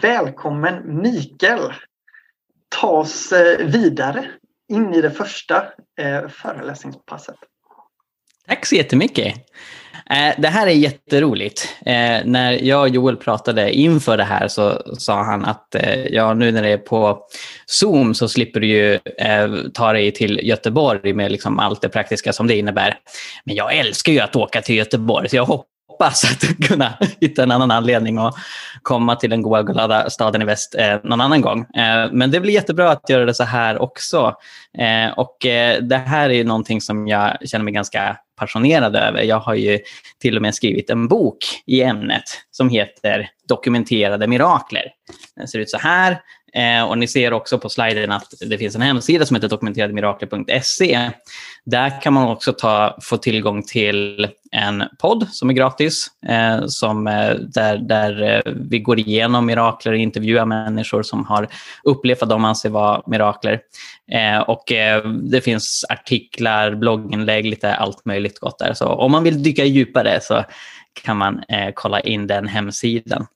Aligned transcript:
Välkommen 0.00 1.02
Mikael! 1.02 1.72
Ta 2.68 2.88
oss 2.88 3.32
eh, 3.32 3.66
vidare 3.66 4.24
in 4.68 4.94
i 4.94 5.00
det 5.00 5.10
första 5.10 5.56
eh, 6.00 6.28
föreläsningspasset. 6.28 7.36
Tack 8.48 8.66
så 8.66 8.74
jättemycket. 8.74 9.34
Eh, 10.10 10.34
det 10.38 10.48
här 10.48 10.66
är 10.66 10.70
jätteroligt. 10.70 11.68
När 12.24 12.52
jag 12.52 12.80
och 12.80 12.88
Joel 12.88 13.16
pratade 13.16 13.72
inför 13.72 14.16
det 14.16 14.24
här 14.24 14.48
så 14.48 14.82
sa 14.98 15.22
han 15.22 15.44
att 15.44 15.76
ja, 16.10 16.34
nu 16.34 16.52
när 16.52 16.62
det 16.62 16.68
är 16.68 16.78
på 16.78 17.26
Zoom 17.66 18.14
så 18.14 18.28
slipper 18.28 18.60
du 18.60 18.66
ju 18.66 18.98
ta 19.74 19.92
dig 19.92 20.12
till 20.12 20.40
Göteborg 20.42 21.12
med 21.12 21.32
liksom 21.32 21.58
allt 21.58 21.80
det 21.80 21.88
praktiska 21.88 22.32
som 22.32 22.46
det 22.46 22.56
innebär. 22.56 22.98
Men 23.44 23.54
jag 23.54 23.76
älskar 23.76 24.12
ju 24.12 24.20
att 24.20 24.36
åka 24.36 24.62
till 24.62 24.76
Göteborg 24.76 25.28
så 25.28 25.36
jag 25.36 25.44
hoppas 26.02 26.24
att 26.24 26.68
kunna 26.68 26.98
hitta 27.20 27.42
en 27.42 27.50
annan 27.50 27.70
anledning 27.70 28.18
och 28.18 28.34
komma 28.82 29.16
till 29.16 29.30
den 29.30 29.42
goa 29.42 29.62
glada 29.62 30.10
staden 30.10 30.42
i 30.42 30.44
väst 30.44 30.74
eh, 30.78 30.96
någon 31.04 31.20
annan 31.20 31.40
gång. 31.40 31.60
Eh, 31.60 32.12
men 32.12 32.30
det 32.30 32.40
blir 32.40 32.52
jättebra 32.52 32.90
att 32.90 33.10
göra 33.10 33.24
det 33.24 33.34
så 33.34 33.44
här 33.44 33.82
också. 33.82 34.34
Eh, 34.78 35.18
och 35.18 35.46
eh, 35.46 35.82
det 35.82 35.96
här 35.96 36.30
är 36.30 36.44
någonting 36.44 36.80
som 36.80 37.08
jag 37.08 37.36
känner 37.44 37.64
mig 37.64 37.74
ganska 37.74 38.16
passionerad 38.38 38.96
över. 38.96 39.22
Jag 39.22 39.40
har 39.40 39.54
ju 39.54 39.78
till 40.20 40.36
och 40.36 40.42
med 40.42 40.54
skrivit 40.54 40.90
en 40.90 41.08
bok 41.08 41.38
i 41.66 41.82
ämnet 41.82 42.24
som 42.50 42.68
heter 42.68 43.28
Dokumenterade 43.48 44.26
mirakler. 44.26 44.84
Den 45.36 45.48
ser 45.48 45.58
ut 45.58 45.70
så 45.70 45.78
här. 45.78 46.20
Eh, 46.54 46.84
och 46.84 46.98
ni 46.98 47.06
ser 47.06 47.32
också 47.32 47.58
på 47.58 47.68
sliden 47.68 48.12
att 48.12 48.34
det 48.40 48.58
finns 48.58 48.74
en 48.74 48.82
hemsida 48.82 49.26
som 49.26 49.34
heter 49.34 49.48
dokumenterademirakler.se. 49.48 51.10
Där 51.64 52.02
kan 52.02 52.12
man 52.12 52.28
också 52.28 52.52
ta, 52.52 52.98
få 53.02 53.16
tillgång 53.16 53.62
till 53.62 54.28
en 54.52 54.84
podd 54.98 55.28
som 55.30 55.50
är 55.50 55.54
gratis, 55.54 56.06
eh, 56.28 56.66
som, 56.66 57.06
eh, 57.06 57.34
där, 57.34 57.76
där 57.78 58.22
eh, 58.22 58.52
vi 58.70 58.78
går 58.78 58.98
igenom 58.98 59.46
mirakler 59.46 59.92
och 59.92 59.98
intervjuar 59.98 60.44
människor 60.44 61.02
som 61.02 61.26
har 61.26 61.48
upplevt 61.84 62.20
vad 62.20 62.28
de 62.28 62.44
anser 62.44 62.70
vara 62.70 63.02
mirakler. 63.06 63.60
Eh, 64.12 64.40
och 64.40 64.72
eh, 64.72 65.04
det 65.08 65.40
finns 65.40 65.84
artiklar, 65.88 66.74
blogginlägg, 66.74 67.46
lite 67.46 67.74
allt 67.74 68.04
möjligt 68.04 68.38
gott 68.38 68.58
där. 68.58 68.74
Så 68.74 68.86
om 68.86 69.12
man 69.12 69.24
vill 69.24 69.42
dyka 69.42 69.64
djupare 69.64 70.20
så 70.22 70.44
kan 71.02 71.16
man 71.16 71.42
eh, 71.48 71.70
kolla 71.74 72.00
in 72.00 72.26
den 72.26 72.48
hemsidan. 72.48 73.26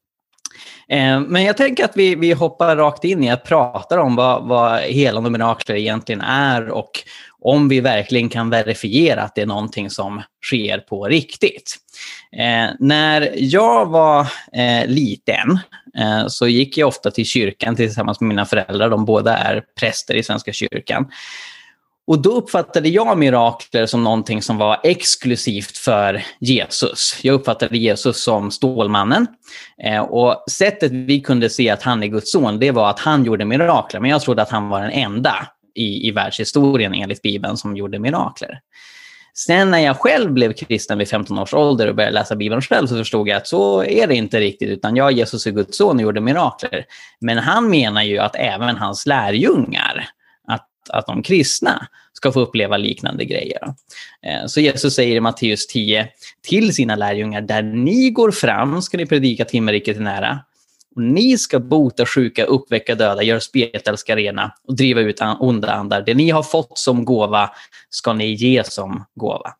Eh, 0.90 1.20
men 1.20 1.44
jag 1.44 1.56
tänker 1.56 1.84
att 1.84 1.96
vi, 1.96 2.14
vi 2.14 2.32
hoppar 2.32 2.76
rakt 2.76 3.04
in 3.04 3.24
i 3.24 3.30
att 3.30 3.44
prata 3.44 4.00
om 4.00 4.16
vad, 4.16 4.48
vad 4.48 4.80
helande 4.80 5.30
mirakler 5.30 5.76
egentligen 5.76 6.20
är 6.20 6.68
och 6.68 6.90
om 7.40 7.68
vi 7.68 7.80
verkligen 7.80 8.28
kan 8.28 8.50
verifiera 8.50 9.22
att 9.22 9.34
det 9.34 9.42
är 9.42 9.46
någonting 9.46 9.90
som 9.90 10.22
sker 10.42 10.78
på 10.78 11.04
riktigt. 11.04 11.76
Eh, 12.32 12.70
när 12.78 13.30
jag 13.34 13.86
var 13.86 14.20
eh, 14.52 14.86
liten 14.86 15.58
eh, 15.98 16.26
så 16.28 16.48
gick 16.48 16.78
jag 16.78 16.88
ofta 16.88 17.10
till 17.10 17.26
kyrkan 17.26 17.76
tillsammans 17.76 18.20
med 18.20 18.28
mina 18.28 18.46
föräldrar. 18.46 18.90
De 18.90 19.04
båda 19.04 19.36
är 19.36 19.62
präster 19.80 20.14
i 20.14 20.22
Svenska 20.22 20.52
kyrkan. 20.52 21.10
Och 22.06 22.22
då 22.22 22.30
uppfattade 22.30 22.88
jag 22.88 23.18
mirakler 23.18 23.86
som 23.86 24.04
någonting 24.04 24.42
som 24.42 24.58
var 24.58 24.80
exklusivt 24.82 25.78
för 25.78 26.22
Jesus. 26.40 27.18
Jag 27.22 27.34
uppfattade 27.34 27.78
Jesus 27.78 28.22
som 28.22 28.50
Stålmannen. 28.50 29.26
Eh, 29.82 30.02
och 30.02 30.44
sättet 30.50 30.92
vi 30.92 31.20
kunde 31.20 31.50
se 31.50 31.70
att 31.70 31.82
han 31.82 32.02
är 32.02 32.06
Guds 32.06 32.32
son, 32.32 32.58
det 32.58 32.70
var 32.70 32.90
att 32.90 32.98
han 32.98 33.24
gjorde 33.24 33.44
mirakler. 33.44 34.00
Men 34.00 34.10
jag 34.10 34.20
trodde 34.20 34.42
att 34.42 34.50
han 34.50 34.68
var 34.68 34.80
den 34.80 34.90
enda 34.90 35.48
i, 35.74 36.08
i 36.08 36.10
världshistorien 36.10 36.94
enligt 36.94 37.22
Bibeln 37.22 37.56
som 37.56 37.76
gjorde 37.76 37.98
mirakler. 37.98 38.60
Sen 39.34 39.70
när 39.70 39.78
jag 39.78 39.96
själv 39.96 40.32
blev 40.32 40.52
kristen 40.52 40.98
vid 40.98 41.08
15 41.08 41.38
års 41.38 41.54
ålder 41.54 41.88
och 41.88 41.94
började 41.94 42.14
läsa 42.14 42.36
Bibeln 42.36 42.62
själv 42.62 42.86
så 42.86 42.96
förstod 42.96 43.28
jag 43.28 43.36
att 43.36 43.46
så 43.46 43.84
är 43.84 44.06
det 44.06 44.14
inte 44.14 44.40
riktigt, 44.40 44.68
utan 44.68 44.96
jag, 44.96 45.12
Jesus 45.12 45.46
är 45.46 45.50
Guds 45.50 45.76
son 45.76 45.96
och 45.96 46.02
gjorde 46.02 46.20
mirakler. 46.20 46.84
Men 47.20 47.38
han 47.38 47.70
menar 47.70 48.02
ju 48.02 48.18
att 48.18 48.36
även 48.36 48.76
hans 48.76 49.06
lärjungar 49.06 50.08
att 50.90 51.06
de 51.06 51.22
kristna 51.22 51.86
ska 52.12 52.32
få 52.32 52.40
uppleva 52.40 52.76
liknande 52.76 53.24
grejer. 53.24 53.74
Eh, 54.22 54.46
så 54.46 54.60
Jesus 54.60 54.94
säger 54.94 55.16
i 55.16 55.20
Matteus 55.20 55.66
10 55.66 56.08
till 56.42 56.74
sina 56.74 56.96
lärjungar, 56.96 57.40
där 57.40 57.62
ni 57.62 58.10
går 58.10 58.30
fram 58.30 58.82
ska 58.82 58.96
ni 58.96 59.06
predika 59.06 59.42
att 59.42 59.50
himmelriket 59.50 59.96
är 59.96 60.00
nära. 60.00 60.38
Och 60.96 61.02
ni 61.02 61.38
ska 61.38 61.58
bota 61.58 62.06
sjuka, 62.06 62.44
uppväcka 62.44 62.94
döda, 62.94 63.22
göra 63.22 63.40
spetälska 63.40 64.16
rena 64.16 64.52
och 64.68 64.76
driva 64.76 65.00
ut 65.00 65.20
onda 65.40 65.72
andar. 65.72 66.02
Det 66.02 66.14
ni 66.14 66.30
har 66.30 66.42
fått 66.42 66.78
som 66.78 67.04
gåva 67.04 67.50
ska 67.90 68.12
ni 68.12 68.34
ge 68.34 68.64
som 68.64 69.04
gåva. 69.14 69.54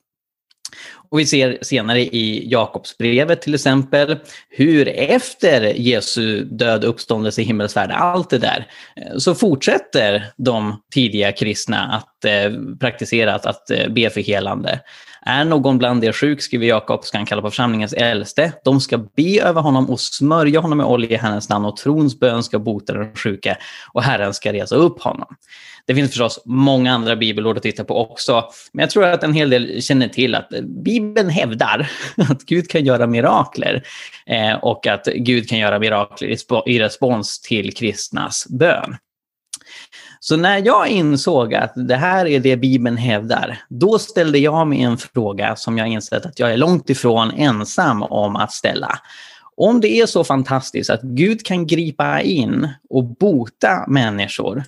Och 1.10 1.18
vi 1.18 1.26
ser 1.26 1.58
senare 1.62 2.00
i 2.00 2.48
Jakobsbrevet 2.50 3.42
till 3.42 3.54
exempel 3.54 4.16
hur 4.48 4.88
efter 4.88 5.60
Jesu 5.62 6.44
död, 6.44 6.84
uppståndelse, 6.84 7.42
himmelsfärd, 7.42 7.90
allt 7.90 8.30
det 8.30 8.38
där, 8.38 8.66
eh, 8.96 9.16
så 9.18 9.34
fortsätter 9.34 10.26
de 10.36 10.82
tidiga 10.94 11.32
kristna 11.32 11.92
att 11.92 12.24
eh, 12.24 12.52
praktisera 12.80 13.34
att, 13.34 13.46
att 13.46 13.70
eh, 13.70 13.88
be 13.88 14.10
för 14.10 14.20
helande. 14.20 14.80
Är 15.28 15.44
någon 15.44 15.78
bland 15.78 16.04
er 16.04 16.12
sjuk, 16.12 16.42
skriver 16.42 16.66
Jakob, 16.66 17.04
ska 17.04 17.18
han 17.18 17.26
kalla 17.26 17.42
på 17.42 17.50
församlingens 17.50 17.92
äldste. 17.92 18.52
De 18.64 18.80
ska 18.80 18.98
be 18.98 19.40
över 19.42 19.60
honom 19.60 19.90
och 19.90 20.00
smörja 20.00 20.60
honom 20.60 20.78
med 20.78 20.86
olja 20.86 21.10
i 21.10 21.16
Herrens 21.16 21.48
namn 21.48 21.64
och 21.64 21.76
trons 21.76 22.20
bön 22.20 22.42
ska 22.42 22.58
bota 22.58 22.92
den 22.92 23.14
sjuke 23.14 23.56
och 23.92 24.02
Herren 24.02 24.34
ska 24.34 24.52
resa 24.52 24.76
upp 24.76 25.02
honom. 25.02 25.36
Det 25.86 25.94
finns 25.94 26.10
förstås 26.10 26.42
många 26.44 26.92
andra 26.92 27.16
bibelord 27.16 27.56
att 27.56 27.62
titta 27.62 27.84
på 27.84 28.00
också, 28.00 28.44
men 28.72 28.82
jag 28.82 28.90
tror 28.90 29.04
att 29.04 29.22
en 29.22 29.32
hel 29.32 29.50
del 29.50 29.82
känner 29.82 30.08
till 30.08 30.34
att 30.34 30.48
Bibeln 30.84 31.28
hävdar 31.28 31.90
att 32.16 32.42
Gud 32.42 32.70
kan 32.70 32.84
göra 32.84 33.06
mirakler 33.06 33.82
eh, 34.26 34.54
och 34.54 34.86
att 34.86 35.06
Gud 35.14 35.48
kan 35.48 35.58
göra 35.58 35.78
mirakler 35.78 36.36
i 36.66 36.78
respons 36.78 37.40
till 37.40 37.74
kristnas 37.74 38.46
bön. 38.50 38.96
Så 40.20 40.36
när 40.36 40.66
jag 40.66 40.88
insåg 40.88 41.54
att 41.54 41.72
det 41.74 41.96
här 41.96 42.26
är 42.26 42.40
det 42.40 42.56
Bibeln 42.56 42.96
hävdar, 42.96 43.58
då 43.68 43.98
ställde 43.98 44.38
jag 44.38 44.66
mig 44.66 44.82
en 44.82 44.98
fråga 44.98 45.56
som 45.56 45.78
jag 45.78 45.88
insett 45.88 46.26
att 46.26 46.38
jag 46.38 46.52
är 46.52 46.56
långt 46.56 46.90
ifrån 46.90 47.30
ensam 47.30 48.02
om 48.02 48.36
att 48.36 48.52
ställa. 48.52 48.98
Om 49.56 49.80
det 49.80 50.00
är 50.00 50.06
så 50.06 50.24
fantastiskt 50.24 50.90
att 50.90 51.02
Gud 51.02 51.46
kan 51.46 51.66
gripa 51.66 52.20
in 52.20 52.68
och 52.90 53.04
bota 53.04 53.84
människor, 53.88 54.64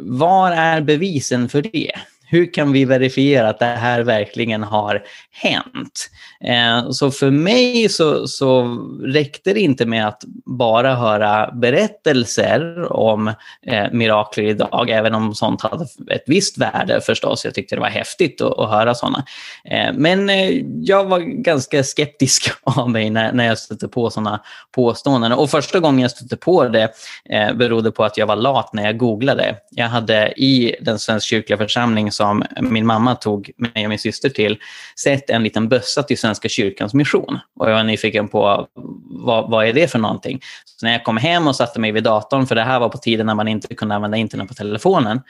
var 0.00 0.50
är 0.50 0.80
bevisen 0.80 1.48
för 1.48 1.62
det? 1.62 1.92
Hur 2.28 2.52
kan 2.52 2.72
vi 2.72 2.84
verifiera 2.84 3.48
att 3.48 3.58
det 3.58 3.64
här 3.64 4.00
verkligen 4.00 4.62
har 4.62 5.02
hänt? 5.30 6.10
Eh, 6.40 6.90
så 6.90 7.10
för 7.10 7.30
mig 7.30 7.88
så, 7.88 8.26
så 8.26 8.78
räckte 9.04 9.52
det 9.52 9.60
inte 9.60 9.86
med 9.86 10.08
att 10.08 10.22
bara 10.46 10.94
höra 10.94 11.50
berättelser 11.52 12.92
om 12.92 13.28
eh, 13.66 13.84
mirakler 13.92 14.44
idag, 14.44 14.90
även 14.90 15.14
om 15.14 15.34
sånt 15.34 15.62
hade 15.62 15.84
ett 16.10 16.24
visst 16.26 16.58
värde 16.58 17.00
förstås. 17.00 17.44
Jag 17.44 17.54
tyckte 17.54 17.74
det 17.74 17.80
var 17.80 17.88
häftigt 17.88 18.40
att, 18.40 18.58
att 18.58 18.70
höra 18.70 18.94
sådana. 18.94 19.24
Eh, 19.64 19.92
men 19.94 20.30
eh, 20.30 20.62
jag 20.80 21.04
var 21.04 21.18
ganska 21.18 21.84
skeptisk 21.84 22.50
av 22.62 22.90
mig 22.90 23.10
när, 23.10 23.32
när 23.32 23.46
jag 23.46 23.58
stötte 23.58 23.88
på 23.88 24.10
sådana 24.10 24.40
påståenden. 24.74 25.32
Och 25.32 25.50
första 25.50 25.80
gången 25.80 26.00
jag 26.00 26.10
stötte 26.10 26.36
på 26.36 26.68
det 26.68 26.90
eh, 27.30 27.54
berodde 27.54 27.90
på 27.90 28.04
att 28.04 28.16
jag 28.16 28.26
var 28.26 28.36
lat 28.36 28.72
när 28.72 28.84
jag 28.84 28.98
googlade. 28.98 29.56
Jag 29.70 29.88
hade 29.88 30.32
i 30.36 30.76
den 30.80 30.98
Svenska 30.98 31.26
kyrkliga 31.26 31.58
församlingen 31.58 32.12
som 32.16 32.44
min 32.60 32.86
mamma 32.86 33.14
tog 33.14 33.50
mig 33.56 33.84
och 33.84 33.88
min 33.88 33.98
syster 33.98 34.28
till 34.28 34.58
sett 35.00 35.30
en 35.30 35.42
liten 35.42 35.68
bössa 35.68 36.02
till 36.02 36.18
Svenska 36.18 36.48
kyrkans 36.48 36.94
mission. 36.94 37.38
Och 37.56 37.70
jag 37.70 37.74
var 37.74 37.84
nyfiken 37.84 38.28
på 38.28 38.66
vad, 39.04 39.50
vad 39.50 39.66
är 39.66 39.72
det 39.72 39.90
för 39.90 39.98
någonting. 39.98 40.40
Så 40.64 40.86
när 40.86 40.92
jag 40.92 41.04
kom 41.04 41.16
hem 41.16 41.46
och 41.46 41.56
satte 41.56 41.80
mig 41.80 41.92
vid 41.92 42.04
datorn, 42.04 42.46
för 42.46 42.54
det 42.54 42.62
här 42.62 42.80
var 42.80 42.88
på 42.88 42.98
tiden 42.98 43.26
när 43.26 43.34
man 43.34 43.48
inte 43.48 43.74
kunde 43.74 43.94
använda 43.94 44.16
internet 44.16 44.48
på 44.48 44.54
telefonen, 44.54 45.20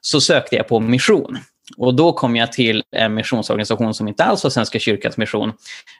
så 0.00 0.20
sökte 0.20 0.56
jag 0.56 0.68
på 0.68 0.80
mission. 0.80 1.38
Och 1.76 1.94
då 1.94 2.12
kom 2.12 2.36
jag 2.36 2.52
till 2.52 2.82
en 2.96 3.14
missionsorganisation 3.14 3.94
som 3.94 4.08
inte 4.08 4.24
alls 4.24 4.44
var 4.44 4.50
Svenska 4.50 4.78
kyrkans 4.78 5.16
mission, 5.16 5.52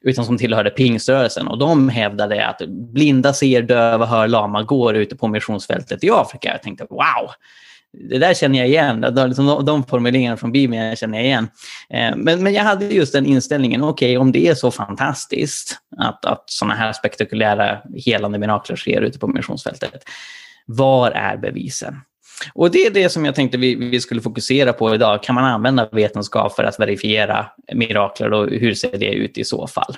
utan 0.03 0.25
som 0.25 0.39
tillhörde 0.39 0.71
pingströrelsen. 0.71 1.49
Och 1.49 1.59
de 1.59 1.89
hävdade 1.89 2.47
att 2.47 2.63
blinda 2.69 3.33
ser, 3.33 3.63
döva 3.63 4.07
hör, 4.07 4.29
lama 4.29 4.63
går 4.63 4.97
ute 4.97 5.17
på 5.17 5.29
missionsfältet 5.29 6.05
i 6.05 6.11
Afrika. 6.11 6.53
Jag 6.53 6.63
tänkte 6.63 6.87
wow, 6.91 7.31
det 7.93 8.19
där 8.19 8.35
känner 8.35 8.59
jag 8.59 8.69
igen. 8.69 9.01
Liksom, 9.01 9.47
de, 9.47 9.65
de 9.65 9.85
formuleringarna 9.85 10.37
från 10.37 10.53
Bibeln 10.53 10.97
känner 10.97 11.19
jag 11.19 11.27
igen. 11.27 11.49
Eh, 11.91 12.17
men, 12.17 12.43
men 12.43 12.55
jag 12.55 12.65
hade 12.65 12.85
just 12.85 13.13
den 13.13 13.27
inställningen, 13.27 13.83
okej, 13.83 14.17
okay, 14.17 14.17
om 14.17 14.33
det 14.33 14.49
är 14.49 14.55
så 14.55 14.71
fantastiskt 14.71 15.79
att, 15.99 16.25
att 16.25 16.45
sådana 16.47 16.75
här 16.75 16.93
spektakulära 16.93 17.79
helande 18.05 18.39
mirakler 18.39 18.77
sker 18.77 19.01
ute 19.01 19.19
på 19.19 19.27
missionsfältet, 19.27 20.05
var 20.67 21.11
är 21.11 21.37
bevisen? 21.37 22.01
Och 22.55 22.71
det 22.71 22.79
är 22.79 22.91
det 22.91 23.09
som 23.09 23.25
jag 23.25 23.35
tänkte 23.35 23.59
vi, 23.59 23.75
vi 23.75 24.01
skulle 24.01 24.21
fokusera 24.21 24.73
på 24.73 24.95
idag. 24.95 25.23
Kan 25.23 25.35
man 25.35 25.45
använda 25.45 25.89
vetenskap 25.93 26.57
för 26.57 26.65
att 26.65 26.81
verifiera 26.81 27.47
mirakler 27.75 28.33
och 28.33 28.51
hur 28.51 28.75
ser 28.75 28.99
det 28.99 29.13
ut 29.13 29.39
i 29.39 29.45
så 29.45 29.67
fall? 29.67 29.97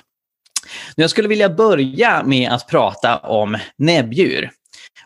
Jag 0.95 1.09
skulle 1.09 1.27
vilja 1.27 1.49
börja 1.49 2.23
med 2.23 2.51
att 2.51 2.67
prata 2.67 3.17
om 3.17 3.57
näbbdjur. 3.77 4.51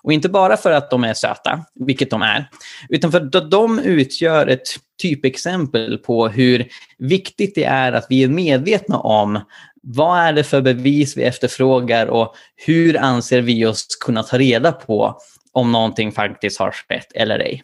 Och 0.03 0.13
inte 0.13 0.29
bara 0.29 0.57
för 0.57 0.71
att 0.71 0.91
de 0.91 1.03
är 1.03 1.13
söta, 1.13 1.65
vilket 1.75 2.09
de 2.09 2.21
är, 2.21 2.49
utan 2.89 3.11
för 3.11 3.21
att 3.21 3.51
de 3.51 3.79
utgör 3.79 4.47
ett 4.47 4.67
typexempel 5.01 5.97
på 5.97 6.27
hur 6.27 6.67
viktigt 6.97 7.55
det 7.55 7.63
är 7.63 7.93
att 7.93 8.05
vi 8.09 8.23
är 8.23 8.27
medvetna 8.27 8.97
om 8.97 9.39
Vad 9.81 10.19
är 10.19 10.33
det 10.33 10.43
för 10.43 10.61
bevis 10.61 11.17
vi 11.17 11.23
efterfrågar 11.23 12.07
och 12.07 12.35
hur 12.55 12.97
anser 12.97 13.41
vi 13.41 13.65
oss 13.65 13.85
kunna 14.05 14.23
ta 14.23 14.37
reda 14.37 14.71
på 14.71 15.17
om 15.51 15.71
någonting 15.71 16.11
faktiskt 16.11 16.59
har 16.59 16.71
skett 16.71 17.11
eller 17.15 17.39
ej? 17.39 17.63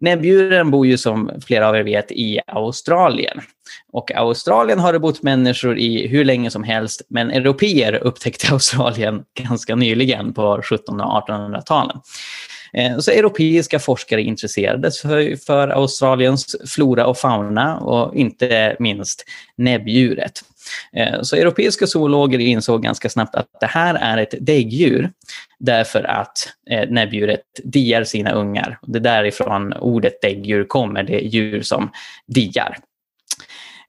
Näbbdjuren 0.00 0.70
bor 0.70 0.86
ju 0.86 0.98
som 0.98 1.30
flera 1.46 1.68
av 1.68 1.76
er 1.76 1.82
vet 1.82 2.12
i 2.12 2.40
Australien. 2.46 3.40
Och 3.92 4.12
Australien 4.14 4.78
har 4.78 4.92
det 4.92 4.98
bott 4.98 5.22
människor 5.22 5.78
i 5.78 6.08
hur 6.08 6.24
länge 6.24 6.50
som 6.50 6.64
helst, 6.64 7.02
men 7.08 7.30
europeer 7.30 7.94
upptäckte 7.94 8.46
Australien 8.52 9.24
ganska 9.40 9.76
nyligen 9.76 10.32
på 10.32 10.58
1700 10.58 11.06
och 11.06 11.28
1800-talen. 11.28 12.00
Eh, 12.72 12.98
så 12.98 13.10
europeiska 13.10 13.78
forskare 13.78 14.22
intresserades 14.22 15.00
för, 15.00 15.36
för 15.46 15.68
Australiens 15.68 16.56
flora 16.66 17.06
och 17.06 17.18
fauna 17.18 17.78
och 17.78 18.14
inte 18.14 18.76
minst 18.78 19.24
näbbdjuret. 19.56 20.42
Eh, 20.92 21.22
så 21.22 21.36
europeiska 21.36 21.86
zoologer 21.86 22.38
insåg 22.38 22.82
ganska 22.82 23.08
snabbt 23.08 23.34
att 23.34 23.46
det 23.60 23.66
här 23.66 23.94
är 23.94 24.18
ett 24.18 24.34
däggdjur 24.40 25.10
därför 25.58 26.04
att 26.04 26.48
eh, 26.70 26.88
näbbdjuret 26.88 27.42
diar 27.64 28.04
sina 28.04 28.32
ungar. 28.32 28.78
Det 28.82 28.98
är 28.98 29.02
därifrån 29.02 29.72
ordet 29.72 30.22
däggdjur 30.22 30.64
kommer, 30.64 31.02
det 31.02 31.14
är 31.14 31.28
djur 31.28 31.62
som 31.62 31.90
diar. 32.26 32.76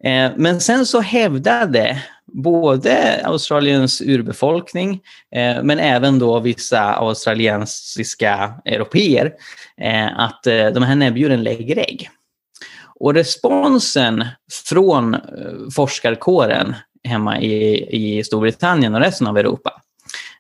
Eh, 0.04 0.32
men 0.36 0.62
sen 0.62 0.86
så 0.86 1.00
hävdade 1.00 2.02
både 2.34 3.22
Australiens 3.26 4.02
urbefolkning 4.02 5.00
men 5.64 5.80
även 5.80 6.20
då 6.20 6.40
vissa 6.40 6.82
australiensiska 6.82 8.54
europeer 8.66 9.34
att 10.18 10.44
de 10.44 10.84
här 10.84 10.96
näbbdjuren 10.96 11.44
lägger 11.44 11.78
ägg. 11.78 12.10
Och 13.02 13.14
responsen 13.14 14.26
från 14.66 15.14
eh, 15.14 15.20
forskarkåren 15.76 16.76
hemma 17.04 17.40
i, 17.40 18.18
i 18.18 18.24
Storbritannien 18.24 18.96
och 18.96 19.02
resten 19.02 19.28
av 19.28 19.38
Europa 19.38 19.82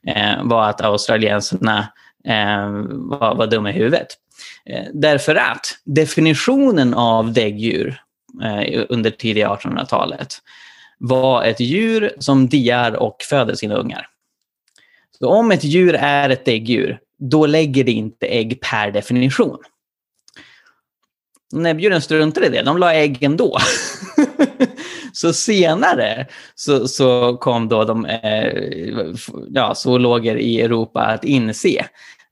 eh, 0.07 0.43
var 0.43 0.69
att 0.69 0.81
australiensarna 0.81 1.79
eh, 2.25 2.69
var, 2.89 3.35
var 3.35 3.47
dumma 3.47 3.69
i 3.69 3.73
huvudet. 3.73 4.07
Eh, 4.65 4.85
därför 4.93 5.35
att 5.35 5.65
definitionen 5.85 6.93
av 6.93 7.33
däggdjur 7.33 8.01
eh, 8.43 8.85
under 8.89 9.11
tidiga 9.11 9.49
1800-talet 9.49 10.37
var 10.97 11.43
ett 11.43 11.59
djur 11.59 12.11
som 12.19 12.47
diar 12.47 12.95
och 12.95 13.17
föder 13.29 13.55
sina 13.55 13.75
ungar. 13.75 14.07
Så 15.19 15.29
om 15.29 15.51
ett 15.51 15.63
djur 15.63 15.95
är 15.95 16.29
ett 16.29 16.45
däggdjur, 16.45 16.99
då 17.19 17.45
lägger 17.45 17.83
det 17.83 17.91
inte 17.91 18.27
ägg 18.27 18.61
per 18.61 18.91
definition. 18.91 19.57
Näbbdjuren 21.51 22.01
struntade 22.01 22.45
i 22.45 22.49
det, 22.49 22.61
de 22.61 22.77
la 22.77 22.93
ägg 22.93 23.23
ändå. 23.23 23.57
så 25.13 25.33
senare 25.33 26.27
så, 26.55 26.87
så 26.87 27.37
kom 27.37 27.67
då 27.67 27.83
de 27.83 28.05
eh, 28.05 29.13
ja, 29.49 29.75
zoologer 29.75 30.35
i 30.35 30.61
Europa 30.61 31.01
att 31.01 31.23
inse 31.23 31.85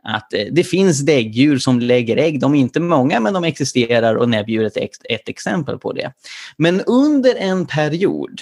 att 0.04 0.33
eh, 0.33 0.45
det 0.51 0.63
finns 0.63 1.00
däggdjur 1.00 1.57
som 1.57 1.80
lägger 1.80 2.18
ägg. 2.18 2.39
De 2.39 2.56
är 2.56 2.60
inte 2.60 2.80
många, 2.80 3.19
men 3.19 3.33
de 3.33 3.44
existerar 3.44 4.16
och 4.16 4.30
näbbdjuret 4.30 4.77
är 4.77 4.81
ett, 4.81 4.92
ett 5.10 5.30
exempel 5.30 5.77
på 5.77 5.94
det. 5.94 6.13
Men 6.57 6.81
under 6.81 7.36
en 7.36 7.66
period 7.66 8.42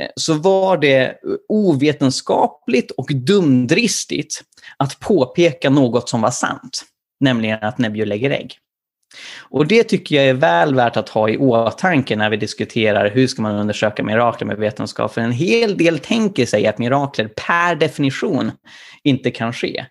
eh, 0.00 0.08
så 0.16 0.34
var 0.34 0.76
det 0.76 1.14
ovetenskapligt 1.48 2.90
och 2.90 3.08
dumdristigt 3.14 4.42
att 4.76 5.00
påpeka 5.00 5.70
något 5.70 6.08
som 6.08 6.20
var 6.20 6.30
sant, 6.30 6.84
nämligen 7.20 7.58
att 7.62 7.78
näbbdjur 7.78 8.06
lägger 8.06 8.30
ägg. 8.30 8.58
Och 9.38 9.66
det 9.66 9.84
tycker 9.84 10.16
jag 10.16 10.24
är 10.24 10.34
väl 10.34 10.74
värt 10.74 10.96
att 10.96 11.08
ha 11.08 11.28
i 11.28 11.36
åtanke 11.36 12.16
när 12.16 12.30
vi 12.30 12.36
diskuterar 12.36 13.10
hur 13.10 13.26
ska 13.26 13.42
man 13.42 13.54
undersöka 13.54 14.02
mirakler 14.02 14.46
med 14.46 14.56
vetenskap. 14.56 15.14
För 15.14 15.20
en 15.20 15.32
hel 15.32 15.76
del 15.76 15.98
tänker 15.98 16.46
sig 16.46 16.66
att 16.66 16.78
mirakler 16.78 17.28
per 17.28 17.74
definition 17.74 18.52
inte 19.02 19.30
kan 19.30 19.52
ske. 19.52 19.84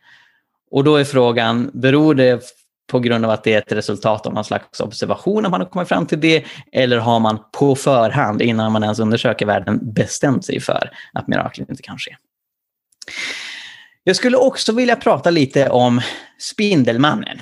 Och 0.72 0.84
då 0.84 0.96
är 0.96 1.04
frågan, 1.04 1.72
beror 1.74 2.16
det 2.16 2.44
på 2.90 3.00
grund 3.00 3.26
av 3.26 3.32
att 3.32 3.44
det 3.44 3.54
är 3.54 3.58
ett 3.58 3.72
resultat 3.72 4.26
av 4.26 4.34
någon 4.34 4.46
slags 4.46 4.80
observation 4.80 5.46
att 5.46 5.52
man 5.52 5.62
har 5.62 5.68
kommit 5.70 5.88
fram 5.88 6.06
till 6.06 6.20
det, 6.20 6.46
eller 6.72 6.98
har 6.98 7.20
man 7.20 7.40
på 7.52 7.76
förhand, 7.76 8.42
innan 8.42 8.72
man 8.72 8.84
ens 8.84 9.00
undersöker 9.00 9.46
världen, 9.46 9.80
bestämt 9.94 10.46
sig 10.46 10.60
för 10.60 10.92
att 11.14 11.28
mirakler 11.28 11.66
inte 11.70 11.84
kan 11.84 11.98
ske? 11.98 12.16
Jag 14.04 14.16
skulle 14.16 14.38
också 14.38 14.72
vilja 14.72 14.96
prata 14.96 15.30
lite 15.30 15.70
om 15.70 16.02
Spindelmannen. 16.40 17.40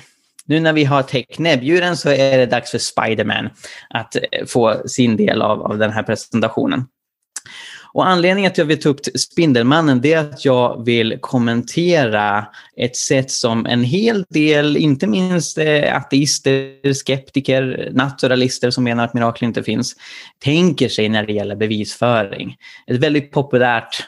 Nu 0.48 0.60
när 0.60 0.72
vi 0.72 0.84
har 0.84 1.02
täckt 1.02 1.38
näbbdjuren 1.38 1.96
så 1.96 2.10
är 2.10 2.38
det 2.38 2.46
dags 2.46 2.70
för 2.70 2.78
Spiderman 2.78 3.50
att 3.90 4.16
få 4.46 4.88
sin 4.88 5.16
del 5.16 5.42
av, 5.42 5.62
av 5.62 5.78
den 5.78 5.90
här 5.90 6.02
presentationen. 6.02 6.84
Och 7.92 8.06
anledningen 8.06 8.52
till 8.52 8.62
att 8.62 8.68
jag 8.68 8.76
vill 8.76 8.82
ta 8.82 8.88
upp 8.88 9.00
Spindelmannen 9.18 10.00
det 10.00 10.12
är 10.12 10.18
att 10.18 10.44
jag 10.44 10.84
vill 10.84 11.18
kommentera 11.20 12.46
ett 12.76 12.96
sätt 12.96 13.30
som 13.30 13.66
en 13.66 13.84
hel 13.84 14.24
del, 14.28 14.76
inte 14.76 15.06
minst 15.06 15.58
eh, 15.58 15.96
ateister, 15.96 16.92
skeptiker, 16.92 17.88
naturalister 17.92 18.70
som 18.70 18.84
menar 18.84 19.04
att 19.04 19.14
mirakel 19.14 19.48
inte 19.48 19.62
finns, 19.62 19.96
tänker 20.38 20.88
sig 20.88 21.08
när 21.08 21.26
det 21.26 21.32
gäller 21.32 21.56
bevisföring. 21.56 22.56
Ett 22.86 22.96
väldigt 22.96 23.32
populärt 23.32 24.04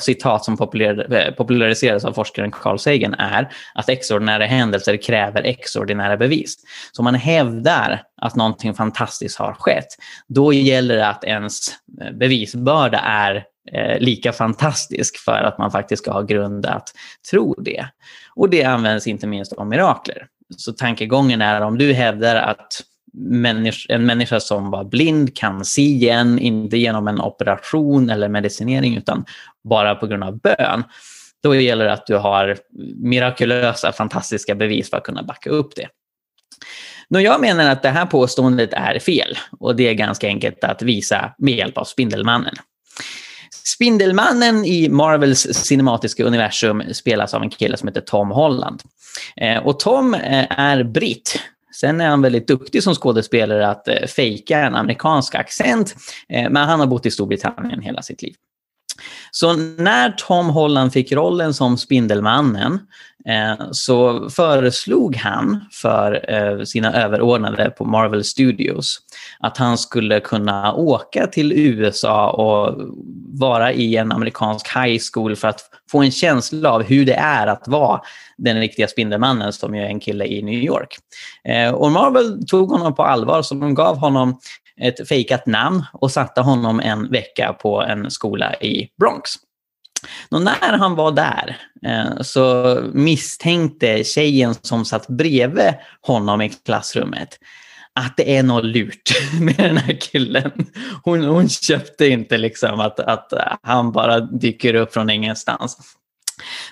citat 0.00 0.44
som 0.44 0.54
eh, 0.54 1.34
populariserades 1.36 2.04
av 2.04 2.12
forskaren 2.12 2.50
Carl 2.50 2.78
Sagan 2.78 3.14
är 3.14 3.52
att 3.74 3.88
extraordinära 3.88 4.44
händelser 4.44 4.96
kräver 4.96 5.42
extraordinära 5.42 6.16
bevis. 6.16 6.56
Så 6.92 7.02
man 7.02 7.14
hävdar 7.14 8.02
att 8.18 8.36
någonting 8.36 8.74
fantastiskt 8.74 9.38
har 9.38 9.52
skett, 9.52 9.86
då 10.26 10.52
gäller 10.52 10.96
det 10.96 11.08
att 11.08 11.24
ens 11.24 11.68
eh, 12.00 12.12
bevisbörda 12.12 12.98
är 12.98 13.44
eh, 13.72 14.00
lika 14.00 14.32
fantastisk 14.32 15.18
för 15.18 15.42
att 15.42 15.58
man 15.58 15.70
faktiskt 15.70 16.02
ska 16.02 16.12
ha 16.12 16.22
grund 16.22 16.66
att 16.66 16.92
tro 17.30 17.54
det. 17.54 17.86
Och 18.34 18.50
det 18.50 18.64
används 18.64 19.06
inte 19.06 19.26
minst 19.26 19.52
om 19.52 19.68
mirakler. 19.68 20.26
Så 20.56 20.72
tankegången 20.72 21.42
är 21.42 21.60
om 21.60 21.78
du 21.78 21.92
hävdar 21.92 22.36
att 22.36 22.82
en 23.88 24.06
människa 24.06 24.40
som 24.40 24.70
var 24.70 24.84
blind 24.84 25.36
kan 25.36 25.64
se 25.64 25.82
igen, 25.82 26.38
inte 26.38 26.76
genom 26.76 27.08
en 27.08 27.20
operation 27.20 28.10
eller 28.10 28.28
medicinering 28.28 28.96
utan 28.96 29.24
bara 29.64 29.94
på 29.94 30.06
grund 30.06 30.24
av 30.24 30.38
bön. 30.38 30.84
Då 31.42 31.54
gäller 31.54 31.84
det 31.84 31.92
att 31.92 32.06
du 32.06 32.16
har 32.16 32.56
mirakulösa, 32.96 33.92
fantastiska 33.92 34.54
bevis 34.54 34.90
för 34.90 34.96
att 34.96 35.04
kunna 35.04 35.22
backa 35.22 35.50
upp 35.50 35.76
det. 35.76 35.88
Nå, 37.10 37.20
jag 37.20 37.40
menar 37.40 37.70
att 37.70 37.82
det 37.82 37.88
här 37.88 38.06
påståendet 38.06 38.72
är 38.72 38.98
fel 38.98 39.38
och 39.60 39.76
det 39.76 39.88
är 39.88 39.94
ganska 39.94 40.26
enkelt 40.26 40.64
att 40.64 40.82
visa 40.82 41.34
med 41.38 41.54
hjälp 41.54 41.78
av 41.78 41.84
Spindelmannen. 41.84 42.54
Spindelmannen 43.74 44.64
i 44.64 44.88
Marvels 44.88 45.40
cinematiska 45.40 46.24
universum 46.24 46.82
spelas 46.92 47.34
av 47.34 47.42
en 47.42 47.50
kille 47.50 47.76
som 47.76 47.88
heter 47.88 48.00
Tom 48.00 48.30
Holland. 48.30 48.82
Eh, 49.36 49.66
och 49.66 49.80
Tom 49.80 50.14
eh, 50.14 50.60
är 50.60 50.82
britt. 50.84 51.40
Sen 51.80 52.00
är 52.00 52.08
han 52.08 52.22
väldigt 52.22 52.48
duktig 52.48 52.82
som 52.82 52.94
skådespelare 52.94 53.68
att 53.68 53.88
eh, 53.88 54.06
fejka 54.06 54.58
en 54.58 54.74
amerikansk 54.74 55.34
accent, 55.34 55.96
men 56.28 56.56
han 56.56 56.80
har 56.80 56.86
bott 56.86 57.06
i 57.06 57.10
Storbritannien 57.10 57.82
hela 57.82 58.02
sitt 58.02 58.22
liv. 58.22 58.34
Så 59.30 59.52
när 59.56 60.10
Tom 60.10 60.50
Holland 60.50 60.92
fick 60.92 61.12
rollen 61.12 61.54
som 61.54 61.78
Spindelmannen 61.78 62.80
eh, 63.28 63.66
så 63.70 64.30
föreslog 64.30 65.16
han 65.16 65.60
för 65.72 66.30
eh, 66.32 66.64
sina 66.64 66.92
överordnade 66.92 67.70
på 67.70 67.84
Marvel 67.84 68.24
Studios 68.24 68.98
att 69.40 69.56
han 69.56 69.78
skulle 69.78 70.20
kunna 70.20 70.74
åka 70.74 71.26
till 71.26 71.52
USA 71.52 72.30
och 72.30 72.88
vara 73.32 73.72
i 73.72 73.96
en 73.96 74.12
amerikansk 74.12 74.76
high 74.76 75.00
school 75.12 75.36
för 75.36 75.48
att 75.48 75.60
få 75.90 76.02
en 76.02 76.10
känsla 76.10 76.70
av 76.70 76.82
hur 76.82 77.06
det 77.06 77.14
är 77.14 77.46
att 77.46 77.68
vara 77.68 78.00
den 78.38 78.60
riktiga 78.60 78.88
Spindelmannen 78.88 79.52
som 79.52 79.74
är 79.74 79.84
en 79.84 80.00
kille 80.00 80.26
i 80.26 80.42
New 80.42 80.62
York. 80.62 80.96
Eh, 81.44 81.74
och 81.74 81.92
Marvel 81.92 82.46
tog 82.46 82.70
honom 82.70 82.94
på 82.94 83.02
allvar 83.02 83.42
så 83.42 83.54
de 83.54 83.74
gav 83.74 83.96
honom 83.96 84.38
ett 84.80 85.08
fejkat 85.08 85.46
namn 85.46 85.84
och 85.92 86.10
satte 86.10 86.40
honom 86.40 86.80
en 86.80 87.10
vecka 87.10 87.52
på 87.52 87.82
en 87.82 88.10
skola 88.10 88.54
i 88.54 88.88
Bronx. 89.00 89.30
Och 90.30 90.42
när 90.42 90.78
han 90.78 90.94
var 90.94 91.12
där 91.12 91.56
eh, 91.86 92.20
så 92.20 92.76
misstänkte 92.92 94.04
tjejen 94.04 94.54
som 94.62 94.84
satt 94.84 95.08
bredvid 95.08 95.74
honom 96.00 96.42
i 96.42 96.48
klassrummet 96.48 97.38
att 97.98 98.16
det 98.16 98.36
är 98.36 98.42
något 98.42 98.64
lurt 98.64 99.10
med 99.40 99.56
den 99.56 99.76
här 99.76 100.00
killen. 100.00 100.52
Hon, 101.04 101.24
hon 101.24 101.48
köpte 101.48 102.06
inte 102.06 102.38
liksom 102.38 102.80
att, 102.80 103.00
att 103.00 103.32
han 103.62 103.92
bara 103.92 104.20
dyker 104.20 104.74
upp 104.74 104.92
från 104.92 105.10
ingenstans. 105.10 105.96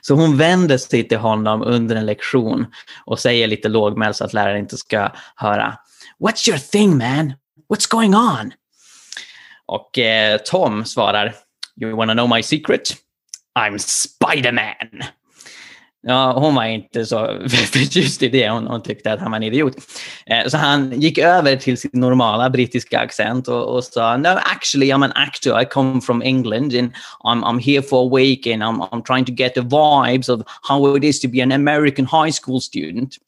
Så 0.01 0.15
hon 0.15 0.37
vänder 0.37 0.79
sig 0.79 1.09
till 1.09 1.19
honom 1.19 1.63
under 1.63 1.97
en 1.97 2.07
lektion 2.07 2.67
och 3.05 3.19
säger 3.19 3.47
lite 3.47 3.69
lågmält 3.69 4.17
så 4.17 4.25
att 4.25 4.33
läraren 4.33 4.59
inte 4.59 4.77
ska 4.77 5.13
höra. 5.37 5.79
What's 6.19 6.49
your 6.49 6.59
thing 6.59 6.99
man? 6.99 7.33
What's 7.69 7.87
going 7.87 8.15
on? 8.15 8.53
Och 9.67 9.99
eh, 9.99 10.39
Tom 10.39 10.85
svarar, 10.85 11.35
You 11.81 11.97
wanna 11.97 12.15
know 12.15 12.29
my 12.29 12.43
secret? 12.43 12.97
I'm 13.59 13.79
Spiderman. 13.79 15.03
Ja, 16.03 16.33
hon 16.33 16.55
var 16.55 16.65
inte 16.65 17.07
så 17.07 17.41
förtjust 17.49 18.23
i 18.23 18.29
det. 18.29 18.49
Hon, 18.49 18.67
hon, 18.67 18.83
tyckte 18.83 19.13
att 19.13 19.21
han 19.21 19.31
var 19.31 19.37
en 19.37 19.43
idiot. 19.43 19.75
Eh, 20.27 20.47
så 20.49 20.57
han 20.57 21.01
gick 21.01 21.19
över 21.19 21.57
till 21.57 21.79
sin 21.79 21.91
normala 21.93 22.51
brittiska 22.51 23.01
accent 23.01 23.49
och, 23.49 23.75
och 23.75 23.85
sa 23.85 24.17
No, 24.17 24.29
actually 24.29 24.93
I'm 24.93 25.05
an 25.05 25.13
actor. 25.15 25.61
I 25.63 25.65
come 25.65 26.01
from 26.01 26.23
England 26.23 26.75
and 26.75 26.93
I'm, 27.25 27.45
I'm 27.45 27.59
here 27.59 27.83
for 27.83 28.07
a 28.07 28.15
week 28.17 28.47
and 28.47 28.63
I'm, 28.63 28.89
I'm 28.93 29.03
trying 29.03 29.25
to 29.25 29.33
get 29.33 29.55
the 29.55 29.61
vibes 29.61 30.29
of 30.29 30.43
how 30.63 30.97
it 30.97 31.05
is 31.05 31.21
to 31.21 31.29
be 31.29 31.43
an 31.43 31.53
American 31.53 32.07
high 32.07 32.33
school 32.33 32.61
student. 32.61 33.19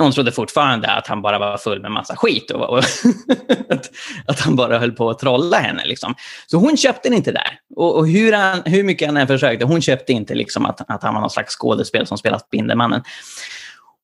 Hon 0.00 0.12
trodde 0.12 0.32
fortfarande 0.32 0.88
att 0.88 1.06
han 1.06 1.22
bara 1.22 1.38
var 1.38 1.58
full 1.58 1.82
med 1.82 1.90
massa 1.90 2.16
skit 2.16 2.50
och, 2.50 2.70
och 2.70 2.78
att, 3.70 3.90
att, 4.26 4.40
han 4.40 4.56
bara 4.56 4.78
höll 4.78 4.92
på 4.92 5.10
att 5.10 5.18
trolla 5.18 5.56
henne. 5.56 5.86
Liksom. 5.86 6.14
Så 6.46 6.58
hon 6.58 6.76
köpte 6.76 7.08
inte 7.08 7.32
där. 7.32 7.58
Och, 7.76 7.96
och 7.96 8.08
hur, 8.08 8.32
han, 8.32 8.62
hur 8.64 8.84
mycket 8.84 9.08
han 9.08 9.16
än 9.16 9.26
försökte, 9.26 9.64
hon 9.64 9.82
köpte 9.82 10.12
inte 10.12 10.34
liksom 10.34 10.66
att, 10.66 10.90
att 10.90 11.02
han 11.02 11.14
var 11.14 11.20
någon 11.20 11.30
slags 11.30 11.56
skådespelare 11.56 12.06
som 12.06 12.18
spelat 12.18 12.46
Spindelmannen. 12.46 13.02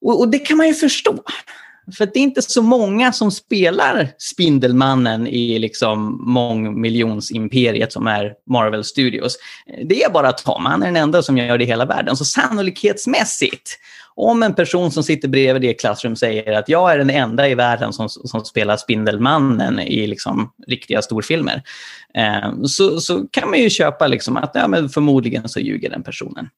Och, 0.05 0.21
och 0.21 0.29
det 0.29 0.39
kan 0.39 0.57
man 0.57 0.67
ju 0.67 0.75
förstå. 0.75 1.19
För 1.97 2.07
det 2.07 2.19
är 2.19 2.23
inte 2.23 2.43
så 2.43 2.63
många 2.63 3.13
som 3.13 3.31
spelar 3.31 4.09
Spindelmannen 4.19 5.27
i 5.27 5.59
liksom 5.59 6.25
mångmiljonsimperiet 6.33 7.93
som 7.93 8.07
är 8.07 8.33
Marvel 8.51 8.85
Studios. 8.85 9.37
Det 9.85 10.03
är 10.03 10.11
bara 10.11 10.33
Tom, 10.33 10.67
han 10.67 10.83
är 10.83 10.87
den 10.87 10.97
enda 10.97 11.23
som 11.23 11.39
gör 11.39 11.59
det 11.59 11.65
i 11.65 11.67
hela 11.67 11.85
världen. 11.85 12.17
Så 12.17 12.25
sannolikhetsmässigt 12.25 13.79
om 14.15 14.43
en 14.43 14.55
person 14.55 14.91
som 14.91 15.03
sitter 15.03 15.29
bredvid 15.29 15.63
det 15.63 15.71
i 15.71 15.75
klassrum 15.75 16.17
säger 16.17 16.53
att 16.53 16.69
jag 16.69 16.93
är 16.93 16.99
den 16.99 17.11
enda 17.11 17.49
i 17.49 17.55
världen 17.55 17.93
som, 17.93 18.09
som 18.09 18.45
spelar 18.45 18.77
Spindelmannen 18.77 19.81
i 19.81 20.07
liksom 20.07 20.53
riktiga 20.67 21.03
storfilmer, 21.03 21.63
eh, 22.15 22.65
så, 22.65 23.01
så 23.01 23.27
kan 23.31 23.51
man 23.51 23.59
ju 23.59 23.71
köpa 23.71 24.07
liksom 24.07 24.37
att 24.37 24.51
ja, 24.55 24.69
men 24.69 24.89
förmodligen 24.89 25.49
så 25.49 25.61
ljuger 25.61 25.91
den 25.91 26.03
personen. 26.03 26.49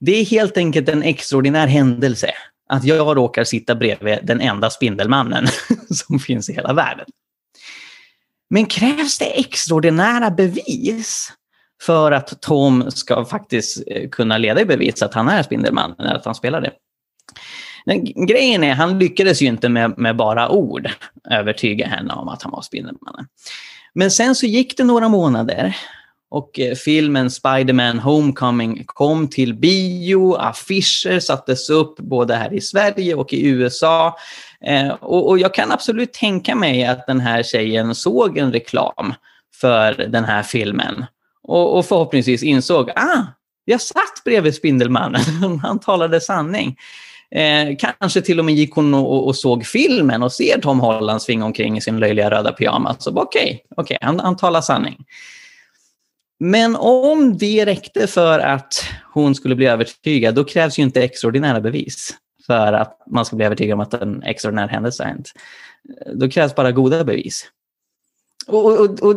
Det 0.00 0.20
är 0.20 0.24
helt 0.24 0.56
enkelt 0.56 0.88
en 0.88 1.02
extraordinär 1.02 1.66
händelse 1.66 2.30
att 2.72 2.84
jag 2.84 3.16
råkar 3.16 3.44
sitta 3.44 3.74
bredvid 3.74 4.18
den 4.22 4.40
enda 4.40 4.70
Spindelmannen 4.70 5.46
som 5.90 6.18
finns 6.18 6.50
i 6.50 6.52
hela 6.52 6.72
världen. 6.72 7.06
Men 8.50 8.66
krävs 8.66 9.18
det 9.18 9.40
extraordinära 9.40 10.30
bevis 10.30 11.32
för 11.82 12.12
att 12.12 12.40
Tom 12.40 12.90
ska 12.90 13.24
faktiskt 13.24 13.82
eh, 13.86 14.08
kunna 14.08 14.38
leda 14.38 14.60
i 14.60 14.64
bevis 14.64 15.02
att 15.02 15.14
han 15.14 15.28
är 15.28 15.42
Spindelmannen, 15.42 16.00
eller 16.00 16.14
att 16.14 16.24
han 16.24 16.34
spelar 16.34 16.60
det. 16.60 16.72
Men 17.86 18.26
grejen 18.26 18.64
är, 18.64 18.74
han 18.74 18.98
lyckades 18.98 19.42
ju 19.42 19.46
inte 19.46 19.68
med, 19.68 19.98
med 19.98 20.16
bara 20.16 20.48
ord 20.48 20.90
övertyga 21.30 21.86
henne 21.86 22.14
om 22.14 22.28
att 22.28 22.42
han 22.42 22.52
var 22.52 22.62
Spindelmannen. 22.62 23.26
Men 23.94 24.10
sen 24.10 24.34
så 24.34 24.46
gick 24.46 24.76
det 24.76 24.84
några 24.84 25.08
månader 25.08 25.76
och 26.32 26.60
eh, 26.60 26.74
filmen 26.74 27.30
Spiderman 27.30 27.98
Homecoming 27.98 28.82
kom 28.86 29.28
till 29.28 29.54
bio, 29.54 30.34
affischer 30.34 31.20
sattes 31.20 31.70
upp 31.70 31.96
både 31.96 32.34
här 32.34 32.52
i 32.52 32.60
Sverige 32.60 33.14
och 33.14 33.32
i 33.32 33.46
USA. 33.48 34.16
Eh, 34.66 34.88
och, 34.88 35.28
och, 35.28 35.38
jag 35.38 35.54
kan 35.54 35.72
absolut 35.72 36.12
tänka 36.12 36.54
mig 36.54 36.84
att 36.84 37.06
den 37.06 37.20
här 37.20 37.42
tjejen 37.42 37.94
såg 37.94 38.38
en 38.38 38.52
reklam 38.52 39.14
för 39.60 39.92
den 39.92 40.24
här 40.24 40.42
filmen 40.42 41.04
och, 41.42 41.78
och 41.78 41.86
förhoppningsvis 41.86 42.42
insåg 42.42 42.90
ah, 42.90 43.22
jag 43.64 43.80
satt 43.80 44.24
bredvid 44.24 44.54
Spindelmannen, 44.54 45.58
han 45.62 45.78
talade 45.78 46.20
sanning. 46.20 46.76
Eh, 47.30 47.76
kanske 47.78 48.20
till 48.20 48.38
och 48.38 48.44
med 48.44 48.54
gick 48.54 48.74
hon 48.74 48.94
och, 48.94 49.26
och, 49.26 49.36
såg 49.36 49.66
filmen 49.66 50.22
och 50.22 50.32
ser 50.32 50.60
Tom 50.60 50.80
Holland 50.80 51.22
svinga 51.22 51.44
omkring 51.44 51.76
i 51.76 51.80
sin 51.80 51.98
löjliga 51.98 52.30
röda 52.30 52.52
pyjamas. 52.52 53.06
Okej, 53.06 53.64
okay, 53.70 53.84
okay, 53.84 53.98
han, 54.00 54.20
han 54.20 54.36
talar 54.36 54.60
sanning. 54.60 55.04
Men 56.44 56.76
om 56.76 57.38
det 57.38 57.66
räckte 57.66 58.06
för 58.06 58.38
att 58.38 58.84
hon 59.12 59.34
skulle 59.34 59.54
bli 59.54 59.66
övertygad, 59.66 60.34
då 60.34 60.44
krävs 60.44 60.78
ju 60.78 60.82
inte 60.82 61.02
extraordinära 61.02 61.60
bevis 61.60 62.14
för 62.46 62.72
att 62.72 62.98
man 63.06 63.24
ska 63.24 63.36
bli 63.36 63.46
övertygad 63.46 63.74
om 63.74 63.80
att 63.80 63.94
en 63.94 64.22
extraordinär 64.22 64.68
händelse 64.68 65.02
har 65.02 65.10
hänt. 65.10 65.32
Då 66.14 66.28
krävs 66.28 66.54
bara 66.54 66.72
goda 66.72 67.04
bevis. 67.04 67.46
Och, 68.46 68.80
och, 68.80 69.02
och, 69.02 69.16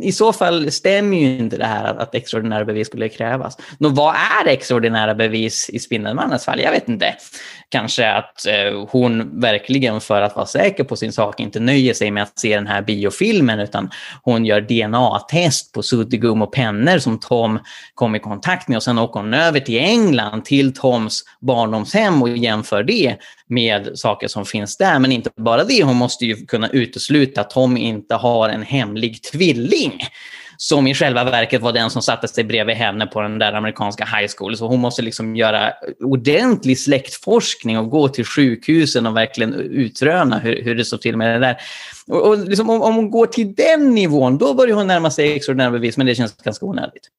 I 0.00 0.12
så 0.12 0.32
fall 0.32 0.70
stämmer 0.70 1.16
ju 1.16 1.38
inte 1.38 1.56
det 1.56 1.64
här 1.64 1.84
att, 1.84 1.98
att 1.98 2.14
extraordinära 2.14 2.64
bevis 2.64 2.86
skulle 2.86 3.08
krävas. 3.08 3.58
Nå, 3.78 3.88
vad 3.88 4.14
är 4.14 4.48
extraordinära 4.48 5.14
bevis 5.14 5.70
i 5.70 5.78
Spindelmannens 5.78 6.44
fall? 6.44 6.60
Jag 6.60 6.70
vet 6.70 6.88
inte. 6.88 7.14
Kanske 7.68 8.10
att 8.10 8.46
eh, 8.46 8.86
hon 8.90 9.40
verkligen 9.40 10.00
för 10.00 10.22
att 10.22 10.36
vara 10.36 10.46
säker 10.46 10.84
på 10.84 10.96
sin 10.96 11.12
sak 11.12 11.40
inte 11.40 11.60
nöjer 11.60 11.94
sig 11.94 12.10
med 12.10 12.22
att 12.22 12.38
se 12.38 12.54
den 12.54 12.66
här 12.66 12.82
biofilmen 12.82 13.60
utan 13.60 13.90
hon 14.22 14.44
gör 14.44 14.60
DNA-test 14.60 15.72
på 15.72 15.82
suddgum 15.82 16.42
och 16.42 16.52
pennor 16.52 16.98
som 16.98 17.20
Tom 17.20 17.58
kom 17.94 18.14
i 18.14 18.18
kontakt 18.18 18.68
med 18.68 18.76
och 18.76 18.82
sen 18.82 18.98
åker 18.98 19.20
hon 19.20 19.34
över 19.34 19.60
till 19.60 19.78
England 19.78 20.44
till 20.44 20.74
Toms 20.74 21.24
barndomshem 21.40 22.22
och 22.22 22.36
jämför 22.36 22.82
det 22.82 23.16
med 23.48 23.90
saker 23.94 24.28
som 24.28 24.44
finns 24.44 24.76
där. 24.76 24.98
Men 24.98 25.12
inte 25.12 25.30
bara 25.36 25.64
det, 25.64 25.84
hon 25.84 25.96
måste 25.96 26.24
ju 26.24 26.46
kunna 26.46 26.68
utesluta 26.68 27.40
att 27.40 27.50
Tom 27.50 27.76
inte 27.76 28.14
har 28.14 28.48
en 28.48 28.62
hemlig 28.62 29.22
tvilling 29.22 30.00
som 30.56 30.86
i 30.86 30.94
själva 30.94 31.24
verket 31.24 31.62
var 31.62 31.72
den 31.72 31.90
som 31.90 32.02
satte 32.02 32.28
sig 32.28 32.44
bredvid 32.44 32.76
henne 32.76 33.06
på 33.06 33.20
den 33.20 33.38
där 33.38 33.52
amerikanska 33.52 34.04
high 34.04 34.30
school. 34.38 34.56
Så 34.56 34.66
hon 34.66 34.80
måste 34.80 35.02
liksom 35.02 35.36
göra 35.36 35.72
ordentlig 36.04 36.78
släktforskning 36.78 37.78
och 37.78 37.90
gå 37.90 38.08
till 38.08 38.24
sjukhusen 38.24 39.06
och 39.06 39.16
verkligen 39.16 39.54
utröna 39.54 40.38
hur, 40.38 40.62
hur 40.62 40.74
det 40.74 40.84
står 40.84 40.98
till 40.98 41.16
med 41.16 41.34
det 41.34 41.46
där. 41.46 41.56
Och, 42.06 42.28
och 42.28 42.38
liksom 42.38 42.70
om, 42.70 42.82
om 42.82 42.94
hon 42.94 43.10
går 43.10 43.26
till 43.26 43.54
den 43.54 43.94
nivån, 43.94 44.38
då 44.38 44.54
börjar 44.54 44.76
hon 44.76 44.86
närma 44.86 45.10
sig 45.10 45.32
extraordinära 45.32 45.70
bevis, 45.70 45.96
men 45.96 46.06
det 46.06 46.14
känns 46.14 46.36
ganska 46.36 46.66
onödigt. 46.66 47.10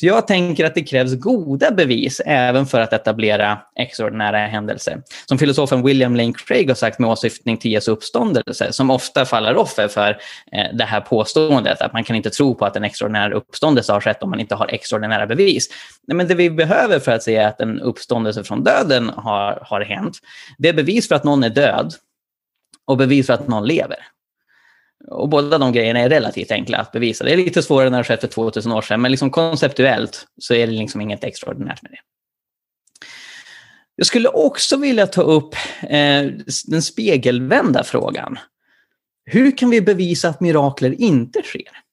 Så 0.00 0.06
jag 0.06 0.26
tänker 0.26 0.64
att 0.64 0.74
det 0.74 0.82
krävs 0.82 1.14
goda 1.14 1.70
bevis 1.70 2.20
även 2.26 2.66
för 2.66 2.80
att 2.80 2.92
etablera 2.92 3.58
extraordinära 3.76 4.38
händelser. 4.38 5.02
Som 5.26 5.38
filosofen 5.38 5.82
William 5.82 6.16
Lane 6.16 6.32
Craig 6.32 6.68
har 6.68 6.74
sagt 6.74 6.98
med 6.98 7.10
åsyftning 7.10 7.56
till 7.56 7.72
Jesu 7.72 7.90
uppståndelse, 7.90 8.72
som 8.72 8.90
ofta 8.90 9.24
faller 9.24 9.56
offer 9.56 9.88
för 9.88 10.10
eh, 10.52 10.76
det 10.76 10.84
här 10.84 11.00
påståendet 11.00 11.80
att 11.80 11.92
man 11.92 12.04
kan 12.04 12.16
inte 12.16 12.30
tro 12.30 12.54
på 12.54 12.64
att 12.64 12.76
en 12.76 12.84
extraordinär 12.84 13.30
uppståndelse 13.30 13.92
har 13.92 14.00
skett 14.00 14.22
om 14.22 14.30
man 14.30 14.40
inte 14.40 14.54
har 14.54 14.66
extraordinära 14.68 15.26
bevis. 15.26 15.68
Men 16.06 16.28
det 16.28 16.34
vi 16.34 16.50
behöver 16.50 16.98
för 16.98 17.12
att 17.12 17.22
säga 17.22 17.48
att 17.48 17.60
en 17.60 17.80
uppståndelse 17.80 18.44
från 18.44 18.64
döden 18.64 19.08
har, 19.08 19.58
har 19.62 19.80
hänt, 19.80 20.18
det 20.58 20.68
är 20.68 20.74
bevis 20.74 21.08
för 21.08 21.14
att 21.14 21.24
någon 21.24 21.44
är 21.44 21.50
död 21.50 21.94
och 22.86 22.96
bevis 22.96 23.26
för 23.26 23.32
att 23.32 23.48
någon 23.48 23.66
lever. 23.66 23.98
Och 25.06 25.28
båda 25.28 25.58
de 25.58 25.72
grejerna 25.72 26.00
är 26.00 26.08
relativt 26.08 26.50
enkla 26.50 26.78
att 26.78 26.92
bevisa. 26.92 27.24
Det 27.24 27.32
är 27.32 27.36
lite 27.36 27.62
svårare 27.62 27.90
när 27.90 27.98
det 27.98 28.04
skett 28.04 28.20
för 28.20 28.28
2000 28.28 28.72
år 28.72 28.82
sedan, 28.82 29.00
men 29.00 29.10
liksom 29.10 29.30
konceptuellt 29.30 30.26
så 30.40 30.54
är 30.54 30.66
det 30.66 30.72
liksom 30.72 31.00
inget 31.00 31.24
extraordinärt 31.24 31.82
med 31.82 31.92
det. 31.92 31.98
Jag 33.96 34.06
skulle 34.06 34.28
också 34.28 34.76
vilja 34.76 35.06
ta 35.06 35.22
upp 35.22 35.54
eh, 35.82 36.26
den 36.66 36.82
spegelvända 36.82 37.84
frågan. 37.84 38.38
Hur 39.24 39.56
kan 39.56 39.70
vi 39.70 39.80
bevisa 39.80 40.28
att 40.28 40.40
mirakler 40.40 41.00
inte 41.00 41.42
sker? 41.42 41.87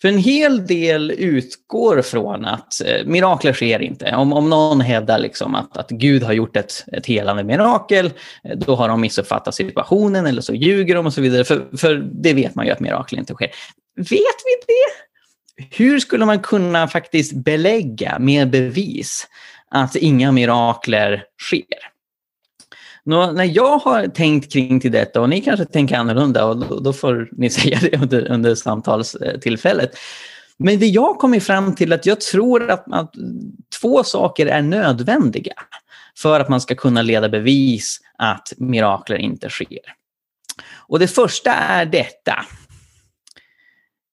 För 0.00 0.08
en 0.08 0.18
hel 0.18 0.66
del 0.66 1.10
utgår 1.10 2.02
från 2.02 2.44
att 2.44 2.80
eh, 2.84 3.06
mirakler 3.06 3.52
sker 3.52 3.82
inte. 3.82 4.14
Om, 4.14 4.32
om 4.32 4.50
någon 4.50 4.80
hävdar 4.80 5.18
liksom 5.18 5.54
att, 5.54 5.76
att 5.76 5.90
Gud 5.90 6.22
har 6.22 6.32
gjort 6.32 6.56
ett, 6.56 6.84
ett 6.92 7.06
helande 7.06 7.44
mirakel, 7.44 8.06
eh, 8.44 8.58
då 8.58 8.74
har 8.74 8.88
de 8.88 9.00
missuppfattat 9.00 9.54
situationen 9.54 10.26
eller 10.26 10.42
så 10.42 10.54
ljuger 10.54 10.94
de 10.94 11.06
och 11.06 11.14
så 11.14 11.20
vidare. 11.20 11.44
För, 11.44 11.76
för 11.76 11.94
det 12.12 12.34
vet 12.34 12.54
man 12.54 12.66
ju 12.66 12.72
att 12.72 12.80
mirakel 12.80 13.18
inte 13.18 13.34
sker. 13.34 13.50
Vet 13.96 14.10
vi 14.10 14.66
det? 14.66 15.08
Hur 15.70 16.00
skulle 16.00 16.26
man 16.26 16.38
kunna 16.40 16.88
faktiskt 16.88 17.32
belägga 17.32 18.18
med 18.18 18.50
bevis 18.50 19.26
att 19.70 19.96
inga 19.96 20.32
mirakler 20.32 21.24
sker? 21.42 21.97
Nå, 23.08 23.32
när 23.32 23.44
jag 23.44 23.78
har 23.78 24.06
tänkt 24.06 24.52
kring 24.52 24.80
till 24.80 24.92
detta, 24.92 25.20
och 25.20 25.28
ni 25.28 25.40
kanske 25.40 25.64
tänker 25.64 25.96
annorlunda, 25.96 26.44
och 26.44 26.56
då, 26.56 26.80
då 26.80 26.92
får 26.92 27.28
ni 27.32 27.50
säga 27.60 27.78
det 27.82 28.02
under, 28.02 28.30
under 28.30 28.54
samtalstillfället. 28.54 29.90
Men 30.56 30.78
det 30.78 30.86
jag 30.86 31.18
kommer 31.18 31.40
fram 31.40 31.74
till 31.74 31.92
att 31.92 32.06
jag 32.06 32.20
tror 32.20 32.70
att, 32.70 32.92
att 32.92 33.14
två 33.80 34.04
saker 34.04 34.46
är 34.46 34.62
nödvändiga 34.62 35.52
för 36.18 36.40
att 36.40 36.48
man 36.48 36.60
ska 36.60 36.74
kunna 36.74 37.02
leda 37.02 37.28
bevis 37.28 38.00
att 38.18 38.52
mirakler 38.56 39.16
inte 39.16 39.48
sker. 39.48 39.94
Och 40.76 40.98
det 40.98 41.08
första 41.08 41.52
är 41.52 41.86
detta. 41.86 42.34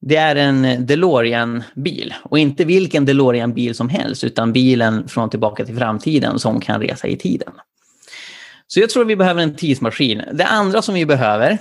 Det 0.02 0.16
är 0.16 0.36
en 0.36 0.86
DeLorean-bil. 0.86 2.14
Och 2.24 2.40
inte 2.40 2.66
vilken 2.66 3.06
DeLorean-bil 3.06 3.75
som 3.75 3.90
helst, 3.90 4.24
utan 4.24 4.54
bilen 4.54 5.08
från 5.08 5.30
Tillbaka 5.30 5.66
till 5.66 5.78
framtiden 5.78 6.40
som 6.40 6.62
kan 6.62 6.82
resa 6.82 7.08
i 7.08 7.18
tiden. 7.18 7.54
Så 8.67 8.79
jag 8.79 8.89
tror 8.89 9.05
vi 9.05 9.15
behöver 9.15 9.41
en 9.41 9.55
tidsmaskin. 9.55 10.24
Det 10.34 10.45
andra 10.45 10.81
som 10.81 10.95
vi 10.95 11.05
behöver, 11.05 11.57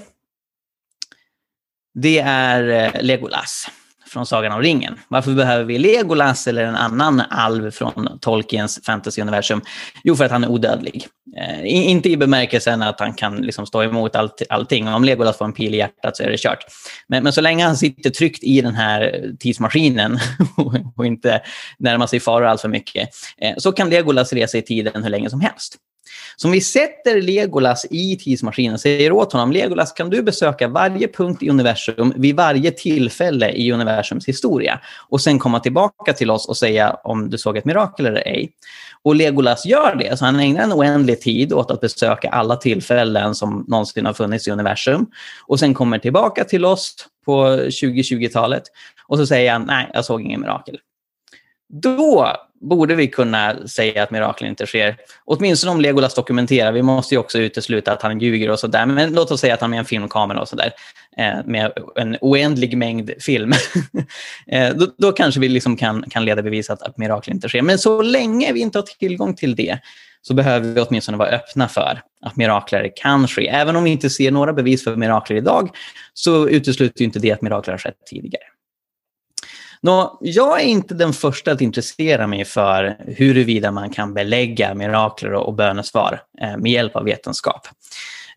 det 1.94 2.18
är 2.18 2.68
eh, 2.68 3.02
Legolas 3.02 3.68
från 4.14 4.26
Sagan 4.26 4.52
om 4.52 4.62
ringen. 4.62 5.00
Varför 5.08 5.32
behöver 5.32 5.64
vi 5.64 5.78
Legolas 5.78 6.46
eller 6.46 6.64
en 6.64 6.76
annan 6.76 7.20
alv 7.20 7.70
från 7.70 8.18
Tolkiens 8.20 8.80
fantasyuniversum? 8.87 9.61
Jo, 10.04 10.16
för 10.16 10.25
att 10.25 10.30
han 10.30 10.44
är 10.44 10.49
odödlig. 10.49 11.06
Eh, 11.37 11.61
inte 11.64 12.08
i 12.08 12.16
bemärkelsen 12.16 12.82
att 12.82 13.00
han 13.00 13.14
kan 13.14 13.37
liksom 13.37 13.66
stå 13.66 13.82
emot 13.82 14.16
allt, 14.16 14.42
allting. 14.49 14.88
Om 14.88 15.04
Legolas 15.04 15.38
får 15.38 15.44
en 15.44 15.52
pil 15.52 15.75
i 15.75 15.78
hjärtat 15.78 16.16
så 16.16 16.23
är 16.23 16.30
det 16.30 16.40
kört. 16.40 16.64
Men, 17.08 17.23
men 17.23 17.32
så 17.32 17.40
länge 17.40 17.64
han 17.64 17.76
sitter 17.76 18.11
tryggt 18.11 18.42
i 18.42 18.61
den 18.61 18.75
här 18.75 19.02
eh, 19.02 19.30
tidsmaskinen 19.40 20.18
och 20.96 21.06
inte 21.06 21.42
närmar 21.78 22.06
sig 22.06 22.20
faror 22.20 22.46
allt 22.46 22.61
för 22.61 22.68
mycket, 22.68 23.08
eh, 23.38 23.54
så 23.58 23.73
kan 23.73 23.90
Legolas 23.90 24.32
resa 24.32 24.58
i 24.58 24.62
tiden 24.62 25.02
hur 25.02 25.11
länge 25.11 25.30
som 25.30 25.40
helst. 25.40 25.76
Så 26.37 26.49
om 26.49 26.52
vi 26.52 26.61
sätter 26.61 27.23
Legolas 27.23 27.87
i 27.90 28.16
tidsmaskinen 28.16 28.75
och 28.75 28.80
säger 28.80 29.12
åt 29.12 29.32
honom, 29.32 29.52
Legolas 29.52 29.92
kan 29.92 30.11
du 30.11 30.23
besöka 30.23 30.68
varje 30.68 31.08
punkt 31.08 31.42
i 31.42 31.50
universum 31.50 32.12
vid 32.16 32.37
varje 32.37 32.70
tillfälle 32.70 33.50
i 33.50 33.73
universums 33.73 34.28
historia 34.28 34.80
och 35.08 35.20
sen 35.20 35.38
komma 35.38 35.61
tillbaka 35.61 36.12
till 36.12 36.30
oss 36.30 36.49
och 36.49 36.56
säga 36.56 36.96
om 37.04 37.30
du 37.30 37.38
såg 37.38 37.56
ett 37.56 37.64
mirakel 37.64 38.06
eller 38.06 38.20
ej. 38.20 38.52
Och 39.02 39.14
Legolas 39.14 39.66
gör 39.66 39.96
det, 39.96 40.16
så 40.16 40.25
han 40.25 40.40
ägnar 40.40 40.62
en 40.62 40.73
oändlig 40.73 41.20
tid 41.20 41.52
åt 41.52 41.70
att 41.70 41.80
besöka 41.80 42.28
alla 42.28 42.56
tillfällen 42.56 43.34
som 43.34 43.64
någonsin 43.68 44.06
har 44.06 44.12
funnits 44.12 44.49
i 44.49 44.50
universum 44.50 45.06
och 45.46 45.58
sen 45.58 45.75
kommer 45.75 45.99
tillbaka 45.99 46.44
till 46.44 46.64
oss 46.64 46.94
på 47.25 47.46
2020-talet 47.56 48.62
och 49.06 49.18
så 49.18 49.26
säger 49.26 49.52
han, 49.52 49.64
nej, 49.66 49.90
jag 49.94 50.04
såg 50.04 50.20
ingen 50.20 50.40
mirakel. 50.40 50.78
Då 51.68 52.37
borde 52.61 52.94
vi 52.94 53.09
kunna 53.09 53.68
säga 53.68 54.02
att 54.02 54.11
mirakel 54.11 54.49
inte 54.49 54.66
sker. 54.66 54.97
Åtminstone 55.25 55.73
om 55.73 55.80
Legolas 55.80 56.14
dokumenterar. 56.14 56.73
Vi 56.73 56.83
måste 56.83 57.14
ju 57.14 57.18
också 57.18 57.38
utesluta 57.38 57.92
att 57.92 58.02
han 58.02 58.21
ljuger 58.21 58.50
och 58.50 58.59
sådär. 58.59 58.87
Men 58.87 59.12
låt 59.12 59.30
oss 59.30 59.40
säga 59.40 59.54
att 59.54 59.61
han 59.61 59.71
med 59.71 59.78
en 59.78 59.85
filmkamera 59.85 60.40
och 60.40 60.49
sådär. 60.49 60.73
Eh, 61.16 61.44
med 61.44 61.73
en 61.97 62.16
oändlig 62.21 62.76
mängd 62.76 63.11
film. 63.21 63.52
eh, 64.47 64.75
då, 64.75 64.87
då, 64.99 65.12
kanske 65.12 65.40
vi 65.40 65.49
liksom 65.49 65.76
kan, 65.76 66.04
kan 66.11 66.25
leda 66.25 66.42
bevis 66.42 66.71
att, 66.71 66.83
att 66.83 66.99
mirakel 66.99 67.35
inte 67.35 67.49
sker. 67.49 67.62
Men 67.62 67.78
så 67.78 68.02
länge 68.02 68.52
vi 68.52 68.61
inte 68.61 68.78
har 68.78 68.83
tillgång 68.83 69.35
till 69.35 69.56
det 69.56 69.78
så 70.23 70.35
behöver 70.35 70.73
vi 70.73 70.80
åtminstone 70.80 71.18
vara 71.18 71.28
öppna 71.28 71.68
för 71.68 72.02
att 72.26 72.37
mirakler 72.37 72.92
kan 72.97 73.28
ske. 73.28 73.49
Även 73.49 73.76
om 73.76 73.85
vi 73.85 73.90
inte 73.90 74.11
ser 74.11 74.30
några 74.30 74.52
bevis 74.52 74.85
för 74.85 74.97
mirakler 74.97 75.37
idag 75.37 75.71
så 76.14 76.49
utesluter 76.49 77.04
inte 77.04 77.18
det 77.18 77.33
att 77.33 77.42
mirakler 77.42 77.73
har 77.73 77.78
skett 77.78 78.06
tidigare. 78.11 78.44
Nå, 79.85 80.19
jag 80.21 80.61
är 80.61 80.64
inte 80.64 80.95
den 80.95 81.12
första 81.12 81.53
att 81.53 81.61
intressera 81.61 82.26
mig 82.26 82.45
för 82.45 82.97
huruvida 83.07 83.71
man 83.71 83.91
kan 83.91 84.14
belägga 84.14 84.75
mirakler 84.75 85.33
och 85.33 85.55
bönesvar 85.55 86.23
eh, 86.41 86.57
med 86.57 86.73
hjälp 86.73 86.97
av 86.97 87.05
vetenskap. 87.05 87.67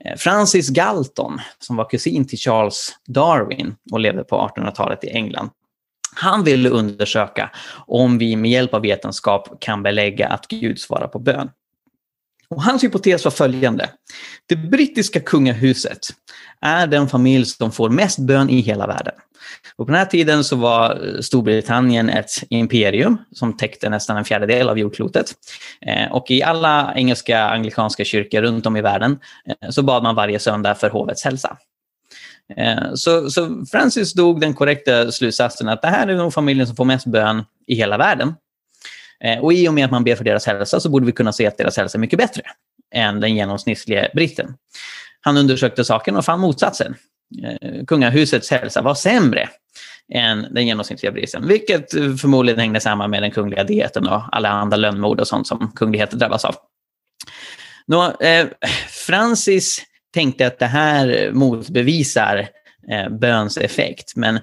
Eh, 0.06 0.16
Francis 0.18 0.70
Galton, 0.70 1.40
som 1.60 1.76
var 1.76 1.90
kusin 1.90 2.28
till 2.28 2.38
Charles 2.40 2.90
Darwin 3.06 3.76
och 3.92 4.00
levde 4.00 4.24
på 4.24 4.52
1800-talet 4.56 5.04
i 5.04 5.10
England, 5.10 5.50
han 6.16 6.44
ville 6.44 6.70
undersöka 6.70 7.52
om 7.88 8.18
vi 8.18 8.36
med 8.36 8.52
hjälp 8.52 8.74
av 8.74 8.82
vetenskap 8.82 9.60
kan 9.60 9.84
belägga 9.84 10.28
att 10.28 10.48
Gud 10.48 10.80
svarar 10.80 11.08
på 11.08 11.20
bön. 11.20 11.50
Och 12.50 12.64
hans 12.64 12.84
hypotes 12.84 13.24
var 13.24 13.32
följande. 13.32 13.90
Det 14.46 14.56
brittiska 14.56 15.20
kungahuset 15.20 16.00
är 16.62 16.88
den 16.88 17.08
familj 17.08 17.46
som 17.46 17.72
får 17.72 17.90
mest 17.90 18.20
bön 18.20 18.50
i 18.50 18.62
hela 18.62 18.88
världen. 18.88 19.14
Och 19.76 19.88
på 19.88 19.92
den 19.92 20.00
här 20.00 20.06
tiden 20.06 20.44
så 20.44 20.56
var 20.56 20.90
eh, 20.92 21.22
Storbritannien 21.22 22.10
ett 22.10 22.32
imperium 22.50 23.18
som 23.32 23.58
täckte 23.58 23.90
nästan 23.90 24.18
en 24.18 24.26
fjärdedel 24.26 24.70
av 24.70 24.80
jordklotet. 24.80 25.34
Eh, 25.82 26.12
och 26.12 26.32
i 26.32 26.44
alla 26.44 26.94
engelska 26.96 27.44
anglikanska 27.44 28.06
kyrkor 28.06 28.42
runt 28.42 28.66
om 28.66 28.78
i 28.78 28.82
världen 28.82 29.20
eh, 29.46 29.70
så 29.70 29.84
bad 29.84 30.04
man 30.04 30.16
varje 30.16 30.40
söndag 30.40 30.76
för 30.76 30.90
hovets 30.90 31.24
hälsa. 31.24 31.58
Så, 32.94 33.30
så 33.30 33.66
Francis 33.72 34.14
dog 34.14 34.42
den 34.42 34.54
korrekta 34.54 35.12
slutsatsen 35.12 35.70
att 35.70 35.82
det 35.82 35.88
här 35.88 36.08
är 36.08 36.16
nog 36.16 36.34
familjen 36.34 36.68
som 36.68 36.76
får 36.76 36.86
mest 36.86 37.06
bön 37.06 37.44
i 37.68 37.76
hela 37.76 37.98
världen. 37.98 38.34
Eh, 39.24 39.40
och 39.40 39.54
i 39.54 39.68
och 39.68 39.74
med 39.74 39.86
att 39.86 39.92
man 39.92 40.04
ber 40.04 40.16
för 40.16 40.24
deras 40.24 40.46
hälsa 40.46 40.80
så 40.80 40.90
borde 40.90 41.06
vi 41.06 41.12
kunna 41.12 41.34
se 41.34 41.48
att 41.48 41.58
deras 41.58 41.78
hälsa 41.78 41.98
är 41.98 42.00
mycket 42.00 42.20
bättre 42.20 42.42
än 42.96 43.20
den 43.20 43.36
genomsnittliga 43.36 44.08
britten. 44.14 44.56
Han 45.22 45.38
undersökte 45.38 45.84
saken 45.84 46.16
och 46.16 46.26
fann 46.26 46.40
motsatsen. 46.40 46.96
Eh, 47.44 47.86
kungahusets 47.86 48.52
hälsa 48.52 48.82
var 48.82 48.96
sämre 48.96 49.50
än 50.14 50.54
den 50.54 50.68
genomsnittliga 50.68 51.12
britten, 51.12 51.48
vilket 51.48 51.94
eh, 51.94 52.16
förmodligen 52.16 52.60
hängde 52.60 52.80
samman 52.80 53.10
med 53.10 53.24
den 53.24 53.32
kungliga 53.32 53.64
dieten 53.64 54.08
och 54.08 54.22
alla 54.32 54.50
andra 54.50 54.78
lönnmord 54.78 55.20
och 55.20 55.28
sånt 55.28 55.48
som 55.48 55.72
kungligheter 55.76 56.18
drabbas 56.18 56.46
av. 56.46 56.56
Nå, 57.88 58.12
eh, 58.20 58.48
Francis 58.90 59.82
tänkte 60.14 60.48
att 60.48 60.60
det 60.60 60.66
här 60.66 61.32
motbevisar 61.34 62.48
eh, 62.92 63.10
böns 63.10 63.58
effekt. 63.58 64.16
Men 64.16 64.40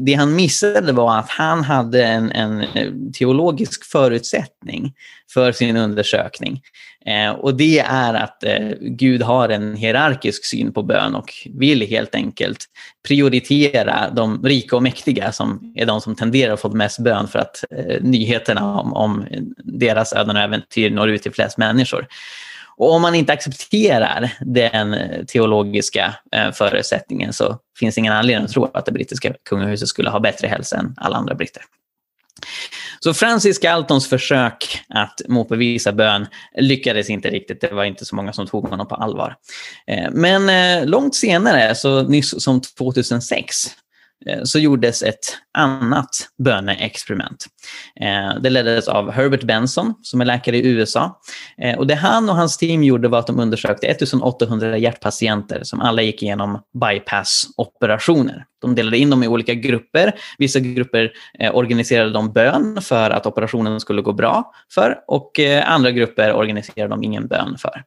det 0.00 0.14
han 0.14 0.34
missade 0.34 0.92
var 0.92 1.18
att 1.18 1.30
han 1.30 1.64
hade 1.64 2.04
en, 2.04 2.32
en 2.32 2.60
eh, 2.60 2.92
teologisk 3.18 3.84
förutsättning 3.84 4.94
för 5.34 5.52
sin 5.52 5.76
undersökning. 5.76 6.60
Eh, 7.06 7.30
och 7.30 7.56
det 7.56 7.78
är 7.78 8.14
att 8.14 8.44
eh, 8.44 8.68
Gud 8.80 9.22
har 9.22 9.48
en 9.48 9.76
hierarkisk 9.76 10.44
syn 10.44 10.72
på 10.72 10.82
bön 10.82 11.14
och 11.14 11.32
vill 11.54 11.86
helt 11.86 12.14
enkelt 12.14 12.64
prioritera 13.08 14.10
de 14.10 14.44
rika 14.44 14.76
och 14.76 14.82
mäktiga 14.82 15.32
som 15.32 15.72
är 15.76 15.86
de 15.86 16.00
som 16.00 16.14
tenderar 16.14 16.52
att 16.52 16.60
få 16.60 16.68
mest 16.68 16.98
bön 16.98 17.28
för 17.28 17.38
att 17.38 17.64
eh, 17.70 18.02
nyheterna 18.02 18.80
om, 18.80 18.92
om 18.92 19.24
deras 19.64 20.12
öden 20.12 20.36
och 20.36 20.42
äventyr 20.42 20.90
når 20.90 21.10
ut 21.10 21.22
till 21.22 21.32
flest 21.32 21.58
människor. 21.58 22.06
Och 22.76 22.92
om 22.92 23.02
man 23.02 23.14
inte 23.14 23.32
accepterar 23.32 24.32
den 24.40 24.94
eh, 24.94 25.24
teologiska 25.24 26.14
eh, 26.32 26.52
förutsättningen 26.52 27.32
så 27.32 27.58
finns 27.78 27.94
det 27.94 27.98
ingen 27.98 28.12
anledning 28.12 28.44
att 28.44 28.52
tro 28.52 28.70
att 28.74 28.86
det 28.86 28.92
brittiska 28.92 29.34
kungahuset 29.48 29.88
skulle 29.88 30.10
ha 30.10 30.20
bättre 30.20 30.48
hälsa 30.48 30.76
än 30.76 30.94
alla 30.96 31.16
andra 31.16 31.34
britter. 31.34 31.62
Så 33.00 33.14
Francis 33.14 33.58
Galtons 33.58 34.08
försök 34.08 34.80
att 34.88 35.20
motbevisa 35.28 35.92
bön 35.92 36.26
lyckades 36.58 37.10
inte 37.10 37.30
riktigt. 37.30 37.60
Det 37.60 37.72
var 37.72 37.84
inte 37.84 38.04
så 38.04 38.16
många 38.16 38.32
som 38.32 38.46
tog 38.46 38.68
honom 38.68 38.88
på 38.88 38.94
allvar. 38.94 39.36
Eh, 39.86 40.10
men 40.12 40.48
eh, 40.48 40.86
långt 40.86 41.14
senare, 41.14 41.74
så 41.74 42.02
nyss 42.02 42.42
som 42.42 42.60
2006, 42.60 43.66
Eh, 44.26 44.42
så 44.44 44.58
gjordes 44.58 45.02
ett 45.02 45.38
annat 45.58 46.08
böneexperiment. 46.44 47.46
Eh, 48.00 48.40
det 48.42 48.50
leddes 48.50 48.88
av 48.88 49.10
Herbert 49.10 49.42
Benson 49.42 49.94
som 50.02 50.20
är 50.20 50.24
läkare 50.24 50.56
i 50.56 50.66
USA. 50.68 51.20
Eh, 51.62 51.78
och 51.78 51.86
det 51.86 51.94
han 51.94 52.30
och 52.30 52.36
hans 52.36 52.56
team 52.58 52.84
gjorde 52.84 53.08
var 53.08 53.18
att 53.18 53.26
de 53.26 53.40
undersökte 53.40 53.86
1800 53.86 54.78
hjärtpatienter 54.78 55.60
som 55.62 55.80
alla 55.80 56.02
gick 56.02 56.22
igenom 56.22 56.62
bypassoperationer. 56.80 58.44
De 58.60 58.74
delade 58.74 58.98
in 58.98 59.10
dem 59.10 59.22
i 59.22 59.28
olika 59.28 59.54
grupper. 59.54 60.12
Vissa 60.38 60.60
grupper 60.60 61.12
organiserade 61.52 62.10
de 62.10 62.32
bön 62.32 62.78
för 62.82 63.10
att 63.10 63.26
operationen 63.26 63.80
skulle 63.80 64.02
gå 64.02 64.12
bra 64.12 64.52
för 64.74 64.98
och 65.06 65.40
andra 65.64 65.90
grupper 65.90 66.32
organiserade 66.32 66.94
de 66.94 67.02
ingen 67.02 67.26
bön 67.26 67.56
för. 67.58 67.82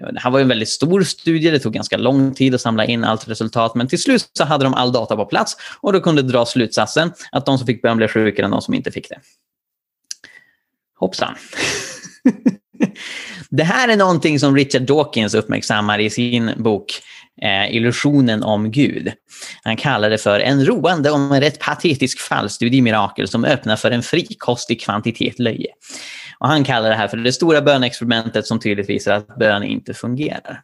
Det 0.00 0.20
här 0.20 0.30
var 0.30 0.40
en 0.40 0.48
väldigt 0.48 0.68
stor 0.68 1.02
studie, 1.02 1.50
det 1.50 1.58
tog 1.58 1.72
ganska 1.72 1.96
lång 1.96 2.34
tid 2.34 2.54
att 2.54 2.60
samla 2.60 2.84
in 2.84 3.04
allt 3.04 3.28
resultat, 3.28 3.74
men 3.74 3.88
till 3.88 4.02
slut 4.02 4.30
så 4.32 4.44
hade 4.44 4.64
de 4.64 4.74
all 4.74 4.92
data 4.92 5.16
på 5.16 5.24
plats 5.24 5.56
och 5.80 5.92
då 5.92 6.00
kunde 6.00 6.22
dra 6.22 6.46
slutsatsen 6.46 7.12
att 7.32 7.46
de 7.46 7.58
som 7.58 7.66
fick 7.66 7.82
bön 7.82 7.96
blev 7.96 8.08
sjukare 8.08 8.44
än 8.44 8.50
de 8.50 8.62
som 8.62 8.74
inte 8.74 8.90
fick 8.90 9.08
det. 9.08 9.18
Hoppsan. 10.98 11.34
det 13.50 13.64
här 13.64 13.88
är 13.88 13.96
någonting 13.96 14.40
som 14.40 14.56
Richard 14.56 14.82
Dawkins 14.82 15.34
uppmärksammar 15.34 15.98
i 15.98 16.10
sin 16.10 16.50
bok 16.56 17.02
eh, 17.42 17.76
Illusionen 17.76 18.42
om 18.42 18.70
Gud. 18.70 19.12
Han 19.62 19.76
kallar 19.76 20.10
det 20.10 20.18
för 20.18 20.40
en 20.40 20.66
roande 20.66 21.10
och 21.10 21.18
en 21.18 21.40
rätt 21.40 21.58
patetisk 21.58 22.20
fallstudie 22.20 22.78
i 22.78 22.82
mirakel 22.82 23.28
som 23.28 23.44
öppnar 23.44 23.76
för 23.76 23.90
en 23.90 24.02
frikostig 24.02 24.80
kvantitet 24.80 25.38
löje. 25.38 25.68
Och 26.40 26.48
han 26.48 26.64
kallar 26.64 26.88
det 26.88 26.94
här 26.94 27.08
för 27.08 27.16
det 27.16 27.32
stora 27.32 27.62
bönexperimentet 27.62 28.46
som 28.46 28.60
tydligt 28.60 28.88
visar 28.88 29.14
att 29.14 29.36
bön 29.38 29.62
inte 29.62 29.94
fungerar. 29.94 30.62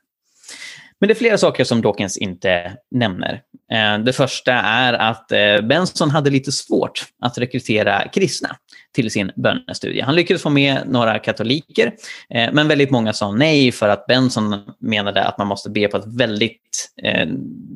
Men 1.01 1.09
det 1.09 1.13
är 1.13 1.17
flera 1.17 1.39
saker 1.39 1.65
som 1.65 1.83
Dawkins 1.83 2.17
inte 2.17 2.77
nämner. 2.91 3.43
Eh, 3.73 3.99
det 3.99 4.13
första 4.13 4.53
är 4.53 4.93
att 4.93 5.33
eh, 5.33 5.61
Benson 5.61 6.11
hade 6.11 6.31
lite 6.31 6.53
svårt 6.53 7.05
att 7.23 7.39
rekrytera 7.39 8.09
kristna 8.09 8.57
till 8.95 9.11
sin 9.11 9.33
bönestudie. 9.37 10.03
Han 10.03 10.15
lyckades 10.15 10.43
få 10.43 10.51
med 10.51 10.83
några 10.87 11.19
katoliker, 11.19 11.93
eh, 12.31 12.53
men 12.53 12.69
väldigt 12.69 12.91
många 12.91 13.13
sa 13.13 13.33
nej 13.33 13.73
för 13.73 13.89
att 13.89 14.07
Benson 14.07 14.63
menade 14.79 15.25
att 15.25 15.39
man 15.39 15.47
måste 15.47 15.71
be 15.71 15.89
på 15.89 15.97
ett 15.97 16.07
väldigt 16.07 16.93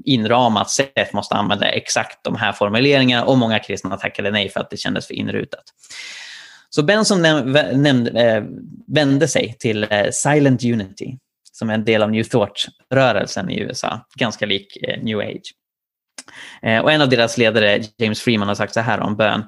inramat 0.05 0.71
sätt, 0.71 1.13
måste 1.13 1.35
använda 1.35 1.69
exakt 1.69 2.25
de 2.25 2.37
här 2.37 2.53
formuleringarna 2.53 3.25
och 3.25 3.39
många 3.39 3.59
kristna 3.59 3.97
tackade 3.97 4.31
nej 4.31 4.49
för 4.49 4.61
att 4.61 4.71
det 4.71 4.77
kändes 4.77 5.07
för 5.07 5.15
inrutat. 5.15 5.65
Så 6.71 6.83
Benson 6.83 7.23
nämnde, 7.23 8.11
eh, 8.11 8.45
vände 8.87 9.29
sig 9.29 9.57
till 9.59 9.87
eh, 9.91 10.11
Silent 10.13 10.65
Unity 10.65 11.17
som 11.53 11.71
är 11.71 11.75
en 11.75 11.85
del 11.85 12.03
av 12.03 12.11
New 12.11 12.25
Thought-rörelsen 12.25 13.51
i 13.51 13.61
USA, 13.61 14.07
ganska 14.15 14.47
lik 14.47 14.77
eh, 14.77 15.03
New 15.03 15.19
Age. 15.19 15.55
Och 16.83 16.93
en 16.93 17.01
av 17.01 17.09
deras 17.09 17.39
ledare, 17.39 17.83
James 17.99 18.21
Freeman, 18.21 18.49
har 18.49 18.55
sagt 18.55 18.75
så 18.75 18.81
här 18.81 19.01
om 19.01 19.17
bön. 19.17 19.45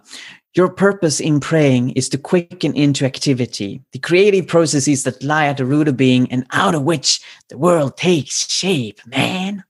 Your 0.59 0.69
purpose 0.69 1.25
in 1.25 1.41
praying 1.41 1.93
is 1.97 2.11
to 2.11 2.19
quicken 2.19 2.75
into 2.75 3.05
activity 3.05 3.81
the 3.93 3.99
creative 3.99 4.49
processes 4.49 5.05
that 5.05 5.23
lie 5.23 5.49
at 5.51 5.57
the 5.57 5.65
root 5.65 5.89
of 5.89 5.95
being 5.95 6.33
and 6.33 6.45
out 6.67 6.75
of 6.75 6.83
which 6.83 7.21
the 7.49 7.57
world 7.57 7.97
takes 7.97 8.49
shape, 8.49 8.95
man. 9.05 9.63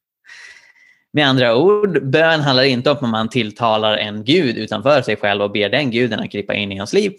Med 1.14 1.29
andra 1.29 1.57
ord, 1.57 2.03
bön 2.03 2.40
handlar 2.40 2.62
inte 2.62 2.90
om 2.90 2.96
att 2.96 3.11
man 3.11 3.29
tilltalar 3.29 3.96
en 3.96 4.25
gud 4.25 4.57
utanför 4.57 5.03
sig 5.03 5.16
själv 5.16 5.42
och 5.42 5.53
ber 5.53 5.68
den 5.68 5.90
guden 5.90 6.20
att 6.20 6.31
gripa 6.31 6.55
in 6.55 6.72
i 6.72 6.75
ens 6.75 6.92
liv, 6.92 7.12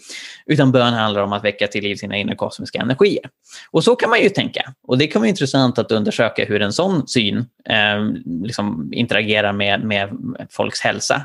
utan 0.46 0.72
bön 0.72 0.94
handlar 0.94 1.22
om 1.22 1.34
att 1.34 1.44
väcka 1.44 1.68
till 1.68 1.84
liv 1.84 1.96
sina 1.96 2.18
inre 2.18 2.36
kosmiska 2.36 2.80
energier. 2.80 3.30
Och 3.72 3.84
så 3.84 3.96
kan 3.96 4.10
man 4.10 4.22
ju 4.22 4.30
tänka. 4.30 4.74
Och 4.88 4.98
det 4.98 5.08
kan 5.08 5.22
vara 5.22 5.30
intressant 5.30 5.80
att 5.80 5.92
undersöka 5.92 6.46
hur 6.46 6.62
en 6.62 6.74
sån 6.74 7.08
syn 7.08 7.38
eh, 7.70 8.04
liksom 8.44 8.90
interagerar 8.94 9.54
med, 9.54 9.84
med 9.84 10.10
folks 10.50 10.82
hälsa. 10.82 11.22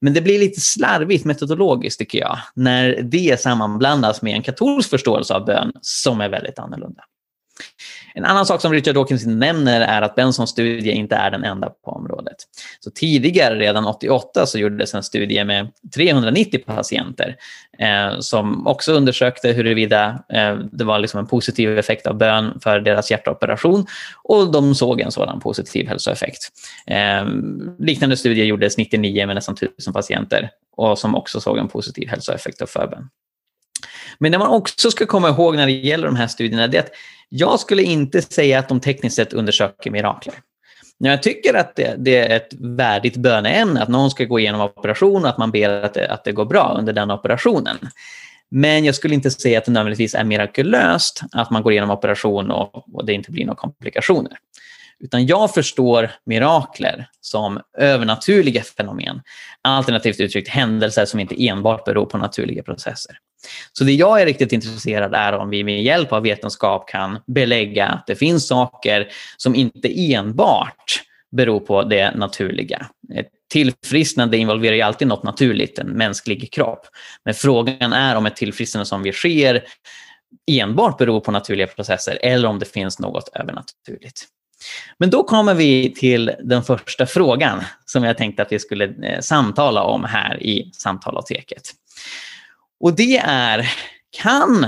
Men 0.00 0.14
det 0.14 0.20
blir 0.20 0.38
lite 0.38 0.60
slarvigt 0.60 1.24
metodologiskt 1.24 1.98
tycker 1.98 2.18
jag, 2.18 2.38
när 2.54 3.02
det 3.02 3.40
sammanblandas 3.40 4.22
med 4.22 4.34
en 4.34 4.42
katolsk 4.42 4.90
förståelse 4.90 5.34
av 5.34 5.44
bön 5.44 5.72
som 5.80 6.20
är 6.20 6.28
väldigt 6.28 6.58
annorlunda. 6.58 7.02
En 8.16 8.24
annan 8.24 8.46
sak 8.46 8.60
som 8.60 8.72
Richard 8.72 8.94
Dawkins 8.94 9.26
nämner 9.26 9.80
är 9.80 10.02
att 10.02 10.14
Bensons 10.14 10.50
studie 10.50 10.90
inte 10.90 11.16
är 11.16 11.30
den 11.30 11.44
enda 11.44 11.70
på 11.84 11.90
området. 11.90 12.36
Så 12.80 12.90
tidigare, 12.90 13.58
redan 13.58 13.86
88, 13.86 14.46
så 14.46 14.58
gjordes 14.58 14.94
en 14.94 15.02
studie 15.02 15.44
med 15.44 15.68
390 15.94 16.60
patienter 16.66 17.36
eh, 17.78 18.20
som 18.20 18.66
också 18.66 18.92
undersökte 18.92 19.48
huruvida 19.48 20.24
eh, 20.32 20.56
det 20.72 20.84
var 20.84 20.98
liksom 20.98 21.20
en 21.20 21.26
positiv 21.26 21.78
effekt 21.78 22.06
av 22.06 22.18
bön 22.18 22.60
för 22.62 22.80
deras 22.80 23.10
hjärtoperation 23.10 23.86
och 24.22 24.52
de 24.52 24.74
såg 24.74 25.00
en 25.00 25.12
sådan 25.12 25.40
positiv 25.40 25.88
hälsoeffekt. 25.88 26.48
Eh, 26.86 27.26
liknande 27.78 28.16
studier 28.16 28.44
gjordes 28.44 28.78
99 28.78 29.26
med 29.26 29.34
nästan 29.34 29.54
1000 29.54 29.92
patienter 29.92 30.50
och 30.76 30.98
som 30.98 31.14
också 31.14 31.40
såg 31.40 31.58
en 31.58 31.68
positiv 31.68 32.08
hälsoeffekt 32.08 32.62
av 32.62 32.66
förbön. 32.66 33.08
Men 34.18 34.32
det 34.32 34.38
man 34.38 34.48
också 34.48 34.90
ska 34.90 35.06
komma 35.06 35.28
ihåg 35.28 35.56
när 35.56 35.66
det 35.66 35.72
gäller 35.72 36.06
de 36.06 36.16
här 36.16 36.26
studierna 36.26 36.64
är 36.64 36.78
att 36.78 36.90
jag 37.36 37.60
skulle 37.60 37.82
inte 37.82 38.22
säga 38.22 38.58
att 38.58 38.68
de 38.68 38.80
tekniskt 38.80 39.16
sett 39.16 39.32
undersöker 39.32 39.90
mirakler. 39.90 40.34
Jag 40.98 41.22
tycker 41.22 41.54
att 41.54 41.76
det, 41.76 41.94
det, 41.98 42.16
är 42.16 42.36
ett 42.36 42.54
värdigt 42.58 43.16
böneämne 43.16 43.82
att 43.82 43.88
någon 43.88 44.10
ska 44.10 44.24
gå 44.24 44.38
igenom 44.38 44.60
operation 44.60 45.22
och 45.22 45.28
att 45.28 45.38
man 45.38 45.50
ber 45.50 45.68
att 45.68 45.94
det, 45.94 46.08
att 46.12 46.24
det 46.24 46.32
går 46.32 46.44
bra 46.44 46.76
under 46.78 46.92
den 46.92 47.10
operationen. 47.10 47.76
Men 48.50 48.84
jag 48.84 48.94
skulle 48.94 49.14
inte 49.14 49.30
säga 49.30 49.58
att 49.58 49.64
det 49.64 49.72
nödvändigtvis 49.72 50.14
är 50.14 50.24
mirakulöst 50.24 51.20
att 51.32 51.50
man 51.50 51.62
går 51.62 51.72
igenom 51.72 51.90
operation 51.90 52.50
och, 52.50 52.94
och 52.94 53.06
det 53.06 53.12
inte 53.12 53.30
blir 53.30 53.44
några 53.44 53.56
komplikationer. 53.56 54.32
Utan 55.00 55.26
jag 55.26 55.54
förstår 55.54 56.10
mirakler 56.26 57.08
som 57.20 57.60
övernaturliga 57.78 58.62
fenomen. 58.62 59.22
Alternativt 59.62 60.20
uttryckt 60.20 60.48
händelser 60.48 61.04
som 61.04 61.20
inte 61.20 61.46
enbart 61.48 61.84
beror 61.84 62.06
på 62.06 62.18
naturliga 62.18 62.62
processer. 62.62 63.18
Så 63.72 63.84
det 63.84 63.92
jag 63.92 64.20
är 64.20 64.26
riktigt 64.26 64.52
intresserad 64.52 65.14
är 65.14 65.32
om 65.32 65.50
vi 65.50 65.64
med 65.64 65.82
hjälp 65.82 66.12
av 66.12 66.22
vetenskap 66.22 66.88
kan 66.88 67.18
belägga 67.26 67.86
att 67.86 68.06
det 68.06 68.16
finns 68.16 68.48
saker 68.48 69.08
som 69.36 69.54
inte 69.54 70.12
enbart 70.12 71.02
beror 71.36 71.60
på 71.60 71.82
det 71.82 72.16
naturliga. 72.16 72.86
Ett 73.14 73.28
tillfrisknande 73.52 74.36
involverar 74.36 74.74
ju 74.74 74.82
alltid 74.82 75.08
något 75.08 75.22
naturligt, 75.22 75.78
en 75.78 75.88
mänsklig 75.88 76.52
kropp. 76.52 76.86
Men 77.24 77.34
frågan 77.34 77.92
är 77.92 78.16
om 78.16 78.26
ett 78.26 78.36
tillfrisknande 78.36 78.86
som 78.86 79.02
vi 79.02 79.12
sker 79.12 79.64
enbart 80.50 80.98
beror 80.98 81.20
på 81.20 81.30
naturliga 81.30 81.66
processer 81.66 82.18
eller 82.22 82.48
om 82.48 82.58
det 82.58 82.66
finns 82.66 82.98
något 82.98 83.28
övernaturligt. 83.34 84.24
Men 84.98 85.10
då 85.10 85.24
kommer 85.24 85.54
vi 85.54 85.94
till 85.94 86.32
den 86.42 86.62
första 86.62 87.06
frågan 87.06 87.62
som 87.84 88.04
jag 88.04 88.18
tänkte 88.18 88.42
att 88.42 88.52
vi 88.52 88.58
skulle 88.58 88.84
eh, 88.84 89.20
samtala 89.20 89.82
om 89.82 90.04
här 90.04 90.42
i 90.42 90.70
Samtalateket. 90.72 91.62
Och 92.84 92.96
det 92.96 93.16
är, 93.24 93.70
kan 94.22 94.66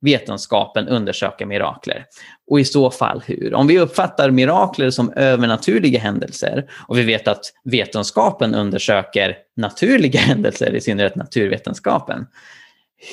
vetenskapen 0.00 0.88
undersöka 0.88 1.46
mirakler? 1.46 2.06
Och 2.50 2.60
i 2.60 2.64
så 2.64 2.90
fall 2.90 3.22
hur? 3.26 3.54
Om 3.54 3.66
vi 3.66 3.78
uppfattar 3.78 4.30
mirakler 4.30 4.90
som 4.90 5.12
övernaturliga 5.12 6.00
händelser 6.00 6.70
och 6.88 6.98
vi 6.98 7.02
vet 7.02 7.28
att 7.28 7.40
vetenskapen 7.64 8.54
undersöker 8.54 9.36
naturliga 9.56 10.20
händelser, 10.20 10.74
i 10.74 10.80
synnerhet 10.80 11.16
naturvetenskapen. 11.16 12.26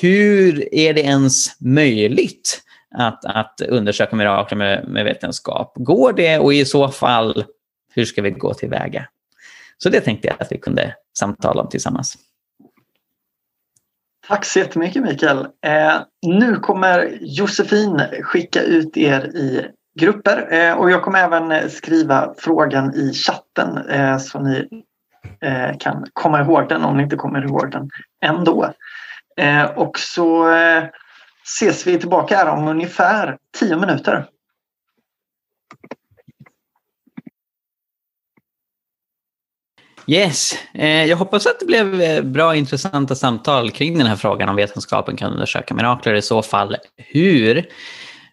Hur 0.00 0.74
är 0.74 0.94
det 0.94 1.00
ens 1.00 1.60
möjligt 1.60 2.62
att, 2.94 3.24
att 3.24 3.60
undersöka 3.60 4.16
mirakler 4.16 4.58
med, 4.58 4.88
med 4.88 5.04
vetenskap? 5.04 5.72
Går 5.76 6.12
det 6.12 6.38
och 6.38 6.54
i 6.54 6.64
så 6.64 6.88
fall, 6.88 7.44
hur 7.94 8.04
ska 8.04 8.22
vi 8.22 8.30
gå 8.30 8.54
tillväga? 8.54 9.08
Så 9.78 9.88
det 9.88 10.00
tänkte 10.00 10.28
jag 10.28 10.36
att 10.42 10.52
vi 10.52 10.58
kunde 10.58 10.94
samtala 11.18 11.62
om 11.62 11.68
tillsammans. 11.68 12.18
Tack 14.28 14.44
så 14.44 14.58
jättemycket 14.58 15.02
Mikael. 15.02 15.38
Eh, 15.66 16.00
nu 16.26 16.56
kommer 16.56 17.18
Josefin 17.20 18.02
skicka 18.22 18.62
ut 18.62 18.96
er 18.96 19.20
i 19.20 19.66
grupper 20.00 20.52
eh, 20.52 20.74
och 20.74 20.90
jag 20.90 21.02
kommer 21.02 21.18
även 21.18 21.52
eh, 21.52 21.68
skriva 21.68 22.34
frågan 22.38 22.94
i 22.94 23.12
chatten 23.12 23.78
eh, 23.90 24.18
så 24.18 24.40
ni 24.40 24.82
eh, 25.44 25.78
kan 25.78 26.06
komma 26.12 26.40
ihåg 26.40 26.68
den 26.68 26.84
om 26.84 26.96
ni 26.96 27.02
inte 27.02 27.16
kommer 27.16 27.44
ihåg 27.44 27.70
den 27.70 27.90
ändå. 28.24 28.72
Eh, 29.40 29.64
och 29.64 29.98
så 29.98 30.52
eh, 30.52 30.84
ses 31.44 31.86
vi 31.86 31.98
tillbaka 31.98 32.36
här 32.36 32.46
om 32.46 32.68
ungefär 32.68 33.36
tio 33.58 33.76
minuter. 33.76 34.26
Yes, 40.10 40.52
eh, 40.74 41.04
jag 41.04 41.16
hoppas 41.16 41.46
att 41.46 41.60
det 41.60 41.66
blev 41.66 42.00
eh, 42.00 42.22
bra 42.22 42.56
intressanta 42.56 43.14
samtal 43.14 43.70
kring 43.70 43.98
den 43.98 44.06
här 44.06 44.16
frågan 44.16 44.48
om 44.48 44.56
vetenskapen 44.56 45.16
kan 45.16 45.32
undersöka 45.32 45.74
mirakler. 45.74 46.14
I 46.14 46.22
så 46.22 46.42
fall 46.42 46.76
hur? 46.96 47.66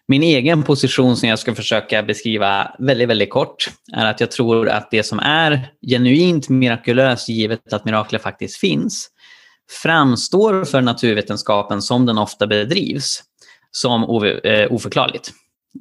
Min 0.08 0.22
egen 0.22 0.62
position 0.62 1.16
som 1.16 1.28
jag 1.28 1.38
ska 1.38 1.54
försöka 1.54 2.02
beskriva 2.02 2.74
väldigt, 2.78 3.08
väldigt 3.08 3.30
kort 3.30 3.70
är 3.92 4.06
att 4.06 4.20
jag 4.20 4.30
tror 4.30 4.68
att 4.68 4.90
det 4.90 5.02
som 5.02 5.18
är 5.18 5.68
genuint 5.86 6.48
mirakulöst, 6.48 7.28
givet 7.28 7.72
att 7.72 7.84
mirakler 7.84 8.18
faktiskt 8.18 8.56
finns, 8.56 9.10
framstår 9.82 10.64
för 10.64 10.80
naturvetenskapen 10.80 11.82
som 11.82 12.06
den 12.06 12.18
ofta 12.18 12.46
bedrivs 12.46 13.22
som 13.70 14.02
eh, 14.44 14.72
oförklarligt. 14.72 15.32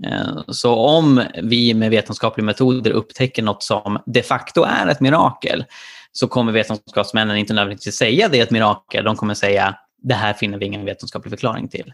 Eh, 0.03 0.43
så 0.47 0.75
om 0.75 1.23
vi 1.43 1.73
med 1.73 1.91
vetenskapliga 1.91 2.45
metoder 2.45 2.91
upptäcker 2.91 3.43
något 3.43 3.63
som 3.63 3.99
de 4.05 4.23
facto 4.23 4.63
är 4.63 4.87
ett 4.87 4.99
mirakel 4.99 5.65
så 6.11 6.27
kommer 6.27 6.51
vetenskapsmännen 6.51 7.37
inte 7.37 7.53
nödvändigtvis 7.53 7.95
säga 7.95 8.27
det 8.27 8.39
är 8.39 8.43
ett 8.43 8.51
mirakel. 8.51 9.03
De 9.03 9.15
kommer 9.15 9.33
säga 9.33 9.75
det 10.03 10.15
här 10.15 10.33
finner 10.33 10.57
vi 10.57 10.65
ingen 10.65 10.85
vetenskaplig 10.85 11.31
förklaring 11.31 11.67
till. 11.67 11.93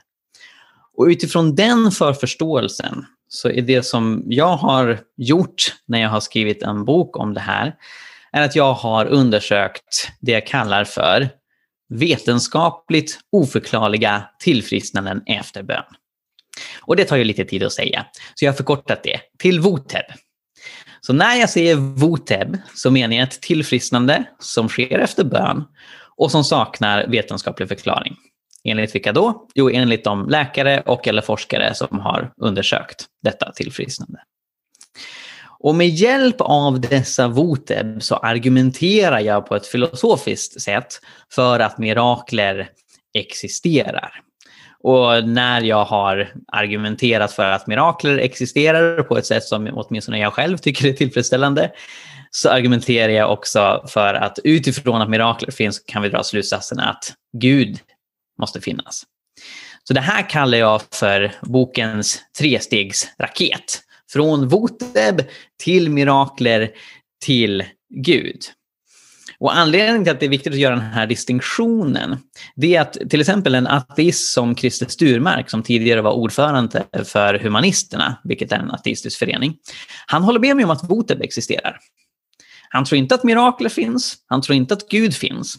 Och 0.98 1.06
utifrån 1.06 1.56
den 1.56 1.92
förförståelsen 1.92 3.06
så 3.28 3.50
är 3.50 3.62
det 3.62 3.84
som 3.84 4.24
jag 4.28 4.58
har 4.58 5.00
gjort 5.18 5.76
när 5.86 6.02
jag 6.02 6.10
har 6.10 6.20
skrivit 6.20 6.64
en 6.64 6.86
bok 6.86 7.18
om 7.18 7.34
det 7.34 7.40
här 7.40 7.76
är 8.32 8.42
att 8.42 8.56
jag 8.56 8.74
har 8.74 9.06
undersökt 9.06 10.12
det 10.20 10.32
jag 10.32 10.48
kallar 10.48 10.84
för 10.84 11.30
vetenskapligt 11.90 13.20
oförklarliga 13.32 14.24
tillfrisknanden 14.40 15.22
efter 15.26 15.64
bön. 15.64 15.84
Och 16.92 16.98
det 16.98 17.06
tar 17.06 17.18
ju 17.18 17.24
lite 17.24 17.46
tid 17.46 17.64
att 17.64 17.74
säga, 17.74 18.06
så 18.36 18.46
jag 18.46 18.52
har 18.52 18.58
förkortat 18.58 19.04
det 19.04 19.20
till 19.40 19.60
VOTEB. 19.60 20.06
Så 21.02 21.14
när 21.14 21.36
jag 21.36 21.50
säger 21.50 21.76
VOTEB 21.76 22.58
så 22.76 22.92
menar 22.92 23.16
jag 23.16 23.24
ett 23.24 23.42
tillfrisknande 23.42 24.24
som 24.40 24.70
sker 24.70 25.00
efter 25.00 25.24
bön 25.24 25.64
och 26.18 26.32
som 26.32 26.44
saknar 26.44 27.08
vetenskaplig 27.08 27.68
förklaring. 27.68 28.16
Enligt 28.64 28.96
vilka 28.96 29.14
då? 29.14 29.48
Jo, 29.56 29.70
enligt 29.70 30.04
de 30.04 30.30
läkare 30.30 30.82
och 30.82 31.08
eller 31.08 31.22
forskare 31.22 31.74
som 31.74 32.00
har 32.00 32.34
undersökt 32.42 33.06
detta 33.24 33.52
tillfrisknande. 33.52 34.20
Och 35.60 35.76
med 35.76 35.90
hjälp 35.90 36.36
av 36.40 36.82
dessa 36.82 37.28
voteb 37.28 38.04
så 38.04 38.16
argumenterar 38.16 39.20
jag 39.20 39.46
på 39.46 39.56
ett 39.56 39.68
filosofiskt 39.68 40.62
sätt 40.62 41.00
för 41.34 41.60
att 41.60 41.78
mirakler 41.78 42.70
existerar. 43.14 44.22
Och 44.84 45.28
när 45.28 45.62
jag 45.62 45.86
har 45.86 46.34
argumenterat 46.48 47.32
för 47.32 47.52
att 47.52 47.68
mirakler 47.68 48.18
existerar 48.18 49.04
på 49.04 49.18
ett 49.18 49.26
sätt 49.26 49.44
som 49.44 49.70
åtminstone 49.74 50.20
jag 50.20 50.34
själv 50.34 50.58
tycker 50.58 50.88
är 50.88 50.94
tillfredsställande, 50.94 51.72
så 52.32 52.50
argumenterar 52.50 53.12
jag 53.12 53.32
också 53.32 53.86
för 53.88 54.14
att 54.14 54.40
utifrån 54.44 55.02
att 55.02 55.10
mirakler 55.10 55.52
finns 55.52 55.80
kan 55.80 56.02
vi 56.02 56.10
dra 56.10 56.24
slutsatsen 56.24 56.80
att 56.80 57.14
Gud 57.38 57.80
måste 58.40 58.62
finnas. 58.62 59.04
Så 59.84 59.94
det 59.94 60.02
här 60.02 60.30
kallar 60.30 60.58
jag 60.58 60.82
för 60.92 61.32
bokens 61.42 62.20
trestegsraket. 62.40 63.82
Från 64.12 64.48
voteb 64.48 65.22
till 65.64 65.90
mirakler 65.90 66.72
till 67.26 67.64
Gud. 67.90 68.42
Och 69.42 69.58
anledningen 69.58 70.04
till 70.04 70.14
att 70.14 70.20
det 70.20 70.26
är 70.26 70.30
viktigt 70.30 70.54
att 70.54 70.60
göra 70.60 70.76
den 70.76 70.84
här 70.84 71.08
distinktionen, 71.08 72.18
det 72.56 72.76
är 72.76 72.82
att 72.82 72.94
till 73.10 73.20
exempel 73.20 73.56
en 73.56 73.68
ateist 73.68 74.34
som 74.34 74.56
Christer 74.56 74.86
Sturmark, 74.86 75.50
som 75.50 75.64
tidigare 75.64 76.02
var 76.02 76.12
ordförande 76.12 76.84
för 77.04 77.40
Humanisterna, 77.40 78.18
vilket 78.24 78.52
är 78.52 78.60
en 78.60 78.72
ateistisk 78.72 79.20
förening, 79.20 79.56
han 80.06 80.24
håller 80.24 80.40
med 80.40 80.56
mig 80.56 80.66
om 80.66 80.72
att 80.72 80.90
voteb 80.90 81.22
existerar. 81.22 81.78
Han 82.70 82.86
tror 82.86 83.00
inte 83.00 83.16
att 83.16 83.24
mirakler 83.24 83.70
finns, 83.70 84.16
han 84.28 84.42
tror 84.42 84.56
inte 84.56 84.74
att 84.74 84.90
Gud 84.90 85.16
finns, 85.16 85.56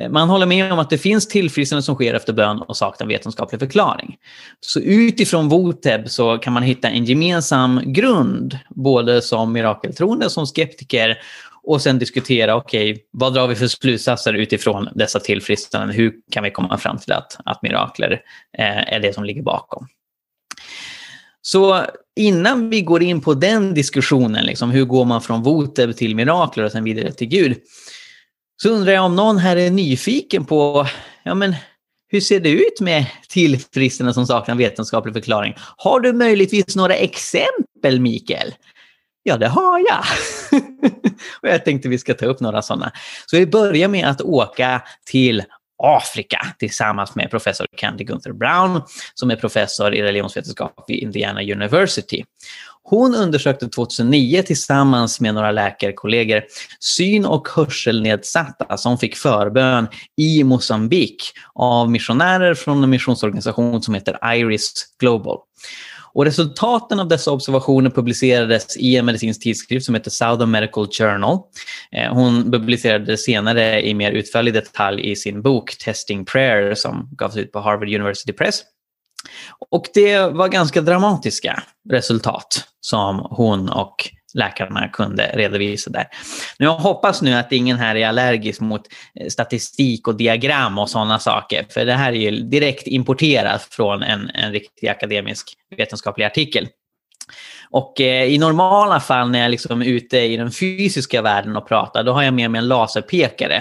eh, 0.00 0.10
man 0.10 0.28
håller 0.28 0.46
med 0.46 0.72
om 0.72 0.78
att 0.78 0.90
det 0.90 0.98
finns 0.98 1.28
tillfrisknande 1.28 1.82
som 1.82 1.94
sker 1.94 2.14
efter 2.14 2.32
bön 2.32 2.58
och 2.58 2.76
saknar 2.76 3.06
vetenskaplig 3.06 3.60
förklaring. 3.60 4.16
Så 4.60 4.80
utifrån 4.80 5.48
Voteb 5.48 6.08
så 6.10 6.38
kan 6.38 6.52
man 6.52 6.62
hitta 6.62 6.88
en 6.88 7.04
gemensam 7.04 7.80
grund, 7.86 8.58
både 8.68 9.22
som 9.22 9.52
mirakeltroende 9.52 10.30
som 10.30 10.46
skeptiker, 10.46 11.18
och 11.64 11.82
sen 11.82 11.98
diskutera, 11.98 12.56
okej, 12.56 12.92
okay, 12.92 13.04
vad 13.10 13.34
drar 13.34 13.46
vi 13.46 13.54
för 13.54 13.66
slutsatser 13.66 14.32
utifrån 14.32 14.88
dessa 14.94 15.20
tillfrisknanden? 15.20 15.96
Hur 15.96 16.14
kan 16.30 16.44
vi 16.44 16.50
komma 16.50 16.78
fram 16.78 16.98
till 16.98 17.12
att, 17.12 17.36
att 17.44 17.62
mirakler 17.62 18.12
eh, 18.58 18.94
är 18.94 19.00
det 19.00 19.14
som 19.14 19.24
ligger 19.24 19.42
bakom? 19.42 19.88
Så 21.42 21.84
innan 22.16 22.70
vi 22.70 22.82
går 22.82 23.02
in 23.02 23.20
på 23.20 23.34
den 23.34 23.74
diskussionen, 23.74 24.44
liksom, 24.44 24.70
hur 24.70 24.84
går 24.84 25.04
man 25.04 25.22
från 25.22 25.42
Voteb 25.42 25.96
till 25.96 26.16
mirakler 26.16 26.64
och 26.64 26.72
sen 26.72 26.84
vidare 26.84 27.12
till 27.12 27.28
Gud, 27.28 27.56
så 28.62 28.68
undrar 28.68 28.92
jag 28.92 29.04
om 29.04 29.16
någon 29.16 29.38
här 29.38 29.56
är 29.56 29.70
nyfiken 29.70 30.44
på, 30.44 30.86
ja 31.22 31.34
men 31.34 31.54
hur 32.08 32.20
ser 32.20 32.40
det 32.40 32.50
ut 32.50 32.80
med 32.80 33.06
tillfrisknande 33.28 34.14
som 34.14 34.26
saknar 34.26 34.54
vetenskaplig 34.54 35.14
förklaring? 35.14 35.54
Har 35.56 36.00
du 36.00 36.12
möjligtvis 36.12 36.76
några 36.76 36.94
exempel, 36.94 38.00
Mikael? 38.00 38.54
Ja, 39.22 39.36
det 39.36 39.48
har 39.48 39.78
jag. 39.78 40.04
och 41.42 41.48
jag 41.48 41.64
tänkte 41.64 41.88
vi 41.88 41.98
ska 41.98 42.14
ta 42.14 42.26
upp 42.26 42.40
några 42.40 42.62
sådana. 42.62 42.92
Så 43.26 43.36
vi 43.36 43.46
börjar 43.46 43.88
med 43.88 44.08
att 44.08 44.20
åka 44.20 44.82
till 45.10 45.42
Afrika 45.82 46.46
tillsammans 46.58 47.14
med 47.14 47.30
professor 47.30 47.66
Candy 47.76 48.04
Gunther 48.04 48.32
Brown 48.32 48.82
som 49.14 49.30
är 49.30 49.36
professor 49.36 49.94
i 49.94 50.02
religionsvetenskap 50.02 50.84
vid 50.88 50.98
Indiana 50.98 51.42
University. 51.42 52.24
Hon 52.84 53.14
undersökte 53.14 53.68
2009 53.68 54.42
tillsammans 54.42 55.20
med 55.20 55.34
några 55.34 55.50
läkarkollegor 55.50 56.42
syn 56.80 57.26
och 57.26 57.48
hörselnedsatta 57.48 58.76
som 58.76 58.98
fick 58.98 59.16
förbön 59.16 59.88
i 60.16 60.44
Mosambik 60.44 61.22
av 61.54 61.90
missionärer 61.90 62.54
från 62.54 62.84
en 62.84 62.90
missionsorganisation 62.90 63.82
som 63.82 63.94
heter 63.94 64.34
Iris 64.34 64.86
Global. 64.98 65.38
Och 66.14 66.24
resultaten 66.24 67.00
av 67.00 67.08
dessa 67.08 67.30
observationer 67.30 67.90
publicerades 67.90 68.76
i 68.76 68.96
en 68.96 69.04
medicinsk 69.04 69.42
tidskrift 69.42 69.86
som 69.86 69.94
heter 69.94 70.10
Southern 70.10 70.50
Medical 70.50 70.88
Journal. 70.90 71.38
Eh, 71.92 72.14
hon 72.14 72.52
publicerade 72.52 73.16
senare 73.16 73.86
i 73.86 73.94
mer 73.94 74.12
utförlig 74.12 74.54
detalj 74.54 75.10
i 75.10 75.16
sin 75.16 75.42
bok 75.42 75.78
Testing 75.78 76.24
Prayer 76.24 76.74
som 76.74 77.08
gavs 77.12 77.36
ut 77.36 77.52
på 77.52 77.60
Harvard 77.60 77.88
University 77.88 78.32
Press. 78.32 78.62
Och 79.70 79.86
det 79.94 80.18
var 80.18 80.48
ganska 80.48 80.80
dramatiska 80.80 81.62
resultat 81.90 82.64
som 82.80 83.26
hon 83.30 83.68
och 83.68 84.10
läkarna 84.34 84.88
kunde 84.88 85.30
redovisa 85.34 85.90
där. 85.90 86.08
Nu 86.58 86.66
jag 86.66 86.74
hoppas 86.74 87.22
nu 87.22 87.34
att 87.34 87.52
ingen 87.52 87.78
här 87.78 87.94
är 87.94 88.08
allergisk 88.08 88.60
mot 88.60 88.82
eh, 89.20 89.28
statistik 89.28 90.08
och 90.08 90.16
diagram 90.16 90.78
och 90.78 90.90
sådana 90.90 91.18
saker, 91.18 91.66
för 91.70 91.84
det 91.84 91.94
här 91.94 92.12
är 92.12 92.30
ju 92.30 92.30
direkt 92.30 92.86
importerat 92.86 93.62
från 93.62 94.02
en, 94.02 94.30
en 94.34 94.52
riktig 94.52 94.88
akademisk 94.88 95.52
vetenskaplig 95.76 96.24
artikel. 96.24 96.68
Och 97.72 98.00
eh, 98.00 98.24
i 98.24 98.38
normala 98.38 99.00
fall 99.00 99.30
när 99.30 99.38
jag 99.38 99.50
liksom 99.50 99.82
är 99.82 99.86
ute 99.86 100.18
i 100.18 100.36
den 100.36 100.52
fysiska 100.52 101.22
världen 101.22 101.56
och 101.56 101.68
pratar, 101.68 102.04
då 102.04 102.12
har 102.12 102.22
jag 102.22 102.34
med 102.34 102.50
mig 102.50 102.58
en 102.58 102.68
laserpekare. 102.68 103.56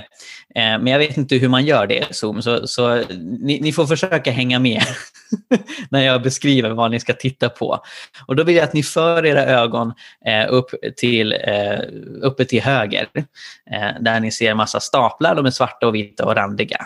Eh, 0.56 0.80
men 0.80 0.88
jag 0.88 1.00
vet 1.00 1.17
inte 1.17 1.36
hur 1.36 1.50
man 1.50 1.65
gör 1.65 1.88
det 1.88 1.97
i 1.97 2.13
Zoom, 2.13 2.41
så, 2.41 2.67
så 2.67 3.04
ni, 3.39 3.60
ni, 3.62 3.71
får 3.71 3.86
försöka 3.86 4.32
hänga 4.32 4.60
med 4.60 4.84
när 5.89 6.02
jag 6.02 6.21
beskriver 6.21 6.69
vad 6.69 6.91
ni 6.91 7.00
ska 7.00 7.13
titta 7.13 7.50
på. 7.50 7.80
Och 8.26 8.36
då 8.36 8.43
vill 8.43 8.56
jag 8.56 8.63
att 8.63 8.74
ni 8.74 8.84
för 8.84 9.26
era 9.26 9.45
ögon 9.45 9.93
eh, 10.26 10.45
upp 10.50 10.69
till, 10.97 11.34
eh, 11.34 11.80
uppe 12.21 12.45
till 12.45 12.62
höger, 12.62 13.08
eh, 13.71 14.02
där 14.02 14.19
ni 14.19 14.32
ser 14.32 14.54
massa 14.54 14.80
staplar. 14.80 15.36
De 15.36 15.45
är 15.45 15.52
svarta 15.52 15.88
och 15.88 15.95
vita 15.95 16.26
och 16.26 16.36
randiga. 16.36 16.86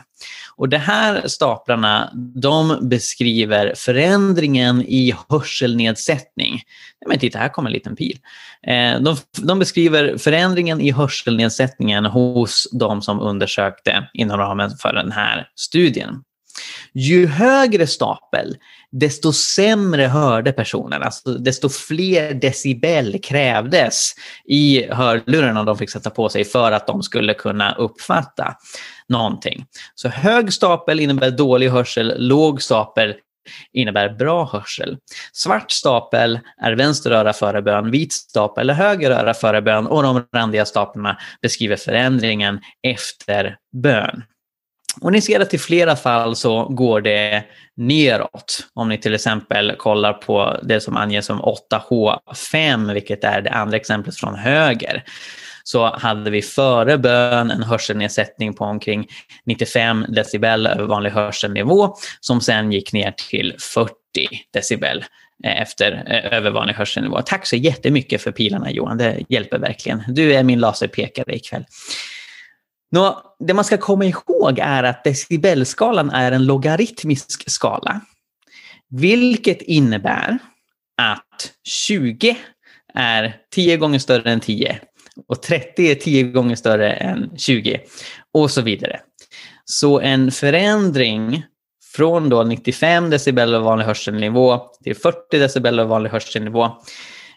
Och 0.58 0.70
de 0.70 0.78
här 0.78 1.28
staplarna 1.28 2.12
de 2.36 2.78
beskriver 2.82 3.74
förändringen 3.76 4.82
i 4.82 5.16
hörselnedsättning. 5.30 6.62
Men 7.08 7.20
titta, 7.20 7.40
här 7.40 7.50
kommer 7.50 7.70
en 7.70 7.74
liten 7.74 7.96
pil. 7.96 8.20
Eh, 8.68 9.02
de, 9.02 9.18
de 9.42 9.60
beskriver 9.60 10.18
förändringen 10.18 10.82
i 10.82 10.92
hörselnedsättningen 10.92 12.06
hos 12.06 12.68
de 12.72 13.02
som 13.02 13.20
undersökte 13.20 14.10
inom 14.14 14.38
ramen 14.38 14.70
för 14.82 14.94
den 14.94 15.12
här 15.12 15.48
studien. 15.56 16.24
Ju 16.94 17.28
högre 17.28 17.88
stapel, 17.88 18.58
desto 19.00 19.34
sämre 19.34 20.04
hörde 20.04 20.52
personen. 20.52 21.04
Alltså, 21.04 21.34
desto 21.34 21.70
fler 21.70 22.34
decibel 22.34 23.20
krävdes 23.24 24.14
i 24.46 24.88
hörlurarna 24.92 25.64
de 25.64 25.78
fick 25.78 25.90
sätta 25.90 26.10
på 26.10 26.30
sig 26.30 26.46
för 26.46 26.72
att 26.72 26.88
de 26.88 27.04
skulle 27.04 27.34
kunna 27.34 27.76
uppfatta 27.76 28.56
någonting. 29.10 29.66
Så 29.96 30.10
hög 30.10 30.54
stapel 30.54 31.00
innebär 31.00 31.32
dålig 31.32 31.70
hörsel, 31.70 32.14
låg 32.18 32.62
stapel 32.62 33.16
innebär 33.74 34.10
bra 34.10 34.46
hörsel. 34.46 34.98
Svart 35.34 35.72
stapel 35.72 36.40
är 36.62 36.74
vänster 36.74 37.12
öra 37.12 37.34
före 37.34 37.62
bön, 37.62 37.92
vit 37.92 38.14
stapel 38.14 38.70
är 38.70 38.74
höger 38.74 39.12
öra 39.12 39.34
före 39.34 39.62
bön 39.62 39.88
och 39.88 40.04
de 40.04 40.28
randiga 40.36 40.66
staplarna 40.66 41.18
beskriver 41.42 41.76
förändringen 41.76 42.60
efter 42.88 43.58
bön. 43.84 44.24
Och 45.02 45.12
ni 45.12 45.22
ser 45.22 45.40
att 45.40 45.54
i 45.54 45.58
flera 45.58 45.96
fall 45.96 46.36
så 46.36 46.66
går 46.66 47.02
det 47.02 47.44
neråt. 47.78 48.68
Om 48.74 48.90
ni 48.90 48.98
till 48.98 49.14
exempel 49.14 49.76
kollar 49.78 50.14
på 50.14 50.60
det 50.64 50.82
som 50.82 50.98
anges 50.98 51.26
som 51.26 51.42
8H5, 51.42 52.94
vilket 52.94 53.24
är 53.24 53.42
det 53.42 53.50
andra 53.50 53.78
exemplet 53.78 54.16
från 54.16 54.36
höger, 54.36 55.04
så 55.64 55.96
hade 55.96 56.30
vi 56.30 56.42
före 56.42 56.98
bön 56.98 57.52
en 57.52 57.64
hörselnedsättning 57.64 58.54
på 58.54 58.66
omkring 58.66 59.08
95 59.46 60.06
decibel 60.10 60.68
över 60.68 60.84
vanlig 60.84 61.10
hörselnivå 61.10 61.96
som 62.20 62.42
sen 62.42 62.72
gick 62.72 62.94
ner 62.94 63.12
till 63.30 63.56
40 63.60 63.94
decibel 64.54 65.06
eh, 65.44 65.62
efter 65.62 66.04
eh, 66.08 66.38
över 66.38 66.52
vanlig 66.52 66.74
hörselnivå. 66.74 67.22
Tack 67.22 67.48
så 67.48 67.56
jättemycket 67.56 68.22
för 68.22 68.32
pilarna 68.32 68.72
Johan, 68.72 68.98
det 68.98 69.20
hjälper 69.30 69.60
verkligen. 69.60 70.04
Du 70.08 70.34
är 70.34 70.44
min 70.44 70.60
laserpekare 70.60 71.36
ikväll. 71.36 71.66
Nå, 72.92 73.36
det 73.40 73.54
man 73.54 73.66
ska 73.66 73.78
komma 73.78 74.06
ihåg 74.06 74.60
är 74.60 74.84
att 74.84 75.04
decibelskalan 75.04 76.10
är 76.10 76.32
en 76.32 76.46
logaritmisk 76.46 77.50
skala. 77.50 78.02
Vilket 78.90 79.62
innebär 79.62 80.38
att 80.98 81.52
20 81.64 82.38
är 82.94 83.38
10 83.52 83.78
gånger 83.78 84.00
större 84.00 84.32
än 84.32 84.40
10 84.40 84.80
och 85.28 85.42
30 85.42 85.92
är 85.92 85.96
10 85.96 86.24
gånger 86.24 86.56
större 86.56 86.94
än 86.94 87.38
20 87.38 87.82
och 88.34 88.52
så 88.52 88.62
vidare. 88.62 89.00
Så 89.66 90.00
en 90.00 90.32
förändring 90.32 91.44
från 91.96 92.30
då 92.30 92.44
95 92.44 93.10
decibel 93.10 93.56
av 93.56 93.64
vanlig 93.64 93.86
hörselnivå 93.86 94.60
till 94.84 94.96
40 94.96 95.38
decibel 95.38 95.80
av 95.80 95.88
vanlig 95.88 96.10
hörselnivå, 96.10 96.66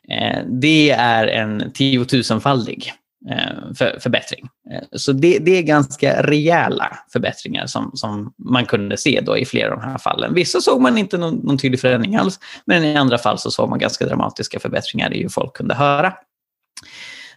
eh, 0.08 0.38
det 0.60 0.90
är 0.90 1.26
en 1.26 1.72
tiotusenfaldig 1.72 2.92
Eh, 3.30 3.74
för, 3.74 3.98
förbättring. 4.00 4.48
Eh, 4.72 4.82
så 4.92 5.12
det, 5.12 5.38
det, 5.38 5.58
är 5.58 5.62
ganska 5.62 6.22
rejäla 6.22 6.98
förbättringar 7.12 7.66
som, 7.66 7.90
som 7.94 8.34
man 8.38 8.66
kunde 8.66 8.96
se 8.96 9.20
då 9.20 9.38
i 9.38 9.44
flera 9.44 9.72
av 9.72 9.80
de 9.80 9.90
här 9.90 9.98
fallen. 9.98 10.34
Vissa 10.34 10.60
såg 10.60 10.80
man 10.80 10.98
inte 10.98 11.18
någon, 11.18 11.34
någon 11.34 11.58
tydlig 11.58 11.80
förändring 11.80 12.16
alls, 12.16 12.40
men 12.64 12.84
i 12.84 12.96
andra 12.96 13.18
fall 13.18 13.38
så 13.38 13.50
såg 13.50 13.70
man 13.70 13.78
ganska 13.78 14.06
dramatiska 14.06 14.60
förbättringar 14.60 15.14
i 15.14 15.22
hur 15.22 15.28
folk 15.28 15.56
kunde 15.56 15.74
höra. 15.74 16.12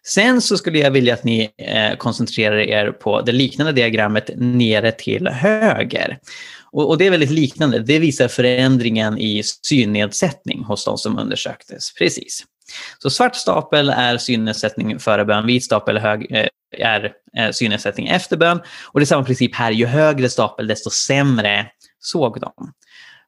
Sen 0.03 0.41
så 0.41 0.57
skulle 0.57 0.79
jag 0.79 0.91
vilja 0.91 1.13
att 1.13 1.23
ni 1.23 1.49
eh, 1.57 1.97
koncentrerar 1.97 2.57
er 2.57 2.91
på 2.91 3.21
det 3.21 3.31
liknande 3.31 3.71
diagrammet 3.71 4.29
nere 4.35 4.91
till 4.91 5.27
höger. 5.27 6.19
Och, 6.71 6.89
och, 6.89 6.97
det 6.97 7.07
är 7.07 7.11
väldigt 7.11 7.31
liknande. 7.31 7.79
Det 7.79 7.99
visar 7.99 8.27
förändringen 8.27 9.17
i 9.17 9.43
synnedsättning 9.43 10.63
hos 10.63 10.85
de 10.85 10.97
som 10.97 11.19
undersöktes. 11.19 11.93
Precis. 11.93 12.43
Så 12.99 13.09
svart 13.09 13.35
stapel 13.35 13.89
är 13.89 14.17
synnedsättning 14.17 14.99
före 14.99 15.25
bön, 15.25 15.45
vit 15.45 15.63
stapel 15.63 15.97
hög, 15.97 16.31
eh, 16.31 16.47
är 16.77 17.11
eh, 17.37 17.51
synnedsättning 17.51 18.07
efter 18.07 18.37
bön. 18.37 18.61
Och 18.85 18.99
det 18.99 19.03
är 19.03 19.05
samma 19.05 19.23
princip 19.23 19.55
här, 19.55 19.71
ju 19.71 19.85
högre 19.85 20.29
stapel 20.29 20.67
desto 20.67 20.89
sämre 20.89 21.65
såg 21.99 22.39
de. 22.41 22.73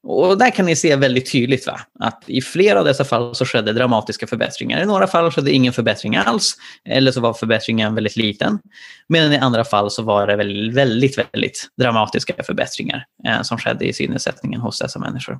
Och 0.06 0.38
där 0.38 0.50
kan 0.50 0.66
ni 0.66 0.76
se 0.76 0.96
väldigt 0.96 1.32
tydligt 1.32 1.66
va? 1.66 1.80
att 2.00 2.22
i 2.26 2.40
flera 2.40 2.78
av 2.78 2.84
dessa 2.84 3.04
fall 3.04 3.34
så 3.34 3.44
skedde 3.44 3.72
dramatiska 3.72 4.26
förbättringar. 4.26 4.82
I 4.82 4.86
några 4.86 5.06
fall 5.06 5.30
skedde 5.30 5.52
ingen 5.52 5.72
förbättring 5.72 6.16
alls, 6.16 6.56
eller 6.84 7.12
så 7.12 7.20
var 7.20 7.34
förbättringen 7.34 7.94
väldigt 7.94 8.16
liten. 8.16 8.58
Medan 9.08 9.32
i 9.32 9.38
andra 9.38 9.64
fall 9.64 9.90
så 9.90 10.02
var 10.02 10.26
det 10.26 10.36
väldigt, 10.36 10.74
väldigt, 10.74 11.18
väldigt 11.18 11.68
dramatiska 11.78 12.34
förbättringar 12.42 13.04
eh, 13.26 13.42
som 13.42 13.58
skedde 13.58 13.84
i 13.84 13.92
synnedsättningen 13.92 14.60
hos 14.60 14.78
dessa 14.78 14.98
människor. 14.98 15.38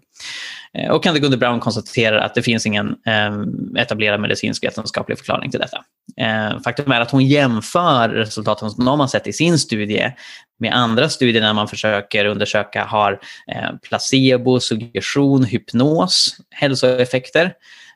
Eh, 0.79 0.90
och 0.90 1.05
Candy 1.05 1.20
Gunde 1.20 1.37
Brown 1.37 1.61
konstaterar 1.61 2.18
att 2.18 2.35
det 2.35 2.42
finns 2.42 2.66
ingen 2.66 2.87
eh, 3.07 3.83
etablerad 3.83 4.20
medicinsk 4.20 4.64
vetenskaplig 4.64 5.18
förklaring 5.18 5.50
till 5.50 5.61
detta. 5.61 5.79
Eh, 6.17 6.61
faktum 6.61 6.93
är 6.93 7.01
att 7.01 7.11
hon 7.11 7.27
jämför 7.27 8.09
resultaten 8.09 8.71
som 8.71 8.85
de 8.85 9.01
har 9.01 9.07
sett 9.07 9.27
i 9.27 9.33
sin 9.33 9.59
studie 9.59 10.12
med 10.61 10.75
andra 10.75 11.09
studier 11.09 11.43
när 11.43 11.53
man 11.53 11.69
försöker 11.69 12.25
undersöka 12.25 12.85
har 12.85 13.21
eh, 13.53 13.71
placebo, 13.88 14.61
suggestion, 14.61 15.45
hypnos 15.45 16.37
hälsoeffekter. 16.51 17.53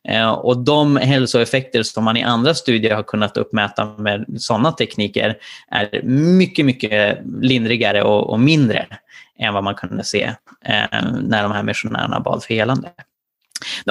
Eh, 0.09 0.31
och 0.31 0.65
de 0.65 0.97
hälsoeffekter 0.97 1.83
som 1.83 2.05
man 2.05 2.17
i 2.17 2.23
andra 2.23 2.55
studier 2.55 2.95
har 2.95 3.03
kunnat 3.03 3.37
uppmäta 3.37 3.87
med 3.99 4.25
sådana 4.39 4.73
tekniker 4.73 5.37
är 5.71 6.03
mycket, 6.03 6.65
mycket 6.65 7.19
lindrigare 7.41 8.03
och, 8.03 8.31
och 8.31 8.41
mindre 8.41 8.87
än 9.39 9.55
vad 9.55 9.65
man 9.65 9.75
kunde 9.75 10.05
se 10.05 10.23
eh, 10.65 11.03
när 11.23 11.43
de 11.43 11.53
här 11.53 11.63
missionärerna 11.63 12.21
bad 12.21 12.45
för 12.45 12.55
helande. 12.55 12.89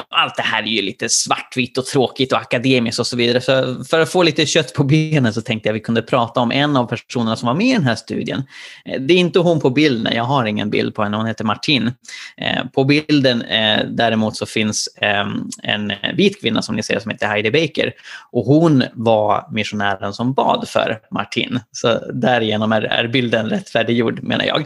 Allt 0.09 0.35
det 0.35 0.41
här 0.41 0.63
är 0.63 0.67
ju 0.67 0.81
lite 0.81 1.09
svartvitt 1.09 1.77
och 1.77 1.85
tråkigt 1.85 2.33
och 2.33 2.39
akademiskt 2.39 2.99
och 2.99 3.07
så 3.07 3.17
vidare. 3.17 3.41
Så 3.41 3.83
för 3.83 3.99
att 3.99 4.11
få 4.11 4.23
lite 4.23 4.45
kött 4.45 4.73
på 4.73 4.83
benen 4.83 5.33
så 5.33 5.41
tänkte 5.41 5.69
jag 5.69 5.73
att 5.73 5.75
vi 5.75 5.83
kunde 5.83 6.01
prata 6.01 6.39
om 6.39 6.51
en 6.51 6.77
av 6.77 6.85
personerna 6.85 7.35
som 7.35 7.47
var 7.47 7.53
med 7.53 7.67
i 7.67 7.73
den 7.73 7.83
här 7.83 7.95
studien. 7.95 8.43
Eh, 8.85 9.01
det 9.01 9.13
är 9.13 9.17
inte 9.17 9.39
hon 9.39 9.59
på 9.59 9.69
bilden, 9.69 10.15
jag 10.15 10.23
har 10.23 10.45
ingen 10.45 10.69
bild 10.69 10.95
på 10.95 11.03
henne, 11.03 11.17
hon 11.17 11.25
heter 11.25 11.43
Martin. 11.43 11.91
Eh, 12.37 12.65
på 12.73 12.83
bilden 12.83 13.41
eh, 13.41 13.85
däremot 13.89 14.37
så 14.37 14.45
finns 14.45 14.89
ehm, 15.01 15.49
en 15.63 15.93
vit 16.13 16.41
kvinna 16.41 16.61
som 16.61 16.75
ni 16.75 16.83
ser 16.83 16.99
som 16.99 17.11
heter 17.11 17.27
Heidi 17.27 17.51
Baker. 17.51 17.93
Och 18.31 18.45
hon 18.45 18.83
var 18.93 19.47
missionären 19.51 20.13
som 20.13 20.33
bad 20.33 20.69
för 20.69 20.99
Martin. 21.11 21.59
Så 21.71 22.11
därigenom 22.13 22.71
är 22.71 23.07
bilden 23.07 23.49
rättfärdiggjord 23.49 24.23
menar 24.23 24.45
jag. 24.45 24.65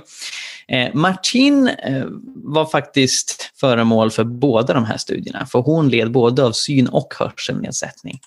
Eh, 0.72 0.90
Martin 0.94 1.68
eh, 1.68 2.06
var 2.36 2.66
faktiskt 2.66 3.52
föremål 3.60 4.12
för 4.12 4.24
båda 4.24 4.74
de 4.74 4.86
här 4.86 4.98
studierna, 4.98 5.46
för 5.46 5.60
hon 5.60 5.90
led 5.90 6.12
både 6.12 6.44
av 6.44 6.52
syn 6.52 6.88
och 6.88 7.14
hörselnedsättning. 7.20 8.20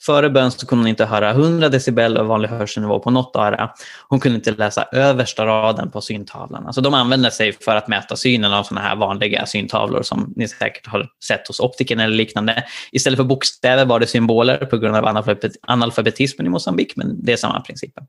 Före 0.00 0.30
bön 0.30 0.50
så 0.50 0.66
kunde 0.66 0.82
hon 0.82 0.88
inte 0.88 1.04
höra 1.04 1.30
100 1.30 1.68
decibel 1.68 2.16
av 2.16 2.26
vanlig 2.26 2.48
hörselnivå 2.48 2.98
på 2.98 3.10
något 3.10 3.36
öra. 3.36 3.70
Hon 4.08 4.20
kunde 4.20 4.36
inte 4.36 4.50
läsa 4.50 4.82
översta 4.92 5.46
raden 5.46 5.90
på 5.90 6.00
syntavlan. 6.00 6.66
Alltså 6.66 6.80
de 6.80 6.94
använde 6.94 7.30
sig 7.30 7.52
för 7.52 7.76
att 7.76 7.88
mäta 7.88 8.16
synen 8.16 8.52
av 8.52 8.62
sådana 8.62 8.86
här 8.86 8.96
vanliga 8.96 9.46
syntavlor 9.46 10.02
som 10.02 10.32
ni 10.36 10.48
säkert 10.48 10.86
har 10.86 11.08
sett 11.24 11.48
hos 11.48 11.60
optiken 11.60 12.00
eller 12.00 12.16
liknande. 12.16 12.64
Istället 12.92 13.16
för 13.16 13.24
bokstäver 13.24 13.84
var 13.84 14.00
det 14.00 14.06
symboler 14.06 14.56
på 14.56 14.78
grund 14.78 14.96
av 14.96 15.24
analfabetismen 15.62 16.46
i 16.46 16.50
Mosambik, 16.50 16.96
men 16.96 17.24
det 17.24 17.32
är 17.32 17.36
samma 17.36 17.60
principer. 17.60 18.04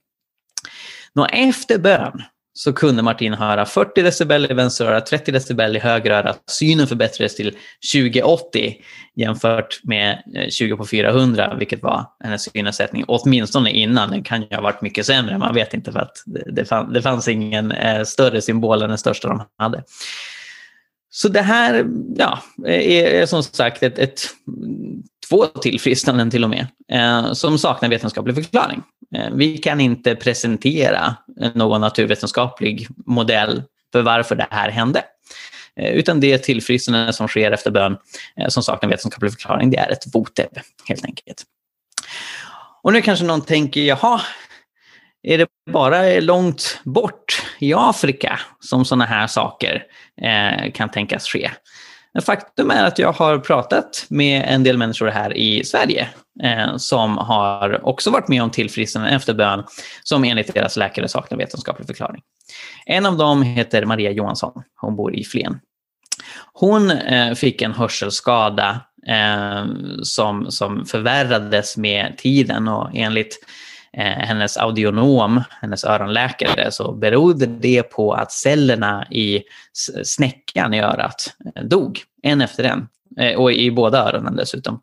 Nå, 1.13 1.25
efter 1.25 1.77
bön 1.77 2.21
så 2.57 2.73
kunde 2.73 3.03
Martin 3.03 3.33
höra 3.33 3.65
40 3.65 4.01
decibel 4.01 4.51
i 4.51 4.53
vänster 4.53 4.85
öra, 4.85 5.01
30 5.01 5.31
decibel 5.31 5.75
i 5.75 5.79
höger 5.79 6.11
öra. 6.11 6.35
Synen 6.47 6.87
förbättrades 6.87 7.35
till 7.35 7.57
2080 7.93 8.75
jämfört 9.15 9.79
med 9.83 10.23
eh, 10.35 10.49
20 10.49 10.77
på 10.77 10.85
400, 10.85 11.55
vilket 11.59 11.83
var 11.83 12.05
hennes 12.23 12.51
synnedsättning. 12.51 13.03
Åtminstone 13.07 13.71
innan. 13.71 14.09
Den 14.09 14.23
kan 14.23 14.41
ju 14.41 14.55
ha 14.55 14.61
varit 14.61 14.81
mycket 14.81 15.05
sämre, 15.05 15.37
man 15.37 15.53
vet 15.53 15.73
inte 15.73 15.91
för 15.91 15.99
att 15.99 16.17
det, 16.25 16.65
fann, 16.65 16.93
det 16.93 17.01
fanns 17.01 17.27
ingen 17.27 17.71
eh, 17.71 18.03
större 18.03 18.41
symbol 18.41 18.81
än 18.81 18.89
den 18.89 18.97
största 18.97 19.27
de 19.27 19.41
hade. 19.57 19.83
Så 21.09 21.27
det 21.27 21.41
här 21.41 21.85
ja, 22.15 22.39
är, 22.65 23.05
är 23.05 23.25
som 23.25 23.43
sagt 23.43 23.83
ett, 23.83 23.99
ett 23.99 24.21
två 25.29 25.45
tillfrisknanden 25.45 26.31
till 26.31 26.43
och 26.43 26.49
med, 26.49 26.67
eh, 26.91 27.33
som 27.33 27.57
saknar 27.57 27.89
vetenskaplig 27.89 28.35
förklaring. 28.35 28.83
Eh, 29.15 29.29
vi 29.33 29.57
kan 29.57 29.81
inte 29.81 30.15
presentera 30.15 31.15
någon 31.53 31.81
naturvetenskaplig 31.81 32.87
modell 33.05 33.63
för 33.91 34.01
varför 34.01 34.35
det 34.35 34.47
här 34.51 34.69
hände. 34.69 35.03
Eh, 35.79 35.91
utan 35.91 36.19
det 36.19 36.37
tillfrisknande 36.37 37.13
som 37.13 37.27
sker 37.27 37.51
efter 37.51 37.71
bön 37.71 37.97
eh, 38.39 38.47
som 38.47 38.63
saknar 38.63 38.89
vetenskaplig 38.89 39.31
förklaring, 39.31 39.71
det 39.71 39.77
är 39.77 39.91
ett 39.91 40.15
voteb 40.15 40.59
helt 40.87 41.05
enkelt. 41.05 41.43
Och 42.83 42.93
nu 42.93 43.01
kanske 43.01 43.25
någon 43.25 43.41
tänker, 43.41 43.81
jaha, 43.81 44.21
är 45.23 45.37
det 45.37 45.47
bara 45.71 46.19
långt 46.19 46.81
bort 46.83 47.43
i 47.59 47.73
Afrika 47.73 48.39
som 48.59 48.85
sådana 48.85 49.05
här 49.05 49.27
saker 49.27 49.83
kan 50.73 50.89
tänkas 50.89 51.27
ske? 51.27 51.51
Men 52.15 52.21
faktum 52.21 52.71
är 52.71 52.83
att 52.83 52.99
jag 52.99 53.11
har 53.11 53.39
pratat 53.39 54.05
med 54.09 54.45
en 54.47 54.63
del 54.63 54.77
människor 54.77 55.07
här 55.07 55.37
i 55.37 55.63
Sverige 55.63 56.09
eh, 56.43 56.77
som 56.77 57.17
har 57.17 57.85
också 57.85 58.11
varit 58.11 58.27
med 58.27 58.43
om 58.43 58.51
tillfrisknande 58.51 59.09
efter 59.09 59.33
bön 59.33 59.63
som 60.03 60.23
enligt 60.23 60.53
deras 60.53 60.77
läkare 60.77 61.07
saknar 61.07 61.37
vetenskaplig 61.37 61.87
förklaring. 61.87 62.21
En 62.85 63.05
av 63.05 63.17
dem 63.17 63.43
heter 63.43 63.85
Maria 63.85 64.11
Johansson. 64.11 64.63
Hon 64.81 64.95
bor 64.95 65.15
i 65.15 65.23
Flen. 65.23 65.59
Hon 66.53 66.91
eh, 66.91 67.33
fick 67.33 67.61
en 67.61 67.73
hörselskada 67.73 68.81
eh, 69.07 69.65
som, 70.03 70.51
som 70.51 70.85
förvärrades 70.85 71.77
med 71.77 72.17
tiden 72.17 72.67
och 72.67 72.89
enligt 72.93 73.37
Eh, 73.39 73.64
Eh, 73.97 74.27
hennes 74.27 74.57
audionom, 74.57 75.43
hennes 75.61 75.83
öronläkare, 75.83 76.71
så 76.71 76.91
berodde 76.91 77.45
det 77.45 77.83
på 77.83 78.13
att 78.13 78.31
cellerna 78.31 79.07
i 79.11 79.43
snäckan 80.03 80.73
i 80.73 80.81
örat 80.81 81.35
eh, 81.55 81.63
dog, 81.63 81.99
en 82.21 82.41
efter 82.41 82.63
en. 82.63 82.87
Eh, 83.19 83.39
och 83.39 83.51
i 83.51 83.71
båda 83.71 83.99
öronen 83.99 84.35
dessutom. 84.35 84.81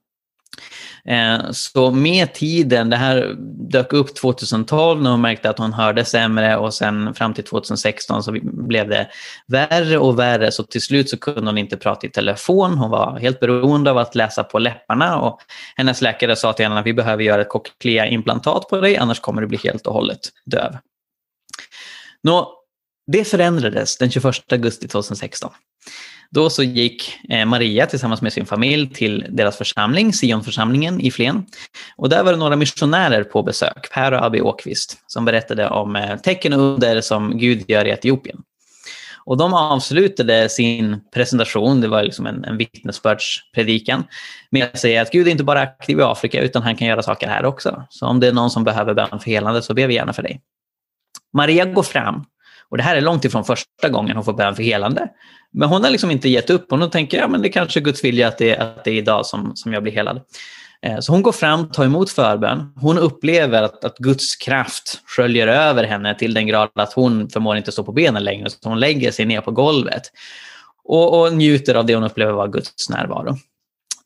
Eh, 1.09 1.51
så 1.51 1.91
med 1.91 2.35
tiden, 2.35 2.91
det 2.91 2.97
här 2.97 3.35
dök 3.71 3.93
upp 3.93 4.15
2012 4.15 5.03
när 5.03 5.11
hon 5.11 5.21
märkte 5.21 5.51
att 5.51 5.59
hon 5.59 5.73
hörde 5.73 6.05
sämre 6.05 6.57
och 6.57 6.75
sen 6.75 7.15
fram 7.15 7.35
till 7.35 7.45
2016 7.45 8.23
så 8.23 8.37
blev 8.43 8.89
det 8.89 9.09
värre 9.47 9.99
och 9.99 10.19
värre 10.19 10.53
så 10.53 10.63
till 10.63 10.83
slut 10.83 11.11
så 11.11 11.17
kunde 11.17 11.51
hon 11.51 11.59
inte 11.59 11.77
prata 11.77 12.07
i 12.07 12.11
telefon. 12.11 12.79
Hon 12.79 12.91
var 12.91 13.19
helt 13.19 13.41
beroende 13.41 13.91
av 13.91 13.99
att 13.99 14.15
läsa 14.15 14.45
på 14.45 14.59
läpparna 14.59 15.21
och 15.21 15.41
hennes 15.77 16.01
läkare 16.03 16.37
sa 16.37 16.53
till 16.53 16.65
henne 16.65 16.81
att 16.81 16.87
vi 16.87 16.95
behöver 16.95 17.23
göra 17.23 17.41
ett 17.41 17.49
cochlea-implantat 17.49 18.69
på 18.69 18.81
dig 18.81 18.97
annars 18.97 19.21
kommer 19.21 19.41
du 19.41 19.47
bli 19.47 19.59
helt 19.65 19.87
och 19.87 19.95
hållet 19.95 20.21
döv. 20.45 20.77
Nå, 22.23 22.53
det 23.07 23.25
förändrades 23.25 23.99
den 23.99 24.11
21 24.11 24.53
augusti 24.53 24.89
2016. 24.89 25.51
Då 26.35 26.51
så 26.51 26.63
gick 26.63 27.19
eh, 27.29 27.47
Maria 27.47 27.87
tillsammans 27.87 28.23
med 28.23 28.33
sin 28.33 28.47
familj 28.47 28.91
till 28.95 29.27
deras 29.29 29.57
församling, 29.57 30.13
Sionförsamlingen 30.13 31.01
i 31.01 31.11
Flen. 31.11 31.47
Och 31.97 32.09
där 32.09 32.25
var 32.25 32.33
det 32.33 32.39
några 32.39 32.57
missionärer 32.57 33.25
på 33.25 33.43
besök, 33.43 33.93
Per 33.93 34.13
och 34.13 34.25
Abby 34.25 34.41
Åkvist, 34.41 34.99
som 35.07 35.25
berättade 35.25 35.69
om 35.69 35.97
eh, 35.97 36.17
tecken 36.17 36.53
och 36.53 36.61
under 36.61 37.01
som 37.01 37.39
Gud 37.39 37.71
gör 37.71 37.85
i 37.85 37.91
Etiopien. 37.91 38.43
Och 39.25 39.37
de 39.37 39.55
avslutade 39.55 40.49
sin 40.49 41.01
presentation, 41.15 41.81
det 41.81 41.89
var 41.89 42.03
liksom 42.03 42.27
en, 42.27 42.45
en 42.45 42.57
vittnesbördspredikan, 42.57 44.05
med 44.51 44.65
att 44.65 44.79
säga 44.79 45.03
att 45.03 45.13
Gud 45.13 45.27
är 45.27 45.31
inte 45.31 45.45
bara 45.45 45.61
aktiv 45.61 45.99
i 45.99 46.03
Afrika 46.03 46.41
utan 46.41 46.63
han 46.63 46.77
kan 46.77 46.89
göra 46.89 47.03
saker 47.03 47.29
här 47.29 47.45
också. 47.45 47.87
Så 47.91 48.07
om 48.07 48.21
det 48.21 48.27
är 48.27 48.33
någon 48.33 48.51
som 48.51 48.65
behöver 48.65 48.95
bön 48.95 49.21
för 49.21 49.31
helande 49.31 49.63
så 49.63 49.75
ber 49.75 49.87
vi 49.87 49.95
gärna 49.95 50.13
för 50.13 50.23
dig. 50.23 50.41
Maria 51.33 51.65
går 51.65 51.83
fram 51.83 52.25
och 52.73 52.79
det 52.79 52.83
här 52.83 52.97
är 52.97 53.01
långt 53.01 53.25
ifrån 53.25 53.45
första 53.45 53.89
gången 53.89 54.17
hon 54.17 54.25
får 54.25 54.33
bön 54.33 54.57
för 54.57 54.63
helande. 54.63 55.09
Men 55.53 55.69
hon 55.69 55.85
har 55.85 55.91
liksom 55.91 56.11
inte 56.11 56.29
gett 56.29 56.51
upp. 56.51 56.67
Hon 56.71 56.91
tänker 56.91 57.19
ja, 57.19 57.29
men 57.29 57.43
det 57.43 57.49
kanske 57.49 57.81
är 57.81 57.83
Guds 57.83 58.05
vilja 58.05 58.29
att 58.29 58.39
det, 58.39 58.57
att 58.57 58.85
det 58.85 58.91
är 58.91 58.95
idag 58.95 59.27
som, 59.27 59.53
som 59.57 59.73
jag 59.73 59.83
blir 59.83 59.93
helad. 59.93 60.21
Eh, 60.83 60.99
så 60.99 61.13
hon 61.13 61.23
går 61.23 61.33
fram, 61.33 61.69
tar 61.69 61.85
emot 61.85 62.11
förbön. 62.11 62.73
Hon 62.77 62.99
upplever 62.99 63.63
att, 63.63 63.85
att 63.85 63.99
Guds 63.99 64.37
kraft 64.37 65.01
sköljer 65.07 65.47
över 65.47 65.85
henne 65.85 66.15
till 66.15 66.35
den 66.35 66.47
grad 66.47 66.71
att 66.75 66.93
hon 66.93 67.31
förmår 67.31 67.57
inte 67.57 67.73
stå 67.73 67.85
på 67.85 67.93
benen 67.93 68.25
längre. 68.25 68.51
Så 68.51 68.69
hon 68.69 68.81
lägger 68.81 69.11
sig 69.11 69.25
ner 69.25 69.41
på 69.41 69.51
golvet 69.51 70.03
och, 70.85 71.21
och 71.21 71.33
njuter 71.33 71.75
av 71.75 71.87
det 71.87 71.95
hon 71.95 72.05
upplever 72.05 72.33
vara 72.33 72.49
Guds 72.49 72.91
närvaro. 72.91 73.37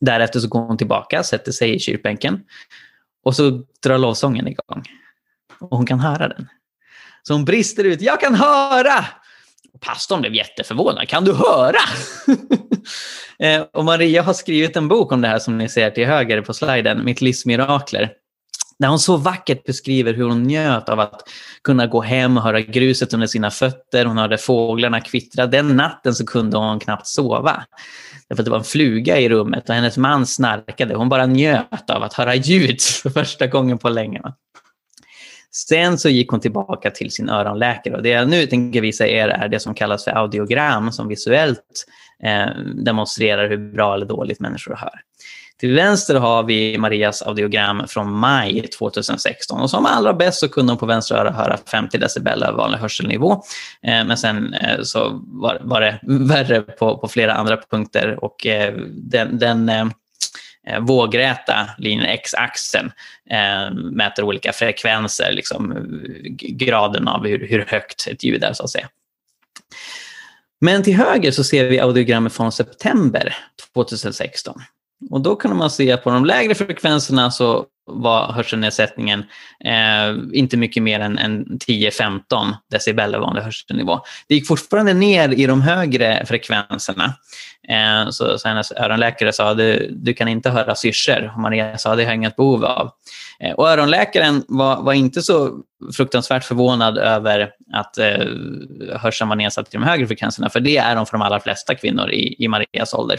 Därefter 0.00 0.40
så 0.40 0.48
går 0.48 0.60
hon 0.60 0.78
tillbaka, 0.78 1.22
sätter 1.22 1.52
sig 1.52 1.74
i 1.74 1.78
kyrkbänken 1.78 2.40
och 3.24 3.36
så 3.36 3.62
drar 3.82 3.98
lovsången 3.98 4.48
igång. 4.48 4.82
Och 5.60 5.76
hon 5.76 5.86
kan 5.86 6.00
höra 6.00 6.28
den. 6.28 6.48
Så 7.26 7.32
hon 7.32 7.44
brister 7.44 7.84
ut. 7.84 8.00
Jag 8.00 8.20
kan 8.20 8.34
höra! 8.34 9.04
Pastorn 9.80 10.20
blev 10.20 10.34
jätteförvånad. 10.34 11.08
Kan 11.08 11.24
du 11.24 11.32
höra? 11.32 11.78
Eh, 13.38 13.62
och 13.72 13.84
Maria 13.84 14.22
har 14.22 14.32
skrivit 14.32 14.76
en 14.76 14.88
bok 14.88 15.12
om 15.12 15.20
det 15.20 15.28
här 15.28 15.38
som 15.38 15.58
ni 15.58 15.68
ser 15.68 15.90
till 15.90 16.06
höger 16.06 16.40
på 16.40 16.54
sliden, 16.54 17.04
Mitt 17.04 17.20
livs 17.20 17.46
mirakler. 17.46 18.12
Där 18.78 18.88
hon 18.88 18.98
så 18.98 19.16
vackert 19.16 19.64
beskriver 19.64 20.14
hur 20.14 20.24
hon 20.24 20.42
njöt 20.42 20.88
av 20.88 21.00
att 21.00 21.22
kunna 21.64 21.86
gå 21.86 22.00
hem 22.00 22.36
och 22.36 22.42
höra 22.42 22.60
gruset 22.60 23.14
under 23.14 23.26
sina 23.26 23.50
fötter. 23.50 24.04
Hon 24.04 24.18
hörde 24.18 24.38
fåglarna 24.38 25.00
kvittra. 25.00 25.46
Den 25.46 25.76
natten 25.76 26.14
så 26.14 26.26
kunde 26.26 26.58
hon 26.58 26.80
knappt 26.80 27.06
sova. 27.06 27.64
Därför 28.28 28.42
att 28.42 28.44
det 28.44 28.50
var 28.50 28.58
en 28.58 28.64
fluga 28.64 29.18
i 29.18 29.28
rummet 29.28 29.68
och 29.68 29.74
hennes 29.74 29.96
man 29.96 30.26
snarkade. 30.26 30.94
Hon 30.94 31.08
bara 31.08 31.26
njöt 31.26 31.90
av 31.90 32.02
att 32.02 32.14
höra 32.14 32.34
ljud 32.34 32.80
för 33.02 33.10
första 33.10 33.46
gången 33.46 33.78
på 33.78 33.88
länge. 33.88 34.22
Sen 35.56 35.98
så 35.98 36.08
gick 36.08 36.30
hon 36.30 36.40
tillbaka 36.40 36.90
till 36.90 37.10
sin 37.10 37.28
öronläkare 37.28 37.96
och 37.96 38.02
det 38.02 38.08
jag 38.08 38.28
nu 38.28 38.46
tänker 38.46 38.80
visa 38.80 39.06
er 39.06 39.28
är 39.28 39.48
det 39.48 39.60
som 39.60 39.74
kallas 39.74 40.04
för 40.04 40.10
audiogram 40.10 40.92
som 40.92 41.08
visuellt 41.08 41.86
eh, 42.22 42.46
demonstrerar 42.74 43.48
hur 43.48 43.72
bra 43.72 43.94
eller 43.94 44.06
dåligt 44.06 44.40
människor 44.40 44.74
hör. 44.74 45.00
Till 45.58 45.74
vänster 45.74 46.14
har 46.14 46.42
vi 46.42 46.78
Marias 46.78 47.22
audiogram 47.22 47.82
från 47.88 48.12
maj 48.12 48.66
2016 48.66 49.60
och 49.60 49.70
som 49.70 49.86
allra 49.86 50.14
bäst 50.14 50.40
så 50.40 50.48
kunde 50.48 50.72
hon 50.72 50.78
på 50.78 50.86
vänstra 50.86 51.18
öra 51.18 51.30
höra 51.30 51.58
50 51.70 51.98
decibel 51.98 52.42
över 52.42 52.58
vanlig 52.58 52.78
hörselnivå. 52.78 53.32
Eh, 53.82 54.04
men 54.06 54.16
sen 54.16 54.54
eh, 54.54 54.82
så 54.82 55.20
var, 55.26 55.58
var, 55.60 55.80
det 55.80 56.00
värre 56.06 56.60
på, 56.60 56.98
på 56.98 57.08
flera 57.08 57.34
andra 57.34 57.56
punkter 57.70 58.24
och 58.24 58.46
eh, 58.46 58.74
den, 58.88 59.38
den 59.38 59.68
eh, 59.68 59.86
Eh, 60.66 60.80
vågräta 60.80 61.70
linjen, 61.78 62.06
x-axeln, 62.06 62.92
eh, 63.30 63.74
mäter 63.74 64.22
olika 64.22 64.52
frekvenser, 64.52 65.32
liksom, 65.32 65.88
graden 66.38 67.08
av 67.08 67.26
hur, 67.26 67.48
hur 67.48 67.64
högt 67.68 68.06
ett 68.06 68.24
ljud 68.24 68.44
är 68.44 68.52
så 68.52 68.64
att 68.64 68.70
säga. 68.70 68.88
Men 70.60 70.82
till 70.82 70.94
höger 70.96 71.30
så 71.30 71.44
ser 71.44 71.64
vi 71.64 71.80
audiogrammet 71.80 72.32
från 72.32 72.52
september 72.52 73.36
2016. 73.74 74.62
Och 75.10 75.20
då 75.20 75.36
kunde 75.36 75.56
man 75.56 75.70
se 75.70 75.92
att 75.92 76.04
på 76.04 76.10
de 76.10 76.24
lägre 76.24 76.54
frekvenserna 76.54 77.30
så 77.30 77.66
var 77.86 78.32
hörselnedsättningen 78.32 79.24
eh, 79.64 80.16
inte 80.32 80.56
mycket 80.56 80.82
mer 80.82 81.00
än, 81.00 81.18
än 81.18 81.46
10-15 81.46 82.20
decibel 82.70 83.14
av 83.14 83.20
vanlig 83.20 83.42
hörselnivå. 83.42 84.00
Det 84.28 84.34
gick 84.34 84.46
fortfarande 84.46 84.94
ner 84.94 85.28
i 85.28 85.46
de 85.46 85.62
högre 85.62 86.26
frekvenserna. 86.26 87.14
Eh, 87.68 88.10
så, 88.10 88.38
så 88.38 88.48
hennes 88.48 88.72
öronläkare 88.72 89.32
sa 89.32 89.54
du, 89.54 89.90
du 89.92 90.14
kan 90.14 90.28
inte 90.28 90.50
höra 90.50 90.74
syrsor. 90.74 91.32
Maria 91.40 91.78
sa 91.78 91.96
det 91.96 92.02
har 92.02 92.10
jag 92.10 92.16
inget 92.16 92.36
behov 92.36 92.64
av. 92.64 92.90
Eh, 93.40 93.52
och 93.52 93.68
öronläkaren 93.68 94.44
var, 94.48 94.82
var 94.82 94.92
inte 94.92 95.22
så 95.22 95.58
fruktansvärt 95.96 96.44
förvånad 96.44 96.98
över 96.98 97.50
att 97.72 97.98
eh, 97.98 98.26
hörseln 99.00 99.28
var 99.28 99.36
nedsatt 99.36 99.74
i 99.74 99.76
de 99.76 99.82
högre 99.82 100.06
frekvenserna, 100.06 100.50
för 100.50 100.60
det 100.60 100.76
är 100.76 100.96
de 100.96 101.06
för 101.06 101.12
de 101.12 101.22
allra 101.22 101.40
flesta 101.40 101.74
kvinnor 101.74 102.10
i, 102.10 102.44
i 102.44 102.48
Marias 102.48 102.94
ålder. 102.94 103.18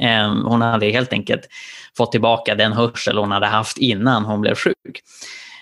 Ehm, 0.00 0.44
hon 0.44 0.62
hade 0.62 0.90
helt 0.90 1.12
enkelt 1.12 1.48
fått 1.96 2.12
tillbaka 2.12 2.54
den 2.54 2.72
hörsel 2.72 3.18
hon 3.18 3.30
hade 3.30 3.46
haft 3.46 3.78
innan 3.78 4.24
hon 4.24 4.40
blev 4.40 4.54
sjuk. 4.54 5.00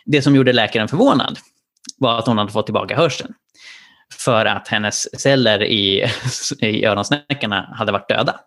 Det 0.07 0.23
som 0.23 0.37
gjorde 0.37 0.53
läkaren 0.53 0.89
förvånad 0.89 1.39
var 1.99 2.19
att 2.19 2.27
hon 2.27 2.39
hade 2.39 2.53
fått 2.53 2.67
tillbaka 2.67 2.97
hörseln. 2.97 3.35
För 4.19 4.47
att 4.47 4.69
hennes 4.69 5.21
celler 5.21 5.63
i, 5.63 6.05
i 6.61 6.85
öronsnäckarna 6.85 7.75
hade 7.75 7.93
varit 7.93 8.09
döda. 8.09 8.41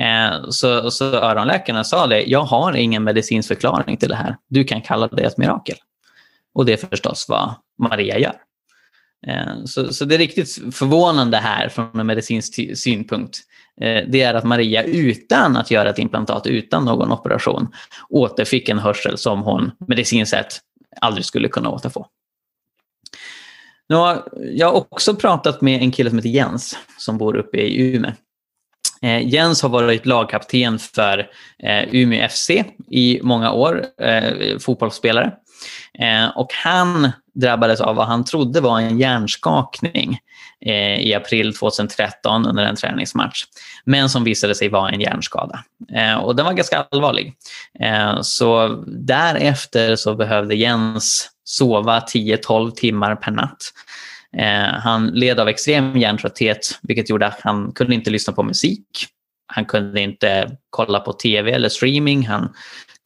Ehm, 0.00 0.52
så, 0.52 0.90
så 0.90 1.04
öronläkarna 1.04 1.84
sa 1.84 2.06
det, 2.06 2.22
jag 2.22 2.42
har 2.42 2.76
ingen 2.76 3.04
medicinsk 3.04 3.48
förklaring 3.48 3.96
till 3.96 4.08
det 4.08 4.16
här. 4.16 4.36
Du 4.48 4.64
kan 4.64 4.82
kalla 4.82 5.08
det 5.08 5.22
ett 5.22 5.38
mirakel. 5.38 5.76
Och 6.54 6.66
det 6.66 6.72
är 6.72 6.88
förstås 6.88 7.26
vad 7.28 7.54
Maria 7.78 8.18
gör. 8.18 8.34
Ehm, 9.26 9.66
så, 9.66 9.92
så 9.92 10.04
det 10.04 10.14
är 10.14 10.18
riktigt 10.18 10.76
förvånande 10.76 11.36
här 11.36 11.68
från 11.68 12.00
en 12.00 12.06
medicinsk 12.06 12.78
synpunkt 12.78 13.38
Eh, 13.80 14.04
det 14.08 14.22
är 14.22 14.34
att 14.34 14.44
Maria 14.44 14.82
utan 14.82 15.56
att 15.56 15.70
göra 15.70 15.90
ett 15.90 15.98
implantat, 15.98 16.46
utan 16.46 16.84
någon 16.84 17.12
operation, 17.12 17.68
återfick 18.08 18.68
en 18.68 18.78
hörsel 18.78 19.18
som 19.18 19.42
hon 19.42 19.70
medicinskt 19.88 20.30
sett 20.30 20.60
aldrig 21.00 21.24
skulle 21.24 21.48
kunna 21.48 21.70
återfå. 21.70 22.06
Nu 23.88 23.96
har 23.96 24.28
jag 24.54 24.76
också 24.76 25.14
pratat 25.14 25.60
med 25.60 25.82
en 25.82 25.92
kille 25.92 26.10
som 26.10 26.18
heter 26.18 26.28
Jens 26.28 26.78
som 26.98 27.18
bor 27.18 27.36
uppe 27.36 27.58
i 27.58 27.94
Umeå. 27.94 28.12
Eh, 29.02 29.28
Jens 29.28 29.62
har 29.62 29.68
varit 29.68 30.06
lagkapten 30.06 30.78
för 30.78 31.18
eh, 31.58 31.94
Umeå 31.94 32.28
FC 32.28 32.50
i 32.90 33.20
många 33.22 33.52
år, 33.52 33.86
eh, 34.00 34.58
fotbollsspelare. 34.58 35.32
Eh, 35.98 36.36
och 36.36 36.52
han 36.64 37.10
drabbades 37.34 37.80
av 37.80 37.96
vad 37.96 38.06
han 38.06 38.24
trodde 38.24 38.60
var 38.60 38.80
en 38.80 38.98
hjärnskakning 38.98 40.18
Eh, 40.64 41.00
i 41.00 41.14
april 41.14 41.54
2013 41.54 42.46
under 42.46 42.64
en 42.64 42.76
träningsmatch. 42.76 43.44
Men 43.84 44.08
som 44.08 44.24
visade 44.24 44.54
sig 44.54 44.68
vara 44.68 44.90
en 44.90 45.00
hjärnskada. 45.00 45.64
Eh, 45.94 46.14
och 46.14 46.36
den 46.36 46.46
var 46.46 46.52
ganska 46.52 46.86
allvarlig. 46.90 47.34
Eh, 47.80 48.20
så 48.20 48.68
därefter 48.86 49.96
så 49.96 50.14
behövde 50.14 50.54
Jens 50.54 51.30
sova 51.44 52.00
10-12 52.00 52.70
timmar 52.70 53.16
per 53.16 53.30
natt. 53.30 53.62
Eh, 54.36 54.78
han 54.80 55.06
led 55.06 55.40
av 55.40 55.48
extrem 55.48 55.96
hjärntrötthet 55.96 56.78
vilket 56.82 57.10
gjorde 57.10 57.26
att 57.26 57.40
han 57.40 57.72
kunde 57.72 57.94
inte 57.94 58.10
lyssna 58.10 58.32
på 58.32 58.42
musik. 58.42 59.06
Han 59.46 59.64
kunde 59.64 60.00
inte 60.00 60.50
kolla 60.70 61.00
på 61.00 61.12
tv 61.12 61.52
eller 61.52 61.68
streaming. 61.68 62.26
Han 62.26 62.54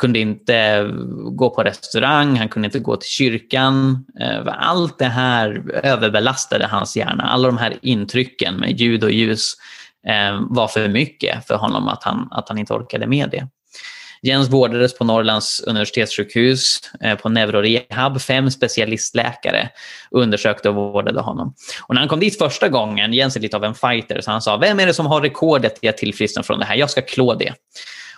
kunde 0.00 0.18
inte 0.18 0.90
gå 1.32 1.50
på 1.50 1.62
restaurang, 1.62 2.36
han 2.36 2.48
kunde 2.48 2.66
inte 2.66 2.78
gå 2.78 2.96
till 2.96 3.10
kyrkan. 3.10 4.04
Eh, 4.20 4.40
allt 4.46 4.98
det 4.98 5.04
här 5.04 5.62
överbelastade 5.82 6.66
hans 6.66 6.96
hjärna. 6.96 7.24
Alla 7.24 7.48
de 7.48 7.58
här 7.58 7.78
intrycken 7.82 8.56
med 8.56 8.80
ljud 8.80 9.04
och 9.04 9.10
ljus 9.10 9.52
eh, 10.06 10.40
var 10.50 10.68
för 10.68 10.88
mycket 10.88 11.46
för 11.46 11.54
honom 11.54 11.88
att 11.88 12.04
han, 12.04 12.28
att 12.30 12.48
han 12.48 12.58
inte 12.58 12.74
orkade 12.74 13.06
med 13.06 13.30
det. 13.30 13.48
Jens 14.22 14.48
vårdades 14.48 14.98
på 14.98 15.04
Norrlands 15.04 15.60
universitetssjukhus 15.60 16.80
eh, 17.00 17.18
på 17.18 17.28
neurorehab. 17.28 18.20
Fem 18.20 18.50
specialistläkare 18.50 19.68
undersökte 20.10 20.68
och 20.68 20.74
vårdade 20.74 21.20
honom. 21.20 21.54
Och 21.82 21.94
när 21.94 22.00
han 22.00 22.08
kom 22.08 22.20
dit 22.20 22.38
första 22.38 22.68
gången, 22.68 23.12
Jens 23.12 23.36
är 23.36 23.40
lite 23.40 23.56
av 23.56 23.64
en 23.64 23.74
fighter, 23.74 24.20
så 24.20 24.30
han 24.30 24.42
sa, 24.42 24.56
vem 24.56 24.80
är 24.80 24.86
det 24.86 24.94
som 24.94 25.06
har 25.06 25.20
rekordet 25.20 25.78
i 25.82 25.88
att 25.88 25.96
tillfriskna 25.96 26.42
från 26.42 26.58
det 26.58 26.64
här? 26.64 26.76
Jag 26.76 26.90
ska 26.90 27.02
klå 27.02 27.34
det. 27.34 27.54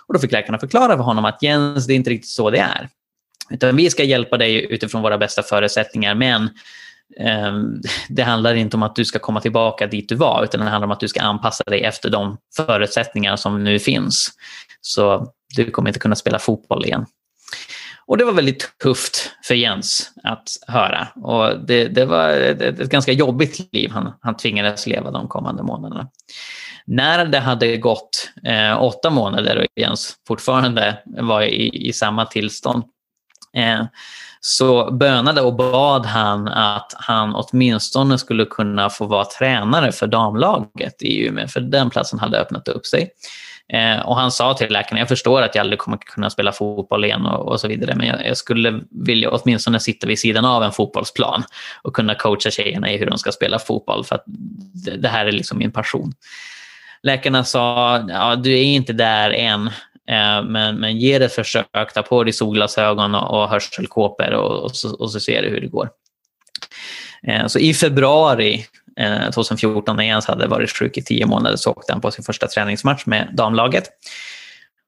Och 0.07 0.13
då 0.13 0.19
fick 0.19 0.31
läkarna 0.31 0.59
förklara 0.59 0.97
för 0.97 1.03
honom 1.03 1.25
att 1.25 1.43
Jens, 1.43 1.87
det 1.87 1.93
är 1.93 1.95
inte 1.95 2.09
riktigt 2.09 2.29
så 2.29 2.49
det 2.49 2.59
är. 2.59 2.89
Utan 3.49 3.75
vi 3.75 3.89
ska 3.89 4.03
hjälpa 4.03 4.37
dig 4.37 4.73
utifrån 4.73 5.01
våra 5.01 5.17
bästa 5.17 5.43
förutsättningar, 5.43 6.15
men 6.15 6.49
ehm, 7.19 7.81
det 8.09 8.23
handlar 8.23 8.53
inte 8.53 8.77
om 8.77 8.83
att 8.83 8.95
du 8.95 9.05
ska 9.05 9.19
komma 9.19 9.41
tillbaka 9.41 9.87
dit 9.87 10.09
du 10.09 10.15
var, 10.15 10.43
utan 10.43 10.59
det 10.59 10.69
handlar 10.69 10.87
om 10.87 10.91
att 10.91 10.99
du 10.99 11.07
ska 11.07 11.21
anpassa 11.21 11.63
dig 11.63 11.83
efter 11.83 12.09
de 12.09 12.37
förutsättningar 12.55 13.35
som 13.35 13.63
nu 13.63 13.79
finns. 13.79 14.31
Så 14.81 15.33
du 15.55 15.71
kommer 15.71 15.89
inte 15.89 15.99
kunna 15.99 16.15
spela 16.15 16.39
fotboll 16.39 16.85
igen. 16.85 17.05
Och 18.05 18.17
det 18.17 18.25
var 18.25 18.33
väldigt 18.33 18.77
tufft 18.83 19.31
för 19.43 19.55
Jens 19.55 20.11
att 20.23 20.49
höra. 20.67 21.07
Och 21.15 21.59
det, 21.59 21.87
det 21.87 22.05
var 22.05 22.29
ett, 22.29 22.61
ett, 22.61 22.89
ganska 22.89 23.11
jobbigt 23.11 23.73
liv 23.73 23.91
han, 23.91 24.13
han 24.21 24.37
tvingades 24.37 24.87
leva 24.87 25.11
de 25.11 25.27
kommande 25.27 25.63
månaderna. 25.63 26.07
När 26.85 27.25
det 27.25 27.39
hade 27.39 27.77
gått 27.77 28.29
eh, 28.43 28.83
åtta 28.83 29.09
månader 29.09 29.57
och 29.57 29.81
Jens 29.81 30.15
fortfarande 30.27 30.97
var 31.05 31.41
i, 31.41 31.87
i 31.87 31.93
samma 31.93 32.25
tillstånd 32.25 32.83
eh, 33.57 33.85
så 34.45 34.91
bönade 34.91 35.41
och 35.41 35.55
bad 35.55 36.05
han 36.05 36.47
att 36.47 36.93
han 36.97 37.35
åtminstone 37.35 38.17
skulle 38.17 38.45
kunna 38.45 38.89
få 38.89 39.05
vara 39.05 39.25
tränare 39.25 39.91
för 39.91 40.07
damlaget 40.07 41.01
i 41.01 41.25
Umeå, 41.25 41.47
för 41.47 41.59
den 41.59 41.89
platsen 41.89 42.19
hade 42.19 42.39
öppnat 42.39 42.67
upp 42.67 42.85
sig. 42.85 43.09
Eh, 43.73 43.99
och 43.99 44.15
han 44.15 44.31
sa 44.31 44.53
till 44.53 44.71
läkaren, 44.71 44.99
jag 44.99 45.07
förstår 45.07 45.41
att 45.41 45.55
jag 45.55 45.61
aldrig 45.61 45.79
kommer 45.79 45.97
kunna 45.97 46.29
spela 46.29 46.51
fotboll 46.51 47.05
igen 47.05 47.25
och, 47.25 47.47
och 47.51 47.59
så 47.59 47.67
vidare, 47.67 47.95
men 47.95 48.07
jag, 48.07 48.27
jag, 48.27 48.37
skulle 48.37 48.81
vilja 48.91 49.29
åtminstone 49.29 49.79
sitta 49.79 50.07
vid 50.07 50.19
sidan 50.19 50.45
av 50.45 50.63
en 50.63 50.71
fotbollsplan 50.71 51.43
och 51.81 51.95
kunna 51.95 52.15
coacha 52.15 52.51
tjejerna 52.51 52.91
i 52.91 52.97
hur 52.97 53.05
de 53.05 53.17
ska 53.17 53.31
spela 53.31 53.59
fotboll, 53.59 54.03
för 54.03 54.15
att 54.15 54.23
det, 54.85 54.97
det 54.97 55.07
här 55.07 55.25
är 55.25 55.31
liksom 55.31 55.57
min 55.57 55.71
passion. 55.71 56.13
Läkarna 57.03 57.43
sa, 57.43 57.97
ja, 58.09 58.35
du 58.35 58.53
är 58.53 58.63
inte 58.63 58.93
där 58.93 59.31
än, 59.31 59.67
eh, 60.09 60.43
men, 60.43 60.75
men 60.75 60.97
ge 60.97 61.19
det 61.19 61.25
ett 61.25 61.33
försök. 61.33 61.93
Ta 61.93 62.01
på 62.01 62.23
dig 62.23 62.33
solglasögon 62.33 63.15
och, 63.15 63.41
och 63.41 63.49
hörselkåpor 63.49 64.33
och, 64.33 64.63
och, 64.63 64.75
så, 64.75 64.95
och 64.95 65.11
så 65.11 65.19
ser 65.19 65.41
du 65.41 65.49
hur 65.49 65.61
det 65.61 65.67
går. 65.67 65.89
Eh, 67.27 67.47
så 67.47 67.59
i 67.59 67.73
februari 67.73 68.65
Eh, 68.97 69.31
2014 69.31 69.95
när 69.95 70.03
Jens 70.03 70.25
hade 70.25 70.47
varit 70.47 70.71
sjuk 70.71 70.97
i 70.97 71.03
tio 71.03 71.25
månader 71.25 71.57
så 71.57 71.71
åkte 71.71 71.93
han 71.93 72.01
på 72.01 72.11
sin 72.11 72.23
första 72.23 72.47
träningsmatch 72.47 73.05
med 73.05 73.29
damlaget. 73.33 73.83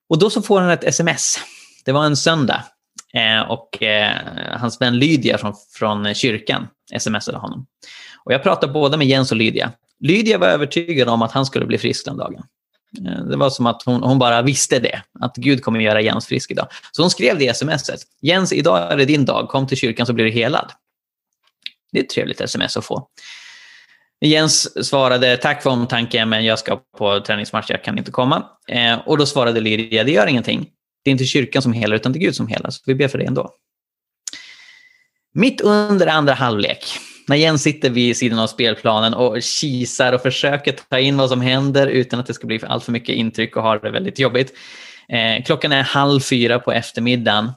Och 0.09 0.19
då 0.19 0.29
så 0.29 0.41
får 0.41 0.61
han 0.61 0.69
ett 0.69 0.83
sms. 0.83 1.39
Det 1.85 1.91
var 1.91 2.05
en 2.05 2.17
söndag 2.17 2.63
eh, 3.13 3.51
och 3.51 3.83
eh, 3.83 4.11
hans 4.59 4.81
vän 4.81 4.99
Lydia 4.99 5.37
från, 5.37 5.53
från 5.73 6.13
kyrkan 6.13 6.67
smsade 6.99 7.37
honom. 7.37 7.65
Och 8.23 8.33
jag 8.33 8.43
pratade 8.43 8.73
både 8.73 8.97
med 8.97 9.07
Jens 9.07 9.31
och 9.31 9.37
Lydia 9.37 9.71
Lydia 9.99 10.37
var 10.37 10.47
övertygad 10.47 11.09
om 11.09 11.21
att 11.21 11.31
han 11.31 11.45
skulle 11.45 11.65
bli 11.65 11.77
frisk 11.77 12.05
den 12.05 12.17
dagen. 12.17 12.43
Eh, 13.07 13.25
det 13.25 13.37
var 13.37 13.49
som 13.49 13.65
att 13.65 13.83
hon, 13.85 14.03
hon, 14.03 14.19
bara 14.19 14.41
visste 14.41 14.79
det, 14.79 15.01
att 15.19 15.35
Gud 15.35 15.63
kommer 15.63 15.79
göra 15.79 16.01
Jens 16.01 16.27
frisk 16.27 16.51
idag. 16.51 16.67
Så 16.91 17.01
hon 17.01 17.09
skrev 17.09 17.39
det 17.39 17.45
i 17.45 17.53
smset. 17.53 17.99
Jens, 18.21 18.53
idag 18.53 18.91
är 18.91 18.97
det 18.97 19.05
din 19.05 19.25
dag. 19.25 19.49
Kom 19.49 19.67
till 19.67 19.77
kyrkan 19.77 20.05
så 20.05 20.13
blir 20.13 20.25
du 20.25 20.31
helad. 20.31 20.71
Det 21.91 21.99
är 21.99 22.03
ett 22.03 22.09
trevligt 22.09 22.41
sms 22.41 22.77
att 22.77 22.85
få. 22.85 23.07
Jens 24.21 24.87
svarade 24.87 25.37
tack 25.37 25.63
för 25.63 25.69
omtanken 25.69 26.29
men 26.29 26.45
jag 26.45 26.59
ska 26.59 26.79
på 26.97 27.19
träningsmatch, 27.19 27.69
jag 27.69 27.83
kan 27.83 27.97
inte 27.97 28.11
komma. 28.11 28.45
Eh, 28.67 28.99
och 29.05 29.17
då 29.17 29.25
svarade 29.25 29.59
Lydia, 29.59 30.03
det 30.03 30.11
gör 30.11 30.27
ingenting. 30.27 30.69
Det 31.03 31.09
är 31.09 31.11
inte 31.11 31.25
kyrkan 31.25 31.61
som 31.61 31.73
helar 31.73 31.95
utan 31.95 32.11
det 32.11 32.19
är 32.19 32.21
Gud 32.21 32.35
som 32.35 32.47
helar, 32.47 32.69
så 32.69 32.81
vi 32.85 32.95
ber 32.95 33.07
för 33.07 33.17
det 33.17 33.25
ändå. 33.25 33.49
Mitt 35.33 35.61
under 35.61 36.07
andra 36.07 36.33
halvlek 36.33 36.85
när 37.27 37.35
Jens 37.35 37.63
sitter 37.63 37.89
vid 37.89 38.17
sidan 38.17 38.39
av 38.39 38.47
spelplanen 38.47 39.13
och 39.13 39.41
kisar 39.41 40.13
och 40.13 40.21
försöker 40.21 40.71
ta 40.89 40.99
in 40.99 41.17
vad 41.17 41.29
som 41.29 41.41
händer 41.41 41.87
utan 41.87 42.19
att 42.19 42.25
det 42.25 42.33
ska 42.33 42.47
bli 42.47 42.59
allt 42.67 42.83
för 42.83 42.91
mycket 42.91 43.15
intryck 43.15 43.55
och 43.55 43.63
har 43.63 43.79
det 43.79 43.91
väldigt 43.91 44.19
jobbigt. 44.19 44.53
Eh, 45.09 45.43
klockan 45.43 45.71
är 45.71 45.83
halv 45.83 46.19
fyra 46.19 46.59
på 46.59 46.71
eftermiddagen. 46.71 47.51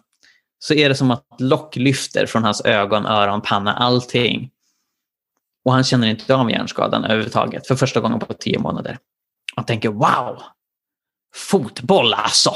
Så 0.59 0.75
är 0.75 0.89
det 0.89 0.95
som 0.95 1.11
att 1.11 1.27
lock 1.39 1.77
lyfter 1.77 2.27
från 2.27 2.45
hans 2.45 2.65
ögon, 2.65 3.07
öron, 3.07 3.41
panna, 3.41 3.75
allting. 3.75 4.51
Och 5.69 5.75
han 5.75 5.85
känner 5.85 6.09
inte 6.09 6.35
av 6.35 6.51
hjärnskadan 6.51 7.05
överhuvudtaget 7.05 7.67
för 7.67 7.77
första 7.77 8.01
gången 8.01 8.19
på 8.19 8.35
tio 8.35 8.59
månader. 8.59 8.99
Han 9.57 9.65
tänker 9.65 9.89
wow, 9.89 10.43
fotboll 11.35 12.15
alltså. 12.15 12.55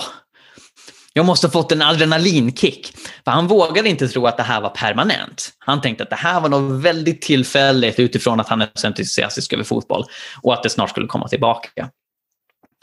Jag 1.12 1.26
måste 1.26 1.46
ha 1.46 1.52
fått 1.52 1.72
en 1.72 1.82
adrenalinkick. 1.82 2.96
För 3.24 3.30
han 3.30 3.46
vågade 3.46 3.88
inte 3.88 4.08
tro 4.08 4.26
att 4.26 4.36
det 4.36 4.42
här 4.42 4.60
var 4.60 4.68
permanent. 4.70 5.52
Han 5.58 5.80
tänkte 5.80 6.04
att 6.04 6.10
det 6.10 6.16
här 6.16 6.40
var 6.40 6.48
något 6.48 6.84
väldigt 6.84 7.22
tillfälligt 7.22 7.98
utifrån 7.98 8.40
att 8.40 8.48
han 8.48 8.62
är 8.62 8.70
så 8.74 8.86
entusiastisk 8.86 9.52
över 9.52 9.64
fotboll 9.64 10.04
och 10.42 10.54
att 10.54 10.62
det 10.62 10.70
snart 10.70 10.90
skulle 10.90 11.06
komma 11.06 11.28
tillbaka. 11.28 11.88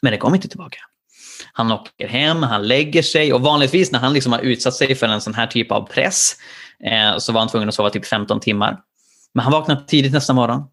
Men 0.02 0.12
det 0.12 0.18
kom 0.18 0.36
inte 0.36 0.48
tillbaka. 0.48 0.80
Han 1.54 1.72
åker 1.72 2.08
hem, 2.08 2.44
han 2.44 2.68
lägger 2.68 3.02
sig 3.02 3.34
och 3.34 3.42
vanligtvis 3.42 3.92
när 3.92 4.00
han 4.00 4.14
liksom 4.14 4.32
har 4.32 4.40
utsatt 4.40 4.74
sig 4.74 4.96
för 4.96 5.08
en 5.08 5.22
sån 5.22 5.34
här 5.34 5.48
typ 5.48 5.72
av 5.72 5.82
press 5.82 6.36
eh, 6.84 7.18
så 7.18 7.32
var 7.32 7.42
han 7.42 7.50
tvungen 7.50 7.70
att 7.70 7.76
sova 7.76 7.90
typ 7.90 8.06
15 8.06 8.40
timmar. 8.40 8.78
Men 9.34 9.44
han 9.44 9.52
vaknar 9.52 9.76
tidigt 9.76 10.14
nästa 10.14 10.34
morgon 10.34 10.64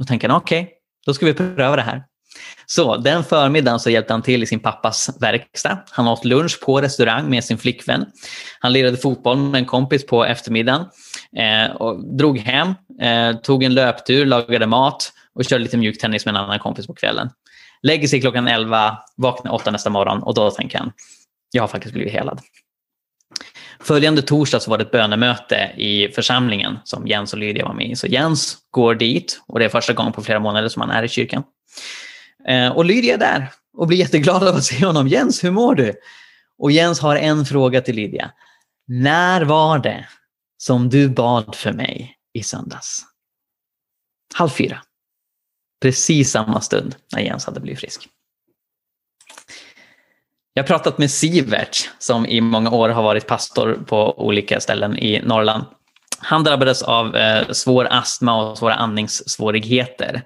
och 0.00 0.06
tänker 0.06 0.36
okej, 0.36 0.62
okay, 0.62 0.74
då 1.06 1.14
ska 1.14 1.26
vi 1.26 1.34
pröva 1.34 1.76
det 1.76 1.82
här. 1.82 2.04
Så 2.66 2.96
den 2.96 3.24
förmiddagen 3.24 3.80
så 3.80 3.90
hjälpte 3.90 4.12
han 4.12 4.22
till 4.22 4.42
i 4.42 4.46
sin 4.46 4.60
pappas 4.60 5.10
verkstad. 5.20 5.78
Han 5.90 6.08
åt 6.08 6.24
lunch 6.24 6.60
på 6.64 6.80
restaurang 6.80 7.30
med 7.30 7.44
sin 7.44 7.58
flickvän. 7.58 8.06
Han 8.60 8.72
lirade 8.72 8.96
fotboll 8.96 9.38
med 9.38 9.58
en 9.58 9.66
kompis 9.66 10.06
på 10.06 10.24
eftermiddagen. 10.24 10.86
Eh, 11.36 11.76
och 11.76 12.16
drog 12.16 12.38
hem, 12.38 12.74
eh, 13.00 13.36
tog 13.36 13.62
en 13.62 13.74
löptur, 13.74 14.26
lagade 14.26 14.66
mat 14.66 15.12
och 15.34 15.44
körde 15.44 15.64
lite 15.64 15.76
mjuktennis 15.76 16.26
med 16.26 16.34
en 16.34 16.40
annan 16.40 16.58
kompis 16.58 16.86
på 16.86 16.94
kvällen. 16.94 17.30
Lägger 17.82 18.08
sig 18.08 18.20
klockan 18.20 18.48
11, 18.48 18.98
vaknar 19.16 19.52
8 19.52 19.70
nästa 19.70 19.90
morgon 19.90 20.22
och 20.22 20.34
då 20.34 20.50
tänker 20.50 20.78
han, 20.78 20.92
jag 21.52 21.62
har 21.62 21.68
faktiskt 21.68 21.94
blivit 21.94 22.12
helad. 22.12 22.40
Följande 23.82 24.22
torsdag 24.22 24.60
så 24.60 24.70
var 24.70 24.78
det 24.78 24.84
ett 24.84 24.90
bönemöte 24.90 25.72
i 25.76 26.08
församlingen 26.14 26.78
som 26.84 27.06
Jens 27.06 27.32
och 27.32 27.38
Lydia 27.38 27.64
var 27.64 27.74
med 27.74 27.90
i. 27.90 27.96
Så 27.96 28.06
Jens 28.06 28.58
går 28.70 28.94
dit 28.94 29.40
och 29.46 29.58
det 29.58 29.64
är 29.64 29.68
första 29.68 29.92
gången 29.92 30.12
på 30.12 30.22
flera 30.22 30.40
månader 30.40 30.68
som 30.68 30.82
han 30.82 30.90
är 30.90 31.02
i 31.02 31.08
kyrkan. 31.08 31.42
Eh, 32.48 32.68
och 32.68 32.84
Lydia 32.84 33.14
är 33.14 33.18
där 33.18 33.48
och 33.76 33.86
blir 33.86 33.98
jätteglad 33.98 34.48
av 34.48 34.56
att 34.56 34.64
se 34.64 34.86
honom. 34.86 35.08
Jens, 35.08 35.44
hur 35.44 35.50
mår 35.50 35.74
du? 35.74 35.94
Och 36.58 36.72
Jens 36.72 37.00
har 37.00 37.16
en 37.16 37.44
fråga 37.44 37.80
till 37.80 37.96
Lydia. 37.96 38.30
När 38.86 39.44
var 39.44 39.78
det 39.78 40.08
som 40.58 40.88
du 40.88 41.08
bad 41.08 41.54
för 41.54 41.72
mig 41.72 42.16
i 42.32 42.42
söndags? 42.42 43.06
Halv 44.34 44.48
fyra. 44.48 44.82
Precis 45.82 46.30
samma 46.30 46.60
stund 46.60 46.96
när 47.12 47.20
Jens 47.20 47.46
hade 47.46 47.60
blivit 47.60 47.80
frisk. 47.80 48.08
Jag 50.54 50.62
har 50.62 50.66
pratat 50.66 50.98
med 50.98 51.10
Sivert 51.10 51.90
som 51.98 52.26
i 52.26 52.40
många 52.40 52.70
år 52.70 52.88
har 52.88 53.02
varit 53.02 53.26
pastor 53.26 53.78
på 53.86 54.26
olika 54.26 54.60
ställen 54.60 54.98
i 54.98 55.22
Norrland. 55.24 55.64
Han 56.18 56.44
drabbades 56.44 56.82
av 56.82 57.16
eh, 57.16 57.48
svår 57.50 57.88
astma 57.90 58.50
och 58.50 58.58
svåra 58.58 58.74
andningssvårigheter 58.74 60.22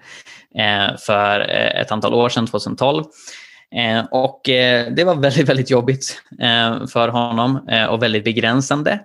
eh, 0.58 0.96
för 1.06 1.40
eh, 1.40 1.80
ett 1.80 1.92
antal 1.92 2.14
år 2.14 2.28
sedan, 2.28 2.46
2012. 2.46 3.04
Eh, 3.76 4.04
och 4.10 4.48
eh, 4.48 4.92
det 4.92 5.04
var 5.04 5.14
väldigt, 5.14 5.48
väldigt 5.48 5.70
jobbigt 5.70 6.22
eh, 6.40 6.86
för 6.86 7.08
honom 7.08 7.68
eh, 7.68 7.84
och 7.84 8.02
väldigt 8.02 8.24
begränsande. 8.24 9.00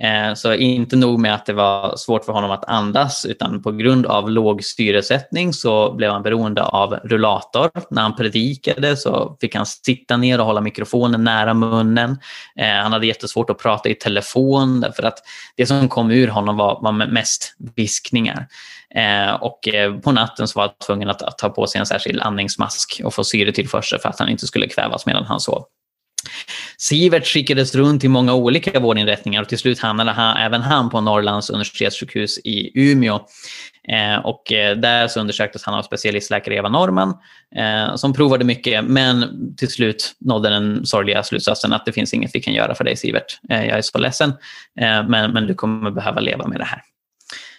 Eh, 0.00 0.34
så 0.34 0.54
inte 0.54 0.96
nog 0.96 1.18
med 1.18 1.34
att 1.34 1.46
det 1.46 1.52
var 1.52 1.96
svårt 1.96 2.24
för 2.24 2.32
honom 2.32 2.50
att 2.50 2.64
andas 2.64 3.24
utan 3.26 3.62
på 3.62 3.72
grund 3.72 4.06
av 4.06 4.30
låg 4.30 4.64
syresättning 4.64 5.52
så 5.52 5.94
blev 5.94 6.10
han 6.10 6.22
beroende 6.22 6.62
av 6.62 6.94
rullator. 6.94 7.70
När 7.90 8.02
han 8.02 8.16
predikade 8.16 8.96
så 8.96 9.36
fick 9.40 9.54
han 9.54 9.66
sitta 9.66 10.16
ner 10.16 10.40
och 10.40 10.46
hålla 10.46 10.60
mikrofonen 10.60 11.24
nära 11.24 11.54
munnen. 11.54 12.18
Eh, 12.56 12.74
han 12.82 12.92
hade 12.92 13.06
jättesvårt 13.06 13.50
att 13.50 13.58
prata 13.58 13.88
i 13.88 13.94
telefon 13.94 14.80
därför 14.80 15.02
att 15.02 15.18
det 15.56 15.66
som 15.66 15.88
kom 15.88 16.10
ur 16.10 16.28
honom 16.28 16.56
var, 16.56 16.78
var 16.82 16.92
mest 16.92 17.56
viskningar. 17.76 18.46
Eh, 18.94 19.34
och 19.34 19.68
på 20.02 20.12
natten 20.12 20.48
så 20.48 20.58
var 20.58 20.66
han 20.66 20.76
tvungen 20.86 21.10
att 21.10 21.38
ta 21.38 21.48
på 21.48 21.66
sig 21.66 21.78
en 21.78 21.86
särskild 21.86 22.20
andningsmask 22.20 23.00
och 23.04 23.14
få 23.14 23.24
syretillförsel 23.24 23.98
för 23.98 24.08
att 24.08 24.18
han 24.18 24.28
inte 24.28 24.46
skulle 24.46 24.68
kvävas 24.68 25.06
medan 25.06 25.24
han 25.24 25.40
sov. 25.40 25.64
Sivert 26.78 27.26
skickades 27.26 27.74
runt 27.74 28.00
till 28.00 28.10
många 28.10 28.34
olika 28.34 28.80
vårdinrättningar 28.80 29.42
och 29.42 29.48
till 29.48 29.58
slut 29.58 29.78
hamnade 29.78 30.10
han, 30.10 30.36
även 30.36 30.62
han 30.62 30.90
på 30.90 31.00
Norrlands 31.00 31.50
universitetssjukhus 31.50 32.38
i 32.44 32.70
Umeå. 32.74 33.20
Eh, 33.88 34.18
och 34.24 34.52
eh, 34.52 34.76
där 34.76 35.08
så 35.08 35.20
undersöktes 35.20 35.64
han 35.64 35.74
av 35.74 35.82
specialistläkare 35.82 36.54
Eva 36.54 36.68
Norman 36.68 37.14
eh, 37.56 37.96
som 37.96 38.12
provade 38.12 38.44
mycket 38.44 38.84
men 38.84 39.26
till 39.56 39.70
slut 39.70 40.14
nådde 40.20 40.50
den 40.50 40.86
sorgliga 40.86 41.22
slutsatsen 41.22 41.72
att 41.72 41.86
det 41.86 41.92
finns 41.92 42.14
inget 42.14 42.30
vi 42.34 42.40
kan 42.40 42.54
göra 42.54 42.74
för 42.74 42.84
dig 42.84 42.96
Sivert. 42.96 43.38
Eh, 43.50 43.66
jag 43.66 43.78
är 43.78 43.82
så 43.82 43.98
ledsen 43.98 44.30
eh, 44.80 45.08
men, 45.08 45.32
men 45.32 45.46
du 45.46 45.54
kommer 45.54 45.90
behöva 45.90 46.20
leva 46.20 46.46
med 46.46 46.60
det 46.60 46.64
här. 46.64 46.82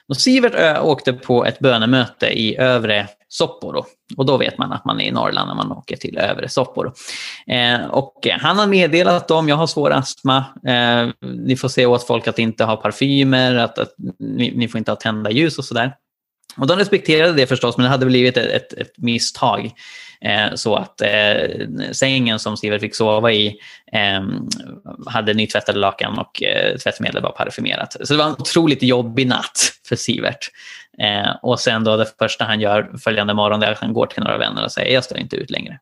Och 0.10 0.18
Sivert 0.18 0.82
åkte 0.82 1.14
på 1.14 1.46
ett 1.46 1.60
bönemöte 1.60 2.26
i 2.26 2.58
övre 2.58 3.08
Sopporo. 3.28 3.86
Och 4.18 4.26
då 4.26 4.38
vet 4.38 4.58
man 4.58 4.72
att 4.72 4.86
man 4.86 5.02
är 5.02 5.06
i 5.06 5.12
Norrland 5.12 5.48
när 5.48 5.56
man 5.56 5.72
åker 5.72 5.96
till 5.96 6.18
övre 6.18 6.50
Sopporo. 6.50 6.94
Eh, 7.48 7.86
och 7.86 8.28
han 8.40 8.60
har 8.60 8.68
meddelat 8.68 9.28
dem, 9.28 9.50
jag 9.50 9.56
har 9.56 9.68
svår 9.68 9.92
astma, 9.92 10.46
eh, 10.68 11.10
ni 11.22 11.56
får 11.56 11.68
se 11.68 11.86
åt 11.86 12.08
folk 12.08 12.28
att 12.28 12.40
inte 12.40 12.64
ha 12.64 12.76
parfymer, 12.76 13.56
att, 13.56 13.80
att 13.80 13.94
ni, 14.20 14.52
ni, 14.56 14.68
får 14.68 14.78
inte 14.78 14.92
ha 14.92 14.96
tända 14.96 15.32
ljus 15.32 15.58
och 15.58 15.66
sådär. 15.66 15.96
Och 16.58 16.68
de 16.68 16.78
respekterade 16.78 17.34
det 17.34 17.48
förstås, 17.48 17.78
men 17.78 17.84
det 17.84 17.90
hade 17.90 18.06
blivit 18.06 18.38
ett, 18.38 18.48
ett, 18.48 18.74
ett 18.74 18.98
misstag. 18.98 19.72
Eh, 20.22 20.54
så 20.56 20.76
att 20.76 21.02
eh, 21.02 21.68
sängen 21.92 22.40
som 22.40 22.58
Sivert 22.58 22.82
fick 22.82 22.96
sova 22.96 23.32
i 23.32 23.48
eh, 23.92 24.24
hade 25.08 25.34
nytvättade 25.34 25.80
lakan 25.80 26.20
och 26.20 26.44
eh, 26.44 26.78
tvättmedlet 26.78 27.24
var 27.24 27.32
parfymerat. 27.32 27.94
Så 27.94 28.14
det 28.14 28.18
var 28.18 28.26
en 28.26 28.36
otroligt 28.40 28.84
jobbig 28.84 29.28
natt 29.28 29.72
för 29.88 29.96
Sivert. 29.96 30.50
Eh, 30.98 31.36
och 31.42 31.60
sen 31.60 31.84
då 31.84 31.98
det 31.98 32.18
första 32.20 32.46
han 32.46 32.62
gör 32.62 32.98
följande 33.04 33.34
morgon 33.34 33.64
är 33.64 33.72
att 33.72 33.80
han 33.80 33.94
går 33.94 34.06
till 34.06 34.24
några 34.24 34.38
vänner 34.38 34.64
och 34.64 34.72
säger 34.72 34.94
jag 34.94 35.04
står 35.04 35.18
inte 35.18 35.36
ut 35.36 35.50
längre. 35.50 35.80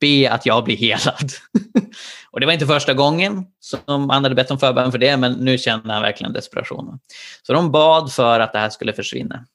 Be 0.00 0.30
att 0.30 0.46
jag 0.46 0.64
blir 0.64 0.76
helad. 0.76 1.30
och 2.30 2.40
det 2.40 2.46
var 2.46 2.52
inte 2.52 2.66
första 2.66 2.94
gången 2.94 3.46
som 3.60 4.10
han 4.10 4.24
hade 4.24 4.34
bett 4.34 4.50
om 4.50 4.58
förbön 4.58 4.92
för 4.92 4.98
det, 4.98 5.16
men 5.16 5.32
nu 5.32 5.58
kände 5.58 5.92
han 5.92 6.02
verkligen 6.02 6.32
desperationen. 6.32 6.98
Så 7.42 7.52
de 7.52 7.70
bad 7.70 8.12
för 8.12 8.40
att 8.40 8.52
det 8.52 8.58
här 8.58 8.70
skulle 8.70 8.92
försvinna. 8.92 9.46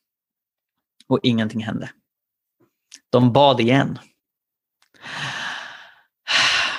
Och 1.07 1.19
ingenting 1.23 1.63
hände. 1.63 1.89
De 3.11 3.33
bad 3.33 3.61
igen. 3.61 3.99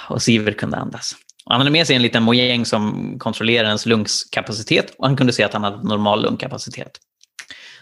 Och 0.09 0.23
Sivert 0.23 0.57
kunde 0.57 0.77
andas. 0.77 1.13
Och 1.45 1.53
han 1.53 1.61
hade 1.61 1.71
med 1.71 1.87
sig 1.87 1.97
en 1.97 2.03
liten 2.03 2.23
mojäng 2.23 2.67
som 2.67 3.15
kontrollerar 3.19 3.67
ens 3.67 3.87
lungkapacitet 3.87 4.95
och 4.99 5.07
han 5.07 5.17
kunde 5.17 5.33
se 5.33 5.43
att 5.43 5.53
han 5.53 5.65
hade 5.65 5.89
normal 5.89 6.23
lungkapacitet. 6.23 6.91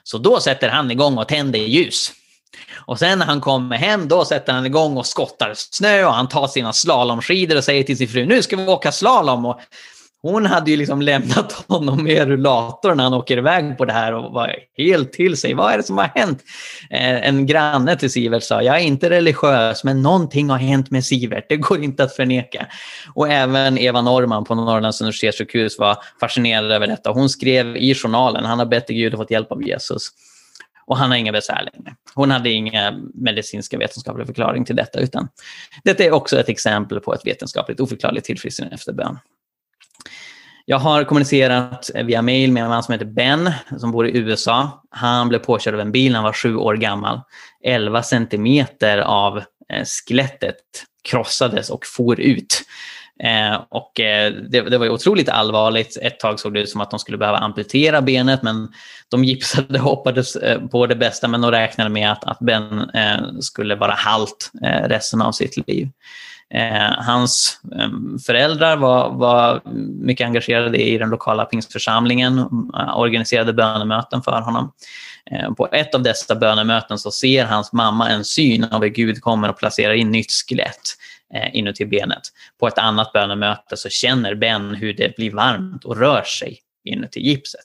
Så 0.02 0.18
då 0.18 0.40
sätter 0.40 0.68
han 0.68 0.90
igång 0.90 1.18
och 1.18 1.28
tänder 1.28 1.58
ljus. 1.58 2.12
Och 2.86 2.98
sen 2.98 3.18
när 3.18 3.26
han 3.26 3.40
kommer 3.40 3.76
hem, 3.76 4.08
då 4.08 4.24
sätter 4.24 4.52
han 4.52 4.66
igång 4.66 4.96
och 4.96 5.06
skottar 5.06 5.52
snö 5.56 6.04
och 6.04 6.14
han 6.14 6.28
tar 6.28 6.46
sina 6.46 6.72
slalomskidor 6.72 7.56
och 7.56 7.64
säger 7.64 7.84
till 7.84 7.96
sin 7.96 8.08
fru, 8.08 8.26
nu 8.26 8.42
ska 8.42 8.56
vi 8.56 8.66
åka 8.66 8.92
slalom. 8.92 9.44
Och 9.44 9.60
hon 10.24 10.46
hade 10.46 10.70
ju 10.70 10.76
liksom 10.76 11.02
lämnat 11.02 11.52
honom 11.68 12.04
med 12.04 12.28
rullator 12.28 12.94
när 12.94 13.04
han 13.04 13.14
åker 13.14 13.36
iväg 13.38 13.78
på 13.78 13.84
det 13.84 13.92
här 13.92 14.14
och 14.14 14.32
var 14.32 14.56
helt 14.76 15.12
till 15.12 15.36
sig. 15.36 15.54
Vad 15.54 15.72
är 15.72 15.76
det 15.76 15.82
som 15.82 15.98
har 15.98 16.10
hänt? 16.14 16.42
Eh, 16.90 17.28
en 17.28 17.46
granne 17.46 17.96
till 17.96 18.10
Sivert 18.10 18.42
sa, 18.42 18.62
jag 18.62 18.76
är 18.76 18.80
inte 18.80 19.10
religiös, 19.10 19.84
men 19.84 20.02
någonting 20.02 20.50
har 20.50 20.58
hänt 20.58 20.90
med 20.90 21.04
Sivert. 21.04 21.46
Det 21.48 21.56
går 21.56 21.82
inte 21.82 22.04
att 22.04 22.16
förneka. 22.16 22.66
Och 23.14 23.28
även 23.28 23.78
Eva 23.78 24.02
Norman 24.02 24.44
på 24.44 24.54
Norrlands 24.54 25.00
universitetssjukhus 25.00 25.78
var 25.78 25.96
fascinerad 26.20 26.72
över 26.72 26.86
detta. 26.86 27.10
Hon 27.10 27.28
skrev 27.28 27.76
i 27.76 27.94
journalen, 27.94 28.44
han 28.44 28.58
har 28.58 28.66
bett 28.66 28.86
till 28.86 28.96
Gud 28.96 29.14
och 29.14 29.18
fått 29.18 29.30
hjälp 29.30 29.52
av 29.52 29.62
Jesus. 29.62 30.08
Och 30.86 30.96
han 30.96 31.10
har 31.10 31.16
inga 31.16 31.32
besvär 31.32 31.68
längre. 31.72 31.96
Hon 32.14 32.30
hade 32.30 32.50
inga 32.50 33.00
medicinska 33.14 33.78
vetenskapliga 33.78 34.26
förklaring 34.26 34.64
till 34.64 34.76
detta, 34.76 35.00
utan 35.00 35.28
detta 35.84 36.04
är 36.04 36.12
också 36.12 36.40
ett 36.40 36.48
exempel 36.48 37.00
på 37.00 37.14
ett 37.14 37.26
vetenskapligt 37.26 37.80
oförklarligt 37.80 38.26
tillfrisknande 38.26 38.74
efter 38.74 38.92
bön. 38.92 39.18
Jag 40.66 40.78
har 40.78 41.04
kommunicerat 41.04 41.90
via 41.94 42.22
mail 42.22 42.52
med 42.52 42.62
en 42.62 42.68
man 42.68 42.82
som 42.82 42.92
heter 42.92 43.06
Ben 43.06 43.50
som 43.78 43.92
bor 43.92 44.08
i 44.08 44.16
USA. 44.16 44.84
Han 44.90 45.28
blev 45.28 45.38
påkörd 45.38 45.74
av 45.74 45.80
en 45.80 45.92
bil 45.92 46.12
när 46.12 46.16
han 46.16 46.24
var 46.24 46.32
sju 46.32 46.56
år 46.56 46.74
gammal. 46.74 47.20
11 47.64 48.02
centimeter 48.02 48.98
av 48.98 49.38
eh, 49.72 49.84
skelettet 49.84 50.56
krossades 51.08 51.70
och 51.70 51.86
for 51.86 52.20
ut. 52.20 52.62
Eh, 53.22 53.60
och 53.68 54.00
eh, 54.00 54.32
det, 54.32 54.60
det, 54.60 54.78
var 54.78 54.88
otroligt 54.88 55.28
allvarligt. 55.28 55.98
Ett 56.02 56.20
tag 56.20 56.40
såg 56.40 56.54
det 56.54 56.60
ut 56.60 56.70
som 56.70 56.80
att 56.80 56.90
de 56.90 56.98
skulle 56.98 57.18
behöva 57.18 57.38
amputera 57.38 58.02
benet 58.02 58.42
men 58.42 58.72
de 59.08 59.24
gipsade 59.24 59.78
och 59.78 59.84
hoppades 59.84 60.36
eh, 60.36 60.60
på 60.60 60.86
det 60.86 60.96
bästa 60.96 61.28
men 61.28 61.40
de 61.40 61.50
räknade 61.50 61.90
med 61.90 62.12
att, 62.12 62.24
att 62.24 62.38
Ben 62.38 62.90
eh, 62.90 63.38
skulle 63.40 63.74
vara 63.74 63.92
halt 63.92 64.50
eh, 64.62 64.88
resten 64.88 65.22
av 65.22 65.32
sitt 65.32 65.68
liv. 65.68 65.88
Eh, 66.54 66.92
hans 66.96 67.60
ehm, 67.80 68.18
föräldrar 68.18 68.76
var, 68.76 69.10
var 69.10 69.62
mycket 70.00 70.24
engagerade 70.24 70.78
i 70.82 70.98
den 70.98 71.10
lokala 71.10 71.44
pingstförsamlingen, 71.44 72.38
eh, 72.78 72.98
organiserade 72.98 73.52
bönemöten 73.52 74.22
för 74.22 74.40
honom. 74.40 74.72
Eh, 75.30 75.52
på 75.52 75.68
ett 75.72 75.94
av 75.94 76.02
dessa 76.02 76.34
bönemöten 76.34 76.98
så 76.98 77.10
ser 77.10 77.44
hans 77.44 77.72
mamma 77.72 78.10
en 78.10 78.24
syn 78.24 78.64
av 78.64 78.82
hur 78.82 78.88
Gud 78.88 79.20
kommer 79.20 79.48
och 79.48 79.58
placerar 79.58 79.92
in 79.92 80.10
nytt 80.10 80.32
skelett 80.32 80.96
inuti 81.52 81.86
benet. 81.86 82.22
På 82.60 82.68
ett 82.68 82.78
annat 82.78 83.12
bönemöte 83.12 83.76
så 83.76 83.88
känner 83.88 84.34
Ben 84.34 84.74
hur 84.74 84.94
det 84.94 85.16
blir 85.16 85.30
varmt 85.30 85.84
och 85.84 85.96
rör 85.96 86.22
sig 86.22 86.58
inuti 86.84 87.20
gipset. 87.20 87.60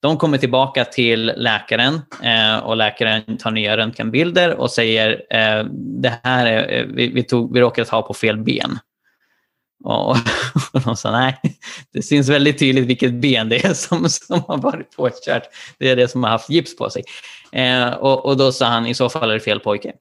De 0.00 0.16
kommer 0.16 0.38
tillbaka 0.38 0.84
till 0.84 1.32
läkaren 1.36 2.00
eh, 2.22 2.58
och 2.58 2.76
läkaren 2.76 3.36
tar 3.36 3.50
nya 3.50 3.76
röntgenbilder 3.76 4.54
och 4.54 4.70
säger 4.70 5.10
eh, 5.30 5.64
det 5.72 6.20
här 6.22 6.46
är, 6.46 6.78
eh, 6.78 6.86
vi, 6.86 7.08
vi, 7.08 7.22
tog, 7.22 7.54
vi 7.54 7.60
råkade 7.60 7.88
ta 7.88 8.02
på 8.02 8.14
fel 8.14 8.38
ben. 8.38 8.78
Och, 9.84 10.10
och 10.72 10.80
de 10.84 10.96
sa 10.96 11.10
nej, 11.10 11.40
det 11.92 12.02
syns 12.02 12.28
väldigt 12.28 12.58
tydligt 12.58 12.86
vilket 12.86 13.12
ben 13.12 13.48
det 13.48 13.64
är 13.64 13.74
som, 13.74 14.08
som 14.08 14.42
har 14.48 14.58
varit 14.58 14.96
påkört. 14.96 15.42
Det 15.78 15.90
är 15.90 15.96
det 15.96 16.08
som 16.08 16.22
har 16.22 16.30
haft 16.30 16.50
gips 16.50 16.76
på 16.76 16.90
sig. 16.90 17.02
Eh, 17.52 17.88
och, 17.88 18.26
och 18.26 18.36
då 18.36 18.52
sa 18.52 18.66
han 18.66 18.86
i 18.86 18.94
så 18.94 19.08
fall 19.08 19.30
är 19.30 19.34
det 19.34 19.40
fel 19.40 19.60
pojke. 19.60 19.92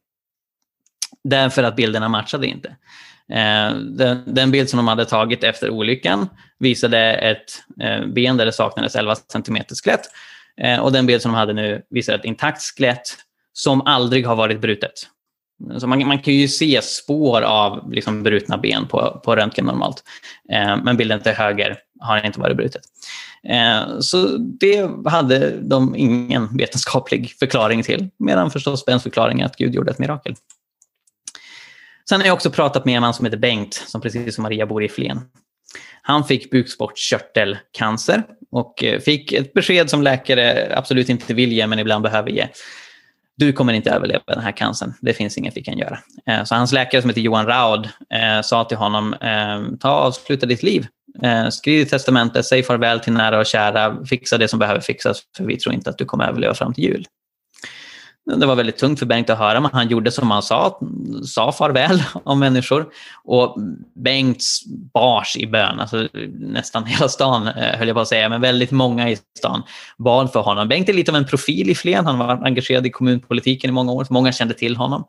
Därför 1.24 1.64
att 1.64 1.76
bilderna 1.76 2.10
matchade 2.10 2.48
inte. 2.48 2.76
Eh, 3.34 3.76
den, 3.76 4.24
den, 4.26 4.52
bild 4.52 4.70
som 4.70 4.78
de 4.78 4.88
hade 4.88 5.06
tagit 5.06 5.44
efter 5.44 5.70
olyckan 5.70 6.30
visade 6.60 7.14
ett 7.14 7.64
eh, 7.82 8.06
ben 8.06 8.38
där 8.38 8.46
det 8.46 8.52
saknades 8.52 8.96
11 8.96 9.16
cm 9.16 9.58
skelett. 9.84 10.02
Eh, 10.62 10.80
och 10.80 10.92
den 10.92 11.06
bild 11.06 11.22
som 11.22 11.32
de 11.32 11.38
hade 11.38 11.54
nu 11.54 11.82
visar 11.90 12.14
ett 12.14 12.26
intakt 12.26 12.62
skelett 12.62 13.16
som 13.54 13.82
aldrig 13.82 14.28
har 14.28 14.36
varit 14.36 14.62
brutet. 14.62 14.94
Så 15.78 15.88
man, 15.88 16.08
man 16.08 16.20
kan 16.20 16.34
ju 16.34 16.48
se 16.48 16.82
spår 16.82 17.42
av 17.42 17.94
liksom 17.94 18.24
brutna 18.24 18.58
ben 18.58 18.88
på, 18.88 19.22
på 19.26 19.36
röntgen 19.36 19.66
normalt. 19.66 20.04
Eh, 20.52 20.78
men 20.84 20.98
bilden 20.98 21.20
till 21.20 21.32
höger 21.32 21.78
har 22.00 22.26
inte 22.26 22.40
varit 22.40 22.58
brutet. 22.58 22.82
Eh, 23.50 24.00
så 24.00 24.38
det 24.38 24.90
hade 25.06 25.62
de 25.62 25.96
ingen 25.96 26.58
vetenskaplig 26.58 27.32
förklaring 27.40 27.84
till. 27.84 28.10
Medan 28.20 28.52
förstås 28.52 28.86
Bens 28.86 29.04
förklaring 29.04 29.42
är 29.42 29.46
att 29.46 29.56
Gud 29.56 29.76
gjorde 29.76 29.92
ett 29.92 30.00
mirakel. 30.00 30.36
Sen 32.10 32.20
har 32.22 32.28
jag 32.28 32.34
också 32.34 32.52
pratat 32.52 32.86
med 32.86 32.96
en 32.96 33.02
man 33.02 33.14
som 33.14 33.26
heter 33.26 33.38
Bengt, 33.38 33.74
som 33.74 34.02
precis 34.02 34.36
som 34.36 34.42
Maria 34.42 34.66
bor 34.66 34.84
i 34.84 34.90
Flen. 34.90 35.22
Han 36.02 36.24
fick 36.24 36.52
bukspottkörtelcancer 36.52 38.24
och 38.52 38.84
eh, 38.84 39.00
fick 39.00 39.34
ett 39.34 39.54
besked 39.54 39.90
som 39.90 40.02
läkare 40.02 40.74
absolut 40.78 41.10
inte 41.10 41.34
vill 41.34 41.52
ge, 41.52 41.68
men 41.68 41.80
ibland 41.80 42.04
behöver 42.04 42.30
ge. 42.30 42.48
Du 43.38 43.54
kommer 43.54 43.74
inte 43.74 43.92
överleva 43.92 44.24
den 44.28 44.44
här 44.44 44.52
cancern. 44.52 44.94
Det 45.02 45.14
finns 45.14 45.38
inget 45.38 45.58
vi 45.58 45.64
kan 45.64 45.78
göra. 45.78 46.00
Eh, 46.28 46.44
så 46.44 46.56
hans 46.56 46.72
läkare 46.72 47.02
som 47.02 47.10
heter 47.10 47.22
Johan 47.22 47.46
Raud 47.46 47.90
eh, 48.14 48.42
sa 48.44 48.64
till 48.64 48.78
honom, 48.78 49.16
ta 49.80 49.92
och 49.92 50.06
avsluta 50.06 50.46
ditt 50.46 50.64
liv. 50.64 50.86
Skriv 51.52 51.80
ditt 51.80 51.90
testamente, 51.90 52.44
säg 52.44 52.64
farväl 52.64 53.00
till 53.00 53.14
nära 53.14 53.40
och 53.40 53.46
kära, 53.46 54.06
fixa 54.06 54.38
det 54.38 54.48
som 54.48 54.60
behöver 54.60 54.82
fixas, 54.82 55.22
för 55.38 55.44
vi 55.44 55.58
tror 55.58 55.76
inte 55.76 55.90
att 55.90 55.98
du 55.98 56.06
kommer 56.06 56.28
överleva 56.28 56.54
fram 56.54 56.74
till 56.74 56.84
jul. 56.84 57.06
Det 58.36 58.46
var 58.46 58.56
väldigt 58.56 58.78
tungt 58.78 59.00
för 59.00 59.06
Bengt 59.06 59.30
att 59.30 59.38
höra, 59.38 59.60
men 59.60 59.72
han 59.74 59.88
gjorde 59.88 60.12
som 60.12 60.32
han 60.32 60.42
sa, 60.42 60.80
sa 61.26 61.52
farväl 61.52 62.04
om 62.24 62.40
människor. 62.40 62.86
Och 63.24 63.58
Bengt 63.96 64.44
bars 64.94 65.38
i 65.38 65.48
bön, 65.48 65.80
alltså 65.80 66.08
nästan 66.40 66.86
hela 66.86 67.10
stan 67.10 67.48
eh, 67.48 67.78
höll 67.78 67.88
jag 67.88 67.96
på 67.96 68.02
att 68.02 68.08
säga, 68.08 68.30
men 68.30 68.42
väldigt 68.42 68.72
många 68.72 69.10
i 69.10 69.18
stan 69.38 69.64
bad 69.98 70.32
för 70.32 70.40
honom. 70.40 70.68
Bengt 70.68 70.90
är 70.90 70.94
lite 70.94 71.12
av 71.12 71.18
en 71.18 71.26
profil 71.26 71.70
i 71.70 71.76
Flen, 71.76 72.06
han 72.06 72.18
var 72.18 72.46
engagerad 72.46 72.86
i 72.86 72.90
kommunpolitiken 72.90 73.70
i 73.70 73.74
många 73.74 73.92
år, 73.92 74.08
många 74.10 74.32
kände 74.32 74.54
till 74.54 74.76
honom. 74.76 75.06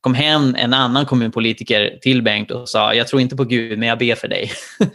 kom 0.00 0.14
hem 0.14 0.54
en 0.58 0.74
annan 0.74 1.06
kommunpolitiker 1.06 1.98
till 2.02 2.22
Bengt 2.22 2.50
och 2.50 2.68
sa, 2.68 2.94
jag 2.94 3.08
tror 3.08 3.22
inte 3.22 3.36
på 3.36 3.44
Gud, 3.44 3.78
men 3.78 3.88
jag 3.88 3.98
ber 3.98 4.14
för 4.14 4.28
dig. 4.28 4.50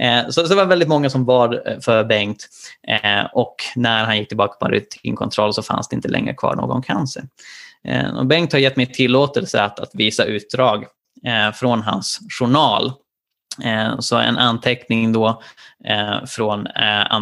Eh, 0.00 0.28
så, 0.28 0.42
det 0.42 0.54
var 0.54 0.64
väldigt 0.64 0.88
många 0.88 1.10
som 1.10 1.24
bad 1.24 1.54
eh, 1.54 1.80
för 1.80 2.04
Bengt 2.04 2.48
eh, 2.88 3.24
och 3.32 3.56
när 3.76 4.04
han 4.04 4.18
gick 4.18 4.28
tillbaka 4.28 4.66
på 4.66 4.68
rutinkontroll 4.72 5.54
så 5.54 5.62
fanns 5.62 5.88
det 5.88 5.96
inte 5.96 6.08
längre 6.08 6.34
kvar 6.34 6.56
någon 6.56 6.82
cancer. 6.82 7.22
Eh, 7.84 8.16
och 8.16 8.26
Bengt 8.26 8.52
har 8.52 8.58
gett 8.58 8.76
mig 8.76 8.86
tillåtelse 8.86 9.62
att, 9.62 9.80
att 9.80 9.90
visa 9.92 10.24
utdrag 10.24 10.84
eh, 11.26 11.52
från 11.52 11.82
hans 11.82 12.18
journal. 12.38 12.92
Så 13.98 14.16
en 14.16 14.38
anteckning 14.38 15.12
då 15.12 15.42
från 16.26 16.68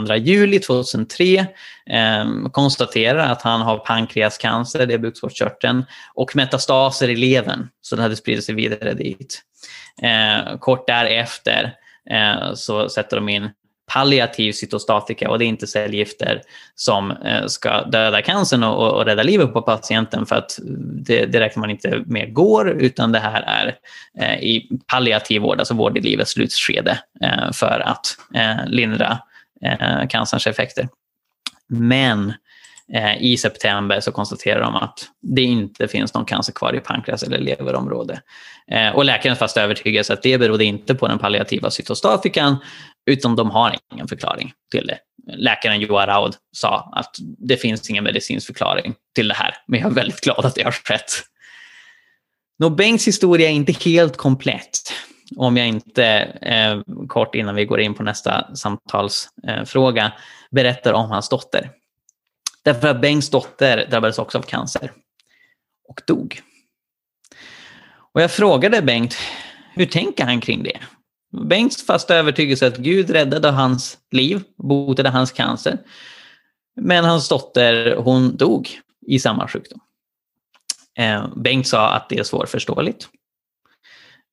2 0.06 0.14
juli 0.14 0.58
2003 0.58 1.46
konstaterar 2.52 3.32
att 3.32 3.42
han 3.42 3.60
har 3.60 3.78
pankreascancer, 3.78 4.86
det 4.86 4.94
är 4.94 4.98
bukspottkörteln, 4.98 5.84
och 6.14 6.36
metastaser 6.36 7.08
i 7.08 7.16
levern, 7.16 7.68
så 7.80 7.96
det 7.96 8.02
hade 8.02 8.16
spridit 8.16 8.44
sig 8.44 8.54
vidare 8.54 8.94
dit. 8.94 9.42
Kort 10.60 10.86
därefter 10.86 11.74
Eh, 12.10 12.54
så 12.54 12.88
sätter 12.88 13.16
de 13.16 13.28
in 13.28 13.50
palliativ 13.86 14.52
cytostatika 14.52 15.30
och 15.30 15.38
det 15.38 15.44
är 15.44 15.46
inte 15.46 15.66
cellgifter 15.66 16.42
som 16.74 17.10
eh, 17.10 17.46
ska 17.46 17.82
döda 17.82 18.22
cancern 18.22 18.62
och, 18.62 18.92
och 18.92 19.04
rädda 19.04 19.22
livet 19.22 19.52
på 19.52 19.62
patienten 19.62 20.26
för 20.26 20.36
att 20.36 20.58
det, 21.06 21.26
det 21.26 21.40
räknar 21.40 21.60
man 21.60 21.70
inte 21.70 22.02
med 22.06 22.34
går 22.34 22.70
utan 22.70 23.12
det 23.12 23.18
här 23.18 23.42
är 23.42 23.76
eh, 24.20 24.38
i 24.42 24.68
palliativ 24.86 25.42
vård, 25.42 25.58
alltså 25.58 25.74
vård 25.74 25.98
i 25.98 26.00
livets 26.00 26.30
slutskede 26.30 26.98
eh, 27.20 27.52
för 27.52 27.80
att 27.86 28.16
lindra 28.66 29.18
cancerns 30.08 30.46
effekter. 30.46 30.88
Men 31.68 32.32
Eh, 32.92 33.22
I 33.22 33.36
september 33.36 34.00
så 34.00 34.12
konstaterar 34.12 34.60
de 34.60 34.74
att 34.74 34.98
det 35.22 35.42
inte 35.42 35.88
finns 35.88 36.14
någon 36.14 36.24
cancer 36.24 36.52
kvar 36.52 36.74
i 36.74 36.80
pankreas 36.80 37.22
eller 37.22 37.38
leverområde. 37.38 38.20
Eh, 38.70 38.88
och 38.88 39.04
läkaren 39.04 39.36
fast 39.36 39.56
övertygelse 39.56 40.12
att 40.12 40.22
det 40.22 40.38
berodde 40.38 40.64
inte 40.64 40.94
på 40.94 41.08
den 41.08 41.18
palliativa 41.18 41.70
cytostatikan 41.70 42.56
utan 43.10 43.36
de 43.36 43.50
har 43.50 43.76
ingen 43.92 44.08
förklaring 44.08 44.52
till 44.70 44.86
det. 44.86 44.98
Läkaren 45.36 45.80
Joar 45.80 46.06
Raud 46.06 46.34
sa 46.52 46.92
att 46.92 47.16
det 47.38 47.56
finns 47.56 47.90
ingen 47.90 48.04
medicinsk 48.04 48.46
förklaring 48.46 48.94
till 49.14 49.28
det 49.28 49.34
här, 49.34 49.54
men 49.66 49.80
jag 49.80 49.90
är 49.90 49.94
väldigt 49.94 50.20
glad 50.20 50.44
att 50.44 50.54
det 50.54 50.62
har 50.62 50.72
skett. 50.72 51.10
Nå, 52.58 52.70
Bengts 52.70 53.08
historia 53.08 53.48
är 53.48 53.52
inte 53.52 53.72
helt 53.72 54.16
komplett 54.16 54.92
om 55.36 55.56
jag 55.56 55.66
inte 55.68 56.06
eh, 56.42 57.06
kort 57.08 57.34
innan 57.34 57.54
vi 57.54 57.64
går 57.64 57.80
in 57.80 57.94
på 57.94 58.02
nästa 58.02 58.56
samtalsfråga 58.56 60.04
eh, 60.04 60.12
berättar 60.50 60.92
om 60.92 61.10
hans 61.10 61.28
dotter. 61.28 61.70
Därför 62.64 62.88
att 62.88 63.00
Bengts 63.00 63.30
dotter 63.30 63.86
drabbades 63.90 64.18
också 64.18 64.38
av 64.38 64.42
cancer 64.42 64.92
och 65.88 66.02
dog. 66.06 66.40
Och 68.12 68.22
jag 68.22 68.30
frågade 68.30 68.82
Bengt, 68.82 69.16
hur 69.74 69.86
tänker 69.86 70.24
han 70.24 70.40
kring 70.40 70.62
det? 70.62 70.80
Bengts 71.42 71.86
fasta 71.86 72.16
övertygelse 72.16 72.66
att 72.66 72.76
Gud 72.76 73.10
räddade 73.10 73.50
hans 73.50 73.98
liv, 74.10 74.42
botade 74.56 75.08
hans 75.08 75.32
cancer. 75.32 75.78
Men 76.76 77.04
hans 77.04 77.28
dotter, 77.28 77.96
hon 77.96 78.36
dog 78.36 78.68
i 79.06 79.18
samma 79.18 79.48
sjukdom. 79.48 79.80
Eh, 80.98 81.28
Bengt 81.36 81.66
sa 81.66 81.90
att 81.90 82.08
det 82.08 82.18
är 82.18 82.24
svårförståeligt. 82.24 83.08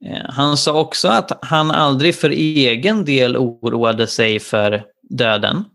Eh, 0.05 0.29
han 0.29 0.57
sa 0.57 0.79
också 0.79 1.07
att 1.07 1.45
han 1.45 1.71
aldrig 1.71 2.15
för 2.15 2.29
egen 2.29 3.05
del 3.05 3.37
oroade 3.37 4.07
sig 4.07 4.39
för 4.39 4.83
döden. 5.01 5.65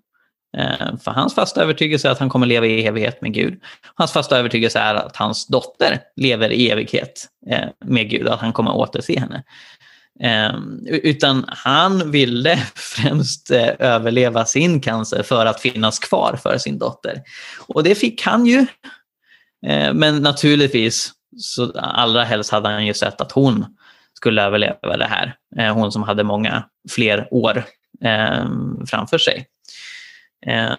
Eh, 0.57 0.97
för 1.05 1.11
hans 1.11 1.35
fasta 1.35 1.63
övertygelse 1.63 2.09
är 2.09 2.13
att 2.13 2.19
han 2.19 2.29
kommer 2.29 2.47
leva 2.47 2.67
i 2.67 2.87
evighet 2.87 3.23
med 3.23 3.35
Gud. 3.35 3.61
Hans 3.95 4.13
fasta 4.13 4.39
övertygelse 4.39 4.79
är 4.79 4.95
att 4.95 5.17
hans 5.17 5.47
dotter 5.47 5.99
lever 6.17 6.53
i 6.53 6.71
evighet 6.71 7.29
eh, 7.51 7.69
med 7.85 8.11
Gud 8.11 8.29
att 8.29 8.41
han 8.41 8.53
kommer 8.53 8.77
återse 8.77 9.21
henne. 9.21 9.43
Ehm, 10.21 10.87
utan 10.87 11.45
han 11.49 12.11
ville 12.11 12.57
främst 12.75 13.51
eh, 13.51 13.71
överleva 13.79 14.45
sin 14.45 14.81
cancer 14.81 15.23
för 15.23 15.47
att 15.47 15.61
finnas 15.61 15.99
kvar 15.99 16.39
för 16.43 16.59
sin 16.59 16.79
dotter. 16.79 17.23
Och 17.67 17.83
det 17.83 17.95
fick 17.95 18.23
han 18.23 18.47
ju. 18.47 18.67
Men 19.93 20.23
naturligtvis, 20.23 21.13
så 21.39 21.73
allra 21.79 22.25
helst 22.25 22.51
hade 22.51 22.69
han 22.69 22.87
ju 22.87 22.95
sett 22.95 23.21
att 23.21 23.33
hon 23.33 23.77
skulle 24.15 24.43
överleva 24.43 24.97
det 24.97 25.05
här. 25.05 25.37
Hon 25.73 25.93
som 25.93 26.03
hade 26.03 26.25
många 26.25 26.65
fler 26.91 27.29
år 27.31 27.65
ehm, 28.05 28.87
framför 28.87 29.19
sig. 29.19 29.47
Eh, 30.47 30.75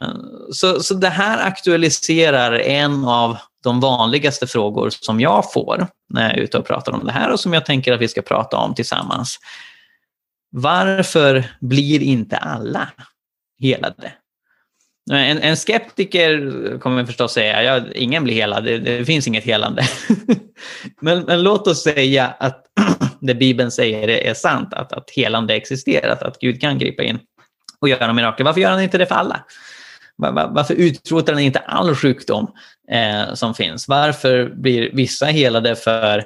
så, 0.52 0.80
så 0.80 0.94
det 0.94 1.10
här 1.10 1.48
aktualiserar 1.48 2.52
en 2.52 3.06
av 3.06 3.38
de 3.64 3.80
vanligaste 3.80 4.48
frågor 4.48 4.90
som 4.90 5.20
jag 5.20 5.52
får 5.52 5.88
när 6.10 6.30
jag 6.30 6.38
är 6.38 6.42
ute 6.42 6.58
och 6.58 6.66
pratar 6.66 6.92
om 6.92 7.06
det 7.06 7.12
här 7.12 7.32
och 7.32 7.40
som 7.40 7.54
jag 7.54 7.66
tänker 7.66 7.94
att 7.94 8.02
vi 8.02 8.08
ska 8.08 8.22
prata 8.22 8.58
om 8.58 8.76
tillsammans. 8.76 9.40
Varför 10.52 11.44
blir 11.60 12.02
inte 12.02 12.38
alla 12.38 12.90
helade? 13.60 14.14
Eh, 15.12 15.30
en, 15.30 15.38
en 15.38 15.58
skeptiker 15.58 16.78
kommer 16.80 17.06
förstås 17.06 17.34
säga 17.34 17.64
ja, 17.64 17.82
ingen 17.96 18.24
blir 18.24 18.34
helad, 18.34 18.64
det, 18.64 18.78
det 18.78 19.06
finns 19.06 19.28
inget 19.28 19.44
helande. 19.44 19.84
men, 21.02 21.24
men, 21.24 21.44
låt 21.44 21.68
oss 21.68 21.84
säga 21.84 22.28
att 22.40 22.66
det 23.22 23.36
Bibeln 23.36 23.72
säger 23.72 24.08
är 24.08 24.34
sant, 24.34 24.74
att, 24.74 24.94
att 24.94 25.10
helande 25.10 25.56
existerar, 25.56 26.28
att 26.28 26.40
Gud 26.40 26.62
kan 26.62 26.78
gripa 26.78 27.04
in 27.04 27.20
och 27.82 27.90
göra 27.90 28.14
mirakel. 28.14 28.46
Varför 28.46 28.62
gör 28.62 28.72
han 28.72 28.82
inte 28.82 28.98
det 28.98 29.06
för 29.06 29.16
alla? 29.16 29.44
Varför 30.50 30.74
utrotar 30.74 31.34
han 31.34 31.42
inte 31.42 31.60
all 31.60 31.96
sjukdom 31.96 32.52
eh, 32.92 33.34
som 33.34 33.54
finns? 33.54 33.88
Varför 33.88 34.50
blir 34.56 34.92
vissa 34.94 35.26
helade 35.26 35.76
för 35.76 36.18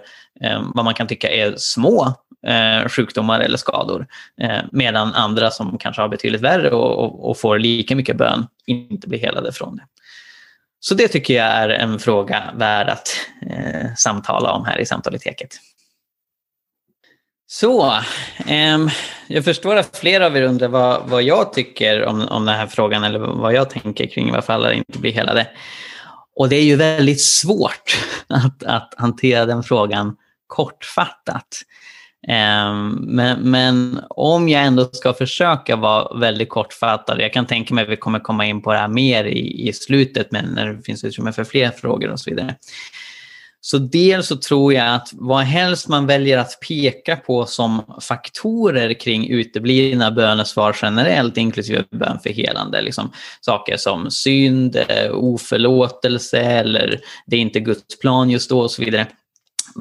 eh, 0.42 0.62
vad 0.74 0.86
man 0.86 0.94
kan 0.94 1.08
tycka 1.08 1.30
är 1.30 1.54
små 1.58 2.14
eh, 2.48 2.90
sjukdomar 2.90 3.40
eller 3.40 3.58
skador 3.58 4.08
eh, 4.42 4.60
medan 4.72 5.14
andra 5.14 5.52
som 5.52 5.78
kanske 5.78 6.02
har 6.02 6.10
betydligt 6.10 6.42
värre 6.42 6.70
och, 6.70 7.04
och, 7.04 7.30
och, 7.30 7.40
får 7.40 7.60
lika 7.60 7.96
mycket 7.96 8.18
bön 8.18 8.48
inte 8.66 9.08
blir 9.08 9.20
helade 9.20 9.52
från 9.52 9.76
det? 9.76 9.84
Så 10.80 10.96
det 10.96 11.08
tycker 11.08 11.34
jag 11.34 11.48
är 11.48 11.70
en 11.70 12.00
fråga 12.00 12.44
värd 12.56 12.90
att 12.90 13.08
eh, 13.50 13.94
samtala 13.98 14.52
om 14.52 14.66
här 14.66 14.80
i 14.80 14.86
Samtaliteket. 14.86 15.50
Så, 17.54 17.94
eh, 18.48 18.78
jag 19.28 19.46
förstår 19.46 19.76
att 19.76 19.98
flera 19.98 20.26
av 20.26 20.38
er 20.38 20.42
undrar 20.42 20.68
vad, 20.68 21.10
vad 21.10 21.24
jag 21.24 21.54
tycker 21.54 22.06
om, 22.06 22.28
om 22.28 22.46
den 22.46 22.56
här 22.56 22.68
frågan 22.68 23.04
eller 23.04 23.20
vad 23.20 23.54
jag 23.54 23.70
tänker 23.70 24.08
kring 24.08 24.32
varför 24.32 24.54
alla 24.54 24.74
inte 24.74 25.00
blir 25.00 25.12
helade. 25.12 25.48
Och 26.36 26.50
det 26.50 26.56
är 26.56 26.64
ju 26.64 26.76
väldigt 26.76 27.22
svårt 27.22 27.98
att, 28.28 28.64
att 28.64 28.94
hantera 28.98 29.46
den 29.46 29.64
frågan 29.64 30.16
kortfattat. 30.48 31.62
Eh, 32.28 32.74
men, 33.00 33.40
men, 33.40 34.02
om 34.10 34.50
jag 34.50 34.64
ändå 34.64 34.90
ska 34.92 35.14
försöka 35.14 35.76
vara 35.76 36.20
väldigt 36.20 36.50
kortfattad, 36.50 37.22
jag 37.22 37.34
kan 37.34 37.46
tänka 37.46 37.74
mig 37.74 37.84
att 37.84 37.90
vi 37.90 37.98
kommer 37.98 38.20
komma 38.20 38.46
in 38.46 38.62
på 38.62 38.74
det 38.74 38.80
här 38.80 38.88
mer 38.88 39.24
i, 39.24 39.68
i 39.70 39.74
slutet, 39.74 40.32
men 40.32 40.46
när 40.46 40.68
det 40.68 40.84
finns 40.84 41.04
utrymme 41.04 41.32
för 41.32 41.44
fler 41.44 41.70
frågor 41.70 42.10
och 42.10 42.20
så 42.20 42.30
vidare. 42.30 42.56
Så 43.64 43.78
dels 43.78 44.28
så 44.28 44.36
tror 44.36 44.74
jag 44.74 44.96
att 44.96 45.10
vad 45.14 45.44
helst 45.44 45.88
man 45.88 46.08
väljer 46.08 46.38
att 46.38 46.60
peka 46.68 47.16
på 47.16 47.46
som 47.46 47.82
faktorer 48.02 48.94
kring 48.94 49.30
uteblivna 49.30 50.12
bönesvar 50.12 50.78
generellt, 50.82 51.38
inklusive 51.38 51.84
bön 51.92 52.20
för 52.24 52.30
helande, 52.30 52.82
liksom 52.82 53.12
saker 53.42 53.78
som 53.78 54.12
synd, 54.12 54.76
eh, 54.76 55.12
oförlåtelse 55.12 56.40
eller 56.40 57.00
det 57.26 57.36
är 57.36 57.40
inte 57.40 57.60
Guds 57.60 58.00
plan 58.00 58.30
just 58.30 58.50
då 58.50 58.60
och 58.60 58.72
så 58.72 58.84
vidare. 58.84 59.08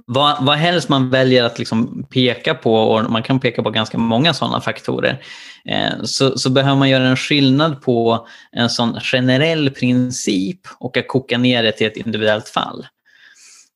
vad, 0.06 0.44
vad 0.44 0.56
helst 0.56 0.88
man 0.88 1.10
väljer 1.10 1.44
att 1.44 1.58
liksom 1.58 2.06
peka 2.10 2.54
på, 2.54 2.74
och 2.74 3.10
man 3.10 3.22
kan 3.22 3.40
peka 3.40 3.62
på 3.62 3.70
ganska 3.70 3.98
många 3.98 4.34
sådana 4.34 4.60
faktorer, 4.60 5.22
eh, 5.64 6.02
så, 6.02 6.38
så, 6.38 6.50
behöver 6.50 6.76
man 6.76 6.88
göra 6.88 7.08
en 7.08 7.16
skillnad 7.16 7.82
på 7.82 8.26
en 8.52 8.70
sån 8.70 9.00
generell 9.00 9.70
princip 9.70 10.60
och 10.78 10.96
att 10.96 11.08
koka 11.08 11.38
ner 11.38 11.62
det 11.62 11.72
till 11.72 11.86
ett 11.86 11.96
individuellt 11.96 12.48
fall. 12.48 12.86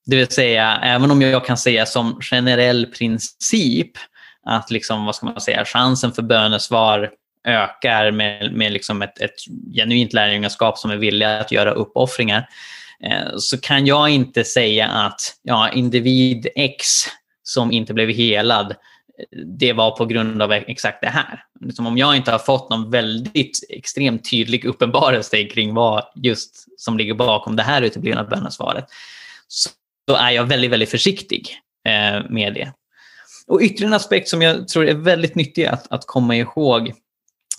Det 0.06 0.16
vill 0.16 0.28
säga, 0.28 0.78
även 0.82 1.10
om 1.10 1.22
jag 1.22 1.44
kan 1.44 1.56
säga 1.56 1.86
som 1.86 2.20
generell 2.20 2.86
princip 2.86 3.90
att 4.46 4.70
liksom, 4.70 5.04
vad 5.04 5.14
ska 5.14 5.26
man 5.26 5.40
säga, 5.40 5.64
chansen 5.64 6.12
för 6.12 6.22
bönesvar 6.22 7.10
ökar 7.44 8.10
med, 8.10 8.52
med 8.52 8.72
liksom 8.72 9.02
ett, 9.02 9.20
ett 9.20 9.36
genuint 9.74 10.12
lärjungaskap 10.12 10.78
som 10.78 10.90
är 10.90 10.96
villiga 10.96 11.40
att 11.40 11.52
göra 11.52 11.70
uppoffringar, 11.70 12.48
eh, 13.04 13.36
så 13.36 13.60
kan 13.60 13.86
jag 13.86 14.10
inte 14.10 14.44
säga 14.44 14.88
att 14.88 15.20
ja, 15.42 15.70
individ 15.70 16.46
X 16.56 16.86
som 17.42 17.72
inte 17.72 17.94
blev 17.94 18.08
helad, 18.08 18.74
det 19.58 19.72
var 19.72 19.90
på 19.90 20.06
grund 20.06 20.42
av 20.42 20.52
exakt 20.52 21.00
det 21.00 21.08
här. 21.08 21.44
Liksom 21.60 21.86
om 21.86 21.98
jag 21.98 22.16
inte 22.16 22.30
har 22.30 22.38
fått 22.38 22.70
någon 22.70 22.90
väldigt 22.90 23.64
extremt 23.68 24.30
tydlig 24.30 24.64
uppenbarelse 24.64 25.44
kring 25.44 25.74
vad 25.74 26.04
just 26.14 26.80
som 26.80 26.98
ligger 26.98 27.14
bakom 27.14 27.56
det 27.56 27.62
här 27.62 27.82
uteblivna 27.82 28.24
bönesvaret, 28.24 28.84
så 29.48 29.70
då 30.06 30.14
är 30.14 30.30
jag 30.30 30.44
väldigt, 30.44 30.70
väldigt 30.70 30.90
försiktig 30.90 31.48
eh, 31.84 32.30
med 32.30 32.54
det. 32.54 32.72
Och 33.46 33.60
ytterligare 33.62 33.90
en 33.90 33.96
aspekt 33.96 34.28
som 34.28 34.42
jag 34.42 34.68
tror 34.68 34.86
är 34.86 34.94
väldigt 34.94 35.34
nyttig 35.34 35.64
att, 35.66 35.92
att 35.92 36.06
komma 36.06 36.36
ihåg, 36.36 36.92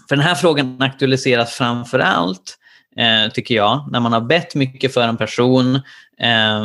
för 0.10 0.16
den 0.16 0.26
här 0.26 0.36
frågan 0.36 0.82
aktualiseras 0.82 1.54
framför 1.54 2.00
allt, 2.00 2.58
eh, 2.98 3.32
tycker 3.32 3.56
jag, 3.56 3.88
när 3.92 4.00
man 4.00 4.14
har 4.14 4.22
bett 4.22 4.56
mycket 4.56 4.94
för 4.94 5.08
en 5.08 5.18
person 5.18 5.76
eh, 6.20 6.64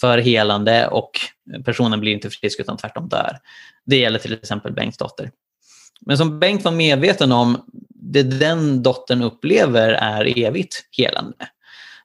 för 0.00 0.18
helande 0.18 0.86
och 0.86 1.10
personen 1.64 2.00
blir 2.00 2.12
inte 2.12 2.30
frisk 2.30 2.60
utan 2.60 2.76
tvärtom 2.76 3.08
dör. 3.08 3.38
Det 3.86 3.96
gäller 3.96 4.18
till 4.18 4.32
exempel 4.32 4.72
Bengts 4.72 4.98
dotter. 4.98 5.30
Men 6.06 6.18
som 6.18 6.38
Bengt 6.38 6.64
var 6.64 6.72
medveten 6.72 7.32
om, 7.32 7.64
det 7.88 8.22
den 8.22 8.82
dottern 8.82 9.22
upplever 9.22 9.88
är 9.88 10.38
evigt 10.38 10.84
helande. 10.96 11.36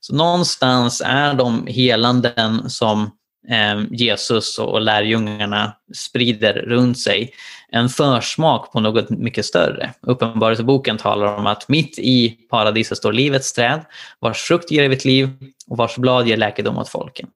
Så 0.07 0.15
någonstans 0.15 1.01
är 1.05 1.33
de 1.33 1.67
helanden 1.67 2.69
som 2.69 3.11
eh, 3.49 3.83
Jesus 3.91 4.59
och 4.59 4.81
lärjungarna 4.81 5.73
sprider 5.95 6.53
runt 6.53 6.99
sig 6.99 7.31
en 7.71 7.89
försmak 7.89 8.71
på 8.71 8.79
något 8.79 9.09
mycket 9.09 9.45
större. 9.45 9.93
Uppenbarelseboken 10.01 10.97
talar 10.97 11.37
om 11.37 11.47
att 11.47 11.69
mitt 11.69 11.99
i 11.99 12.29
paradiset 12.49 12.97
står 12.97 13.13
livets 13.13 13.53
träd, 13.53 13.85
vars 14.19 14.37
frukt 14.37 14.71
ger 14.71 14.83
evigt 14.83 15.05
liv 15.05 15.29
och 15.67 15.77
vars 15.77 15.95
blad 15.95 16.27
ger 16.27 16.37
läkedom 16.37 16.77
åt 16.77 16.89
folken. 16.89 17.29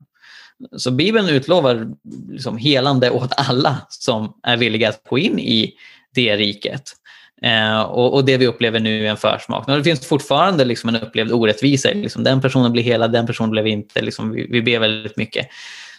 Så 0.78 0.92
Bibeln 0.92 1.30
utlovar 1.30 1.88
liksom 2.30 2.58
helande 2.58 3.10
åt 3.10 3.32
alla 3.38 3.78
som 3.90 4.34
är 4.44 4.58
villiga 4.58 4.90
att 4.90 5.04
gå 5.10 5.18
in 5.18 5.40
i 5.40 5.74
det 6.16 6.38
riket. 6.38 6.84
Eh, 7.46 7.82
och, 7.82 8.14
och, 8.14 8.26
det 8.26 8.38
vi 8.38 8.48
upplever 8.48 8.80
nu 8.80 9.06
är 9.06 9.10
en 9.10 9.18
försmak. 9.18 9.68
Men 9.68 9.78
det 9.78 9.84
finns 9.84 10.08
fortfarande 10.08 10.66
liksom 10.66 10.90
en 10.90 10.96
upplevd 10.96 11.32
orättvisa. 11.32 11.90
Liksom, 11.90 12.24
den 12.24 12.42
personen 12.42 12.72
blir 12.72 12.84
hela, 12.84 13.08
den 13.08 13.28
personen 13.28 13.50
blev 13.50 13.68
inte. 13.68 14.02
Liksom, 14.02 14.32
vi, 14.32 14.48
vi 14.50 14.62
ber 14.62 14.80
väldigt 14.80 15.18
mycket. 15.18 15.48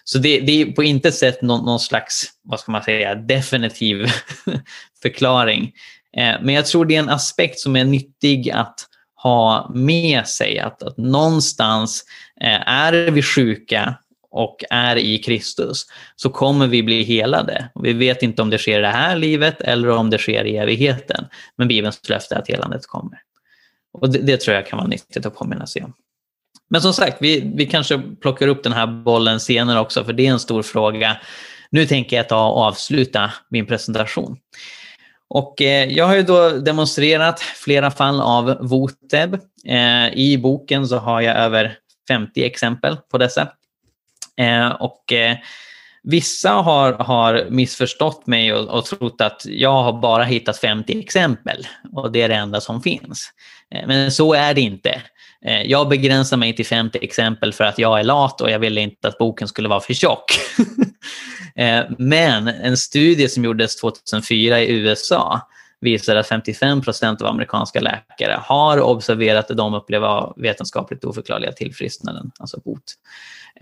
Så 0.04 0.18
det, 0.18 0.40
det, 0.40 0.62
är 0.62 0.66
på 0.66 0.82
intet 0.82 1.14
sätt 1.14 1.42
någon, 1.42 1.64
någon, 1.64 1.80
slags, 1.80 2.30
vad 2.42 2.60
ska 2.60 2.72
man 2.72 2.82
säga, 2.82 3.14
definitiv 3.14 4.06
förklaring. 5.02 5.72
Eh, 6.16 6.34
men 6.42 6.54
jag 6.54 6.66
tror 6.66 6.84
det 6.84 6.96
är 6.96 6.98
en 6.98 7.08
aspekt 7.08 7.58
som 7.58 7.76
är 7.76 7.84
nyttig 7.84 8.50
att 8.50 8.86
ha 9.22 9.70
med 9.74 10.26
sig. 10.26 10.58
Att, 10.58 10.82
att 10.82 10.96
någonstans 10.96 12.04
eh, 12.40 12.68
är 12.68 13.10
vi 13.10 13.22
sjuka 13.22 13.94
och 14.32 14.64
är 14.70 14.96
i 14.96 15.18
Kristus 15.18 15.86
så 16.16 16.30
kommer 16.30 16.66
vi 16.66 16.82
bli 16.82 17.02
helade. 17.02 17.68
Vi 17.74 17.92
vet 17.92 18.22
inte 18.22 18.42
om 18.42 18.50
det 18.50 18.58
sker 18.58 18.78
i 18.78 18.82
det 18.82 18.88
här 18.88 19.16
livet 19.16 19.60
eller 19.60 19.88
om 19.88 20.10
det 20.10 20.18
sker 20.18 20.44
i 20.44 20.56
evigheten. 20.56 21.24
Men 21.56 21.68
Bibelns 21.68 22.08
löfte 22.08 22.34
är 22.34 22.38
att 22.38 22.48
helandet 22.48 22.86
kommer. 22.86 23.18
Och 23.92 24.12
det, 24.12 24.18
det, 24.18 24.36
tror 24.36 24.54
jag 24.54 24.66
kan 24.66 24.76
vara 24.76 24.88
nyttigt 24.88 25.26
att 25.26 25.36
påminna 25.36 25.66
sig 25.66 25.82
om. 25.82 25.92
Men 26.70 26.80
som 26.80 26.92
sagt, 26.92 27.16
vi, 27.20 27.52
vi 27.54 27.66
kanske 27.66 28.02
plockar 28.20 28.48
upp 28.48 28.62
den 28.62 28.72
här 28.72 28.86
bollen 28.86 29.40
senare 29.40 29.80
också, 29.80 30.04
för 30.04 30.12
det 30.12 30.26
är 30.26 30.30
en 30.32 30.40
stor 30.40 30.62
fråga. 30.62 31.16
Nu 31.70 31.86
tänker 31.86 32.16
jag 32.16 32.28
ta 32.28 32.48
och 32.48 32.62
avsluta 32.62 33.32
min 33.48 33.66
presentation. 33.66 34.36
Och 35.28 35.62
eh, 35.62 35.92
jag 35.92 36.06
har 36.06 36.14
ju 36.14 36.22
då 36.22 36.48
demonstrerat 36.50 37.40
flera 37.40 37.90
fall 37.90 38.20
av 38.20 38.58
Voteb. 38.60 39.34
Eh, 39.66 40.14
I 40.14 40.38
boken 40.42 40.88
så 40.88 40.96
har 40.96 41.20
jag 41.20 41.36
över 41.36 41.76
50 42.08 42.44
exempel 42.44 42.96
på 43.10 43.18
dessa. 43.18 43.48
Eh, 44.40 44.68
och 44.68 45.12
eh, 45.12 45.36
Vissa 46.04 46.50
har, 46.50 46.92
har 46.92 47.46
missförstått 47.50 48.26
mig 48.26 48.52
och, 48.52 48.78
och 48.78 48.84
trott 48.84 49.20
att 49.20 49.42
jag 49.44 49.82
har 49.82 49.92
bara 50.00 50.24
hittat 50.24 50.58
50 50.58 50.98
exempel 50.98 51.66
och 51.92 52.12
det 52.12 52.22
är 52.22 52.28
det 52.28 52.34
enda 52.34 52.60
som 52.60 52.82
finns. 52.82 53.30
Eh, 53.74 53.86
men 53.86 54.12
så 54.12 54.34
är 54.34 54.54
det 54.54 54.60
inte. 54.60 55.02
Eh, 55.44 55.62
jag 55.62 55.88
begränsar 55.88 56.36
mig 56.36 56.56
till 56.56 56.66
50 56.66 56.98
exempel 57.02 57.52
för 57.52 57.64
att 57.64 57.78
jag 57.78 58.00
är 58.00 58.04
lat 58.04 58.40
och 58.40 58.50
jag 58.50 58.58
ville 58.58 58.80
inte 58.80 59.08
att 59.08 59.18
boken 59.18 59.48
skulle 59.48 59.68
vara 59.68 59.80
för 59.80 59.94
tjock. 59.94 60.24
Eh, 61.56 61.84
men 61.98 62.48
en 62.48 62.76
studie 62.76 63.28
som 63.28 63.44
gjordes 63.44 63.76
2004 63.76 64.60
i 64.60 64.72
USA 64.72 65.40
visar 65.80 66.16
att 66.16 66.28
55 66.28 66.82
procent 66.82 67.22
av 67.22 67.28
amerikanska 67.28 67.80
läkare 67.80 68.38
har 68.42 68.80
observerat 68.80 69.50
att 69.50 69.56
de 69.56 69.74
upplever 69.74 70.32
vetenskapligt 70.42 71.04
oförklarliga 71.04 71.52
tillfrisknanden, 71.52 72.30
alltså 72.38 72.60
bot. 72.64 72.82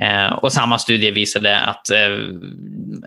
Eh, 0.02 0.32
och 0.32 0.52
samma 0.52 0.78
studie 0.78 1.10
visade 1.10 1.60
att 1.60 1.90
eh, 1.90 2.08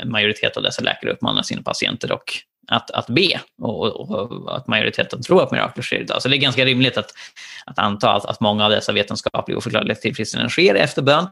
majoritet 0.06 0.58
av 0.58 0.64
dessa 0.64 0.82
läkare 0.82 1.12
uppmanar 1.12 1.42
sina 1.42 1.62
patienter 1.62 2.08
dock 2.08 2.44
att, 2.68 2.92
att 2.92 3.08
be 3.08 3.40
och, 3.62 3.88
och, 3.88 4.12
och, 4.12 4.58
att 4.58 4.68
majoriteten 4.68 5.22
tror 5.22 5.44
att 5.44 5.52
mirakler 5.52 5.84
sker 5.84 6.02
idag. 6.02 6.22
Så 6.22 6.30
det 6.30 6.36
är 6.36 6.40
ganska 6.40 6.66
rimligt 6.66 6.98
att, 6.98 7.12
att 7.66 7.80
anta 7.80 8.14
att, 8.14 8.26
att 8.26 8.40
många 8.40 8.66
av 8.66 8.72
dessa 8.72 8.92
vetenskapliga 8.92 9.58
oförklarliga 9.58 9.96
tillfrisknanden 9.96 10.50
sker 10.50 10.76
efter 10.76 11.02
bön. 11.02 11.28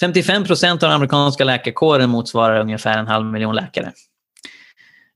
55 0.00 0.44
procent 0.44 0.82
av 0.82 0.88
den 0.88 0.96
amerikanska 0.96 1.44
läkarkåren 1.44 2.10
motsvarar 2.10 2.60
ungefär 2.60 2.98
en 2.98 3.06
halv 3.06 3.26
miljon 3.26 3.54
läkare. 3.54 3.92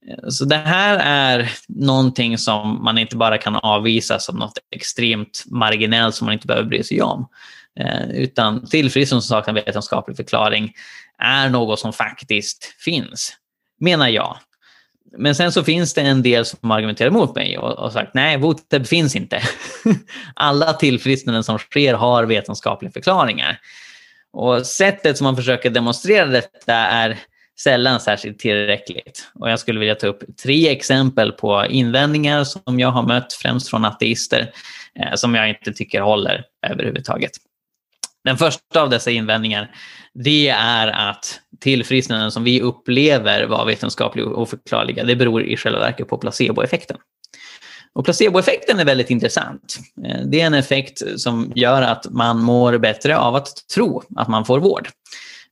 Eh, 0.09 0.29
så 0.29 0.45
det 0.45 0.57
här 0.57 0.99
är 0.99 1.53
någonting 1.69 2.39
som 2.39 2.85
man 2.85 2.99
inte 2.99 3.17
bara 3.17 3.39
kan 3.39 3.57
avvisa 3.57 4.19
som 4.19 4.37
något 4.37 4.59
extremt 4.71 5.45
marginellt 5.47 6.15
som 6.15 6.25
man 6.25 6.33
inte 6.33 6.47
behöver 6.47 6.69
bry 6.69 6.83
sig 6.83 7.03
om. 7.03 7.29
Eh, 7.81 8.11
utan 8.11 8.67
tillfrisknande 8.67 9.23
som 9.23 9.37
saknar 9.37 9.55
vetenskaplig 9.55 10.17
förklaring 10.17 10.73
är 11.19 11.49
något 11.49 11.79
som 11.79 11.93
faktiskt 11.93 12.65
finns, 12.65 13.37
menar 13.81 14.09
jag. 14.09 14.37
Men 15.19 15.35
sen 15.35 15.53
så 15.53 15.65
finns 15.65 15.95
det 15.95 16.01
en 16.01 16.23
del 16.23 16.45
som 16.45 16.71
argumenterar 16.71 17.09
emot 17.09 17.35
mig 17.35 17.59
och, 17.59 17.79
och 17.79 17.93
sagt 17.93 18.15
nej, 18.15 18.39
Voteb 18.39 18.87
finns 18.87 19.17
inte. 19.17 19.43
Alla 20.35 20.73
tillfrisknanden 20.73 21.45
som 21.45 21.59
sker 21.59 21.95
har 21.95 22.25
vetenskapliga 22.25 22.93
förklaringar. 22.93 23.61
Och 24.33 24.67
sättet 24.67 25.19
som 25.19 25.25
man 25.25 25.37
försöker 25.37 25.71
demonstrera 25.71 26.27
detta 26.27 26.75
är 26.75 27.19
sällan 27.61 28.01
särskilt 28.01 28.39
tillräckligt. 28.39 29.29
Och 29.35 29.51
jag 29.51 29.59
skulle 29.59 29.81
vilja 29.81 29.95
ta 29.95 30.07
upp 30.07 30.23
tre 30.43 30.69
exempel 30.69 31.33
på 31.33 31.67
invändningar 31.67 32.45
som 32.45 32.81
jag 32.81 32.91
har 32.91 33.03
mött, 33.03 33.33
främst 33.33 33.69
från 33.69 33.85
ateister, 33.85 34.53
eh, 34.95 35.15
som 35.15 35.35
jag 35.35 35.49
inte 35.49 35.73
tycker 35.73 36.01
håller 36.01 36.45
överhuvudtaget. 36.67 37.33
Den 38.25 38.37
första 38.37 38.83
av 38.83 38.91
dessa 38.91 39.11
invändningar 39.11 39.75
det 40.15 40.49
är 40.49 40.89
att 41.11 41.41
tillfrisknanden 41.61 42.31
som 42.31 42.45
vi 42.45 42.61
upplever 42.61 43.47
var 43.47 43.67
vetenskapligt 43.67 44.27
oförklarliga, 44.27 45.05
det 45.05 45.17
beror 45.17 45.43
i 45.43 45.57
själva 45.57 45.79
verket 45.79 46.09
på 46.09 46.19
placeboeffekten. 46.19 46.97
Och 47.95 48.05
placeboeffekten 48.05 48.81
är 48.81 48.85
väldigt 48.85 49.11
intressant. 49.11 49.79
Eh, 50.07 50.21
det 50.27 50.41
är 50.41 50.47
en 50.47 50.55
effekt 50.55 51.21
som 51.21 51.53
gör 51.55 51.83
att 51.83 52.07
man 52.11 52.39
mår 52.39 52.79
bättre 52.79 53.19
av 53.19 53.35
att 53.35 53.69
tro 53.75 54.03
att 54.17 54.29
man 54.29 54.45
får 54.45 54.61
vård. 54.61 54.89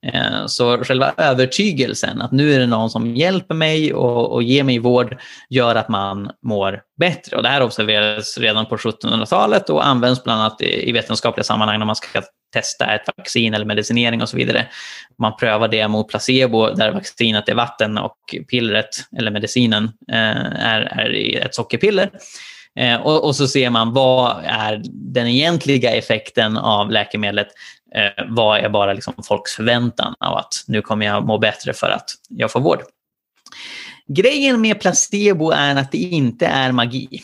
Eh, 0.07 0.47
så 0.47 0.85
själva 0.85 1.15
övertygelsen 1.17 2.23
att 2.23 2.33
nu 2.33 2.55
är 2.55 2.59
det 2.59 2.67
någon 2.67 2.91
som 2.91 3.17
hjälper 3.17 3.55
mig 3.55 3.95
och, 3.95 4.33
och 4.33 4.43
ger 4.43 4.65
mig 4.65 4.79
vård 4.79 5.21
gör 5.49 5.75
att 5.75 5.89
man 5.89 6.31
mår 6.43 6.83
bättre. 7.01 7.37
Och 7.37 7.43
det 7.43 7.49
här 7.49 7.63
observerades 7.63 8.39
redan 8.39 8.67
på 8.67 8.77
1700-talet 8.77 9.71
och 9.71 9.87
används 9.87 10.25
bland 10.25 10.41
annat 10.41 10.63
i 10.63 10.93
vetenskapliga 10.93 11.45
sammanhang 11.45 11.79
när 11.79 11.87
man 11.87 11.97
ska 11.97 12.23
testa 12.53 12.95
ett 12.95 13.09
vaccin 13.17 13.55
eller 13.55 13.67
medicinering 13.67 14.23
och 14.23 14.29
så 14.29 14.37
vidare. 14.37 14.67
Man 15.19 15.37
prövar 15.37 15.69
det 15.69 15.89
mot 15.89 16.09
placebo 16.09 16.75
där 16.75 16.93
vaccinet 16.93 17.49
är 17.49 17.55
vatten 17.55 17.99
och 17.99 18.17
pillret 18.51 18.89
eller 19.19 19.31
medicinen 19.31 19.85
eh, 20.13 20.67
är, 20.67 20.81
är 20.81 21.45
ett 21.47 21.55
sockerpiller. 21.55 22.11
Eh, 22.79 23.01
och, 23.01 23.37
så 23.37 23.47
ser 23.47 23.71
man 23.71 23.93
vad 23.93 24.45
är 24.45 24.83
den 24.85 25.27
egentliga 25.27 25.91
effekten 25.91 26.57
av 26.57 26.91
läkemedlet 26.91 27.49
Eh, 27.95 28.25
vad 28.29 28.59
är 28.59 28.69
bara 28.69 28.93
liksom 28.93 29.15
folks 29.25 29.53
förväntan 29.53 30.15
av 30.21 30.37
att 30.37 30.65
nu 30.67 30.83
kommer 30.83 31.07
jag 31.07 31.27
må 31.27 31.39
bättre 31.39 31.73
för 31.73 31.91
att 31.91 32.11
jag 32.29 32.53
får 32.53 32.61
vård. 32.61 32.83
Grejen 34.09 34.61
med 34.61 34.81
placebo 34.81 35.51
är 35.51 35.77
att 35.77 35.93
det 35.93 35.99
inte 35.99 36.47
är 36.47 36.73
magi. 36.73 37.23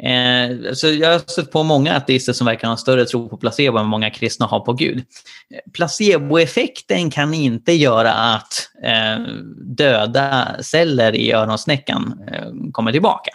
Eh, 0.00 0.72
så 0.74 0.88
jag 0.88 1.12
har 1.12 1.18
sett 1.18 1.52
på 1.52 1.62
många 1.62 1.96
ateister 1.96 2.32
som 2.32 2.46
verkar 2.46 2.68
ha 2.68 2.76
större 2.76 3.04
tro 3.04 3.28
på 3.28 3.36
placebo 3.36 3.78
än 3.78 3.86
många 3.86 4.10
kristna 4.10 4.46
har 4.46 4.60
på 4.60 4.72
Gud. 4.72 5.04
Placeboeffekten 5.74 7.10
kan 7.10 7.34
inte 7.34 7.72
göra 7.72 8.12
att 8.12 8.70
eh, 8.84 9.18
döda 9.76 10.56
celler 10.60 11.14
i 11.16 11.32
öronsnäckan 11.32 12.20
eh, 12.32 12.72
kommer 12.72 12.92
tillbaka. 12.92 13.30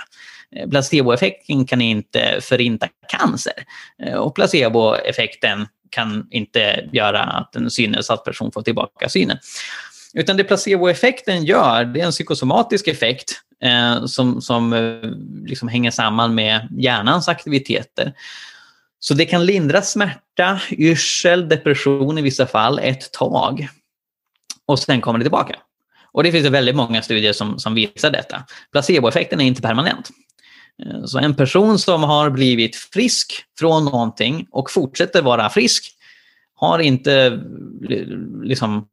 Placeboeffekten 0.71 1.65
kan 1.65 1.81
inte 1.81 2.39
förinta 2.41 2.87
cancer. 3.07 3.53
Eh, 4.03 4.13
och 4.13 4.35
placeboeffekten 4.35 5.67
kan 5.89 6.27
inte 6.31 6.89
göra 6.93 7.23
att 7.23 7.55
en 7.55 7.71
synnedsatt 7.71 8.23
person 8.23 8.51
får 8.51 8.61
tillbaka 8.61 9.09
synen. 9.09 9.37
Utan 10.13 10.37
det 10.37 10.43
placeboeffekten 10.43 11.45
gör, 11.45 11.85
det 11.85 12.01
är 12.01 12.05
en 12.05 12.11
psykosomatisk 12.11 12.87
effekt 12.87 13.41
eh, 13.63 14.05
som, 14.05 14.41
som 14.41 14.73
eh, 14.73 15.09
liksom 15.45 15.67
hänger 15.67 15.91
samman 15.91 16.35
med 16.35 16.67
hjärnans 16.77 17.27
aktiviteter. 17.27 18.13
Så 18.99 19.13
det 19.13 19.25
kan 19.25 19.45
lindra 19.45 19.81
smärta, 19.81 20.61
yrsel, 20.71 21.49
depression 21.49 22.17
i 22.17 22.21
vissa 22.21 22.45
fall 22.45 22.79
ett 22.79 23.11
tag. 23.11 23.67
Och 24.65 24.79
sen 24.79 25.01
kommer 25.01 25.19
det 25.19 25.23
tillbaka. 25.23 25.55
Och 26.11 26.23
det 26.23 26.31
finns 26.31 26.47
väldigt 26.47 26.75
många 26.75 27.01
studier 27.01 27.33
som, 27.33 27.59
som 27.59 27.75
visar 27.75 28.11
detta. 28.11 28.43
Placeboeffekten 28.71 29.41
är 29.41 29.45
inte 29.45 29.61
permanent. 29.61 30.09
Eh, 30.85 31.03
så 31.05 31.19
en 31.19 31.35
person 31.35 31.79
som 31.79 32.03
har 32.03 32.29
blivit 32.29 32.75
frisk 32.75 33.33
från 33.59 33.85
någonting 33.85 34.47
och 34.51 34.71
fortsätter 34.71 35.21
vara 35.21 35.49
frisk 35.49 35.93
har 36.55 36.79
inte 36.79 37.43
liksom, 38.43 38.87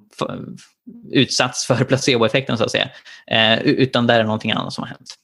utsatts 1.13 1.67
för 1.67 1.85
placeboeffekten 1.85 2.59
så 2.59 2.65
att 2.65 2.71
säga. 2.71 2.89
Eh, 3.27 3.59
utan 3.63 4.07
där 4.07 4.21
är 4.21 4.25
någonting 4.25 4.53
annat 4.53 4.73
som 4.73 4.83
har 4.83 4.89
hänt. 4.89 5.15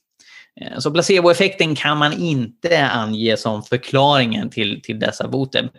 Eh, 0.61 0.79
så 0.79 0.91
placeboeffekten 0.91 1.75
kan 1.75 1.97
man 1.97 2.13
inte 2.13 2.87
ange 2.87 3.37
som 3.37 3.63
förklaringen 3.63 4.49
till, 4.49 4.81
till 4.81 4.99
dessa 4.99 5.27
boter. 5.27 5.69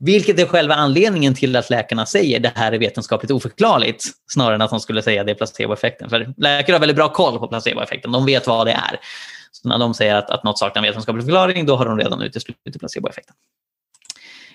Vilket 0.00 0.38
är 0.38 0.46
själva 0.46 0.74
anledningen 0.74 1.34
till 1.34 1.56
att 1.56 1.70
läkarna 1.70 2.06
säger 2.06 2.40
det 2.40 2.52
här 2.54 2.72
är 2.72 2.78
vetenskapligt 2.78 3.30
oförklarligt 3.30 4.04
snarare 4.32 4.54
än 4.54 4.62
att 4.62 4.70
de 4.70 4.80
skulle 4.80 5.02
säga 5.02 5.24
det 5.24 5.30
är 5.30 5.34
placeboeffekten. 5.34 6.10
För 6.10 6.34
läkare 6.36 6.74
har 6.74 6.80
väldigt 6.80 6.96
bra 6.96 7.08
koll 7.08 7.38
på 7.38 7.48
placeboeffekten. 7.48 8.12
De 8.12 8.26
vet 8.26 8.46
vad 8.46 8.66
det 8.66 8.72
är. 8.72 9.00
Så 9.52 9.68
när 9.68 9.78
de 9.78 9.94
säger 9.94 10.14
att, 10.14 10.30
att 10.30 10.44
något 10.44 10.58
saknar 10.58 10.82
vetenskaplig 10.82 11.24
förklaring, 11.24 11.66
då 11.66 11.76
har 11.76 11.84
de 11.84 11.98
redan 11.98 12.22
uteslutit 12.22 12.80
placeboeffekten. 12.80 13.34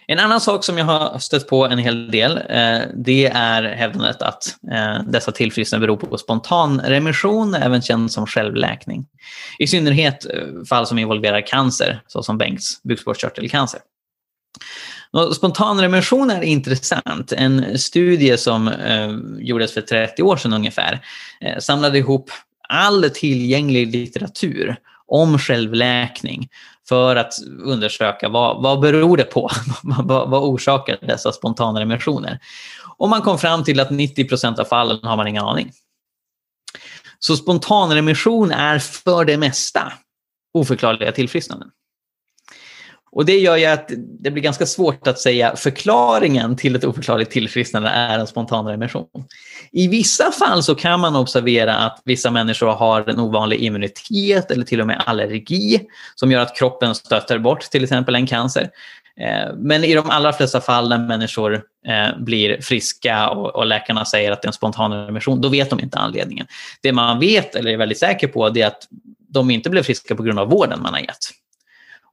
En 0.09 0.19
annan 0.19 0.41
sak 0.41 0.63
som 0.63 0.77
jag 0.77 0.85
har 0.85 1.19
stött 1.19 1.47
på 1.47 1.65
en 1.65 1.77
hel 1.77 2.11
del, 2.11 2.37
eh, 2.37 2.79
det 2.95 3.25
är 3.25 3.63
hävdandet 3.63 4.21
att 4.21 4.55
eh, 4.71 5.03
dessa 5.07 5.31
tillfrisknande 5.31 5.87
beror 5.87 5.97
på 5.97 6.17
spontan 6.17 6.81
remission, 6.81 7.55
även 7.55 7.81
känd 7.81 8.11
som 8.11 8.27
självläkning. 8.27 9.07
I 9.59 9.67
synnerhet 9.67 10.25
eh, 10.25 10.63
fall 10.69 10.87
som 10.87 10.99
involverar 10.99 11.47
cancer, 11.47 12.01
såsom 12.07 12.37
Bengts 12.37 12.83
bukspottkörtelcancer. 12.83 13.79
Spontan 15.35 15.81
remission 15.81 16.29
är 16.29 16.41
intressant. 16.41 17.31
En 17.31 17.79
studie 17.79 18.37
som 18.37 18.67
eh, 18.67 19.15
gjordes 19.39 19.73
för 19.73 19.81
30 19.81 20.23
år 20.23 20.37
sedan 20.37 20.53
ungefär 20.53 20.99
eh, 21.41 21.57
samlade 21.59 21.97
ihop 21.97 22.31
all 22.69 23.09
tillgänglig 23.09 23.91
litteratur 23.91 24.75
om 25.07 25.39
självläkning 25.39 26.49
för 26.89 27.15
att 27.15 27.33
undersöka 27.63 28.29
vad, 28.29 28.63
vad 28.63 28.79
beror 28.79 29.17
det 29.17 29.23
på? 29.23 29.49
vad, 29.83 30.29
vad 30.29 30.43
orsakar 30.43 30.97
dessa 31.01 31.31
spontana 31.31 31.79
remissioner? 31.79 32.39
Och 32.97 33.09
man 33.09 33.21
kom 33.21 33.39
fram 33.39 33.63
till 33.63 33.79
att 33.79 33.91
90 33.91 34.27
procent 34.27 34.59
av 34.59 34.65
fallen 34.65 34.99
har 35.03 35.17
man 35.17 35.27
ingen 35.27 35.43
aning. 35.43 35.71
Så 37.19 37.35
spontanremission 37.35 38.51
är 38.51 38.79
för 38.79 39.25
det 39.25 39.37
mesta 39.37 39.93
oförklarliga 40.53 41.11
tillfrisknanden. 41.11 41.69
Och 43.11 43.25
det 43.25 43.39
gör 43.39 43.57
ju 43.57 43.65
att 43.65 43.91
det 44.19 44.31
blir 44.31 44.43
ganska 44.43 44.65
svårt 44.65 45.07
att 45.07 45.19
säga 45.19 45.55
förklaringen 45.55 46.55
till 46.55 46.75
ett 46.75 46.83
oförklarligt 46.83 47.31
tillfrisknande 47.31 47.89
är 47.89 48.19
en 48.19 48.27
spontan 48.27 48.67
remission. 48.67 49.07
I 49.71 49.87
vissa 49.87 50.31
fall 50.31 50.63
så 50.63 50.75
kan 50.75 50.99
man 50.99 51.15
observera 51.15 51.75
att 51.75 52.01
vissa 52.05 52.31
människor 52.31 52.67
har 52.67 53.09
en 53.09 53.19
ovanlig 53.19 53.59
immunitet 53.59 54.51
eller 54.51 54.63
till 54.63 54.81
och 54.81 54.87
med 54.87 55.03
allergi 55.05 55.81
som 56.15 56.31
gör 56.31 56.41
att 56.41 56.55
kroppen 56.55 56.95
stöter 56.95 57.39
bort 57.39 57.61
till 57.61 57.83
exempel 57.83 58.15
en 58.15 58.27
cancer. 58.27 58.69
Eh, 59.21 59.55
men 59.57 59.83
i 59.83 59.93
de 59.93 60.09
allra 60.09 60.33
flesta 60.33 60.61
fall 60.61 60.89
när 60.89 60.97
människor 60.97 61.53
eh, 61.87 62.19
blir 62.19 62.61
friska 62.61 63.29
och 63.29 63.65
läkarna 63.65 64.05
säger 64.05 64.31
att 64.31 64.41
det 64.41 64.45
är 64.45 64.49
en 64.49 64.53
spontan 64.53 65.05
remission, 65.05 65.41
då 65.41 65.49
vet 65.49 65.69
de 65.69 65.79
inte 65.79 65.97
anledningen. 65.97 66.47
Det 66.81 66.91
man 66.91 67.19
vet, 67.19 67.55
eller 67.55 67.71
är 67.71 67.77
väldigt 67.77 67.99
säker 67.99 68.27
på, 68.27 68.49
det 68.49 68.61
är 68.61 68.67
att 68.67 68.87
de 69.29 69.51
inte 69.51 69.69
blev 69.69 69.83
friska 69.83 70.15
på 70.15 70.23
grund 70.23 70.39
av 70.39 70.49
vården 70.49 70.81
man 70.81 70.93
har 70.93 70.99
gett. 70.99 71.31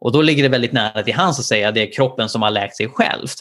Och 0.05 0.13
då 0.13 0.23
ligger 0.23 0.43
det 0.43 0.49
väldigt 0.49 0.73
nära 0.73 1.03
till 1.03 1.15
hands 1.15 1.39
att 1.39 1.45
säga 1.45 1.69
att 1.69 1.75
det 1.75 1.89
är 1.89 1.93
kroppen 1.93 2.29
som 2.29 2.43
har 2.43 2.51
läkt 2.51 2.77
sig 2.77 2.89
självt. 2.89 3.35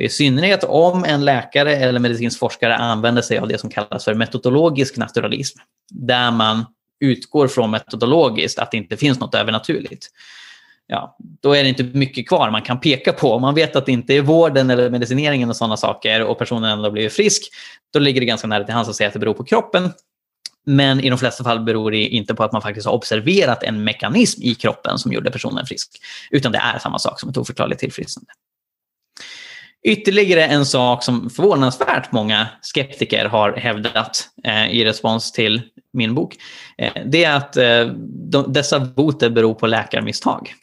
I 0.00 0.08
synnerhet 0.08 0.64
om 0.64 1.04
en 1.04 1.24
läkare 1.24 1.76
eller 1.76 2.00
medicinsk 2.00 2.38
forskare 2.38 2.76
använder 2.76 3.22
sig 3.22 3.38
av 3.38 3.48
det 3.48 3.58
som 3.58 3.70
kallas 3.70 4.04
för 4.04 4.14
metodologisk 4.14 4.96
naturalism, 4.96 5.58
där 5.90 6.30
man 6.30 6.64
utgår 7.00 7.48
från 7.48 7.70
metodologiskt 7.70 8.58
att 8.58 8.70
det 8.70 8.76
inte 8.76 8.96
finns 8.96 9.20
något 9.20 9.34
övernaturligt. 9.34 10.06
Ja, 10.86 11.16
då 11.42 11.52
är 11.56 11.62
det 11.62 11.68
inte 11.68 11.82
mycket 11.82 12.28
kvar 12.28 12.50
man 12.50 12.62
kan 12.62 12.80
peka 12.80 13.12
på. 13.12 13.32
Om 13.32 13.42
man 13.42 13.54
vet 13.54 13.76
att 13.76 13.86
det 13.86 13.92
inte 13.92 14.14
är 14.14 14.20
vården 14.20 14.70
eller 14.70 14.90
medicineringen 14.90 15.48
och 15.48 15.56
sådana 15.56 15.76
saker 15.76 16.22
och 16.22 16.38
personen 16.38 16.70
ändå 16.70 16.90
blir 16.90 17.08
frisk, 17.08 17.42
då 17.92 17.98
ligger 17.98 18.20
det 18.20 18.26
ganska 18.26 18.46
nära 18.46 18.64
till 18.64 18.74
hands 18.74 18.88
att 18.88 18.96
säga 18.96 19.06
att 19.06 19.12
det 19.12 19.18
beror 19.18 19.34
på 19.34 19.44
kroppen 19.44 19.90
men 20.66 21.00
i 21.00 21.10
de 21.10 21.18
flesta 21.18 21.44
fall 21.44 21.60
beror 21.60 21.90
det 21.90 22.06
inte 22.06 22.34
på 22.34 22.44
att 22.44 22.52
man 22.52 22.62
faktiskt 22.62 22.86
har 22.86 22.94
observerat 22.94 23.62
en 23.62 23.84
mekanism 23.84 24.42
i 24.42 24.54
kroppen 24.54 24.98
som 24.98 25.12
gjorde 25.12 25.30
personen 25.30 25.66
frisk. 25.66 25.90
Utan 26.30 26.52
det 26.52 26.58
är 26.58 26.78
samma 26.78 26.98
sak 26.98 27.20
som 27.20 27.30
ett 27.30 27.36
oförklarligt 27.36 27.80
tillfrisknande. 27.80 28.32
Ytterligare 29.84 30.46
en 30.46 30.66
sak 30.66 31.04
som 31.04 31.30
förvånansvärt 31.30 32.12
många 32.12 32.48
skeptiker 32.60 33.24
har 33.24 33.52
hävdat 33.52 34.28
eh, 34.44 34.70
i 34.70 34.84
respons 34.84 35.32
till 35.32 35.62
min 35.92 36.14
bok, 36.14 36.36
eh, 36.78 36.92
det 37.06 37.24
är 37.24 37.36
att 37.36 37.56
eh, 37.56 37.86
de, 38.30 38.52
dessa 38.52 38.80
boter 38.80 39.30
beror 39.30 39.54
på 39.54 39.66
läkarmisstag. 39.66 40.54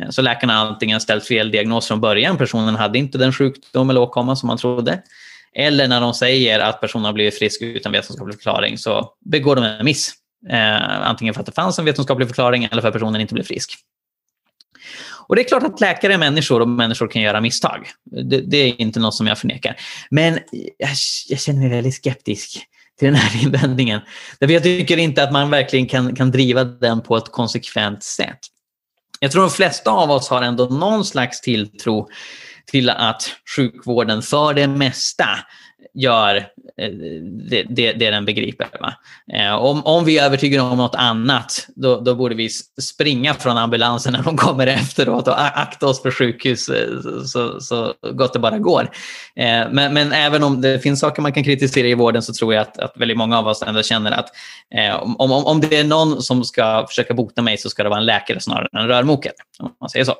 Eh, 0.00 0.10
så 0.10 0.22
läkarna 0.22 0.58
har 0.58 0.66
antingen 0.66 1.00
ställt 1.00 1.26
fel 1.26 1.50
diagnos 1.50 1.88
från 1.88 2.00
början, 2.00 2.36
personen 2.36 2.76
hade 2.76 2.98
inte 2.98 3.18
den 3.18 3.32
sjukdom 3.32 3.90
eller 3.90 4.00
åkomma 4.00 4.36
som 4.36 4.46
man 4.46 4.58
trodde, 4.58 5.02
eller 5.54 5.88
när 5.88 6.00
de 6.00 6.14
säger 6.14 6.60
att 6.60 6.80
personen 6.80 7.04
har 7.04 7.12
blivit 7.12 7.38
frisk 7.38 7.62
utan 7.62 7.92
vetenskaplig 7.92 8.34
förklaring 8.34 8.78
så 8.78 9.14
begår 9.24 9.56
de 9.56 9.64
en 9.64 9.84
miss. 9.84 10.12
Eh, 10.50 11.06
antingen 11.08 11.34
för 11.34 11.40
att 11.40 11.46
det 11.46 11.52
fanns 11.52 11.78
en 11.78 11.84
vetenskaplig 11.84 12.28
förklaring 12.28 12.64
eller 12.64 12.80
för 12.82 12.88
att 12.88 12.94
personen 12.94 13.20
inte 13.20 13.34
blev 13.34 13.44
frisk. 13.44 13.74
Och 15.26 15.36
Det 15.36 15.42
är 15.42 15.48
klart 15.48 15.62
att 15.62 15.80
läkare 15.80 16.14
är 16.14 16.18
människor 16.18 16.60
och 16.60 16.68
människor 16.68 17.08
kan 17.08 17.22
göra 17.22 17.40
misstag. 17.40 17.88
Det, 18.04 18.40
det 18.40 18.56
är 18.56 18.80
inte 18.80 19.00
något 19.00 19.14
som 19.14 19.26
jag 19.26 19.38
förnekar. 19.38 19.76
Men 20.10 20.38
jag, 20.78 20.90
jag, 21.28 21.40
känner 21.40 21.60
mig 21.60 21.68
väldigt 21.68 21.94
skeptisk 21.94 22.66
till 22.98 23.06
den 23.08 23.14
här 23.14 23.42
invändningen. 23.46 24.00
Därför 24.38 24.54
jag 24.54 24.62
tycker 24.62 24.96
inte 24.96 25.22
att 25.22 25.32
man 25.32 25.50
verkligen 25.50 25.86
kan, 25.86 26.16
kan 26.16 26.30
driva 26.30 26.64
den 26.64 27.00
på 27.00 27.16
ett 27.16 27.32
konsekvent 27.32 28.02
sätt. 28.02 28.38
Jag 29.20 29.32
tror 29.32 29.42
de 29.42 29.50
flesta 29.50 29.90
av 29.90 30.10
oss 30.10 30.28
har 30.28 30.42
ändå 30.42 30.64
någon 30.64 31.04
slags 31.04 31.40
tilltro 31.40 32.08
till 32.66 32.90
att 32.90 33.30
sjukvården 33.56 34.22
för 34.22 34.54
det 34.54 34.66
mesta 34.66 35.28
gör 35.94 36.36
eh, 36.36 36.90
det, 37.50 37.62
det, 37.62 37.92
det 37.92 38.10
den 38.10 38.24
begriper. 38.24 38.68
Va? 38.80 38.94
Eh, 39.32 39.54
om, 39.54 39.84
om 39.84 40.04
vi 40.04 40.18
är 40.18 40.24
övertygade 40.24 40.62
om 40.62 40.78
något 40.78 40.94
annat, 40.94 41.68
då, 41.76 42.00
då 42.00 42.14
borde 42.14 42.34
vi 42.34 42.48
springa 42.82 43.34
från 43.34 43.58
ambulansen 43.58 44.12
när 44.12 44.22
de 44.22 44.36
kommer 44.36 44.66
efteråt 44.66 45.28
och 45.28 45.40
akta 45.60 45.86
oss 45.86 46.02
för 46.02 46.10
sjukhus 46.10 46.68
eh, 46.68 46.88
så, 47.26 47.60
så 47.60 47.94
gott 48.12 48.32
det 48.32 48.38
bara 48.38 48.58
går. 48.58 48.82
Eh, 49.36 49.70
men, 49.70 49.94
men 49.94 50.12
även 50.12 50.42
om 50.42 50.60
det 50.60 50.78
finns 50.78 51.00
saker 51.00 51.22
man 51.22 51.32
kan 51.32 51.44
kritisera 51.44 51.86
i 51.86 51.94
vården 51.94 52.22
så 52.22 52.32
tror 52.32 52.54
jag 52.54 52.60
att, 52.60 52.78
att 52.78 52.92
väldigt 52.96 53.18
många 53.18 53.38
av 53.38 53.46
oss 53.46 53.62
ändå 53.62 53.82
känner 53.82 54.12
att 54.12 54.28
om, 55.00 55.16
om, 55.18 55.32
om 55.32 55.60
det 55.60 55.76
är 55.76 55.84
någon 55.84 56.22
som 56.22 56.44
ska 56.44 56.86
försöka 56.88 57.14
bota 57.14 57.42
mig 57.42 57.58
så 57.58 57.70
ska 57.70 57.82
det 57.82 57.88
vara 57.88 58.00
en 58.00 58.06
läkare 58.06 58.40
snarare 58.40 58.68
än 58.72 58.78
en 58.78 58.88
rörmokare. 58.88 59.32
Om 59.58 59.74
man 59.80 59.90
säger 59.90 60.04
så. 60.04 60.14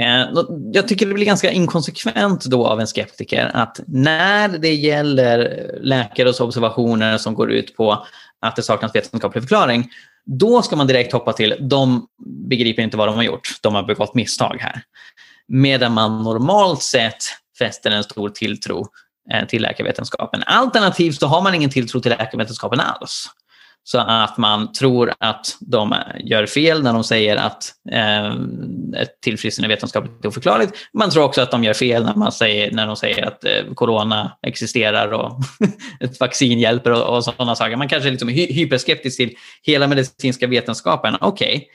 Eh, 0.00 0.28
jag 0.72 0.88
tycker 0.88 1.06
det 1.06 1.14
blir 1.14 1.26
ganska 1.26 1.50
inkonsekvent 1.50 2.44
då 2.44 2.66
av 2.66 2.80
en 2.80 2.86
skeptiker 2.86 3.50
att 3.54 3.80
när 3.86 4.48
det 4.48 4.74
gäller 4.74 5.70
läkares 5.82 6.40
observationer 6.40 7.18
som 7.18 7.34
går 7.34 7.52
ut 7.52 7.76
på 7.76 8.06
att 8.40 8.56
det 8.56 8.62
saknas 8.62 8.94
vetenskaplig 8.94 9.42
förklaring, 9.42 9.90
då 10.26 10.62
ska 10.62 10.76
man 10.76 10.86
direkt 10.86 11.12
hoppa 11.12 11.32
till 11.32 11.56
de 11.60 12.06
begriper 12.48 12.82
inte 12.82 12.96
vad 12.96 13.08
de 13.08 13.16
har 13.16 13.22
gjort, 13.22 13.48
de 13.60 13.74
har 13.74 13.82
begått 13.82 14.14
misstag 14.14 14.56
här. 14.60 14.82
Medan 15.48 15.92
man 15.92 16.22
normalt 16.22 16.82
sett 16.82 17.24
fäster 17.58 17.90
en 17.90 18.04
stor 18.04 18.28
tilltro 18.28 18.86
eh, 19.32 19.46
till 19.46 19.62
läkarvetenskapen. 19.62 20.42
Alternativt 20.46 21.20
så 21.20 21.26
har 21.26 21.42
man 21.42 21.54
ingen 21.54 21.70
tilltro 21.70 22.00
till 22.00 22.10
läkarvetenskapen 22.10 22.80
alls. 22.80 23.26
Så 23.86 23.98
att 23.98 24.38
man 24.38 24.72
tror 24.72 25.12
att 25.18 25.56
de 25.60 25.94
gör 26.20 26.46
fel 26.46 26.82
när 26.82 26.92
de 26.92 27.04
säger 27.04 27.36
att 27.36 27.72
eh, 27.92 28.26
ett 29.02 29.20
tillfrisknande 29.20 29.74
är 29.74 29.76
vetenskapligt 29.76 30.24
oförklarligt. 30.24 30.72
Man 30.92 31.10
tror 31.10 31.24
också 31.24 31.40
att 31.40 31.50
de 31.50 31.64
gör 31.64 31.74
fel 31.74 32.04
när, 32.04 32.14
man 32.14 32.32
säger, 32.32 32.72
när 32.72 32.86
de 32.86 32.96
säger 32.96 33.26
att 33.26 33.44
eh, 33.44 33.74
corona 33.74 34.36
existerar 34.42 35.12
och 35.12 35.40
ett 36.00 36.20
vaccin 36.20 36.60
hjälper 36.60 36.90
och, 36.90 37.16
och 37.16 37.24
sådana 37.24 37.56
saker. 37.56 37.76
Man 37.76 37.88
kanske 37.88 38.08
är 38.08 38.10
liksom 38.10 38.28
hy 38.28 38.52
hyperskeptisk 38.52 39.16
till 39.16 39.34
hela 39.62 39.86
medicinska 39.86 40.46
vetenskapen. 40.46 41.16
Okej, 41.20 41.56
okay 41.56 41.68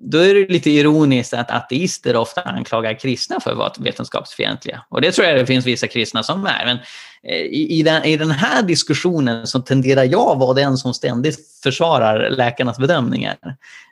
då 0.00 0.18
är 0.18 0.34
det 0.34 0.52
lite 0.52 0.70
ironiskt 0.70 1.34
att 1.34 1.50
ateister 1.50 2.16
ofta 2.16 2.40
anklagar 2.40 2.98
kristna 2.98 3.40
för 3.40 3.50
att 3.50 3.56
vara 3.56 3.72
vetenskapsfientliga. 3.78 4.84
Och 4.88 5.00
det 5.00 5.12
tror 5.12 5.26
jag 5.26 5.36
det 5.36 5.46
finns 5.46 5.66
vissa 5.66 5.86
kristna 5.86 6.22
som 6.22 6.46
är. 6.46 6.64
Men 6.66 6.78
eh, 7.22 7.36
i, 7.36 7.78
i, 7.78 7.82
den, 7.82 8.04
i 8.04 8.16
den 8.16 8.30
här 8.30 8.62
diskussionen 8.62 9.46
så 9.46 9.60
tenderar 9.60 10.04
jag 10.04 10.38
vara 10.38 10.54
den 10.54 10.76
som 10.76 10.94
ständigt 10.94 11.38
försvarar 11.62 12.30
läkarnas 12.30 12.78
bedömningar. 12.78 13.36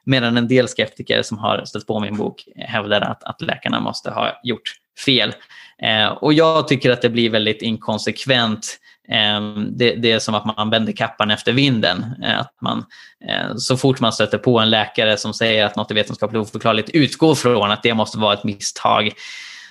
Medan 0.05 0.37
en 0.37 0.49
del 0.49 0.69
skeptiker 0.69 1.23
som 1.23 1.39
har 1.39 1.65
stött 1.65 1.87
på 1.87 2.01
min 2.01 2.17
bok 2.17 2.45
hävdar 2.57 3.01
att, 3.01 3.25
att 3.25 3.41
läkarna 3.41 3.81
måste 3.81 4.11
ha 4.11 4.41
gjort 4.43 4.73
fel. 5.05 5.35
Eh, 5.83 6.09
och 6.09 6.33
jag 6.33 6.69
tycker 6.69 6.91
att 6.91 7.03
det 7.03 7.11
blir 7.11 7.31
väldigt 7.31 7.63
inkonsekvent 7.63 8.79
Ehm, 9.11 9.69
det, 9.77 9.95
det, 9.95 10.13
är 10.13 10.19
som 10.19 10.35
att 10.35 10.57
man 10.57 10.71
vänder 10.71 10.93
kappan 10.93 11.31
efter 11.31 11.53
vinden. 11.53 12.05
Ehm, 12.25 12.41
att 12.41 12.55
man, 12.61 12.85
ehm, 13.29 13.59
så 13.59 13.77
fort 13.77 14.01
man 14.01 14.13
stöter 14.13 14.39
på 14.39 14.59
en 14.59 14.71
läkare 14.71 15.17
som 15.17 15.35
säger 15.35 15.65
att 15.65 15.77
något 15.77 15.91
är 15.91 15.95
vetenskapligt 15.95 16.43
oförklarligt 16.43 16.91
utgår 16.91 17.35
från 17.35 17.71
att 17.71 17.83
det 17.83 17.95
måste 17.95 18.19
vara 18.19 18.35
ett 18.35 18.45
misstag 18.45 19.11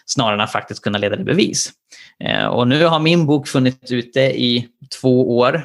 snarare 0.05 0.33
än 0.33 0.41
att 0.41 0.51
faktiskt 0.51 0.83
kunna 0.83 0.97
leda 0.97 1.15
det 1.15 1.23
bevis. 1.23 1.71
Och 2.51 2.67
nu 2.67 2.85
har 2.85 2.99
min 2.99 3.25
bok 3.25 3.47
funnits 3.47 3.91
ute 3.91 4.19
i 4.19 4.67
två 5.01 5.37
år. 5.37 5.63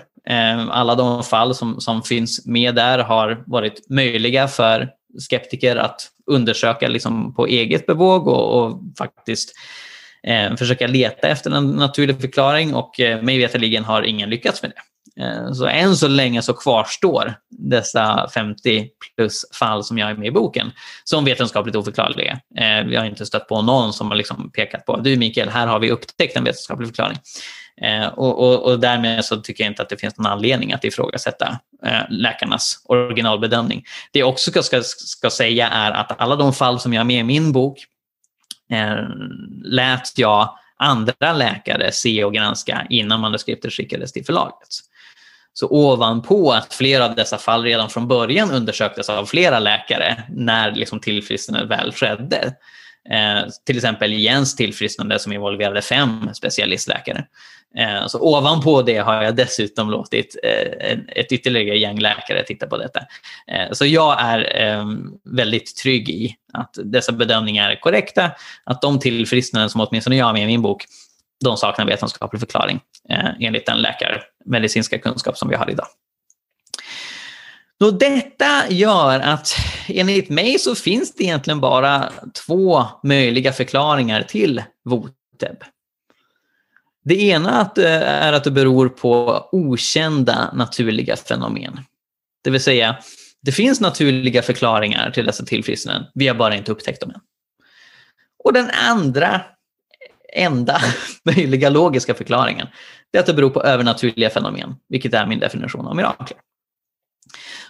Alla 0.70 0.94
de 0.94 1.24
fall 1.24 1.54
som, 1.54 1.80
som 1.80 2.02
finns 2.02 2.46
med 2.46 2.74
där 2.74 2.98
har 2.98 3.44
varit 3.46 3.90
möjliga 3.90 4.48
för 4.48 4.88
skeptiker 5.18 5.76
att 5.76 6.00
undersöka 6.26 6.88
liksom 6.88 7.34
på 7.34 7.46
eget 7.46 7.86
bevåg 7.86 8.28
och, 8.28 8.64
och 8.64 8.80
faktiskt 8.98 9.52
eh, 10.26 10.56
försöka 10.56 10.86
leta 10.86 11.28
efter 11.28 11.50
en 11.50 11.70
naturlig 11.70 12.20
förklaring 12.20 12.74
och 12.74 13.00
eh, 13.00 13.22
mig 13.22 13.38
veterligen 13.38 13.84
har 13.84 14.02
ingen 14.02 14.30
lyckats 14.30 14.62
med 14.62 14.70
det. 14.70 14.80
Eh, 15.20 15.52
så 15.52 15.66
än 15.66 15.96
så 15.96 16.08
länge 16.08 16.42
så 16.42 16.54
kvarstår 16.54 17.34
dessa 17.50 18.28
50 18.34 18.88
plus 19.16 19.44
fall 19.58 19.84
som 19.84 19.98
jag 19.98 20.10
är 20.10 20.14
med 20.14 20.26
i 20.28 20.30
boken 20.30 20.72
som 21.04 21.24
vetenskapligt 21.24 21.76
oförklarliga. 21.76 22.40
Eh, 22.58 22.86
vi 22.86 22.96
har 22.96 23.04
inte 23.04 23.26
stött 23.26 23.48
på 23.48 23.62
någon 23.62 23.92
som 23.92 24.08
har 24.08 24.16
liksom 24.16 24.50
pekat 24.50 24.86
på 24.86 24.96
du 24.96 25.16
Mikael, 25.16 25.48
här 25.48 25.66
har 25.66 25.78
vi 25.78 25.90
upptäckt 25.90 26.36
en 26.36 26.44
vetenskaplig 26.44 26.88
förklaring. 26.88 27.18
Eh, 27.82 28.06
och, 28.06 28.38
och, 28.38 28.62
och, 28.62 28.80
därmed 28.80 29.24
så 29.24 29.36
tycker 29.36 29.64
jag 29.64 29.70
inte 29.70 29.82
att 29.82 29.88
det 29.88 29.96
finns 29.96 30.18
någon 30.18 30.32
anledning 30.32 30.72
att 30.72 30.84
ifrågasätta 30.84 31.58
eh, 31.86 32.00
läkarnas 32.10 32.82
originalbedömning. 32.84 33.84
Det 34.12 34.18
jag 34.18 34.28
också 34.28 34.62
ska, 34.62 34.82
ska, 34.82 35.30
säga 35.30 35.68
är 35.68 35.90
att 35.90 36.20
alla 36.20 36.36
de 36.36 36.52
fall 36.52 36.80
som 36.80 36.92
jag 36.92 37.00
har 37.00 37.04
med 37.04 37.20
i 37.20 37.22
min 37.22 37.52
bok 37.52 37.78
Eh, 38.74 39.04
lät 39.64 40.18
jag 40.18 40.58
andra 40.76 41.32
läkare 41.32 41.92
se 41.92 42.24
och 42.24 42.34
granska 42.34 42.86
innan 42.90 43.20
manuskriptet 43.20 43.72
skickades 43.72 44.12
till 44.12 44.24
förlaget. 44.24 44.68
Så 45.52 45.68
ovanpå 45.70 46.52
att 46.52 46.74
flera 46.74 47.04
av 47.04 47.14
dessa 47.14 47.38
fall 47.38 47.62
redan 47.62 47.90
från 47.90 48.08
början 48.08 48.50
undersöktes 48.50 49.08
av 49.08 49.26
flera 49.26 49.58
läkare 49.58 50.22
när 50.28 50.72
liksom 50.72 51.00
tillfrisknandet 51.00 51.70
väl 51.70 51.92
skedde, 51.92 52.54
Eh, 53.10 53.48
till 53.64 53.76
exempel 53.76 54.12
Jens 54.12 54.56
tillfrisknande 54.56 55.18
som 55.18 55.32
involverade 55.32 55.82
fem 55.82 56.34
specialistläkare. 56.34 57.24
Eh, 57.78 58.06
så 58.06 58.20
ovanpå 58.20 58.82
det 58.82 58.98
har 58.98 59.22
jag 59.22 59.36
dessutom 59.36 59.90
låtit 59.90 60.36
eh, 60.42 60.98
ett 61.08 61.32
ytterligare 61.32 61.78
gäng 61.78 61.98
läkare 61.98 62.42
titta 62.42 62.66
på 62.66 62.76
detta. 62.76 63.00
Eh, 63.46 63.72
så 63.72 63.86
jag 63.86 64.20
är 64.20 64.56
ehm, 64.56 65.12
väldigt 65.24 65.76
trygg 65.76 66.08
i 66.08 66.36
att 66.52 66.78
dessa 66.84 67.12
bedömningar 67.12 67.70
är 67.70 67.80
korrekta, 67.80 68.30
att 68.64 68.82
de 68.82 69.00
tillfrisknanden 69.00 69.70
som 69.70 69.80
åtminstone 69.80 70.16
jag 70.16 70.26
har 70.26 70.32
med 70.32 70.42
i 70.42 70.46
min 70.46 70.62
bok, 70.62 70.84
de 71.44 71.56
saknar 71.56 71.86
vetenskaplig 71.86 72.40
förklaring 72.40 72.80
enligt 73.40 73.66
den 73.66 73.82
läkarmedicinska 73.82 74.98
kunskap 74.98 75.38
som 75.38 75.48
vi 75.48 75.56
har 75.56 75.70
idag. 75.70 75.86
Så 77.82 77.90
detta 77.90 78.70
gör 78.70 79.20
att 79.20 79.56
enligt 79.88 80.28
mig 80.28 80.58
så 80.58 80.74
finns 80.74 81.14
det 81.14 81.24
egentligen 81.24 81.60
bara 81.60 82.12
två 82.46 82.84
möjliga 83.02 83.52
förklaringar 83.52 84.22
till 84.22 84.62
VOTEB. 84.84 85.64
Det 87.04 87.22
ena 87.22 87.70
eh, 87.76 88.02
är 88.02 88.32
att 88.32 88.44
det 88.44 88.50
beror 88.50 88.88
på 88.88 89.44
okända 89.52 90.50
naturliga 90.54 91.16
fenomen. 91.16 91.80
Det 92.44 92.50
vill 92.50 92.60
säga, 92.60 92.96
det 93.42 93.52
finns 93.52 93.80
naturliga 93.80 94.42
förklaringar 94.42 95.10
till 95.10 95.26
dessa 95.26 95.44
tillfrisknanden. 95.44 96.10
Vi 96.14 96.28
har 96.28 96.34
bara 96.34 96.54
inte 96.54 96.72
upptäckt 96.72 97.00
dem 97.00 97.10
än. 97.10 97.20
Och 98.44 98.52
den 98.52 98.70
andra, 98.88 99.40
enda 100.32 100.80
möjliga 101.24 101.70
logiska 101.70 102.14
förklaringen, 102.14 102.66
det 103.10 103.18
är 103.18 103.20
att 103.20 103.26
det 103.26 103.34
beror 103.34 103.50
på 103.50 103.62
övernaturliga 103.62 104.30
fenomen, 104.30 104.74
vilket 104.88 105.14
är 105.14 105.26
min 105.26 105.38
definition 105.38 105.86
av 105.86 105.96
mirakler. 105.96 106.38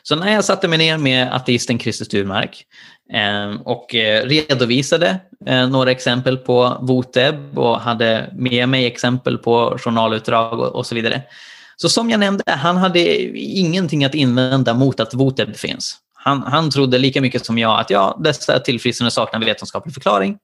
Så 0.03 0.17
när 0.17 0.33
jag 0.33 0.45
satte 0.45 0.69
mig 0.69 0.79
ner 0.79 0.99
med 0.99 1.35
ateisten 1.35 1.79
Christer 1.79 2.05
Sturmark 2.05 2.65
ehm, 3.13 3.51
eh, 3.51 3.61
och 3.61 3.87
redovisade 4.25 5.21
eh, 5.47 5.69
några 5.69 5.91
exempel 5.91 6.37
på 6.37 6.79
VOTEB 6.81 7.59
och 7.59 7.81
hade 7.81 8.31
med 8.37 8.69
mig 8.69 8.87
exempel 8.87 9.39
på 9.39 9.79
journalutdrag 9.79 10.61
och 10.61 10.87
så 10.87 10.95
vidare. 10.95 11.23
Så 11.77 11.89
som 11.89 12.11
jag 12.11 12.21
nämnde, 12.21 12.45
han 12.47 12.77
hade 12.77 13.01
ingenting 13.37 14.05
att 14.05 14.15
invända 14.15 14.75
mot 14.75 15.01
att 15.01 15.15
VOTEB 15.15 15.57
finns. 15.57 15.99
Han, 16.15 16.43
han 16.43 16.71
trodde 16.71 16.99
lika 16.99 17.21
mycket 17.21 17.47
som 17.47 17.59
jag 17.59 17.81
att 17.81 17.91
ja, 17.91 18.21
dessa 18.25 18.59
tillfrisknande 18.59 19.11
saknar 19.11 19.41
vetenskaplig 19.41 19.95
förklaring. 19.95 20.39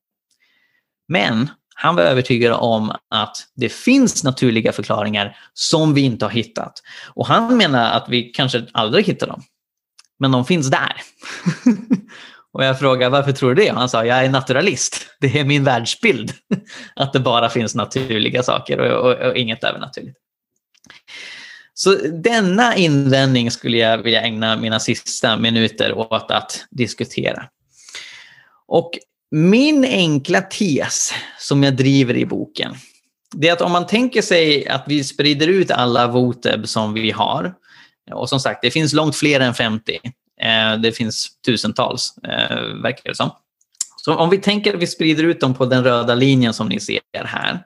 Men 1.09 1.51
han 1.83 1.97
var 1.97 2.03
övertygad 2.03 2.53
om 2.53 2.93
att 3.11 3.37
det 3.55 3.69
finns 3.69 4.25
naturliga 4.25 4.73
förklaringar 4.73 5.37
som 5.55 5.95
vi 5.95 6.01
inte 6.01 6.25
har 6.25 6.31
hittat. 6.31 6.73
Och 7.15 7.27
han 7.27 7.57
menar 7.57 7.91
att 7.93 8.09
vi 8.09 8.23
kanske 8.23 8.67
aldrig 8.73 9.07
hittar 9.07 9.27
dem. 9.27 9.43
Men 10.19 10.31
de 10.31 10.45
finns 10.45 10.71
där. 10.71 10.93
och 12.53 12.65
jag 12.65 12.79
frågade 12.79 13.11
varför 13.11 13.33
tror 13.33 13.55
du 13.55 13.65
det? 13.65 13.71
Och 13.71 13.79
han 13.79 13.89
sa 13.89 14.05
jag 14.05 14.25
är 14.25 14.29
naturalist. 14.29 15.07
Det 15.21 15.39
är 15.39 15.45
min 15.45 15.65
världsbild. 15.65 16.33
att 16.97 17.13
det 17.13 17.21
bara 17.21 17.49
finns 17.49 17.75
naturliga 17.75 18.43
saker 18.43 18.79
och, 18.79 19.11
och, 19.11 19.29
och 19.29 19.37
inget 19.37 19.65
övernaturligt. 19.65 20.19
Så 21.75 21.95
denna 22.23 22.77
invändning 22.77 23.51
skulle 23.51 23.77
jag 23.77 23.99
vilja 23.99 24.23
ägna 24.23 24.57
mina 24.57 24.81
sista 24.81 25.37
minuter 25.37 25.99
åt 25.99 26.31
att 26.31 26.67
diskutera. 26.71 27.45
Och 28.67 28.99
min 29.31 29.85
enkla 29.85 30.41
tes 30.41 31.13
som 31.39 31.63
jag 31.63 31.77
driver 31.77 32.17
i 32.17 32.27
boken, 32.27 32.75
det 33.35 33.49
är 33.49 33.53
att 33.53 33.61
om 33.61 33.73
man 33.73 33.87
tänker 33.87 34.23
sig 34.23 34.69
att 34.69 34.85
vi 34.87 35.05
sprider 35.05 35.49
ut 35.49 35.71
alla 35.71 36.07
VOTEB 36.07 36.69
som 36.69 36.95
vi 36.95 37.11
har, 37.11 37.55
och 38.13 38.29
som 38.29 38.41
sagt, 38.41 38.63
det 38.63 38.71
finns 38.71 38.93
långt 38.93 39.17
fler 39.17 39.41
än 39.41 39.55
50. 39.55 40.01
Eh, 40.41 40.81
det 40.81 40.93
finns 40.93 41.29
tusentals, 41.47 42.15
eh, 42.25 42.57
verkar 42.83 43.11
det 43.11 43.15
som. 43.15 43.31
Så 43.97 44.15
om 44.15 44.31
vi 44.31 44.39
tänker 44.39 44.75
att 44.75 44.83
vi 44.83 44.87
sprider 44.87 45.25
ut 45.25 45.41
dem 45.41 45.55
på 45.55 45.67
den 45.67 45.85
röda 45.85 46.15
linjen 46.15 46.55
som 46.55 46.69
ni 46.69 46.81
ser 46.81 47.01
här. 47.25 47.63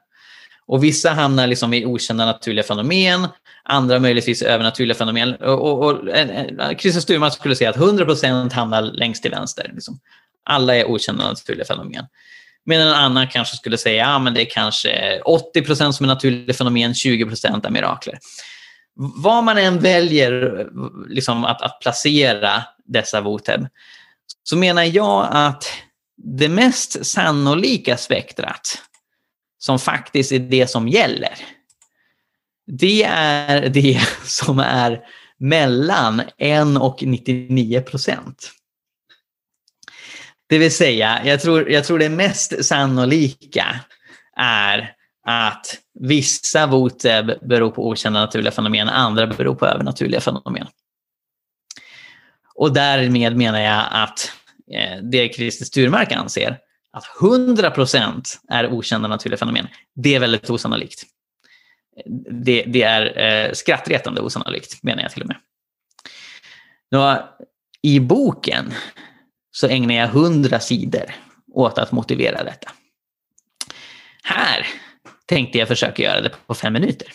Och 0.67 0.85
vissa 0.85 1.11
hamnar 1.11 1.47
liksom 1.47 1.75
i 1.75 1.87
okända 1.87 2.27
naturliga 2.27 2.65
fenomen, 2.65 3.29
andra 3.65 3.99
möjligtvis 3.99 4.43
i 4.43 4.45
övernaturliga 4.45 4.95
fenomen. 4.95 5.35
Och, 5.35 5.63
och, 5.63 5.85
och 5.85 6.09
eh, 6.09 6.77
Christer 6.79 7.01
Sturman 7.01 7.31
skulle 7.31 7.57
säga 7.57 7.71
att 7.71 7.77
100% 7.77 8.53
hamnar 8.53 8.83
längst 8.83 9.23
till 9.23 9.31
vänster. 9.31 9.71
Liksom. 9.75 9.99
Alla 10.45 10.77
är 10.77 10.85
okända 10.85 11.29
naturliga 11.29 11.65
fenomen. 11.65 12.07
Medan 12.65 12.89
en 12.89 12.95
annan 12.95 13.29
kanske 13.29 13.57
skulle 13.57 13.79
säga 13.79 14.07
att 14.07 14.25
ja, 14.25 14.31
det 14.31 14.41
är 14.41 14.51
kanske 14.51 15.21
80% 15.57 15.93
som 15.93 16.05
är 16.05 16.09
naturliga 16.09 16.55
fenomen, 16.55 16.93
20% 16.93 17.67
är 17.67 17.71
mirakler. 17.71 18.19
Vad 18.97 19.45
man 19.45 19.59
än 19.59 19.79
väljer 19.79 20.67
liksom, 21.09 21.45
att, 21.45 21.63
att 21.63 21.81
placera 21.81 22.63
dessa 22.85 23.21
VOTEB 23.21 23.67
så 24.43 24.57
menar 24.57 24.83
jag 24.83 25.29
att 25.31 25.65
det 26.17 26.49
mest 26.49 27.07
sannolika 27.07 27.97
spektrat 27.97 28.83
som 29.59 29.79
faktiskt 29.79 30.33
är 30.33 30.39
det 30.39 30.71
som 30.71 30.89
gäller, 30.89 31.35
det 32.67 33.03
är 33.05 33.69
det 33.69 34.01
som 34.25 34.59
är 34.59 35.01
mellan 35.39 36.23
1 36.39 36.79
och 36.81 37.03
99 37.03 37.81
procent. 37.81 38.51
Det 40.55 40.59
vill 40.59 40.75
säga, 40.75 41.21
jag 41.25 41.41
tror, 41.41 41.71
jag 41.71 41.85
tror 41.85 41.99
det 41.99 42.09
mest 42.09 42.65
sannolika 42.65 43.81
är 44.37 44.95
att 45.27 45.79
vissa 46.01 46.67
VOTEB 46.67 47.49
beror 47.49 47.71
på 47.71 47.89
okända 47.89 48.21
naturliga 48.21 48.53
fenomen, 48.53 48.89
andra 48.89 49.27
beror 49.27 49.55
på 49.55 49.67
övernaturliga 49.67 50.21
fenomen. 50.21 50.67
Och 52.55 52.73
därmed 52.73 53.37
menar 53.37 53.61
jag 53.61 53.85
att 53.91 54.33
eh, 54.73 55.03
det 55.03 55.35
Christer 55.35 55.65
Sturmark 55.65 56.13
anser, 56.13 56.59
att 56.93 57.05
100% 57.21 58.23
är 58.49 58.73
okända 58.73 59.09
naturliga 59.09 59.39
fenomen, 59.39 59.69
det 59.95 60.15
är 60.15 60.21
väldigt 60.21 60.51
osannolikt. 60.51 61.03
Det, 62.31 62.65
det 62.67 62.83
är 62.83 63.19
eh, 63.19 63.53
skrattretande 63.53 64.21
osannolikt, 64.21 64.83
menar 64.83 65.03
jag 65.03 65.13
till 65.13 65.23
och 65.23 65.29
med. 65.29 65.37
Då, 66.91 67.29
I 67.83 68.01
boken 68.01 68.75
så 69.57 69.69
ägnar 69.69 69.95
jag 69.95 70.09
100 70.09 70.61
sidor 70.61 71.15
åt 71.53 71.79
att 71.79 71.93
motivera 71.93 72.45
detta. 72.45 72.71
Här 74.23 74.67
tänkte 75.27 75.59
jag 75.59 75.69
försöka 75.69 76.03
göra 76.03 76.21
det 76.21 76.31
på 76.47 76.55
fem 76.55 76.73
minuter. 76.73 77.09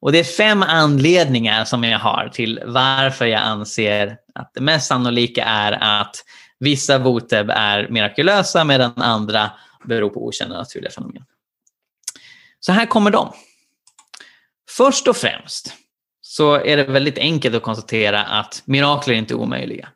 Och 0.00 0.12
det 0.12 0.18
är 0.18 0.24
fem 0.24 0.62
anledningar 0.62 1.64
som 1.64 1.84
jag 1.84 1.98
har 1.98 2.28
till 2.28 2.62
varför 2.66 3.26
jag 3.26 3.42
anser 3.42 4.16
att 4.34 4.54
det 4.54 4.60
mest 4.60 4.86
sannolika 4.86 5.44
är 5.44 5.72
att 5.72 6.16
vissa 6.58 6.98
voteb 6.98 7.50
är 7.50 7.88
mirakulösa 7.88 8.64
medan 8.64 8.92
andra 8.96 9.50
beror 9.84 10.10
på 10.10 10.26
okända 10.26 10.56
naturliga 10.56 10.90
fenomen. 10.90 11.24
Så 12.60 12.72
här 12.72 12.86
kommer 12.86 13.10
de. 13.10 13.32
Först 14.70 15.08
och 15.08 15.16
främst 15.16 15.74
så 16.20 16.54
är 16.54 16.76
det 16.76 16.84
väldigt 16.84 17.18
enkelt 17.18 17.54
att 17.54 17.62
konstatera 17.62 18.24
att 18.24 18.62
mirakler 18.64 19.14
inte 19.14 19.34
är 19.34 19.36
omöjliga. 19.36 19.88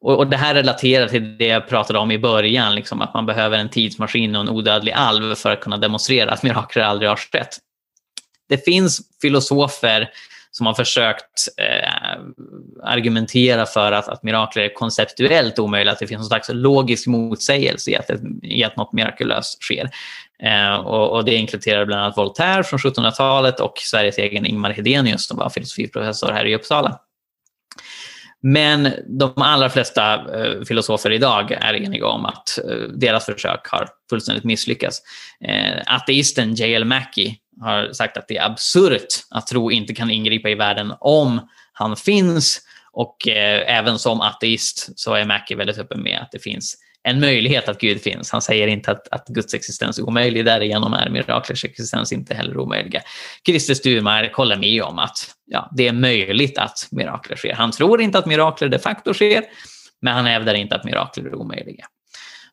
Och, 0.00 0.18
och, 0.18 0.26
det 0.26 0.36
här 0.36 0.54
relaterar 0.54 1.08
till 1.08 1.38
det 1.38 1.46
jag 1.46 1.68
pratade 1.68 1.98
om 1.98 2.10
i 2.10 2.18
början, 2.18 2.74
liksom 2.74 3.00
att 3.00 3.14
man 3.14 3.26
behöver 3.26 3.58
en 3.58 3.68
tidsmaskin 3.68 4.36
och 4.36 4.40
en 4.40 4.48
odödlig 4.48 4.92
alv 4.92 5.34
för 5.34 5.50
att 5.50 5.60
kunna 5.60 5.76
demonstrera 5.76 6.30
att 6.30 6.42
mirakler 6.42 6.82
aldrig 6.82 7.08
har 7.08 7.16
skett. 7.16 7.58
Det 8.48 8.64
finns 8.64 9.00
filosofer 9.22 10.10
som 10.50 10.66
har 10.66 10.74
försökt 10.74 11.48
eh, 11.56 12.20
argumentera 12.82 13.66
för 13.66 13.92
att, 13.92 14.08
att 14.08 14.22
mirakler 14.22 14.62
är 14.62 14.74
konceptuellt 14.74 15.58
omöjliga, 15.58 15.92
att 15.92 15.98
det 15.98 16.06
finns 16.06 16.18
någon 16.18 16.28
slags 16.28 16.50
logisk 16.52 17.06
motsägelse 17.06 17.90
i 17.90 17.96
att, 17.96 18.10
i 18.42 18.64
att 18.64 18.76
något 18.76 18.92
mirakulöst 18.92 19.62
sker. 19.62 19.90
Eh, 20.42 20.74
och, 20.74 21.10
och, 21.10 21.24
det 21.24 21.34
inkluderar 21.34 21.86
bland 21.86 22.02
annat 22.02 22.16
Voltaire 22.16 22.64
från 22.64 22.78
1700-talet 22.78 23.60
och 23.60 23.72
Sveriges 23.76 24.18
egen 24.18 24.46
Ingmar 24.46 24.70
Hedenius 24.70 25.26
som 25.26 25.36
var 25.38 25.50
filosofiprofessor 25.50 26.32
här 26.32 26.46
i 26.46 26.54
Uppsala. 26.54 27.00
Men 28.42 28.92
de 29.18 29.32
allra 29.36 29.68
flesta 29.68 30.14
eh, 30.14 30.62
filosofer 30.64 31.12
idag 31.12 31.52
är 31.52 31.74
eniga 31.74 32.06
om 32.06 32.26
att 32.26 32.58
eh, 32.58 32.74
deras 32.94 33.26
försök 33.26 33.66
har 33.66 33.88
fullständigt 34.10 34.44
misslyckats. 34.44 35.02
Eh, 35.44 35.94
ateisten 35.94 36.54
J.L. 36.54 36.84
Mackie 36.84 37.36
har 37.60 37.92
sagt 37.92 38.16
att 38.16 38.28
det 38.28 38.36
är 38.36 38.46
absurt 38.46 39.06
att 39.30 39.46
tro 39.46 39.70
inte 39.70 39.94
kan 39.94 40.10
ingripa 40.10 40.48
i 40.48 40.54
världen 40.54 40.92
om 41.00 41.48
han 41.72 41.96
finns. 41.96 42.60
Och 42.92 43.28
även 43.66 43.98
som 43.98 44.20
ateist 44.20 44.98
så 44.98 45.14
är 45.14 45.24
Mackie 45.24 45.56
väldigt 45.56 45.78
öppen 45.78 46.02
med 46.02 46.18
att 46.22 46.32
det 46.32 46.38
finns 46.38 46.76
en 47.02 47.20
möjlighet 47.20 47.68
att 47.68 47.80
Gud 47.80 48.02
finns. 48.02 48.30
Han 48.32 48.42
säger 48.42 48.66
inte 48.66 48.90
att, 48.90 49.08
att 49.08 49.28
Guds 49.28 49.54
existens 49.54 49.98
är 49.98 50.02
omöjlig, 50.02 50.44
därigenom 50.44 50.92
är 50.92 51.10
miraklers 51.10 51.64
existens 51.64 52.12
inte 52.12 52.34
heller 52.34 52.58
omöjliga. 52.58 53.02
Christer 53.46 53.74
Sturmark 53.74 54.34
håller 54.34 54.56
med 54.56 54.82
om 54.82 54.98
att 54.98 55.18
ja, 55.46 55.70
det 55.76 55.88
är 55.88 55.92
möjligt 55.92 56.58
att 56.58 56.88
mirakler 56.90 57.36
sker. 57.36 57.54
Han 57.54 57.70
tror 57.70 58.00
inte 58.00 58.18
att 58.18 58.26
mirakler 58.26 58.68
de 58.68 58.78
facto 58.78 59.14
sker, 59.14 59.44
men 60.02 60.14
han 60.14 60.26
hävdar 60.26 60.54
inte 60.54 60.74
att 60.76 60.84
mirakler 60.84 61.24
är 61.24 61.34
omöjliga. 61.34 61.86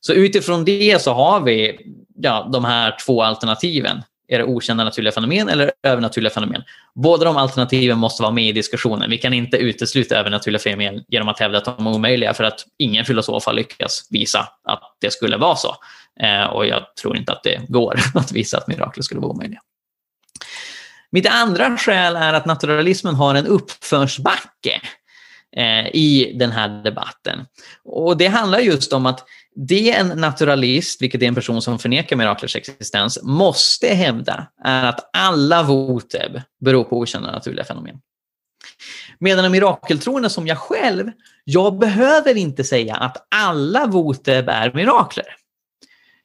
Så 0.02 0.14
utifrån 0.14 0.66
det 0.66 1.02
så 1.02 1.14
har 1.14 1.41
vi 1.41 1.80
ja, 2.16 2.50
de 2.54 2.66
här 2.66 2.95
två 3.06 3.24
alternativen. 3.24 4.02
Är 4.28 4.38
det 4.38 4.43
okända 4.43 4.84
naturliga 4.84 5.11
fenomen 5.11 5.49
eller 5.49 5.71
övernaturliga 5.84 6.30
fenomen? 6.30 6.63
Båda 6.95 7.25
de 7.25 7.38
alternativen 7.38 7.97
måste 7.97 8.23
vara 8.23 8.34
med 8.34 8.43
i 8.43 8.51
diskussionen. 8.51 9.09
Vi 9.09 9.17
kan 9.17 9.34
inte 9.34 9.57
utesluta 9.57 10.15
övernaturliga 10.15 10.59
fenomen 10.59 11.03
genom 11.07 11.28
att 11.30 11.39
hävda 11.39 11.57
att 11.57 11.65
de 11.65 11.88
är 11.88 11.95
omöjliga 11.95 12.34
för 12.34 12.43
att 12.43 12.65
ingen 12.78 13.05
filosof 13.05 13.45
har 13.45 13.53
lyckats 13.53 14.07
visa 14.09 14.47
att 14.63 14.97
det 15.01 15.11
skulle 15.11 15.38
vara 15.38 15.55
så. 15.55 15.75
Eh, 16.19 16.45
och 16.45 16.67
jag 16.67 16.95
tror 16.95 17.17
inte 17.17 17.32
att 17.32 17.43
det 17.43 17.61
går 17.67 17.99
att 18.13 18.32
visa 18.32 18.57
att 18.57 18.67
mirakler 18.67 19.03
skulle 19.03 19.21
vara 19.21 19.32
omöjliga. 19.32 19.59
Mitt 21.11 21.28
andra 21.28 21.78
skäl 21.78 22.15
är 22.15 22.34
att 22.34 22.45
naturalismen 22.45 23.15
har 23.15 23.36
en 23.36 23.47
uppförsbacke 23.47 24.82
eh, 25.57 25.88
i 25.88 26.36
den 26.39 26.51
här 26.51 26.84
debatten. 26.84 27.45
Och 27.84 28.17
Det 28.17 28.28
handlar 28.28 28.59
just 28.59 28.93
om 28.93 29.05
att 29.05 29.25
det 29.58 29.91
en 29.91 30.08
naturalist, 30.08 31.01
vilket 31.01 31.22
är 31.22 31.26
en 31.26 31.36
person 31.36 31.62
som 31.62 31.80
förnekar 31.80 32.16
miraklers 32.16 32.55
existens, 32.55 33.20
måste 33.24 33.88
hävda 33.88 34.47
är 34.64 34.84
att 34.86 35.10
alla 35.14 35.64
voteb 35.64 36.41
beror 36.62 36.84
på 36.84 36.97
okända 36.97 37.32
naturliga 37.32 37.66
fenomen. 37.66 37.99
Medan 39.20 39.45
en 39.45 39.51
mirakeltroende 39.51 40.30
som 40.30 40.47
jag 40.47 40.58
själv, 40.58 41.12
jag 41.43 41.80
behöver 41.80 42.38
inte 42.38 42.64
säga 42.64 42.95
att 42.95 43.28
alla 43.36 43.86
voteb 43.86 44.49
är 44.49 44.74
mirakler. 44.74 45.26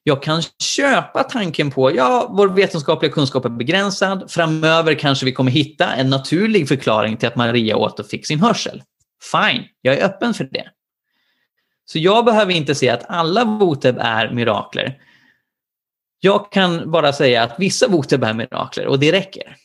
Jag 0.03 0.23
kan 0.23 0.43
köpa 0.77 1.23
tanken 1.23 1.71
på, 1.71 1.97
ja, 1.97 2.31
vår 2.37 2.49
vetenskapliga 2.49 3.13
kunskap 3.13 3.45
är 3.45 3.49
begränsad. 3.49 4.31
Framöver 4.31 4.95
kanske 4.95 5.25
vi 5.25 5.33
kommer 5.33 5.51
hitta 5.51 5.95
en 5.95 6.11
naturlig 6.11 6.69
förklaring 6.69 7.17
till 7.17 7.29
att 7.29 7.37
Maria 7.37 7.77
återfick 7.77 8.27
sin 8.27 8.41
hörsel. 8.41 8.83
Fine, 9.33 9.65
jag 9.81 9.99
är 9.99 10.05
öppen 10.05 10.35
för 10.35 10.45
det. 10.45 10.65
Så 11.93 11.99
jag 11.99 12.25
behöver 12.25 12.53
inte 12.53 12.75
säga 12.75 12.95
att 12.95 13.11
alla 13.11 13.45
voteb 13.45 13.99
är 14.01 14.31
mirakler. 14.31 14.99
Jag 16.21 16.53
kan 16.53 16.91
bara 16.91 17.13
säga 17.13 17.43
att 17.43 17.55
vissa 17.59 17.89
voteb 17.89 18.25
är 18.25 18.35
mirakler 18.35 18.87
och 18.87 18.99
det 18.99 19.13
räcker. 19.13 19.57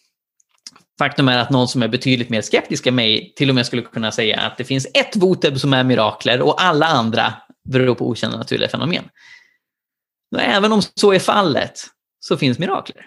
Faktum 1.00 1.28
är 1.28 1.38
att 1.38 1.50
någon 1.50 1.68
som 1.68 1.84
är 1.84 1.88
betydligt 1.88 2.30
mer 2.30 2.42
skeptisk 2.42 2.88
än 2.88 2.96
mig 2.96 3.34
till 3.36 3.50
och 3.50 3.56
med 3.56 3.66
skulle 3.66 3.82
kunna 3.82 4.12
säga 4.12 4.40
att 4.40 4.58
det 4.58 4.64
finns 4.64 4.88
ett 4.94 5.16
voteb 5.16 5.60
som 5.60 5.74
är 5.74 5.84
mirakler 5.84 6.42
och 6.42 6.62
alla 6.62 6.86
andra 6.86 7.34
beror 7.70 7.96
på 7.96 8.10
okända 8.10 8.38
naturliga 8.38 8.70
fenomen. 8.70 9.04
Och 10.36 10.42
även 10.42 10.72
om 10.72 10.82
så 10.82 11.14
är 11.14 11.20
fallet 11.20 11.80
så 12.20 12.38
finns 12.38 12.60
mirakler. 12.60 13.06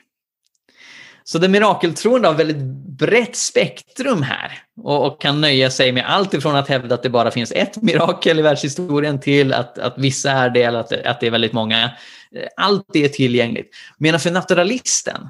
Så 1.32 1.38
det 1.38 1.48
mirakeltroende 1.48 2.28
har 2.28 2.34
väldigt 2.34 2.62
brett 2.98 3.36
spektrum 3.36 4.22
här 4.22 4.58
och, 4.82 5.06
och, 5.06 5.20
kan 5.20 5.40
nöja 5.40 5.70
sig 5.70 5.92
med 5.92 6.04
allt 6.06 6.34
ifrån 6.34 6.56
att 6.56 6.68
hävda 6.68 6.94
att 6.94 7.02
det 7.02 7.10
bara 7.10 7.30
finns 7.30 7.52
ett 7.52 7.82
mirakel 7.82 8.38
i 8.38 8.42
världshistorien 8.42 9.20
till 9.20 9.52
att, 9.52 9.78
att 9.78 9.94
vissa 9.98 10.30
är 10.30 10.50
det, 10.50 10.64
att, 10.64 10.92
att 10.92 11.20
det 11.20 11.26
är 11.26 11.30
väldigt 11.30 11.52
många. 11.52 11.90
Allt 12.56 12.86
det 12.92 13.04
är 13.04 13.08
tillgängligt. 13.08 13.74
Medan 13.98 14.20
för 14.20 14.30
naturalisten 14.30 15.28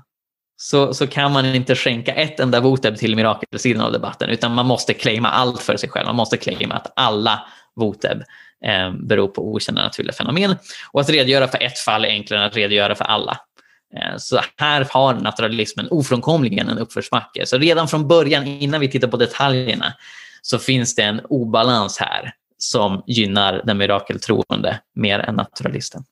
så, 0.56 0.94
så 0.94 1.06
kan 1.06 1.32
man 1.32 1.46
inte 1.46 1.74
skänka 1.74 2.12
ett 2.12 2.40
enda 2.40 2.60
votum 2.60 2.96
till 2.96 3.16
mirakelsidan 3.16 3.84
av 3.84 3.92
debatten, 3.92 4.30
utan 4.30 4.54
man 4.54 4.66
måste 4.66 4.94
claima 4.94 5.28
allt 5.28 5.62
för 5.62 5.76
sig 5.76 5.88
själv. 5.88 6.06
Man 6.06 6.16
måste 6.16 6.36
claima 6.36 6.74
att 6.74 6.92
alla 6.96 7.46
votum 7.76 8.22
eh, 8.64 8.92
beror 9.08 9.28
på 9.28 9.52
okända 9.52 9.82
naturliga 9.82 10.12
fenomen. 10.12 10.56
Och 10.92 11.00
att 11.00 11.10
redogöra 11.10 11.48
för 11.48 11.62
ett 11.62 11.78
fall 11.78 12.04
är 12.04 12.08
enklare 12.08 12.40
än 12.40 12.46
att 12.46 12.56
redogöra 12.56 12.94
för 12.94 13.04
alla. 13.04 13.38
Eh, 13.96 14.16
så 14.16 14.40
här 14.56 14.86
har 14.90 15.14
naturalismen 15.14 15.88
ofrånkomligen 15.90 16.68
en 16.68 16.78
uppförsbacke. 16.78 17.46
Så 17.46 17.58
redan 17.58 17.88
från 17.88 18.08
början, 18.08 18.46
innan 18.46 18.80
vi 18.80 18.90
tittar 18.90 19.08
på 19.08 19.16
detaljerna, 19.16 19.94
så 20.42 20.58
finns 20.58 20.94
det 20.94 21.02
en 21.02 21.20
obalans 21.20 21.98
här 21.98 22.34
som 22.58 23.02
gynnar 23.06 23.62
den 23.64 23.78
mirakeltroende 23.78 24.80
mer 24.94 25.18
än 25.18 25.34
naturalisten. 25.34 26.04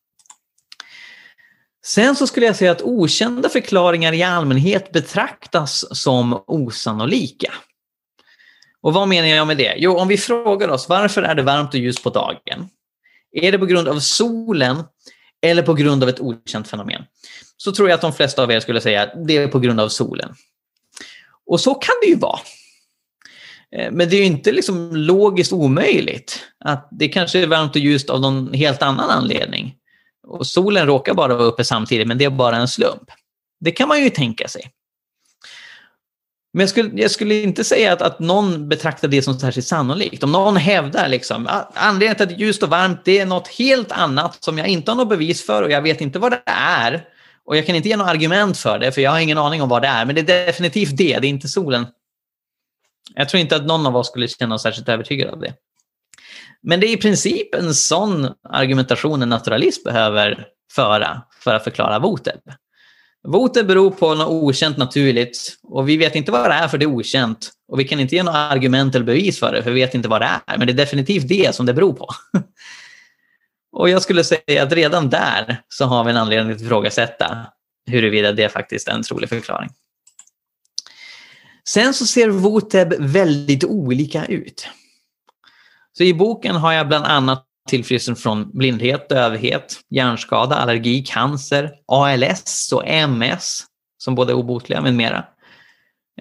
Sen 1.85 2.17
så 2.17 2.27
skulle 2.27 2.47
jag 2.47 2.57
säga 2.57 2.73
att 2.73 2.83
okända 2.83 3.49
förklaringar 3.49 4.13
i 4.13 4.23
allmänhet 4.23 4.93
betraktas 4.93 5.99
som 5.99 6.45
osannolika. 6.47 7.53
Och 8.81 8.95
vad 8.95 9.09
menar 9.09 9.29
jag 9.29 9.47
med 9.47 9.57
det? 9.57 9.75
Jo, 9.79 9.97
om 9.97 10.09
vi 10.09 10.19
frågar 10.19 10.69
oss 10.69 10.89
varför 10.89 11.23
är 11.23 11.35
det 11.35 11.43
varmt 11.43 11.75
och 11.75 11.81
ljust 11.81 12.03
på 12.03 12.11
dagen? 12.11 12.69
Är 13.33 13.53
det 13.53 13.59
på 13.59 13.67
grund 13.67 13.89
av 13.89 13.99
solen 13.99 14.85
eller 15.47 15.63
på 15.63 15.75
grund 15.75 16.03
av 16.03 16.09
ett 16.09 16.21
okänt 16.21 16.69
fenomen? 16.69 17.03
Så 17.57 17.73
tror 17.73 17.89
jag 17.89 17.95
att 17.95 18.01
de 18.01 18.13
flesta 18.13 18.43
av 18.43 18.53
er 18.53 18.61
skulle 18.61 18.81
säga 18.81 19.03
att 19.03 19.13
det 19.27 19.37
är 19.37 19.49
på 19.49 19.59
grund 19.59 19.81
av 19.81 19.89
solen. 19.89 20.35
Och 21.47 21.61
så 21.61 21.75
kan 21.75 21.95
det 22.03 22.09
ju 22.09 22.17
vara. 22.17 22.39
Eh, 23.77 23.93
men 23.93 24.09
det 24.09 24.17
är 24.17 24.19
ju 24.19 24.25
inte 24.25 24.53
liksom 24.53 24.97
logiskt 24.97 25.53
omöjligt 25.53 26.41
att 26.65 26.89
det 26.91 27.09
kanske 27.09 27.43
är 27.43 27.47
varmt 27.47 27.77
och 27.77 27.83
ljust 27.83 28.11
av 28.11 28.21
någon 28.21 28.55
helt 28.55 28.83
annan 28.83 29.11
anledning. 29.11 29.75
Och 30.27 30.47
solen 30.47 30.87
råkar 30.87 31.15
bara 31.15 31.35
vara 31.35 31.47
uppe 31.47 31.65
samtidigt, 31.65 32.09
men 32.09 32.19
det 32.19 32.25
är 32.25 32.31
bara 32.31 32.57
en 32.57 32.69
slump. 32.69 33.11
Det 33.61 33.71
kan 33.71 33.89
man 33.89 34.03
ju 34.03 34.11
tänka 34.11 34.49
sig. 34.49 34.71
Men 36.53 36.61
jag 36.61 36.69
skulle, 36.69 37.03
jag 37.03 37.11
skulle 37.11 37.43
inte 37.43 37.65
säga 37.65 37.93
att, 37.93 38.03
att 38.03 38.19
någon 38.19 38.69
betraktar 38.69 39.09
det 39.09 39.23
som 39.23 39.39
särskilt 39.39 39.67
sannolikt. 39.67 40.23
Om 40.23 40.33
någon 40.33 40.57
hävdar 40.57 41.09
liksom, 41.09 41.47
att 41.47 41.71
anledningen 41.75 42.17
till 42.17 42.23
att 42.23 42.29
det 42.29 42.35
är 42.35 42.39
ljust 42.39 42.63
och 42.63 42.69
varmt 42.69 43.05
det 43.05 43.19
är 43.19 43.27
något 43.27 43.49
helt 43.49 43.93
annat 43.93 44.45
som 44.45 44.59
jag 44.59 44.69
inte 44.69 44.91
har 44.91 44.97
något 44.97 45.09
bevis 45.09 45.47
för 45.47 45.63
och 45.63 45.71
jag 45.71 45.83
vet 45.83 46.01
inte 46.01 46.19
vad 46.19 46.33
det 46.33 46.43
är. 46.47 47.05
Och 47.45 47.57
jag 47.57 47.67
kan 47.67 47.77
inte 47.77 47.89
ge 47.89 47.97
något 47.97 48.09
argument 48.09 48.59
för 48.59 48.79
det, 48.79 48.93
för 48.93 49.01
jag 49.01 49.11
har 49.11 49.19
ingen 49.19 49.39
aning 49.39 49.63
om 49.63 49.69
vad 49.69 49.83
det 49.83 49.89
är. 49.89 50.05
Men 50.05 50.15
det 50.15 50.21
är 50.21 50.47
definitivt 50.47 50.97
det, 50.97 51.19
det 51.19 51.27
är 51.27 51.31
inte 51.31 51.49
solen. 51.49 51.87
Jag 53.15 53.29
tror 53.29 53.41
inte 53.41 53.57
att 53.57 53.67
någon 53.67 53.87
av 53.87 53.97
oss 53.97 54.07
skulle 54.07 54.29
känna 54.29 54.55
oss 54.55 54.63
särskilt 54.63 54.89
övertygad 54.89 55.31
av 55.31 55.41
det. 55.41 55.55
Men 56.63 56.81
det 56.81 56.87
är 56.87 56.93
i 56.93 56.97
princip 56.97 57.55
en 57.55 57.75
sån 57.75 58.29
argumentation 58.49 59.23
en 59.23 59.29
naturalist 59.29 59.85
behöver 59.85 60.47
föra 60.73 61.23
för 61.45 61.55
att 61.55 61.65
förklara 61.65 61.99
Voteb. 61.99 62.41
Voten 63.29 63.67
beror 63.67 63.91
på 63.91 64.15
något 64.15 64.29
okänt 64.29 64.77
naturligt 64.77 65.59
och 65.63 65.89
vi 65.89 65.97
vet 65.97 66.15
inte 66.15 66.33
vad 66.33 66.51
det 66.51 66.55
är 66.55 66.69
för 66.69 66.79
det 66.79 66.85
är 66.85 66.87
okänt. 66.95 67.51
Och 67.69 67.81
vi 67.81 67.85
kan 67.85 68.01
inte 68.01 68.15
ge 68.15 68.23
några 68.23 68.39
argument 68.39 68.95
eller 68.95 69.05
bevis 69.05 69.39
för 69.39 69.53
det 69.53 69.63
för 69.63 69.71
vi 69.71 69.81
vet 69.81 69.95
inte 69.95 70.09
vad 70.09 70.21
det 70.21 70.41
är. 70.47 70.59
Men 70.59 70.67
det 70.67 70.73
är 70.73 70.77
definitivt 70.77 71.29
det 71.29 71.55
som 71.55 71.67
det 71.67 71.75
beror 71.75 71.93
på. 71.93 72.09
Och 73.73 73.91
jag 73.91 74.03
skulle 74.03 74.25
säga 74.25 74.63
att 74.63 74.73
redan 74.73 75.11
där 75.11 75.63
så 75.69 75.85
har 75.85 76.05
vi 76.05 76.11
en 76.11 76.17
anledning 76.17 76.55
att 76.55 76.63
ifrågasätta 76.63 77.47
huruvida 77.91 78.33
det 78.33 78.49
faktiskt 78.49 78.89
är 78.89 78.93
en 78.93 79.03
trolig 79.03 79.29
förklaring. 79.29 79.71
Sen 81.69 81.95
så 81.95 82.07
ser 82.07 82.29
Voteb 82.29 82.95
väldigt 82.99 83.65
olika 83.65 84.27
ut. 84.27 84.69
Så 85.99 86.05
i 86.05 86.15
boken 86.15 86.57
har 86.57 86.73
jag 86.73 86.89
bland 86.89 87.05
annat 87.05 87.48
tillfrisknande 87.69 88.21
från 88.21 88.51
blindhet, 88.59 89.09
dövhet, 89.09 89.81
hjärnskada, 89.91 90.57
allergi, 90.57 91.05
cancer, 91.07 91.71
ALS 91.87 92.73
och 92.73 92.83
MS 92.87 93.65
som 93.99 94.15
både 94.15 94.33
är 94.33 94.37
obotliga 94.37 94.81
med 94.81 94.95
mera. 94.95 95.25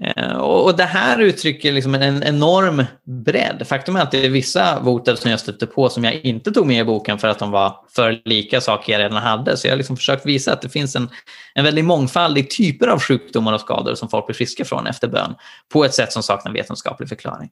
Eh, 0.02 0.38
och 0.38 0.78
det 0.78 0.84
här 0.84 1.20
uttrycker 1.20 1.74
liksom 1.74 1.96
en 1.96 2.24
enorm 2.24 2.86
bredd. 3.26 3.68
Faktum 3.68 3.96
är 3.96 4.02
att 4.02 4.12
det 4.12 4.26
är 4.26 4.30
vissa 4.30 4.80
voter 4.80 5.16
som 5.16 5.32
jag 5.32 5.40
stötte 5.40 5.66
på 5.68 5.90
som 5.90 6.04
jag 6.04 6.14
inte 6.14 6.52
tog 6.52 6.68
med 6.68 6.82
i 6.82 6.84
boken 6.84 7.20
för 7.20 7.28
att 7.28 7.40
de 7.40 7.52
var 7.52 7.76
för 7.96 8.22
lika 8.26 8.62
saker 8.62 8.94
jag 8.94 9.00
redan 9.00 9.24
hade. 9.24 9.58
Så 9.58 9.68
jag 9.68 9.72
har 9.72 9.78
liksom 9.78 9.98
försökt 9.98 10.26
visa 10.26 10.54
att 10.54 10.62
det 10.62 10.70
finns 10.70 10.96
en, 10.96 11.10
en 11.54 11.64
väldigt 11.64 11.86
mångfaldig 11.86 12.50
typer 12.50 12.88
av 12.88 13.00
sjukdomar 13.00 13.54
och 13.54 13.62
skador 13.62 13.96
som 13.96 14.10
folk 14.10 14.26
blir 14.26 14.36
friska 14.36 14.66
från 14.66 14.88
efter 14.88 15.08
bön 15.08 15.36
på 15.74 15.86
ett 15.86 15.94
sätt 15.94 16.12
som 16.12 16.24
saknar 16.24 16.52
vetenskaplig 16.52 17.10
förklaring. 17.10 17.50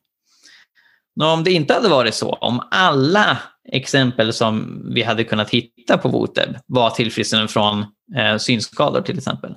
Men 1.15 1.27
om 1.27 1.43
det 1.43 1.51
inte 1.51 1.73
hade 1.73 1.89
varit 1.89 2.15
så, 2.15 2.29
om 2.29 2.67
alla 2.71 3.37
exempel 3.71 4.33
som 4.33 4.81
vi 4.93 5.03
hade 5.03 5.23
kunnat 5.23 5.49
hitta 5.49 5.97
på 5.97 6.09
Voteb 6.09 6.49
var 6.65 6.89
tillfrisknande 6.89 7.47
från 7.47 7.85
eh, 8.17 8.37
synskador 8.37 9.01
till 9.01 9.17
exempel, 9.17 9.55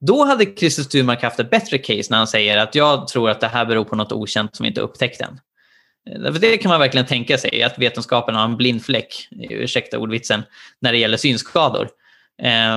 då 0.00 0.24
hade 0.24 0.44
Christer 0.44 0.82
Sturmark 0.82 1.22
haft 1.22 1.40
ett 1.40 1.50
bättre 1.50 1.78
case 1.78 2.06
när 2.10 2.18
han 2.18 2.26
säger 2.26 2.56
att 2.56 2.74
jag 2.74 3.08
tror 3.08 3.30
att 3.30 3.40
det 3.40 3.48
här 3.48 3.66
beror 3.66 3.84
på 3.84 3.96
något 3.96 4.12
okänt 4.12 4.56
som 4.56 4.64
vi 4.64 4.68
inte 4.68 4.80
upptäckt 4.80 5.20
än. 5.20 5.40
Eh, 6.10 6.32
det 6.32 6.56
kan 6.56 6.68
man 6.68 6.80
verkligen 6.80 7.06
tänka 7.06 7.38
sig, 7.38 7.62
att 7.62 7.78
vetenskapen 7.78 8.34
har 8.34 8.44
en 8.44 8.56
blind 8.56 8.84
fläck, 8.84 9.28
ursäkta 9.50 9.98
ordvitsen, 9.98 10.42
när 10.80 10.92
det 10.92 10.98
gäller 10.98 11.16
synskador. 11.16 11.88
Eh, 12.42 12.74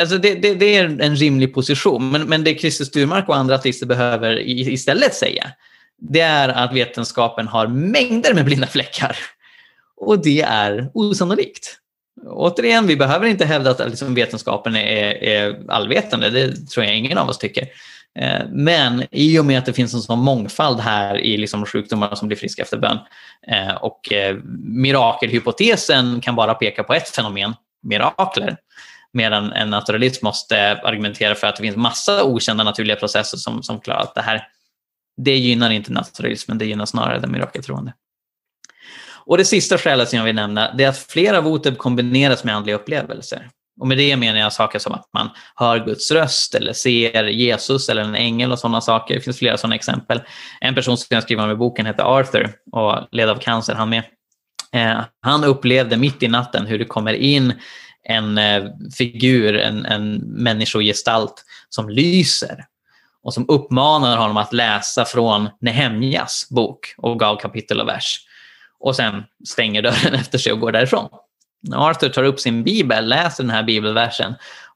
alltså 0.00 0.18
det, 0.18 0.34
det, 0.34 0.54
det, 0.54 0.76
är 0.76 1.00
en 1.00 1.16
rimlig 1.16 1.54
position, 1.54 2.10
men, 2.10 2.22
men 2.22 2.44
det 2.44 2.58
Christer 2.58 2.84
Sturmark 2.84 3.28
och 3.28 3.36
andra 3.36 3.54
artister 3.54 3.86
behöver 3.86 4.40
istället 4.48 5.14
säga, 5.14 5.50
det 5.98 6.20
är 6.20 6.48
att 6.48 6.72
vetenskapen 6.72 7.48
har 7.48 7.66
mängder 7.66 8.34
med 8.34 8.44
blinda 8.44 8.66
fläckar. 8.66 9.16
Och 9.96 10.22
det 10.22 10.42
är 10.42 10.90
osannolikt. 10.94 11.78
Återigen, 12.26 12.86
vi 12.86 12.96
behöver 12.96 13.26
inte 13.26 13.44
hävda 13.44 13.70
att 13.70 13.90
liksom 13.90 14.14
vetenskapen 14.14 14.76
är, 14.76 15.24
är 15.24 15.62
allvetande, 15.68 16.30
det 16.30 16.68
tror 16.70 16.86
jag 16.86 16.96
ingen 16.96 17.18
av 17.18 17.28
oss 17.28 17.38
tycker. 17.38 17.68
Eh, 18.18 18.46
men 18.50 19.04
i 19.10 19.38
och 19.38 19.44
med 19.44 19.58
att 19.58 19.66
det 19.66 19.72
finns 19.72 19.94
en 19.94 20.00
sån 20.00 20.18
mångfald 20.18 20.80
här 20.80 21.18
i 21.18 21.36
liksom 21.36 21.66
sjukdomar 21.66 22.14
som 22.14 22.28
blir 22.28 22.38
friska 22.38 22.62
efter 22.62 22.78
bön 22.78 22.98
eh, 23.48 23.74
och 23.74 24.12
eh, 24.12 24.36
mirakelhypotesen 24.58 26.20
kan 26.20 26.36
bara 26.36 26.54
peka 26.54 26.84
på 26.84 26.94
ett 26.94 27.08
fenomen, 27.08 27.54
mirakler, 27.82 28.56
medan 29.12 29.52
en 29.52 29.70
naturalist 29.70 30.22
måste 30.22 30.80
argumentera 30.82 31.34
för 31.34 31.46
att 31.46 31.56
det 31.56 31.62
finns 31.62 31.76
massa 31.76 32.24
okända 32.24 32.64
naturliga 32.64 32.96
processer 32.96 33.38
som, 33.38 33.62
som 33.62 33.80
klarar 33.80 34.00
att 34.00 34.14
det 34.14 34.22
här 34.22 34.48
det 35.16 35.36
gynnar 35.36 35.70
inte 35.70 35.92
naturalismen, 35.92 36.58
det 36.58 36.66
gynnar 36.66 36.86
snarare 36.86 37.18
den 37.18 37.32
mirakeltroende. 37.32 37.92
Och 39.26 39.38
det 39.38 39.44
sista 39.44 39.78
skälet 39.78 40.08
som 40.08 40.16
jag 40.16 40.24
vill 40.24 40.34
nämna 40.34 40.74
det 40.74 40.84
är 40.84 40.88
att 40.88 40.98
flera 40.98 41.38
av 41.38 41.46
OTEB 41.46 41.78
kombineras 41.78 42.44
med 42.44 42.56
andliga 42.56 42.76
upplevelser. 42.76 43.50
Och 43.80 43.86
med 43.86 43.98
det 43.98 44.16
menar 44.16 44.40
jag 44.40 44.52
saker 44.52 44.78
som 44.78 44.92
att 44.92 45.08
man 45.12 45.28
hör 45.54 45.84
Guds 45.84 46.10
röst 46.10 46.54
eller 46.54 46.72
ser 46.72 47.24
Jesus 47.24 47.88
eller 47.88 48.02
en 48.02 48.14
ängel 48.14 48.52
och 48.52 48.58
sådana 48.58 48.80
saker. 48.80 49.14
Det 49.14 49.20
finns 49.20 49.38
flera 49.38 49.56
sådana 49.56 49.74
exempel. 49.74 50.22
En 50.60 50.74
person 50.74 50.96
som 50.96 51.06
jag 51.10 51.22
skriver 51.22 51.44
om 51.44 51.50
i 51.50 51.54
boken 51.54 51.86
heter 51.86 52.02
Arthur 52.02 52.52
och 52.72 53.08
led 53.12 53.28
av 53.28 53.36
cancer, 53.36 53.74
han 53.74 53.88
med. 53.88 54.02
Eh, 54.72 55.00
han 55.20 55.44
upplevde 55.44 55.96
mitt 55.96 56.22
i 56.22 56.28
natten 56.28 56.66
hur 56.66 56.78
det 56.78 56.84
kommer 56.84 57.12
in 57.12 57.54
en 58.02 58.38
eh, 58.38 58.64
figur, 58.98 59.56
en, 59.56 59.86
en 59.86 60.14
människogestalt 60.16 61.44
som 61.68 61.88
lyser 61.88 62.64
och 63.22 63.34
som 63.34 63.44
uppmanar 63.48 64.16
honom 64.16 64.36
att 64.36 64.52
läsa 64.52 65.04
från 65.04 65.48
Nehemjas 65.60 66.48
bok 66.50 66.94
och 66.96 67.18
gav 67.18 67.36
kapitel 67.36 67.80
och 67.80 67.88
vers. 67.88 68.26
Och 68.80 68.96
sen 68.96 69.24
stänger 69.44 69.82
dörren 69.82 70.14
efter 70.20 70.38
sig 70.38 70.52
och 70.52 70.60
går 70.60 70.72
därifrån. 70.72 71.08
Arthur 71.74 72.08
tar 72.08 72.24
upp 72.24 72.40
sin 72.40 72.64
bibel, 72.64 73.08
läser 73.08 73.44
den 73.44 73.50
här 73.50 73.62
bibelversen 73.62 74.34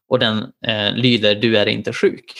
och 0.09 0.19
den 0.19 0.53
eh, 0.67 0.93
lyder 0.93 1.35
“Du 1.35 1.57
är 1.57 1.67
inte 1.67 1.93
sjuk”. 1.93 2.33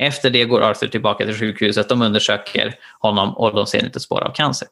Efter 0.00 0.30
det 0.30 0.44
går 0.44 0.62
Arthur 0.62 0.88
tillbaka 0.88 1.24
till 1.24 1.34
sjukhuset, 1.34 1.88
de 1.88 2.02
undersöker 2.02 2.74
honom 3.00 3.36
och 3.36 3.54
de 3.54 3.66
ser 3.66 3.84
inte 3.84 4.00
spår 4.00 4.20
av 4.20 4.32
cancer. 4.32 4.68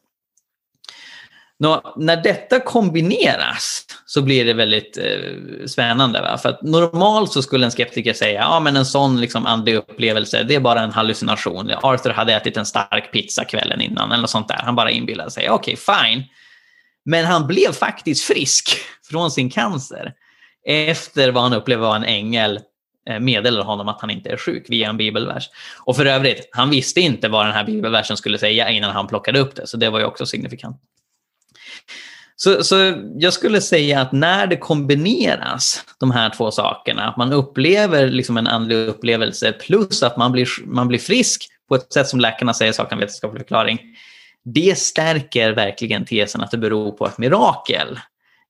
Nå, 1.59 1.93
när 1.97 2.23
detta 2.23 2.59
kombineras 2.59 3.85
så 4.05 4.21
blir 4.21 4.45
det 4.45 4.53
väldigt 4.53 4.97
eh, 4.97 5.65
spännande. 5.67 6.21
Va? 6.21 6.37
För 6.37 6.49
att 6.49 6.61
normalt 6.61 7.31
så 7.31 7.41
skulle 7.41 7.65
en 7.65 7.71
skeptiker 7.71 8.13
säga 8.13 8.41
ja 8.41 8.59
men 8.59 8.75
en 8.75 8.85
sån 8.85 9.21
liksom 9.21 9.45
andlig 9.45 9.75
upplevelse 9.75 10.43
det 10.43 10.55
är 10.55 10.59
bara 10.59 10.81
en 10.81 10.91
hallucination. 10.91 11.71
Arthur 11.81 12.09
hade 12.09 12.33
ätit 12.33 12.57
en 12.57 12.65
stark 12.65 13.11
pizza 13.11 13.45
kvällen 13.45 13.81
innan 13.81 14.11
eller 14.11 14.27
sånt 14.27 14.47
där. 14.47 14.59
Han 14.63 14.75
bara 14.75 14.91
inbillade 14.91 15.31
sig. 15.31 15.49
Okej, 15.49 15.77
okay, 15.77 15.95
fine. 15.95 16.23
Men 17.05 17.25
han 17.25 17.47
blev 17.47 17.71
faktiskt 17.71 18.23
frisk 18.23 18.77
från 19.09 19.31
sin 19.31 19.49
cancer 19.49 20.13
efter 20.65 21.31
vad 21.31 21.43
han 21.43 21.53
upplevde 21.53 21.85
var 21.85 21.95
en 21.95 22.03
ängel 22.03 22.59
eh, 23.09 23.19
meddelar 23.19 23.63
honom 23.63 23.87
att 23.87 24.01
han 24.01 24.09
inte 24.09 24.29
är 24.29 24.37
sjuk 24.37 24.65
via 24.69 24.89
en 24.89 24.97
bibelvers. 24.97 25.49
Och 25.79 25.95
för 25.95 26.05
övrigt, 26.05 26.49
han 26.51 26.69
visste 26.69 27.01
inte 27.01 27.29
vad 27.29 27.45
den 27.45 27.53
här 27.53 27.63
bibelversen 27.63 28.17
skulle 28.17 28.37
säga 28.37 28.69
innan 28.69 28.91
han 28.91 29.07
plockade 29.07 29.39
upp 29.39 29.55
det, 29.55 29.67
så 29.67 29.77
det 29.77 29.89
var 29.89 29.99
ju 29.99 30.05
också 30.05 30.25
signifikant. 30.25 30.81
Så, 32.39 32.63
så 32.63 32.93
jag 33.15 33.33
skulle 33.33 33.61
säga 33.61 34.01
att 34.01 34.11
när 34.11 34.47
det 34.47 34.57
kombineras, 34.57 35.83
de 35.99 36.11
här 36.11 36.29
två 36.29 36.51
sakerna, 36.51 37.09
att 37.09 37.17
man 37.17 37.33
upplever 37.33 38.07
liksom 38.07 38.37
en 38.37 38.47
andlig 38.47 38.75
upplevelse 38.75 39.51
plus 39.51 40.03
att 40.03 40.17
man 40.17 40.31
blir, 40.31 40.47
man 40.65 40.87
blir 40.87 40.99
frisk 40.99 41.47
på 41.69 41.75
ett 41.75 41.93
sätt 41.93 42.07
som 42.07 42.19
läkarna 42.19 42.53
säger 42.53 42.71
saknar 42.71 42.97
vetenskaplig 42.97 43.41
förklaring, 43.41 43.79
det 44.43 44.77
stärker 44.77 45.51
verkligen 45.51 46.05
tesen 46.05 46.41
att 46.41 46.51
det 46.51 46.57
beror 46.57 46.91
på 46.91 47.07
ett 47.07 47.17
mirakel 47.17 47.99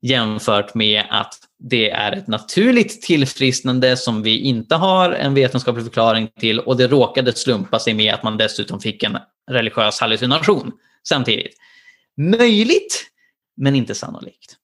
jämfört 0.02 0.74
med 0.74 1.04
att 1.10 1.34
det 1.60 1.90
är 1.90 2.12
ett 2.12 2.28
naturligt 2.28 3.02
tillfrisknande 3.02 3.98
som 3.98 4.24
vi 4.24 4.40
inte 4.40 4.76
har 4.76 5.12
en 5.12 5.34
vetenskaplig 5.34 5.86
förklaring 5.86 6.30
till 6.40 6.60
och 6.60 6.78
det 6.78 6.88
råkade 6.88 7.34
slumpa 7.34 7.80
sig 7.80 7.94
med 7.94 8.14
att 8.14 8.24
man 8.24 8.38
dessutom 8.38 8.80
fick 8.80 9.04
en 9.04 9.18
religiös 9.52 10.00
hallucination 10.00 10.72
samtidigt. 11.08 11.58
Möjligt, 12.18 13.06
men 13.58 13.76
inte 13.76 13.96
sannolikt. 13.96 14.56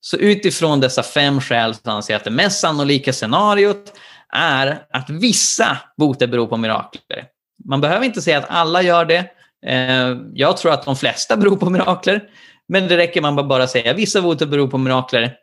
Så 0.00 0.16
utifrån 0.16 0.80
dessa 0.80 1.02
fem 1.02 1.40
skäl 1.40 1.74
så 1.74 1.90
anser 1.90 2.14
jag 2.14 2.18
att 2.18 2.24
det 2.24 2.30
mest 2.30 2.60
sannolika 2.60 3.12
scenariot 3.12 3.92
är 4.32 4.86
att 4.90 5.10
vissa 5.10 5.78
boter 5.96 6.26
beror 6.26 6.46
på 6.46 6.56
mirakler. 6.56 7.26
Man 7.64 7.80
behöver 7.80 8.06
inte 8.06 8.22
säga 8.22 8.38
att 8.38 8.50
alla 8.50 8.82
gör 8.82 9.04
det. 9.04 9.30
Eh, 9.66 10.18
jag 10.34 10.56
tror 10.56 10.72
att 10.72 10.84
de 10.84 10.96
flesta 10.96 11.36
beror 11.36 11.56
på 11.56 11.70
mirakler. 11.70 12.28
Men 12.68 12.88
det 12.88 12.96
räcker 12.96 13.20
man 13.20 13.48
bara 13.48 13.66
säga 13.66 13.90
att 13.90 13.96
vissa 13.96 14.22
boter 14.22 14.46
beror 14.46 14.68
på 14.68 14.78
mirakler. 14.78 15.36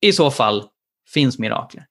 I 0.00 0.12
så 0.12 0.30
fall 0.30 0.64
finns 1.14 1.38
mirakler. 1.38 1.84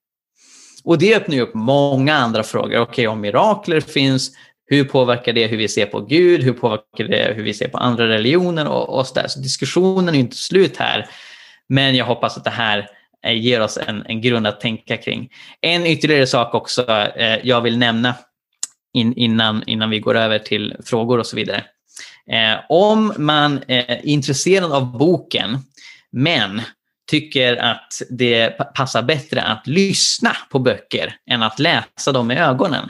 Och 0.83 0.97
det 0.97 1.15
öppnar 1.15 1.35
ju 1.35 1.41
upp 1.41 1.53
många 1.53 2.15
andra 2.15 2.43
frågor. 2.43 2.79
Okej, 2.79 2.81
okay, 2.81 3.07
om 3.07 3.21
mirakler 3.21 3.79
finns, 3.79 4.31
hur 4.67 4.83
påverkar 4.83 5.33
det 5.33 5.47
hur 5.47 5.57
vi 5.57 5.67
ser 5.67 5.85
på 5.85 6.01
Gud? 6.01 6.43
Hur 6.43 6.53
påverkar 6.53 7.03
det 7.03 7.33
hur 7.35 7.43
vi 7.43 7.53
ser 7.53 7.67
på 7.67 7.77
andra 7.77 8.07
religioner? 8.07 8.67
Och, 8.67 8.97
och 8.97 9.07
så, 9.07 9.13
där. 9.13 9.27
så 9.27 9.39
diskussionen 9.39 10.15
är 10.15 10.19
inte 10.19 10.35
slut 10.35 10.77
här. 10.77 11.09
Men 11.69 11.95
jag 11.95 12.05
hoppas 12.05 12.37
att 12.37 12.43
det 12.43 12.49
här 12.49 12.89
eh, 13.25 13.41
ger 13.41 13.61
oss 13.61 13.77
en, 13.87 14.05
en 14.05 14.21
grund 14.21 14.47
att 14.47 14.61
tänka 14.61 14.97
kring. 14.97 15.29
En 15.61 15.85
ytterligare 15.85 16.27
sak 16.27 16.53
också 16.53 16.91
eh, 17.15 17.39
jag 17.43 17.61
vill 17.61 17.77
nämna 17.77 18.15
in, 18.93 19.13
innan, 19.13 19.63
innan 19.67 19.89
vi 19.89 19.99
går 19.99 20.15
över 20.15 20.39
till 20.39 20.75
frågor 20.85 21.19
och 21.19 21.25
så 21.25 21.35
vidare. 21.35 21.63
Eh, 22.31 22.59
om 22.69 23.13
man 23.17 23.57
eh, 23.57 23.91
är 23.91 24.05
intresserad 24.05 24.71
av 24.71 24.97
boken 24.97 25.57
men 26.11 26.61
tycker 27.07 27.57
att 27.57 28.01
det 28.09 28.49
passar 28.75 29.01
bättre 29.01 29.41
att 29.41 29.67
lyssna 29.67 30.35
på 30.49 30.59
böcker 30.59 31.15
än 31.29 31.43
att 31.43 31.59
läsa 31.59 32.11
dem 32.11 32.27
med 32.27 32.37
ögonen 32.37 32.89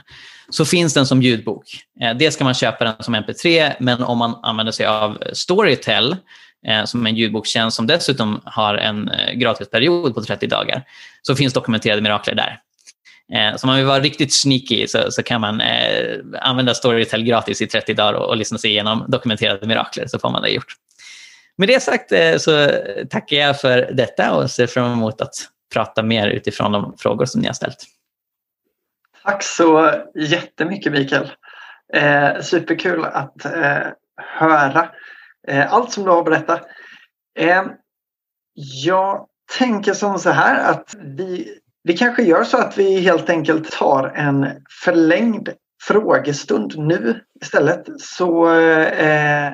så 0.49 0.65
finns 0.65 0.93
den 0.93 1.05
som 1.05 1.21
ljudbok. 1.21 1.65
Dels 1.99 2.17
det 2.19 2.31
ska 2.31 2.43
man 2.43 2.53
köpa 2.53 2.85
den 2.85 2.95
som 2.99 3.15
mp3, 3.15 3.73
men 3.79 4.03
om 4.03 4.17
man 4.17 4.35
använder 4.43 4.71
sig 4.71 4.85
av 4.85 5.17
Storytel, 5.33 6.15
eh, 6.67 6.83
som 6.83 7.05
är 7.05 7.09
en 7.09 7.15
ljudbokstjänst 7.15 7.77
som 7.77 7.87
dessutom 7.87 8.41
har 8.45 8.75
en 8.75 9.09
eh, 9.09 9.33
gratisperiod 9.33 10.15
på 10.15 10.21
30 10.21 10.47
dagar, 10.47 10.83
så 11.21 11.35
finns 11.35 11.53
dokumenterade 11.53 12.01
mirakler 12.01 12.35
där. 12.35 12.59
Så 13.57 13.63
om 13.63 13.67
man 13.67 13.77
vill 13.77 13.85
vara 13.85 13.99
riktigt 13.99 14.33
sneaky 14.33 14.87
så, 14.87 15.11
så 15.11 15.23
kan 15.23 15.41
man 15.41 15.61
eh, 15.61 16.17
använda 16.41 16.73
Storytel 16.73 17.23
gratis 17.23 17.61
i 17.61 17.67
30 17.67 17.93
dagar 17.93 18.13
och, 18.13 18.29
och 18.29 18.37
lyssna 18.37 18.57
sig 18.57 18.71
igenom 18.71 19.05
dokumenterade 19.07 19.67
mirakler, 19.67 20.07
så 20.07 20.19
får 20.19 20.29
man 20.29 20.41
det 20.41 20.49
gjort. 20.49 20.73
Med 21.57 21.67
det 21.67 21.79
sagt 21.79 22.11
eh, 22.11 22.37
så 22.37 22.69
tackar 23.09 23.37
jag 23.37 23.61
för 23.61 23.91
detta 23.91 24.35
och 24.35 24.51
ser 24.51 24.67
fram 24.67 24.91
emot 24.91 25.21
att 25.21 25.33
prata 25.73 26.03
mer 26.03 26.27
utifrån 26.27 26.71
de 26.71 26.95
frågor 26.97 27.25
som 27.25 27.41
ni 27.41 27.47
har 27.47 27.53
ställt. 27.53 27.77
Tack 29.23 29.43
så 29.43 29.91
jättemycket 30.15 30.91
Mikael. 30.91 31.31
Eh, 31.93 32.41
superkul 32.41 33.05
att 33.05 33.45
eh, 33.45 33.87
höra 34.17 34.89
eh, 35.47 35.73
allt 35.73 35.91
som 35.91 36.03
du 36.03 36.09
har 36.09 36.23
berättat. 36.23 36.67
Eh, 37.39 37.63
jag 38.83 39.27
tänker 39.57 39.93
som 39.93 40.19
så 40.19 40.29
här 40.29 40.71
att 40.71 40.95
vi, 41.03 41.59
vi 41.83 41.97
kanske 41.97 42.23
gör 42.23 42.43
så 42.43 42.57
att 42.57 42.77
vi 42.77 42.99
helt 42.99 43.29
enkelt 43.29 43.71
tar 43.71 44.07
en 44.15 44.47
förlängd 44.83 45.49
frågestund 45.83 46.77
nu 46.77 47.21
istället. 47.41 48.01
Så, 48.01 48.53
eh, 48.53 49.53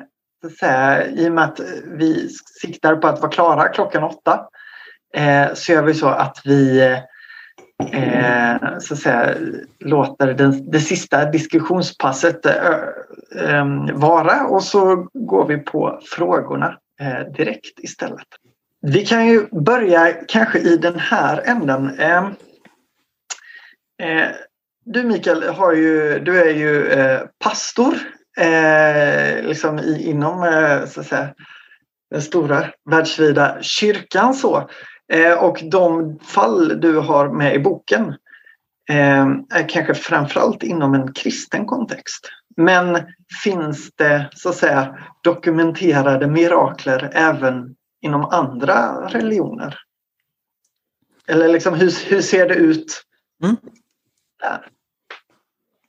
säga, 0.50 1.08
i 1.08 1.30
och 1.30 1.34
med 1.34 1.44
att 1.44 1.60
vi 1.86 2.30
siktar 2.62 2.96
på 2.96 3.08
att 3.08 3.22
vara 3.22 3.32
klara 3.32 3.68
klockan 3.68 4.04
åtta 4.04 4.48
eh, 5.14 5.54
så 5.54 5.72
gör 5.72 5.84
vi 5.84 5.94
så 5.94 6.08
att 6.08 6.42
vi 6.46 6.82
eh, 7.92 8.80
så 8.80 8.94
att 8.94 9.00
säga, 9.00 9.36
låter 9.80 10.34
den, 10.34 10.72
det 10.72 10.80
sista 10.80 11.26
diskussionspasset 11.26 12.46
eh, 12.46 12.56
eh 13.36 13.66
vara 13.94 14.48
och 14.48 14.64
så 14.64 15.08
går 15.14 15.48
vi 15.48 15.58
på 15.58 16.00
frågorna 16.06 16.78
eh, 17.02 17.34
direkt 17.34 17.80
istället. 17.80 18.28
Vi 18.82 19.06
kan 19.06 19.28
ju 19.28 19.48
börja 19.52 20.14
kanske 20.14 20.60
i 20.60 20.78
den 20.78 21.00
här 21.00 21.42
änden. 21.46 22.00
Eh, 22.00 22.24
eh 24.04 24.30
du 24.86 25.04
Mikael, 25.04 25.44
har 25.44 25.74
ju, 25.74 26.20
du 26.20 26.40
är 26.40 26.54
ju 26.54 26.88
eh, 26.88 27.22
pastor 27.44 27.94
liksom 29.42 29.80
i, 29.80 30.10
inom 30.10 30.42
så 30.88 31.00
att 31.00 31.08
säga, 31.08 31.34
den 32.14 32.22
stora 32.22 32.72
världsvida 32.90 33.58
kyrkan. 33.62 34.34
Så. 34.34 34.70
Eh, 35.14 35.44
och 35.44 35.60
de 35.64 36.20
fall 36.20 36.82
du 36.82 36.98
har 36.98 37.30
med 37.30 37.56
i 37.56 37.60
boken 37.60 38.08
eh, 38.90 39.26
är 39.50 39.70
kanske 39.70 39.94
framförallt 39.94 40.64
inom 40.64 40.94
en 40.94 41.14
kristen 41.14 41.66
kontext. 41.66 42.30
Men 42.58 43.00
finns 43.44 43.92
det 43.96 44.30
så 44.36 44.50
att 44.50 44.56
säga 44.56 44.98
dokumenterade 45.24 46.28
mirakler 46.28 47.10
även 47.14 47.76
inom 48.02 48.26
andra 48.26 49.08
religioner? 49.10 49.80
Eller 51.28 51.48
liksom 51.48 51.74
hur, 51.74 52.10
hur 52.10 52.22
ser 52.22 52.48
det 52.48 52.56
ut 52.56 53.04
mm. 53.44 53.56
där? 54.42 54.68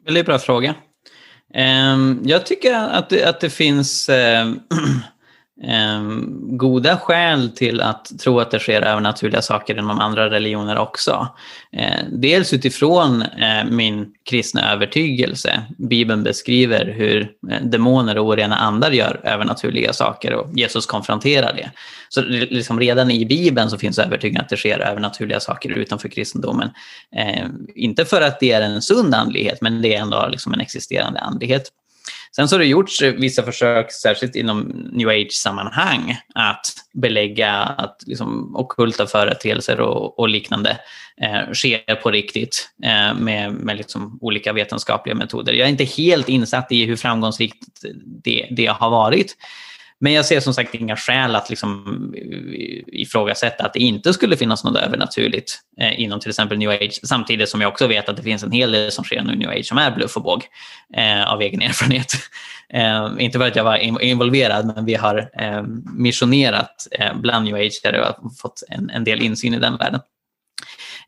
Väldigt 0.04 0.26
bra 0.26 0.38
fråga. 0.38 0.74
Ehm, 1.54 2.20
jag 2.24 2.46
tycker 2.46 2.74
att 2.74 3.10
det, 3.10 3.24
att 3.24 3.40
det 3.40 3.50
finns 3.50 4.08
eh, 4.08 4.52
Ehm, 5.62 6.56
goda 6.58 6.96
skäl 6.96 7.50
till 7.50 7.80
att 7.80 8.18
tro 8.18 8.40
att 8.40 8.50
det 8.50 8.58
sker 8.58 8.82
övernaturliga 8.82 9.42
saker 9.42 9.78
inom 9.78 10.00
andra 10.00 10.30
religioner 10.30 10.78
också. 10.78 11.28
Eh, 11.72 12.04
dels 12.12 12.52
utifrån 12.52 13.22
eh, 13.22 13.64
min 13.70 14.06
kristna 14.24 14.72
övertygelse. 14.72 15.62
Bibeln 15.78 16.22
beskriver 16.22 16.86
hur 16.86 17.30
eh, 17.50 17.62
demoner 17.62 18.18
och 18.18 18.26
orena 18.26 18.56
andar 18.56 18.90
gör 18.90 19.20
övernaturliga 19.24 19.92
saker 19.92 20.34
och 20.34 20.58
Jesus 20.58 20.86
konfronterar 20.86 21.52
det. 21.52 21.70
Så 22.08 22.20
liksom 22.22 22.80
redan 22.80 23.10
i 23.10 23.26
Bibeln 23.26 23.70
så 23.70 23.78
finns 23.78 23.98
övertygelsen 23.98 24.44
att 24.44 24.48
det 24.48 24.56
sker 24.56 24.78
övernaturliga 24.78 25.40
saker 25.40 25.70
utanför 25.70 26.08
kristendomen. 26.08 26.70
Eh, 27.16 27.46
inte 27.74 28.04
för 28.04 28.20
att 28.20 28.40
det 28.40 28.52
är 28.52 28.62
en 28.62 28.82
sund 28.82 29.14
andlighet, 29.14 29.60
men 29.60 29.82
det 29.82 29.94
är 29.94 30.00
ändå 30.00 30.28
liksom 30.30 30.54
en 30.54 30.60
existerande 30.60 31.20
andlighet. 31.20 31.70
Sen 32.36 32.48
så 32.48 32.54
har 32.54 32.60
det 32.60 32.66
gjorts 32.66 33.02
eh, 33.02 33.14
vissa 33.14 33.42
försök, 33.42 33.92
särskilt 33.92 34.36
inom 34.36 34.60
new 34.92 35.08
age-sammanhang, 35.08 36.16
att 36.34 36.66
belägga 36.92 37.52
att 37.52 38.02
liksom, 38.06 38.56
okulta 38.56 39.06
företeelser 39.06 39.80
och, 39.80 40.18
och 40.18 40.28
liknande 40.28 40.78
eh, 41.20 41.52
sker 41.52 41.94
på 41.94 42.10
riktigt 42.10 42.70
eh, 42.84 43.14
med, 43.14 43.52
med 43.52 43.76
liksom 43.76 44.18
olika 44.20 44.52
vetenskapliga 44.52 45.14
metoder. 45.14 45.52
Jag 45.52 45.66
är 45.66 45.70
inte 45.70 45.84
helt 45.84 46.28
insatt 46.28 46.72
i 46.72 46.84
hur 46.84 46.96
framgångsrikt 46.96 47.64
det, 48.24 48.48
det 48.50 48.66
har 48.66 48.90
varit. 48.90 49.36
Men 50.00 50.12
jag 50.12 50.24
ser 50.24 50.40
som 50.40 50.54
sagt 50.54 50.74
inga 50.74 50.96
skäl 50.96 51.36
att 51.36 51.50
liksom 51.50 52.14
eh, 52.16 53.00
ifrågasätta 53.00 53.64
att 53.64 53.72
det 53.72 53.78
inte 53.78 54.12
skulle 54.12 54.36
finnas 54.36 54.64
något 54.64 54.76
övernaturligt 54.76 55.58
eh, 55.80 56.00
inom 56.00 56.20
till 56.20 56.30
exempel 56.30 56.58
new 56.58 56.70
age. 56.70 57.00
Samtidigt 57.02 57.48
som 57.48 57.60
jag 57.60 57.68
också 57.68 57.86
vet 57.86 58.08
att 58.08 58.16
det 58.16 58.22
finns 58.22 58.42
en 58.42 58.52
hel 58.52 58.72
del 58.72 58.92
som 58.92 59.04
sker 59.04 59.22
nu 59.22 59.36
new 59.36 59.50
age 59.50 59.66
som 59.66 59.78
är 59.78 59.90
bluff 59.90 60.16
och 60.16 60.22
båg 60.22 60.44
eh, 60.96 61.32
av 61.32 61.42
egen 61.42 61.62
erfarenhet. 61.68 62.12
Eh, 62.68 63.10
inte 63.18 63.38
för 63.38 63.46
att 63.46 63.56
jag 63.56 63.64
var 63.64 64.02
involverad, 64.02 64.66
men 64.66 64.84
vi 64.84 64.94
har 64.94 65.30
eh, 65.40 65.62
missionerat 65.96 66.86
eh, 66.90 67.14
bland 67.16 67.44
new 67.44 67.54
age 67.54 67.80
där 67.82 67.92
jag 67.92 68.04
har 68.04 68.30
fått 68.40 68.62
en, 68.68 68.90
en 68.90 69.04
del 69.04 69.22
insyn 69.22 69.54
i 69.54 69.58
den 69.58 69.76
världen. 69.76 70.00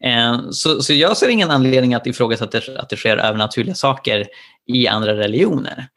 Eh, 0.01 0.51
så, 0.51 0.83
så 0.83 0.93
jag 0.93 1.17
ser 1.17 1.29
ingen 1.29 1.51
anledning 1.51 1.95
att 1.95 2.07
ifrågasätta 2.07 2.61
att 2.77 2.89
det 2.89 2.97
sker 2.97 3.17
övernaturliga 3.17 3.75
saker 3.75 4.27
i 4.67 4.89
andra 4.89 5.17
religioner. 5.17 5.89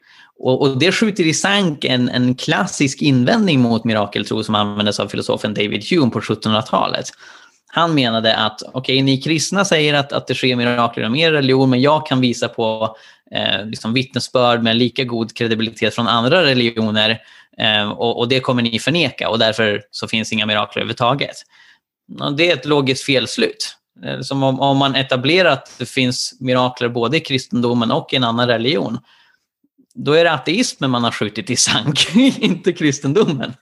Och, 0.42 0.62
och, 0.62 0.78
det 0.78 0.92
skjuter 0.92 1.26
i 1.26 1.34
sank 1.34 1.84
en, 1.84 2.08
en 2.08 2.34
klassisk 2.34 3.02
invändning 3.02 3.60
mot 3.60 3.84
mirakeltro 3.84 4.42
som 4.44 4.54
användes 4.54 5.00
av 5.00 5.08
filosofen 5.08 5.54
David 5.54 5.84
Hume 5.90 6.10
på 6.10 6.20
1700-talet. 6.20 7.06
Han 7.66 7.94
menade 7.94 8.36
att 8.36 8.62
okej, 8.62 8.80
okay, 8.80 9.02
ni 9.02 9.20
kristna 9.20 9.64
säger 9.64 9.94
att, 9.94 10.12
att 10.12 10.26
det 10.26 10.34
sker 10.34 10.56
mirakler 10.56 11.04
inom 11.04 11.16
er 11.16 11.32
religion, 11.32 11.70
men 11.70 11.80
jag 11.80 12.06
kan 12.06 12.20
visa 12.20 12.48
på 12.48 12.96
eh, 13.34 13.66
liksom 13.66 13.94
vittnesbörd 13.94 14.62
med 14.62 14.76
lika 14.76 15.04
god 15.04 15.36
kredibilitet 15.36 15.94
från 15.94 16.08
andra 16.08 16.42
religioner 16.42 17.18
eh, 17.58 17.90
och, 17.90 18.18
och, 18.18 18.28
det 18.28 18.40
kommer 18.40 18.62
ni 18.62 18.78
förneka 18.78 19.28
och 19.28 19.38
därför 19.38 19.82
så 19.90 20.08
finns 20.08 20.32
inga 20.32 20.46
mirakler 20.46 20.80
överhuvudtaget. 20.80 21.36
Och 22.20 22.36
det 22.36 22.50
är 22.50 22.54
ett 22.54 22.66
logiskt 22.66 23.04
felslut. 23.04 23.76
Eh, 24.04 24.20
som 24.20 24.42
om, 24.42 24.60
om 24.60 24.76
man 24.76 24.94
etablerar 24.94 25.50
att 25.50 25.78
det 25.78 25.86
finns 25.86 26.36
mirakler 26.40 26.88
både 26.88 27.16
i 27.16 27.20
kristendomen 27.20 27.90
och 27.90 28.12
i 28.12 28.16
en 28.16 28.24
annan 28.24 28.48
religion, 28.48 28.98
då 29.94 30.12
är 30.12 30.24
det 30.24 30.32
ateismen 30.32 30.90
man 30.90 31.04
har 31.04 31.10
skjutit 31.10 31.50
i 31.50 31.56
sank, 31.56 32.16
inte 32.38 32.72
kristendomen. 32.72 33.54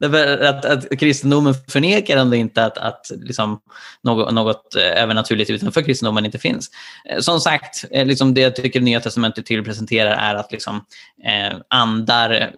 Därför 0.00 0.44
att, 0.44 0.64
att 0.64 0.98
kristendomen 0.98 1.54
förnekar 1.68 2.16
ändå 2.16 2.36
inte 2.36 2.64
att, 2.64 2.78
att 2.78 3.10
liksom 3.16 3.60
något, 4.02 4.34
något 4.34 4.74
eh, 4.76 5.02
övernaturligt 5.02 5.50
utanför 5.50 5.82
kristendomen 5.82 6.24
inte 6.24 6.38
finns. 6.38 6.70
Eh, 7.10 7.20
som 7.20 7.40
sagt, 7.40 7.84
eh, 7.90 8.06
liksom 8.06 8.34
det 8.34 8.40
jag 8.40 8.56
tycker 8.56 8.80
Nya 8.80 9.00
Testamentet 9.00 9.46
till 9.46 9.64
presenterar 9.64 10.10
är 10.10 10.34
att 10.34 10.52
liksom, 10.52 10.84
eh, 11.24 11.58
andar 11.68 12.52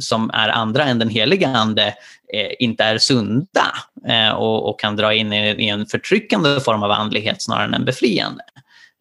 som 0.00 0.30
är 0.30 0.48
andra 0.48 0.84
än 0.84 0.98
den 0.98 1.08
heliga 1.08 1.48
ande 1.48 1.86
eh, 2.32 2.50
inte 2.58 2.84
är 2.84 2.98
sunda 2.98 3.66
eh, 4.08 4.30
och, 4.30 4.68
och, 4.68 4.80
kan 4.80 4.96
dra 4.96 5.14
in 5.14 5.32
i, 5.32 5.48
i 5.48 5.68
en 5.68 5.86
förtryckande 5.86 6.60
form 6.60 6.82
av 6.82 6.90
andlighet 6.90 7.42
snarare 7.42 7.64
än 7.64 7.74
en 7.74 7.84
befriande. 7.84 8.42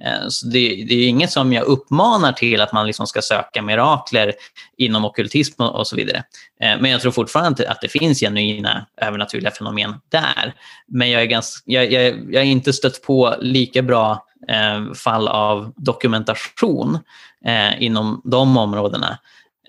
Eh, 0.03 0.27
så 0.27 0.47
det, 0.47 0.85
det, 0.89 0.93
är 0.95 1.07
inget 1.07 1.31
som 1.31 1.53
jag 1.53 1.63
uppmanar 1.63 2.31
till 2.31 2.61
att 2.61 2.73
man 2.73 2.87
liksom 2.87 3.07
ska 3.07 3.21
söka 3.21 3.61
mirakler 3.61 4.33
inom 4.77 5.05
okultism 5.05 5.61
och 5.61 5.87
så 5.87 5.95
vidare. 5.95 6.23
Eh, 6.61 6.79
men 6.79 6.91
jag 6.91 7.01
tror 7.01 7.11
fortfarande 7.11 7.71
att 7.71 7.81
det 7.81 7.87
finns 7.87 8.19
genuina 8.19 8.85
övernaturliga 9.01 9.51
fenomen 9.51 9.93
där. 10.09 10.53
Men 10.87 11.11
jag 11.11 11.21
är, 11.21 11.25
ganska, 11.25 11.71
jag, 11.71 11.91
jag, 11.91 12.03
jag 12.33 12.43
är 12.43 12.47
inte 12.47 12.73
stött 12.73 13.01
på 13.01 13.35
lika 13.39 13.81
bra 13.81 14.25
eh, 14.47 14.93
fall 14.93 15.27
av 15.27 15.73
dokumentation 15.75 16.99
eh, 17.45 17.83
inom 17.83 18.21
de 18.23 18.57
områdena 18.57 19.19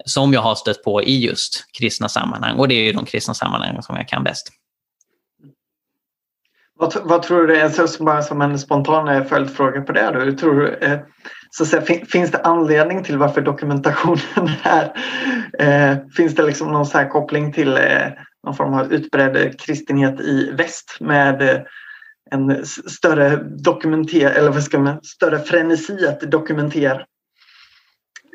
som 0.05 0.33
jag 0.33 0.41
har 0.41 0.55
stött 0.55 0.85
på 0.85 1.03
i 1.03 1.25
just 1.25 1.65
kristna 1.79 2.09
sammanhang. 2.09 2.59
Och 2.59 2.69
det 2.69 2.75
är 2.75 2.83
ju 2.83 2.93
de 2.93 3.05
kristna 3.05 3.35
sammanhangen 3.35 3.83
som 3.83 3.97
jag 3.97 4.09
kan 4.09 4.25
bäst. 4.25 4.53
Vad, 6.79 6.97
vad, 7.05 7.23
tror 7.23 7.47
du, 7.47 7.61
alltså, 7.61 8.05
bara 8.05 8.23
som 8.23 8.43
en 8.43 8.59
spontan 8.59 9.25
följdfråga 9.25 9.83
på 9.83 9.93
det. 9.93 10.11
Då, 10.31 10.33
tror, 10.33 10.85
eh, 10.85 10.99
så 11.51 11.63
att 11.63 11.69
säga, 11.69 12.05
finns 12.07 12.31
det 12.31 12.39
anledning 12.39 13.05
till 13.05 13.19
varför 13.19 13.41
dokumentationen 13.41 14.51
är... 14.63 14.93
Eh, 15.59 15.99
finns 16.17 16.35
det 16.35 16.43
liksom 16.43 16.73
någon 16.73 16.87
så 16.87 16.99
koppling 16.99 17.53
till 17.53 17.77
eh, 17.77 18.09
någon 18.47 18.57
form 18.57 18.75
av 18.75 18.93
utbredd 18.93 19.61
kristenhet 19.61 20.21
i 20.21 20.51
väst 20.51 20.97
med 21.01 21.43
eh, 21.43 21.61
en 22.31 22.67
större 22.67 23.37
dokumenter 23.37 24.31
eller 24.31 24.51
vad 24.51 24.63
ska 24.63 24.79
man, 24.79 25.03
större 25.03 25.39
frenesi 25.39 26.07
att 26.07 26.21
dokumentera? 26.21 27.03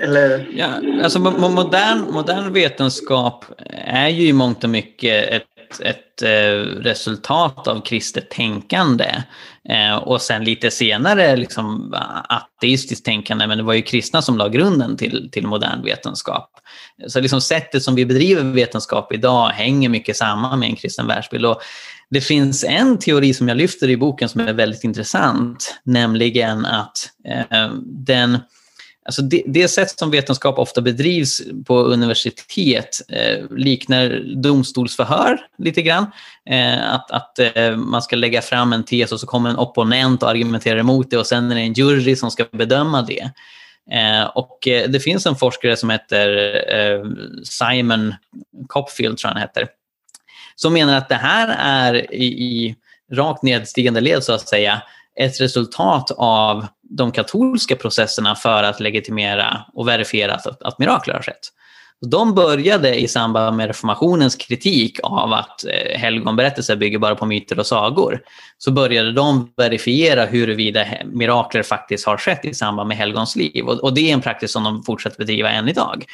Eller? 0.01 0.47
Ja, 0.53 0.68
alltså 1.03 1.19
modern, 1.19 2.13
modern 2.13 2.53
vetenskap 2.53 3.45
är 3.85 4.07
ju 4.07 4.27
i 4.27 4.34
mångt 4.34 4.63
och 4.63 4.69
mycket 4.69 5.30
ett 5.30 5.51
ett, 5.80 6.22
eh, 6.22 6.81
resultat 6.81 7.68
av 7.68 7.81
kristet 7.81 8.30
tänkande. 8.30 9.23
Eh, 9.69 9.95
och 9.95 10.22
sen 10.22 10.43
lite 10.43 10.72
senare 10.72 11.35
liksom, 11.35 11.95
ateistiskt 12.30 13.06
tänkande, 13.06 13.48
men 13.48 13.57
det 13.57 13.64
var 13.64 13.73
ju 13.73 13.81
kristna 13.81 14.22
som 14.22 14.38
la 14.38 14.48
grunden 14.48 14.98
till, 14.98 15.30
till 15.31 15.48
modern 15.48 15.84
vetenskap. 15.84 16.49
Så 17.07 17.19
liksom 17.19 17.41
sättet 17.41 17.84
som 17.84 17.95
vi 17.95 18.06
bedriver 18.06 18.43
vetenskap 18.43 19.14
idag 19.14 19.49
hänger 19.49 19.89
mycket 19.89 20.18
samman 20.18 20.60
med 20.60 20.69
en 20.69 20.76
kristen 20.76 21.07
världsbild. 21.07 21.45
Och 21.45 21.61
det 22.10 22.22
finns 22.22 22.64
en 22.64 22.99
teori 22.99 23.34
som 23.34 23.48
jag 23.48 23.57
lyfter 23.57 23.89
i 23.89 23.98
boken 23.98 24.30
som 24.30 24.41
är 24.41 24.53
väldigt 24.53 24.84
intressant, 24.84 25.80
nämligen 25.84 26.65
att 26.65 27.10
eh, 27.27 27.72
den 27.84 28.39
Alltså 29.06 29.22
det, 29.22 29.44
det, 29.48 29.68
sätt 29.68 29.99
som 29.99 30.11
vetenskap 30.11 30.60
ofta 30.60 30.82
bedrivs 30.82 31.41
på 31.65 31.80
universitet 31.80 33.02
eh, 33.10 33.52
liknar 33.57 34.23
domstolsförhör 34.36 35.40
lite 35.57 35.82
grann. 35.82 36.06
Eh, 36.49 36.94
att 36.94 37.11
att 37.11 37.40
eh, 37.40 37.76
man 37.76 38.02
ska 38.02 38.15
lägga 38.15 38.41
fram 38.41 38.73
en 38.73 38.84
tes 38.84 39.11
och 39.11 39.19
så 39.19 39.28
kommer 39.28 39.49
en 39.49 39.57
opponent 39.57 40.23
och 40.23 40.30
argumenterar 40.30 40.80
emot 40.80 41.10
det 41.10 41.18
och 41.18 41.28
sen 41.28 41.52
är 41.52 41.56
det 41.56 41.61
en 41.61 41.73
jury 41.73 42.15
som 42.15 42.32
ska 42.32 42.45
bedöma 42.52 43.02
det. 43.02 43.32
Eh, 43.91 44.23
och 44.23 44.68
eh, 44.68 44.90
det 44.90 44.99
finns 44.99 45.26
en 45.26 45.36
forskare 45.36 45.78
som 45.78 45.90
heter 45.90 46.53
eh, 46.76 47.06
Simon 47.44 48.14
Copfield, 48.68 49.18
tror 49.18 49.30
jag 49.30 49.34
han 49.34 49.41
heter, 49.41 49.68
som 50.56 50.73
menar 50.73 50.98
att 50.98 51.10
det 51.10 51.15
här 51.15 51.56
är 51.60 52.14
i, 52.14 52.26
i 52.26 52.76
rakt 53.11 53.44
nedstigande 53.44 54.02
led 54.02 54.23
så 54.23 54.34
att 54.34 54.48
säga 54.48 54.82
ett 55.19 55.41
resultat 55.41 56.11
av 56.18 56.68
de 56.97 57.11
katolska 57.11 57.76
processerna 57.76 58.35
för 58.35 58.63
att 58.63 58.80
legitimera 58.80 59.65
och 59.73 59.88
verifiera 59.88 60.35
att, 60.35 60.61
att 60.61 60.80
mirakler 60.80 61.13
har 61.13 61.22
skett. 61.22 61.49
De 62.06 62.34
började 62.34 62.95
i 62.95 63.07
samband 63.07 63.57
med 63.57 63.68
reformationens 63.68 64.36
kritik 64.36 64.99
av 65.03 65.34
att 65.34 65.65
eh, 65.65 65.99
helgonberättelser 65.99 66.76
bygger 66.76 66.99
bara 66.99 67.15
på 67.15 67.26
myter 67.26 67.60
och 67.60 67.68
sagor. 67.68 68.19
Så 68.57 68.72
började 68.72 69.11
de 69.11 69.53
verifiera 69.57 70.26
huruvida 70.26 70.86
mirakler 71.06 71.64
faktiskt 71.64 72.06
har 72.06 72.18
skett 72.18 72.45
i 72.45 72.53
samband 72.53 72.88
med 72.88 72.98
helgons 72.98 73.36
liv. 73.36 73.65
Och, 73.65 73.94
det 73.94 74.10
är 74.10 74.14
en 74.14 74.22
praxis 74.22 74.52
som 74.52 74.64
de 74.64 74.84
fortsätter 74.84 75.18
bedriva 75.18 75.49
än 75.49 75.69
idag. 75.69 76.06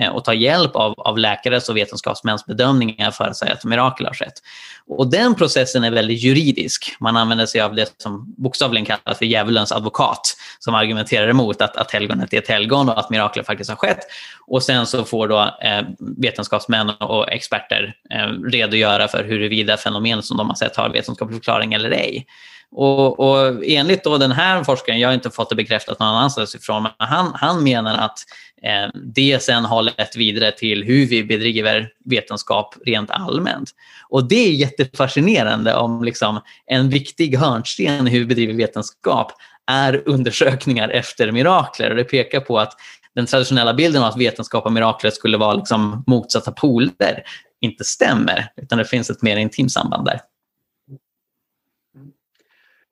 Eh, 0.00 0.08
och 0.08 0.24
ta 0.24 0.34
hjälp 0.34 0.76
av, 0.76 0.94
av 0.96 1.18
läkares 1.18 1.68
och 1.68 1.76
vetenskapsmäns 1.76 2.46
bedömningar 2.46 3.10
för 3.10 3.24
att 3.24 3.36
säga 3.36 3.52
att 3.52 3.64
mirakel 3.64 4.06
har 4.06 4.14
skett. 4.14 4.42
Och 4.88 5.10
den 5.10 5.34
processen 5.34 5.84
är 5.84 5.90
väldigt 5.90 6.22
juridisk. 6.22 6.96
Man 7.00 7.16
använder 7.16 7.46
sig 7.46 7.60
av 7.60 7.74
det 7.74 7.94
som 7.96 8.34
bokstavligen 8.38 8.86
kallas 8.86 9.18
för 9.18 9.26
djävulens 9.26 9.72
advokat 9.72 10.36
som 10.58 10.74
argumenterar 10.74 11.28
emot 11.28 11.62
att, 11.62 11.76
att 11.76 11.90
helgonet 11.90 12.32
är 12.32 12.38
ett 12.38 12.48
helgon 12.48 12.88
och 12.88 12.98
att 12.98 13.10
mirakler 13.10 13.42
faktiskt 13.42 13.70
har 13.70 13.76
skett. 13.76 14.00
Och 14.46 14.62
sen 14.62 14.86
så 14.86 15.04
får 15.04 15.28
då 15.28 15.35
då 15.36 15.66
eh, 15.66 15.82
vetenskapsmän 15.98 16.90
och 16.90 17.32
experter 17.32 17.94
eh, 18.10 18.50
redogöra 18.50 19.08
för 19.08 19.24
huruvida 19.24 19.76
fenomen 19.76 20.22
som 20.22 20.36
de 20.36 20.48
har 20.48 20.54
sett 20.54 20.76
har 20.76 20.88
vetenskaplig 20.88 21.36
förklaring 21.36 21.72
eller 21.72 21.90
ej. 21.90 22.26
Och, 22.70 23.20
och 23.20 23.64
enligt 23.64 24.04
då 24.04 24.18
den 24.18 24.32
här 24.32 24.64
forskaren, 24.64 25.00
jag 25.00 25.08
har 25.08 25.14
inte 25.14 25.30
fått 25.30 25.50
det 25.50 25.56
bekräftat 25.56 25.98
någon 25.98 26.08
annanstans 26.08 26.54
ifrån, 26.54 26.82
men 26.82 26.92
han, 26.98 27.32
han 27.34 27.64
menar 27.64 27.98
att 27.98 28.18
eh, 28.62 28.90
det 28.94 29.42
sen 29.42 29.64
har 29.64 29.82
lett 29.82 30.16
vidare 30.16 30.52
till 30.52 30.84
hur 30.84 31.06
vi 31.06 31.24
bedriver 31.24 31.88
vetenskap 32.04 32.74
rent 32.86 33.10
allmänt. 33.10 33.70
Och 34.08 34.28
det 34.28 34.48
är 34.48 34.52
jättefascinerande 34.52 35.74
om 35.74 36.04
liksom 36.04 36.40
en 36.66 36.90
viktig 36.90 37.36
hörnsten 37.36 38.08
i 38.08 38.10
hur 38.10 38.18
vi 38.18 38.26
bedriver 38.26 38.54
vetenskap 38.54 39.32
är 39.66 40.02
undersökningar 40.06 40.88
efter 40.88 41.32
mirakler. 41.32 41.90
Och 41.90 41.96
det 41.96 42.04
pekar 42.04 42.40
på 42.40 42.58
att 42.58 42.72
den 43.16 43.26
traditionella 43.26 43.74
bilden 43.74 44.02
av 44.02 44.08
att 44.08 44.16
vetenskap 44.16 44.66
och 44.66 44.72
mirakler 44.72 45.10
skulle 45.10 45.38
vara 45.38 45.54
liksom 45.54 46.04
motsatta 46.06 46.52
poler 46.52 47.22
inte 47.60 47.84
stämmer, 47.84 48.48
utan 48.56 48.78
det 48.78 48.84
finns 48.84 49.10
ett 49.10 49.22
mer 49.22 49.36
intimt 49.36 49.72
samband 49.72 50.04
där. 50.04 50.20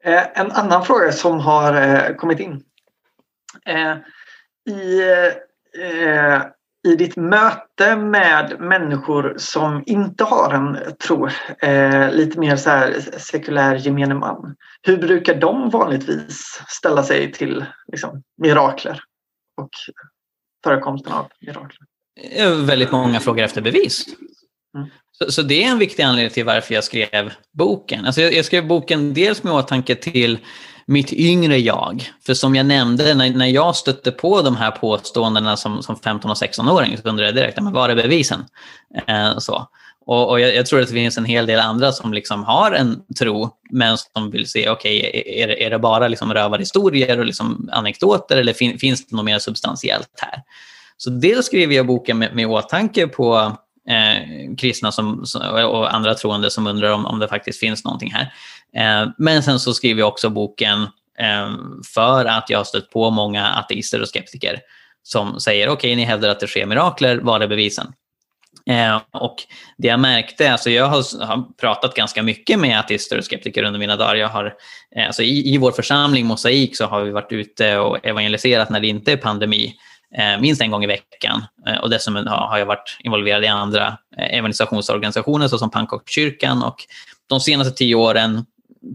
Eh, 0.05 0.41
en 0.41 0.53
annan 0.53 0.85
fråga 0.85 1.13
som 1.13 1.41
har 1.41 1.75
eh, 1.83 2.15
kommit 2.15 2.41
in. 2.41 2.65
Eh, 3.67 3.97
I, 4.75 5.03
I 6.87 6.97
ditt 6.97 7.17
möte 7.17 7.97
med 7.97 8.61
människor 8.61 9.35
som 9.39 9.83
inte 9.87 10.25
har 10.25 10.55
en 10.55 10.79
tro, 11.07 11.29
lite 12.11 12.39
mer 12.39 12.57
så 12.57 12.71
här 12.71 13.01
sekulär 13.19 13.77
gemene 13.77 14.15
man. 14.15 14.57
Hur 14.83 14.97
brukar 14.97 15.35
de 15.35 15.71
vanligtvis 15.71 16.61
ställa 16.69 17.03
sig 17.03 17.33
till 17.33 17.65
liksom, 17.93 18.23
mirakler 18.37 19.01
och 19.57 19.71
förekomsten 20.65 21.12
av 21.12 21.27
mirakler? 21.41 21.86
Väldigt 22.66 22.93
många 22.93 23.20
frågar 23.20 23.45
efter 23.45 23.61
bevis. 23.61 24.07
Mm. 24.77 24.89
Så, 25.19 25.32
så, 25.32 25.43
det 25.43 25.65
är 25.65 25.70
en 25.70 25.78
viktig 25.78 26.03
anledning 26.03 26.31
till 26.31 26.45
varför 26.45 26.74
jag 26.74 26.85
skrev 26.85 27.32
boken. 27.53 28.07
Alltså 28.07 28.20
jag, 28.20 28.35
jag 28.35 28.45
skrev 28.45 28.66
boken 28.66 29.15
dels 29.15 29.43
med 29.43 29.53
åtanke 29.53 29.95
till 29.95 30.39
mitt 30.86 31.12
yngre 31.12 31.59
jag. 31.59 32.11
För 32.27 32.35
som 32.35 32.55
jag 32.55 32.66
nämnde, 32.66 33.15
när, 33.15 33.31
när 33.31 33.47
jag 33.47 33.77
stötte 33.77 34.11
på 34.11 34.43
de 34.43 34.57
här 34.57 34.70
påståendena 34.70 35.57
som, 35.57 35.82
som 35.82 35.97
15 35.97 36.31
och 36.31 36.36
16-åring 36.36 36.97
så 36.97 37.09
undrade 37.09 37.28
jag 37.28 37.35
direkt, 37.35 37.61
men 37.61 37.73
var 37.73 37.89
är 37.89 37.95
bevisen? 37.95 38.45
Eh, 39.07 39.39
så. 39.39 39.69
Och, 40.07 40.31
och 40.31 40.41
jag, 40.41 40.55
jag, 40.55 40.67
tror 40.67 40.81
att 40.81 40.89
det 40.89 40.95
finns 40.95 41.19
en 41.19 41.25
hel 41.25 41.47
del 41.47 41.61
andra 41.61 41.93
som 41.93 42.15
liksom 42.15 42.45
har 42.45 42.73
en 42.73 43.03
tro, 43.19 43.51
men 43.71 43.99
som 43.99 44.31
vill 44.31 44.51
se, 44.51 44.69
okej, 44.69 44.99
okay, 44.99 45.43
är, 45.43 45.49
är 45.49 45.71
det 45.71 45.79
bara 45.79 46.09
liksom 46.09 46.35
rövarhistorier 46.35 47.19
och 47.19 47.27
liksom 47.27 47.69
anekdoter 47.73 48.37
eller 48.37 48.53
fin, 48.53 48.79
finns 48.79 49.07
det 49.07 49.17
något 49.17 49.25
mer 49.25 49.39
substantiellt 49.39 50.11
här? 50.21 50.43
Så 50.97 51.11
dels 51.11 51.47
skrev 51.47 51.73
jag 51.73 51.87
boken 51.87 52.19
med, 52.19 52.35
med 52.35 52.47
åtanke 52.47 53.07
på 53.07 53.57
eh, 53.89 54.57
kristna 54.59 54.93
som, 54.93 55.25
och 55.69 55.95
andra 55.95 56.15
troende 56.15 56.51
som 56.51 56.67
undrar 56.67 56.91
om, 56.91 57.07
om 57.07 57.19
det 57.19 57.29
faktiskt 57.29 57.61
finns 57.61 57.85
någonting 57.85 58.13
här. 58.13 58.33
Eh, 58.77 59.09
men 59.19 59.43
sen 59.43 59.61
så 59.61 59.75
skriver 59.75 60.01
jag 60.01 60.09
också 60.09 60.31
boken 60.31 60.83
eh, 61.19 61.55
för 61.95 62.25
att 62.25 62.51
jag 62.51 62.59
har 62.59 62.65
stött 62.65 62.91
på 62.91 63.11
många 63.11 63.47
ateister 63.47 64.03
och 64.03 64.09
skeptiker 64.09 64.61
som 65.03 65.41
säger 65.41 65.69
okej, 65.69 65.75
okay, 65.75 65.97
ni 65.97 66.05
hävdar 66.05 66.29
att 66.29 66.41
det 66.41 66.47
sker 66.47 66.67
mirakler, 66.67 67.17
var 67.17 67.41
är 67.41 67.49
bevisen? 67.49 67.93
Eh, 68.67 69.01
och 69.13 69.37
det 69.77 69.89
jag 69.89 70.01
märkte, 70.01 70.53
alltså 70.53 70.71
jag 70.71 70.87
har, 70.87 71.27
har, 71.27 71.45
pratat 71.61 71.95
ganska 71.95 72.23
mycket 72.23 72.59
med 72.59 72.79
ateister 72.79 73.19
och 73.19 73.25
skeptiker 73.25 73.63
under 73.63 73.79
mina 73.79 73.97
dagar. 73.97 74.15
Jag 74.15 74.29
har, 74.29 74.55
eh, 74.97 75.07
alltså 75.07 75.23
i, 75.23 75.55
I 75.55 75.59
vår 75.59 75.73
församling 75.73 76.27
Mosaik 76.27 76.77
så 76.77 76.87
har 76.87 77.03
vi 77.03 77.11
varit 77.11 77.33
ute 77.33 77.79
och 77.79 78.07
evangeliserat 78.07 78.71
när 78.71 78.81
det 78.81 78.87
inte 78.87 79.13
är 79.13 79.17
pandemi 79.17 79.75
eh, 80.19 80.41
minst 80.41 80.63
en 80.63 80.71
gång 80.71 80.85
i 80.85 80.87
veckan. 80.87 81.45
Eh, 81.67 81.77
och 81.77 81.91
dessutom 81.91 82.27
har 82.27 82.59
jag 82.59 82.67
varit 82.67 82.97
involverad 83.01 83.45
i 83.45 83.47
andra 83.47 83.99
eh, 84.17 84.39
evangelisationsorganisationer 84.39 85.49
såsom 85.49 85.71
Pankokkyrkan 85.71 86.63
och 86.63 86.77
de 87.27 87.41
senaste 87.41 87.75
tio 87.75 87.95
åren 87.95 88.47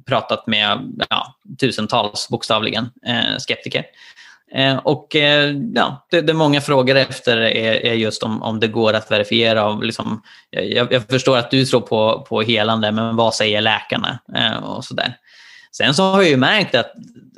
pratat 0.08 0.48
med 0.48 0.96
ja, 1.10 1.36
tusentals, 1.60 2.30
bokstavligen, 2.30 2.90
eh, 3.08 3.38
skeptiker. 3.38 3.86
Eh, 4.52 4.78
och 4.78 5.16
eh, 5.16 5.56
ja, 5.76 6.08
det, 6.12 6.22
det 6.22 6.34
många 6.34 6.62
frågar 6.62 6.96
efter 6.96 7.38
är, 7.38 7.86
är, 7.86 7.94
just 7.94 8.24
om, 8.24 8.44
om 8.44 8.60
det 8.60 8.68
går 8.68 8.94
att 8.94 9.12
verifiera. 9.12 9.76
Liksom, 9.76 10.22
jag, 10.50 10.94
jag, 10.94 11.04
förstår 11.10 11.38
att 11.38 11.52
du 11.52 11.66
tror 11.66 11.82
på, 11.82 12.26
på 12.30 12.42
helande, 12.42 12.92
men 12.92 13.16
vad 13.16 13.36
säger 13.36 13.62
läkarna? 13.62 14.20
Eh, 14.36 14.64
och 14.64 14.86
så 14.86 14.94
där. 14.94 15.14
Sen 15.72 15.94
så 15.94 16.04
har 16.04 16.22
jag 16.22 16.30
ju 16.30 16.38
märkt 16.38 16.76
att, 16.76 16.94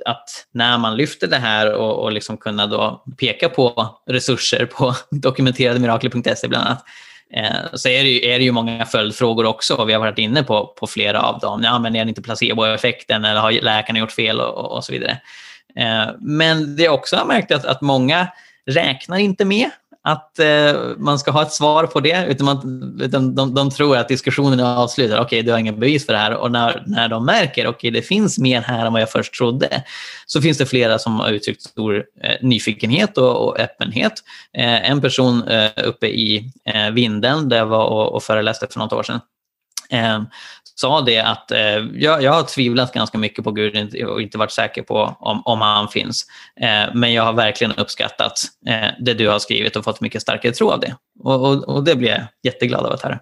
att 0.05 0.29
när 0.53 0.77
man 0.77 0.97
lyfter 0.97 1.27
det 1.27 1.37
här 1.37 1.73
och, 1.73 2.03
och 2.03 2.11
liksom 2.11 2.37
kunna 2.37 2.67
då 2.67 3.03
peka 3.19 3.49
på 3.49 3.99
resurser 4.09 4.65
på 4.65 4.95
dokumenterademirakler.se 5.11 6.47
bland 6.47 6.67
annat, 6.67 6.83
så 7.73 7.89
är 7.89 8.03
det, 8.03 8.09
ju, 8.09 8.29
är 8.29 8.39
det 8.39 8.45
ju 8.45 8.51
många 8.51 8.85
följdfrågor 8.85 9.45
också. 9.45 9.85
Vi 9.85 9.93
har 9.93 9.99
varit 9.99 10.17
inne 10.17 10.43
på, 10.43 10.67
på 10.67 10.87
flera 10.87 11.21
av 11.21 11.39
dem. 11.39 11.61
Ja, 11.63 11.79
men 11.79 11.95
är 11.95 12.05
det 12.05 12.09
inte 12.09 12.21
placeboeffekten 12.21 13.25
eller 13.25 13.41
har 13.41 13.51
läkarna 13.51 13.99
gjort 13.99 14.11
fel 14.11 14.41
och, 14.41 14.71
och 14.71 14.83
så 14.83 14.91
vidare. 14.91 15.17
Eh, 15.75 16.09
men 16.19 16.75
det 16.75 16.83
jag 16.83 16.93
också 16.93 17.15
har 17.15 17.25
märkt 17.25 17.51
att, 17.51 17.65
att 17.65 17.81
många 17.81 18.27
räknar 18.65 19.17
inte 19.17 19.45
med 19.45 19.69
att 20.03 20.39
eh, 20.39 20.73
man 20.97 21.19
ska 21.19 21.31
ha 21.31 21.41
ett 21.41 21.51
svar 21.51 21.85
på 21.85 21.99
det, 21.99 22.25
utan, 22.25 22.45
man, 22.45 22.99
utan 23.01 23.35
de, 23.35 23.53
de, 23.53 23.69
tror 23.69 23.97
att 23.97 24.07
diskussionen 24.07 24.59
är 24.59 24.63
avslutad. 24.63 25.21
Okej, 25.21 25.25
okay, 25.25 25.41
du 25.41 25.51
har 25.51 25.59
inga 25.59 25.71
bevis 25.71 26.05
för 26.05 26.13
det 26.13 26.19
här. 26.19 26.35
Och 26.35 26.51
när, 26.51 26.83
när 26.87 27.09
de 27.09 27.25
märker 27.25 27.65
att 27.65 27.75
okay, 27.75 27.91
det 27.91 28.01
finns 28.01 28.39
mer 28.39 28.61
här 28.61 28.85
än 28.85 28.93
vad 28.93 29.01
jag 29.01 29.11
först 29.11 29.33
trodde, 29.33 29.83
så 30.25 30.41
finns 30.41 30.57
det 30.57 30.65
flera 30.65 30.99
som 30.99 31.19
har 31.19 31.29
uttryckt 31.29 31.61
stor 31.61 32.05
eh, 32.23 32.35
nyfikenhet 32.41 33.17
och, 33.17 33.47
och 33.47 33.59
öppenhet. 33.59 34.13
Eh, 34.57 34.91
en 34.91 35.01
person 35.01 35.47
eh, 35.47 35.71
uppe 35.83 36.07
i 36.07 36.51
eh, 36.65 36.89
Vindeln, 36.91 37.49
där 37.49 37.57
jag 37.57 37.65
var 37.65 37.85
och, 37.85 38.13
och 38.13 38.23
föreläste 38.23 38.67
för 38.71 38.79
något 38.79 38.93
år 38.93 39.03
sedan, 39.03 39.19
eh, 39.89 40.21
sa 40.75 41.01
det 41.01 41.19
att 41.19 41.51
eh, 41.51 41.59
jag, 41.93 42.23
jag 42.23 42.31
har 42.31 42.43
tvivlat 42.43 42.93
ganska 42.93 43.17
mycket 43.17 43.43
på 43.43 43.51
Gud 43.51 44.03
och 44.05 44.21
inte 44.21 44.37
varit 44.37 44.51
säker 44.51 44.81
på 44.81 45.15
om, 45.19 45.41
om 45.45 45.61
han 45.61 45.87
finns. 45.87 46.25
Eh, 46.61 46.93
men 46.93 47.13
jag 47.13 47.23
har 47.23 47.33
verkligen 47.33 47.73
uppskattat 47.73 48.33
eh, 48.67 48.87
det 48.99 49.13
du 49.13 49.29
har 49.29 49.39
skrivit 49.39 49.75
och 49.75 49.83
fått 49.83 50.01
mycket 50.01 50.21
starkare 50.21 50.51
tro 50.51 50.71
av 50.71 50.79
det. 50.79 50.95
Och, 51.19 51.47
och, 51.47 51.75
och 51.75 51.83
det 51.83 51.95
blir 51.95 52.09
jag 52.09 52.21
jätteglad 52.43 52.85
av 52.85 52.91
att 52.91 53.01
höra. 53.01 53.19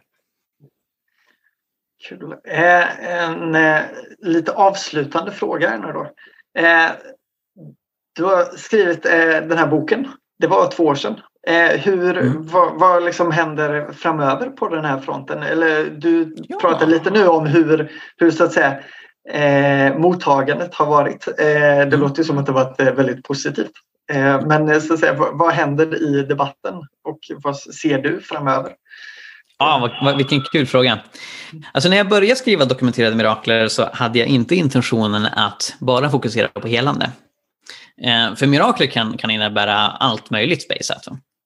Kul. 2.07 2.35
Eh, 2.47 3.05
en 3.09 3.55
eh, 3.55 3.81
lite 4.21 4.51
avslutande 4.51 5.31
fråga 5.31 5.69
här 5.69 5.77
nu 5.77 5.93
då. 5.93 6.11
Eh, 6.61 6.91
du 8.15 8.23
har 8.23 8.57
skrivit 8.57 9.05
eh, 9.05 9.11
den 9.27 9.57
här 9.57 9.67
boken. 9.67 10.07
Det 10.39 10.47
var 10.47 10.71
två 10.71 10.83
år 10.83 10.95
sedan. 10.95 11.19
Eh, 11.49 11.79
hur, 11.79 12.17
mm. 12.17 12.47
vad, 12.47 12.79
vad 12.79 13.03
liksom 13.03 13.31
händer 13.31 13.91
framöver 13.91 14.49
på 14.49 14.69
den 14.69 14.85
här 14.85 14.99
fronten? 14.99 15.43
Eller 15.43 15.85
du 15.85 16.35
ja. 16.47 16.57
pratar 16.61 16.87
lite 16.87 17.09
nu 17.09 17.27
om 17.27 17.45
hur, 17.45 17.91
hur 18.17 18.31
så 18.31 18.43
att 18.43 18.53
säga, 18.53 18.79
eh, 19.29 19.97
mottagandet 19.97 20.75
har 20.75 20.85
varit. 20.85 21.27
Eh, 21.27 21.35
det 21.37 21.81
mm. 21.81 21.99
låter 21.99 22.23
som 22.23 22.37
att 22.37 22.45
det 22.45 22.51
varit 22.51 22.81
eh, 22.81 22.93
väldigt 22.93 23.23
positivt. 23.23 23.71
Eh, 24.11 24.41
men 24.45 24.81
så 24.81 24.93
att 24.93 24.99
säga, 24.99 25.13
vad, 25.13 25.37
vad, 25.37 25.51
händer 25.51 26.03
i 26.03 26.23
debatten 26.23 26.73
och 27.03 27.19
vad 27.43 27.57
ser 27.57 28.01
du 28.01 28.21
framöver? 28.21 28.71
Ja, 29.59 29.91
vad, 30.01 30.17
vilken 30.17 30.41
kul 30.41 30.65
fråga. 30.65 30.99
Alltså 31.71 31.89
när 31.89 31.97
jag 31.97 32.09
började 32.09 32.35
skriva 32.35 32.65
dokumenterade 32.65 33.15
mirakler 33.15 33.67
så 33.67 33.89
hade 33.93 34.19
jag 34.19 34.27
inte 34.27 34.55
intentionen 34.55 35.25
att 35.25 35.75
bara 35.79 36.09
fokusera 36.09 36.47
på 36.47 36.67
helande. 36.67 37.11
Eh, 38.01 38.35
för 38.35 38.47
mirakler 38.47 38.87
kan, 38.87 39.17
kan 39.17 39.29
innebära 39.29 39.75
allt 39.77 40.29
möjligt 40.29 40.63
space. 40.63 40.93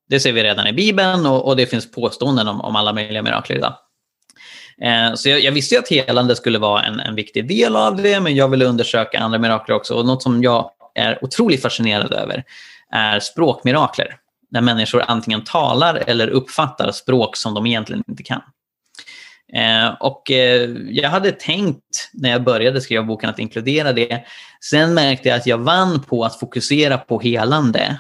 Det 0.10 0.20
ser 0.20 0.34
vi 0.34 0.44
redan 0.44 0.68
i 0.68 0.74
Bibeln 0.74 1.26
och, 1.26 1.48
och 1.48 1.56
det 1.56 1.66
finns 1.66 1.92
påståenden 1.92 2.48
om, 2.48 2.62
om 2.62 2.76
alla 2.76 2.94
möjliga 2.94 3.22
mirakler 3.22 3.56
idag. 3.56 3.74
Eh, 4.82 5.14
så 5.14 5.30
jag, 5.30 5.40
jag, 5.40 5.52
visste 5.52 5.80
att 5.80 5.90
helande 5.90 6.36
skulle 6.36 6.60
vara 6.60 6.84
en, 6.84 7.00
en 7.00 7.16
viktig 7.16 7.48
del 7.48 7.76
av 7.76 7.96
det, 7.96 8.20
men 8.20 8.36
jag 8.36 8.50
ville 8.50 8.66
undersöka 8.66 9.20
andra 9.20 9.40
mirakler 9.40 9.76
också. 9.76 9.96
Och 9.96 10.06
något 10.06 10.24
som 10.24 10.44
jag 10.44 10.72
är 10.96 11.24
otroligt 11.24 11.62
fascinerad 11.62 12.14
över 12.14 12.44
är 12.92 13.20
språkmirakler. 13.20 14.16
När 14.52 14.62
människor 14.62 15.04
antingen 15.08 15.44
talar 15.44 16.04
eller 16.08 16.28
uppfattar 16.28 16.92
språk 16.92 17.38
som 17.38 17.54
de 17.54 17.66
egentligen 17.66 18.04
inte 18.08 18.24
kan. 18.24 18.42
Eh, 19.54 19.94
och 20.00 20.32
eh, 20.32 20.70
jag 20.90 21.10
hade 21.10 21.32
tänkt 21.32 22.10
när 22.14 22.30
jag 22.30 22.44
började 22.44 22.82
skriva 22.82 23.04
boken 23.04 23.30
att 23.30 23.40
inkludera 23.40 23.94
det. 23.94 24.24
Sen 24.62 24.94
märkte 24.94 25.30
jag 25.30 25.36
att 25.36 25.48
jag 25.48 25.58
vann 25.58 26.04
på 26.04 26.24
att 26.24 26.40
fokusera 26.40 26.98
på 26.98 27.20
helande 27.20 28.00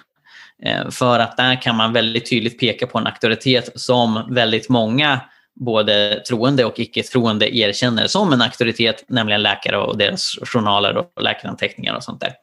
Eh, 0.65 0.89
för 0.89 1.19
att 1.19 1.37
där 1.37 1.61
kan 1.61 1.77
man 1.77 1.93
väldigt 1.93 2.29
tydligt 2.29 2.59
peka 2.59 2.87
på 2.87 2.97
en 2.97 3.07
auktoritet 3.07 3.69
som 3.75 4.27
väldigt 4.29 4.69
många 4.69 5.19
både 5.55 6.23
troende 6.27 6.65
och 6.65 6.79
icke-troende 6.79 7.57
erkänner 7.57 8.07
som 8.07 8.33
en 8.33 8.41
auktoritet, 8.41 9.05
nämligen 9.07 9.43
läkare 9.43 9.77
och 9.77 9.97
deras 9.97 10.35
journaler 10.43 10.97
och 10.97 11.21
läkaranteckningar 11.21 11.95
och 11.95 12.03
sånt 12.03 12.21
där. 12.21 12.33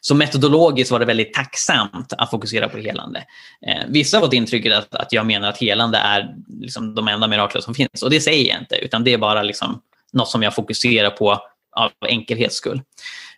Så 0.00 0.14
metodologiskt 0.14 0.90
var 0.90 0.98
det 0.98 1.04
väldigt 1.04 1.34
tacksamt 1.34 2.12
att 2.18 2.30
fokusera 2.30 2.68
på 2.68 2.78
helande. 2.78 3.24
Eh, 3.66 3.82
vissa 3.88 4.16
har 4.16 4.22
fått 4.22 4.34
intrycket 4.34 4.74
att, 4.76 4.94
att 4.94 5.12
jag 5.12 5.26
menar 5.26 5.48
att 5.48 5.58
helande 5.58 5.98
är 5.98 6.34
liksom 6.60 6.94
de 6.94 7.08
enda 7.08 7.26
mirakler 7.26 7.60
som 7.60 7.74
finns. 7.74 8.02
Och 8.02 8.10
det 8.10 8.20
säger 8.20 8.48
jag 8.48 8.60
inte, 8.60 8.76
utan 8.76 9.04
det 9.04 9.12
är 9.12 9.18
bara 9.18 9.42
liksom 9.42 9.80
något 10.12 10.28
som 10.28 10.42
jag 10.42 10.54
fokuserar 10.54 11.10
på 11.10 11.40
av 11.76 11.90
enkelhets 12.08 12.56
skull. 12.56 12.82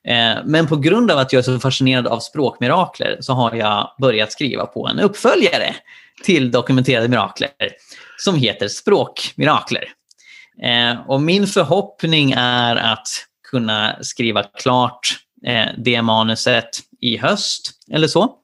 Eh, 0.04 0.36
men 0.44 0.66
på 0.66 0.76
grund 0.76 1.10
av 1.10 1.18
att 1.18 1.32
jag 1.32 1.38
är 1.38 1.42
så 1.42 1.58
fascinerad 1.58 2.06
av 2.06 2.20
språkmirakler 2.20 3.16
så 3.20 3.32
har 3.32 3.54
jag 3.54 3.94
börjat 4.00 4.32
skriva 4.32 4.66
på 4.66 4.88
en 4.88 5.00
uppföljare 5.00 5.74
till 6.24 6.50
dokumenterade 6.50 7.08
mirakler 7.08 7.50
som 8.18 8.34
heter 8.34 8.68
Språkmirakler. 8.68 9.84
Eh, 10.62 11.00
och 11.06 11.20
min 11.20 11.46
förhoppning 11.46 12.34
är 12.36 12.76
att 12.76 13.08
kunna 13.50 13.96
skriva 14.00 14.42
klart 14.42 15.18
eh, 15.46 15.66
det 15.78 16.02
manuset 16.02 16.68
i 17.00 17.16
höst 17.16 17.70
eller 17.92 18.08
så. 18.08 18.34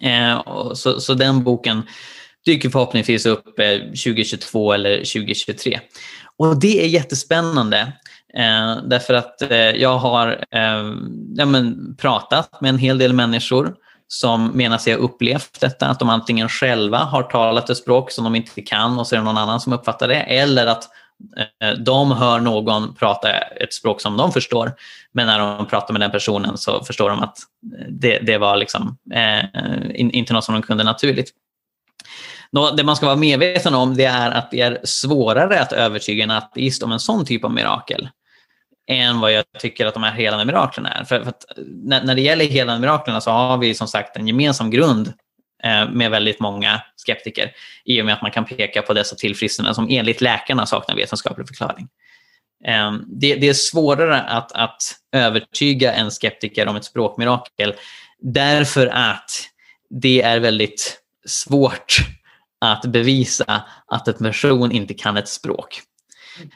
Eh, 0.00 0.42
så, 0.74 1.00
så 1.00 1.14
den 1.14 1.44
boken 1.44 1.82
dyker 2.44 2.70
förhoppningsvis 2.70 3.26
upp 3.26 3.58
eh, 3.58 3.78
2022 3.78 4.72
eller 4.72 4.96
2023. 4.96 5.80
Och 6.36 6.60
det 6.60 6.84
är 6.84 6.88
jättespännande. 6.88 7.92
Eh, 8.36 8.76
därför 8.84 9.14
att 9.14 9.42
eh, 9.42 9.56
jag 9.58 9.98
har 9.98 10.44
eh, 10.50 10.92
ja, 11.34 11.44
men, 11.46 11.96
pratat 11.96 12.60
med 12.60 12.68
en 12.68 12.78
hel 12.78 12.98
del 12.98 13.12
människor 13.12 13.74
som 14.08 14.46
menar 14.46 14.78
sig 14.78 14.92
ha 14.92 15.00
upplevt 15.00 15.60
detta, 15.60 15.86
att 15.86 15.98
de 15.98 16.08
antingen 16.08 16.48
själva 16.48 16.98
har 16.98 17.22
talat 17.22 17.70
ett 17.70 17.76
språk 17.76 18.10
som 18.10 18.24
de 18.24 18.34
inte 18.34 18.62
kan 18.62 18.98
och 18.98 19.06
så 19.06 19.14
är 19.14 19.18
det 19.18 19.24
någon 19.24 19.38
annan 19.38 19.60
som 19.60 19.72
uppfattar 19.72 20.08
det, 20.08 20.20
eller 20.20 20.66
att 20.66 20.88
eh, 21.62 21.78
de 21.78 22.12
hör 22.12 22.40
någon 22.40 22.94
prata 22.94 23.30
ett 23.30 23.74
språk 23.74 24.00
som 24.00 24.16
de 24.16 24.32
förstår, 24.32 24.72
men 25.12 25.26
när 25.26 25.38
de 25.38 25.66
pratar 25.66 25.92
med 25.92 26.00
den 26.00 26.10
personen 26.10 26.58
så 26.58 26.84
förstår 26.84 27.10
de 27.10 27.22
att 27.22 27.38
det, 27.88 28.18
det 28.18 28.38
var 28.38 28.56
liksom, 28.56 28.98
eh, 29.14 29.44
inte 29.94 30.32
något 30.32 30.44
som 30.44 30.54
de 30.54 30.62
kunde 30.62 30.84
naturligt. 30.84 31.30
Det 32.76 32.84
man 32.84 32.96
ska 32.96 33.06
vara 33.06 33.16
medveten 33.16 33.74
om 33.74 33.96
det 33.96 34.04
är 34.04 34.30
att 34.30 34.50
det 34.50 34.60
är 34.60 34.80
svårare 34.84 35.60
att 35.60 35.72
övertyga 35.72 36.24
en 36.24 36.30
ateist 36.30 36.82
om 36.82 36.92
en 36.92 37.00
sån 37.00 37.24
typ 37.24 37.44
av 37.44 37.52
mirakel 37.52 38.08
än 38.98 39.20
vad 39.20 39.32
jag 39.32 39.44
tycker 39.58 39.86
att 39.86 39.94
de 39.94 40.02
här 40.02 40.12
helande 40.12 40.44
miraklerna 40.44 40.92
är. 40.92 41.04
För, 41.04 41.24
för 41.24 41.34
när, 41.66 42.04
när, 42.04 42.14
det 42.14 42.20
gäller 42.20 42.44
helande 42.44 42.80
miraklerna 42.80 43.20
så 43.20 43.30
har 43.30 43.58
vi 43.58 43.74
som 43.74 43.88
sagt 43.88 44.16
en 44.16 44.26
gemensam 44.26 44.70
grund 44.70 45.12
eh, 45.64 45.90
med 45.90 46.10
väldigt 46.10 46.40
många 46.40 46.82
skeptiker 46.96 47.52
i 47.84 48.00
och 48.00 48.04
med 48.04 48.14
att 48.14 48.22
man 48.22 48.30
kan 48.30 48.44
peka 48.44 48.82
på 48.82 48.92
dessa 48.92 49.16
tillfrisknanden 49.16 49.74
som 49.74 49.86
enligt 49.90 50.20
läkarna 50.20 50.66
saknar 50.66 50.96
vetenskaplig 50.96 51.48
förklaring. 51.48 51.88
Eh, 52.64 52.92
det, 53.06 53.34
det, 53.34 53.48
är 53.48 53.54
svårare 53.54 54.20
att, 54.20 54.52
att 54.52 54.82
övertyga 55.12 55.92
en 55.92 56.10
skeptiker 56.10 56.66
om 56.66 56.76
ett 56.76 56.84
språkmirakel 56.84 57.74
därför 58.22 58.86
att 58.86 59.30
det 59.90 60.22
är 60.22 60.40
väldigt 60.40 61.02
svårt 61.26 61.96
att 62.60 62.82
bevisa 62.82 63.62
att 63.86 64.08
en 64.08 64.14
person 64.14 64.72
inte 64.72 64.94
kan 64.94 65.16
ett 65.16 65.28
språk. 65.28 65.82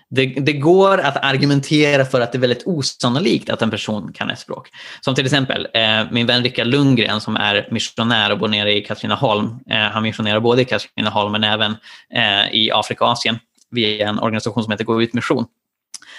Det, 0.08 0.26
det, 0.26 0.52
går 0.52 0.98
att 0.98 1.24
argumentera 1.24 2.04
för 2.04 2.20
att 2.20 2.32
det 2.32 2.38
är 2.38 2.40
väldigt 2.40 2.66
osannolikt 2.66 3.50
att 3.50 3.62
en 3.62 3.70
person 3.70 4.12
kan 4.12 4.30
ett 4.30 4.38
språk. 4.38 4.68
Som 5.00 5.14
till 5.14 5.24
exempel 5.24 5.68
eh, 5.74 6.04
min 6.10 6.26
vän 6.26 6.42
Rickard 6.42 6.66
Lundgren 6.66 7.20
som 7.20 7.36
är 7.36 7.68
missionär 7.70 8.32
och 8.32 8.38
bor 8.38 8.48
nere 8.48 8.76
i 8.76 8.80
Katrineholm. 8.80 9.58
Eh, 9.70 9.76
han 9.76 10.02
missionerar 10.02 10.40
både 10.40 10.62
i 10.62 10.64
Katrineholm 10.64 11.32
men 11.32 11.44
även 11.44 11.76
eh, 12.14 12.54
i 12.54 12.70
Afrika 12.74 13.04
och 13.04 13.10
Asien 13.10 13.38
via 13.70 14.08
en 14.08 14.18
organisation 14.18 14.62
som 14.62 14.72
heter 14.72 14.84
Gå 14.84 15.02
ut 15.02 15.14
mission. 15.14 15.46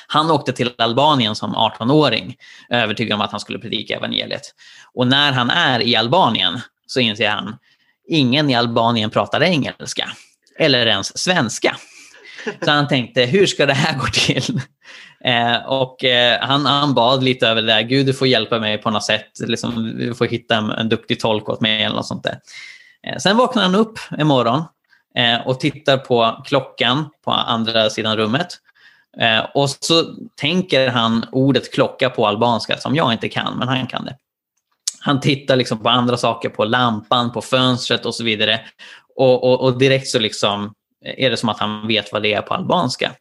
Han 0.07 0.31
åkte 0.31 0.53
till 0.53 0.71
Albanien 0.77 1.35
som 1.35 1.55
18-åring 1.55 2.35
övertygad 2.69 3.15
om 3.15 3.21
att 3.21 3.31
han 3.31 3.39
skulle 3.39 3.59
predika 3.59 3.95
evangeliet. 3.95 4.53
Och 4.93 5.07
när 5.07 5.31
han 5.31 5.49
är 5.49 5.81
i 5.81 5.95
Albanien 5.95 6.59
så 6.87 6.99
inser 6.99 7.29
han 7.29 7.55
ingen 8.07 8.49
i 8.49 8.55
Albanien 8.55 9.09
pratar 9.09 9.43
engelska 9.43 10.11
eller 10.59 10.87
ens 10.87 11.17
svenska. 11.17 11.77
Så 12.61 12.71
han 12.71 12.87
tänkte, 12.87 13.25
hur 13.25 13.45
ska 13.45 13.65
det 13.65 13.73
här 13.73 13.97
gå 13.97 14.05
till? 14.05 14.61
Eh, 15.23 15.55
och 15.65 16.03
eh, 16.03 16.39
han, 16.41 16.65
han 16.65 16.93
bad 16.93 17.23
lite 17.23 17.47
över 17.47 17.61
det 17.61 17.67
där. 17.67 17.81
Gud, 17.81 18.05
du 18.05 18.13
får 18.13 18.27
hjälpa 18.27 18.59
mig 18.59 18.77
på 18.77 18.89
något 18.89 19.03
sätt. 19.03 19.31
Liksom, 19.39 19.97
du 19.97 20.15
får 20.15 20.25
hitta 20.25 20.55
en, 20.55 20.71
en 20.71 20.89
duktig 20.89 21.19
tolk 21.19 21.49
åt 21.49 21.61
mig 21.61 21.83
eller 21.83 21.95
något 21.95 22.07
sånt 22.07 22.23
där. 22.23 22.39
Eh, 23.07 23.17
sen 23.17 23.37
vaknar 23.37 23.63
han 23.63 23.75
upp 23.75 23.99
en 24.17 24.27
morgon 24.27 24.63
eh, 25.15 25.47
och 25.47 25.59
tittar 25.59 25.97
på 25.97 26.43
klockan 26.45 27.09
på 27.25 27.31
andra 27.31 27.89
sidan 27.89 28.17
rummet. 28.17 28.47
Eh, 29.19 29.45
och 29.53 29.69
så 29.69 30.03
tänker 30.35 30.89
han 30.89 31.25
ordet 31.31 31.73
klocka 31.73 32.09
på 32.09 32.27
albanska 32.27 32.77
som 32.77 32.95
jag 32.95 33.13
inte 33.13 33.29
kan, 33.29 33.57
men 33.57 33.67
han 33.67 33.87
kan 33.87 34.05
det. 34.05 34.15
Han 34.99 35.19
tittar 35.19 35.55
liksom 35.55 35.83
på 35.83 35.89
andra 35.89 36.17
saker, 36.17 36.49
på 36.49 36.65
lampan, 36.65 37.31
på 37.31 37.41
fönstret 37.41 38.05
och 38.05 38.15
så 38.15 38.23
vidare. 38.23 38.59
Och, 39.15 39.43
och, 39.43 39.61
och 39.61 39.77
direkt 39.77 40.07
så 40.07 40.19
liksom 40.19 40.73
är 41.05 41.29
det 41.29 41.37
som 41.37 41.49
att 41.49 41.59
han 41.59 41.87
vet 41.87 42.13
vad 42.13 42.23
det 42.23 42.33
är 42.33 42.41
på 42.41 42.53
albanska. 42.53 43.11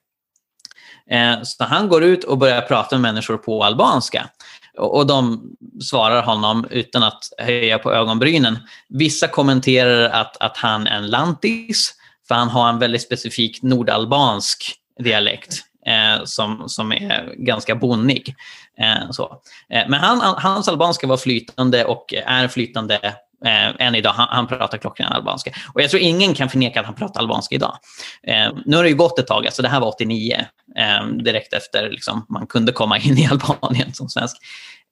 Eh, 1.11 1.43
så 1.43 1.65
han 1.65 1.89
går 1.89 2.05
ut 2.05 2.25
och 2.25 2.39
börjar 2.39 2.61
prata 2.61 2.99
med 2.99 3.15
människor 3.15 3.37
på 3.37 3.65
albanska. 3.65 4.31
Och 4.79 5.07
de 5.07 5.51
svarar 5.83 6.23
honom 6.23 6.67
utan 6.71 7.03
att 7.03 7.25
höja 7.39 7.79
på 7.79 7.93
ögonbrynen. 7.93 8.59
Vissa 8.89 9.29
kommenterar 9.29 10.11
att, 10.11 10.37
att 10.37 10.57
han 10.57 10.87
är 10.87 10.97
en 10.97 11.07
lantis, 11.07 11.95
för 12.29 12.35
han 12.35 12.49
har 12.49 12.69
en 12.69 12.79
väldigt 12.79 13.03
specifik 13.03 13.63
nordalbansk 13.63 14.75
dialekt 14.99 15.63
eh, 15.87 16.25
som, 16.25 16.69
som 16.69 16.93
är 16.93 17.35
ganska 17.37 17.75
bonnig. 17.75 18.35
Eh, 18.79 19.11
så. 19.11 19.41
Eh, 19.71 19.89
men 19.89 20.01
han, 20.01 20.21
hans 20.21 20.69
albanska 20.69 21.07
var 21.07 21.17
flytande 21.17 21.85
och 21.85 22.15
är 22.27 22.49
flytande 22.49 23.15
eh, 23.45 23.87
än 23.87 23.95
idag. 23.95 24.13
Han, 24.13 24.29
han 24.31 24.47
pratar 24.47 24.79
klockren 24.79 25.13
albanska. 25.13 25.51
Och 25.75 25.83
jag 25.83 25.91
tror 25.91 26.03
ingen 26.03 26.35
kan 26.35 26.49
förneka 26.49 26.81
att 26.81 26.87
han 26.87 26.95
pratar 26.95 27.21
albanska 27.21 27.55
idag. 27.55 27.79
Eh, 28.27 28.53
nu 28.65 28.77
har 28.77 28.83
det 28.83 28.89
ju 28.89 28.97
gått 28.97 29.19
ett 29.19 29.27
tag, 29.27 29.47
alltså 29.47 29.63
det 29.63 29.69
här 29.69 29.81
var 29.81 29.89
89, 29.89 30.47
eh, 30.79 31.07
direkt 31.07 31.53
efter 31.53 31.91
liksom, 31.91 32.27
man 32.29 32.47
kunde 32.47 32.73
komma 32.73 32.99
in 32.99 33.19
i 33.19 33.27
Albanien 33.27 33.95
som 33.95 34.09
svensk. 34.09 34.37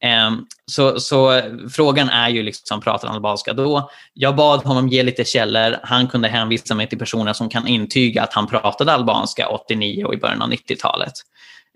Eh, 0.03 0.31
så, 0.67 1.01
så 1.01 1.41
frågan 1.73 2.09
är 2.09 2.29
ju, 2.29 2.43
liksom, 2.43 2.81
pratar 2.81 3.09
han 3.09 3.17
albanska 3.17 3.53
då? 3.53 3.91
Jag 4.15 4.37
bad 4.37 4.65
honom 4.65 4.89
ge 4.89 5.03
lite 5.03 5.25
källor. 5.25 5.77
Han 5.83 6.09
kunde 6.09 6.29
hänvisa 6.29 6.75
mig 6.75 6.89
till 6.89 6.99
personer 6.99 7.33
som 7.33 7.49
kan 7.49 7.67
intyga 7.67 8.23
att 8.23 8.33
han 8.33 8.47
pratade 8.47 8.93
albanska 8.93 9.49
89 9.49 10.05
och 10.05 10.15
i 10.15 10.17
början 10.17 10.43
av 10.43 10.51
90-talet. 10.51 11.13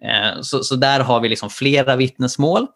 Eh, 0.04 0.40
så, 0.40 0.64
så 0.64 0.76
där 0.76 1.00
har 1.00 1.20
vi 1.20 1.28
liksom 1.28 1.50
flera 1.50 1.96
vittnesmål. 1.96 2.66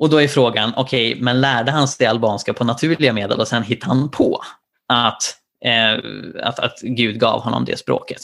Och 0.00 0.10
då 0.10 0.22
är 0.22 0.28
frågan, 0.28 0.72
okej, 0.76 1.12
okay, 1.12 1.22
men 1.22 1.40
lärde 1.40 1.70
han 1.70 1.88
sig 1.88 2.06
albanska 2.06 2.54
på 2.54 2.64
naturliga 2.64 3.12
medel 3.12 3.40
och 3.40 3.48
sen 3.48 3.62
hittade 3.62 3.94
han 3.94 4.10
på 4.10 4.42
att, 4.88 5.22
eh, 5.64 5.92
att, 6.42 6.58
att 6.58 6.80
Gud 6.82 7.20
gav 7.20 7.40
honom 7.40 7.64
det 7.64 7.78
språket? 7.78 8.20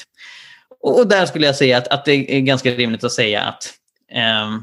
Och, 0.80 0.98
och 0.98 1.06
där 1.06 1.26
skulle 1.26 1.46
jag 1.46 1.56
säga 1.56 1.78
att, 1.78 1.88
att 1.88 2.04
det 2.04 2.36
är 2.36 2.40
ganska 2.40 2.70
rimligt 2.70 3.04
att 3.04 3.12
säga 3.12 3.42
att 3.42 3.74
eh, 4.12 4.56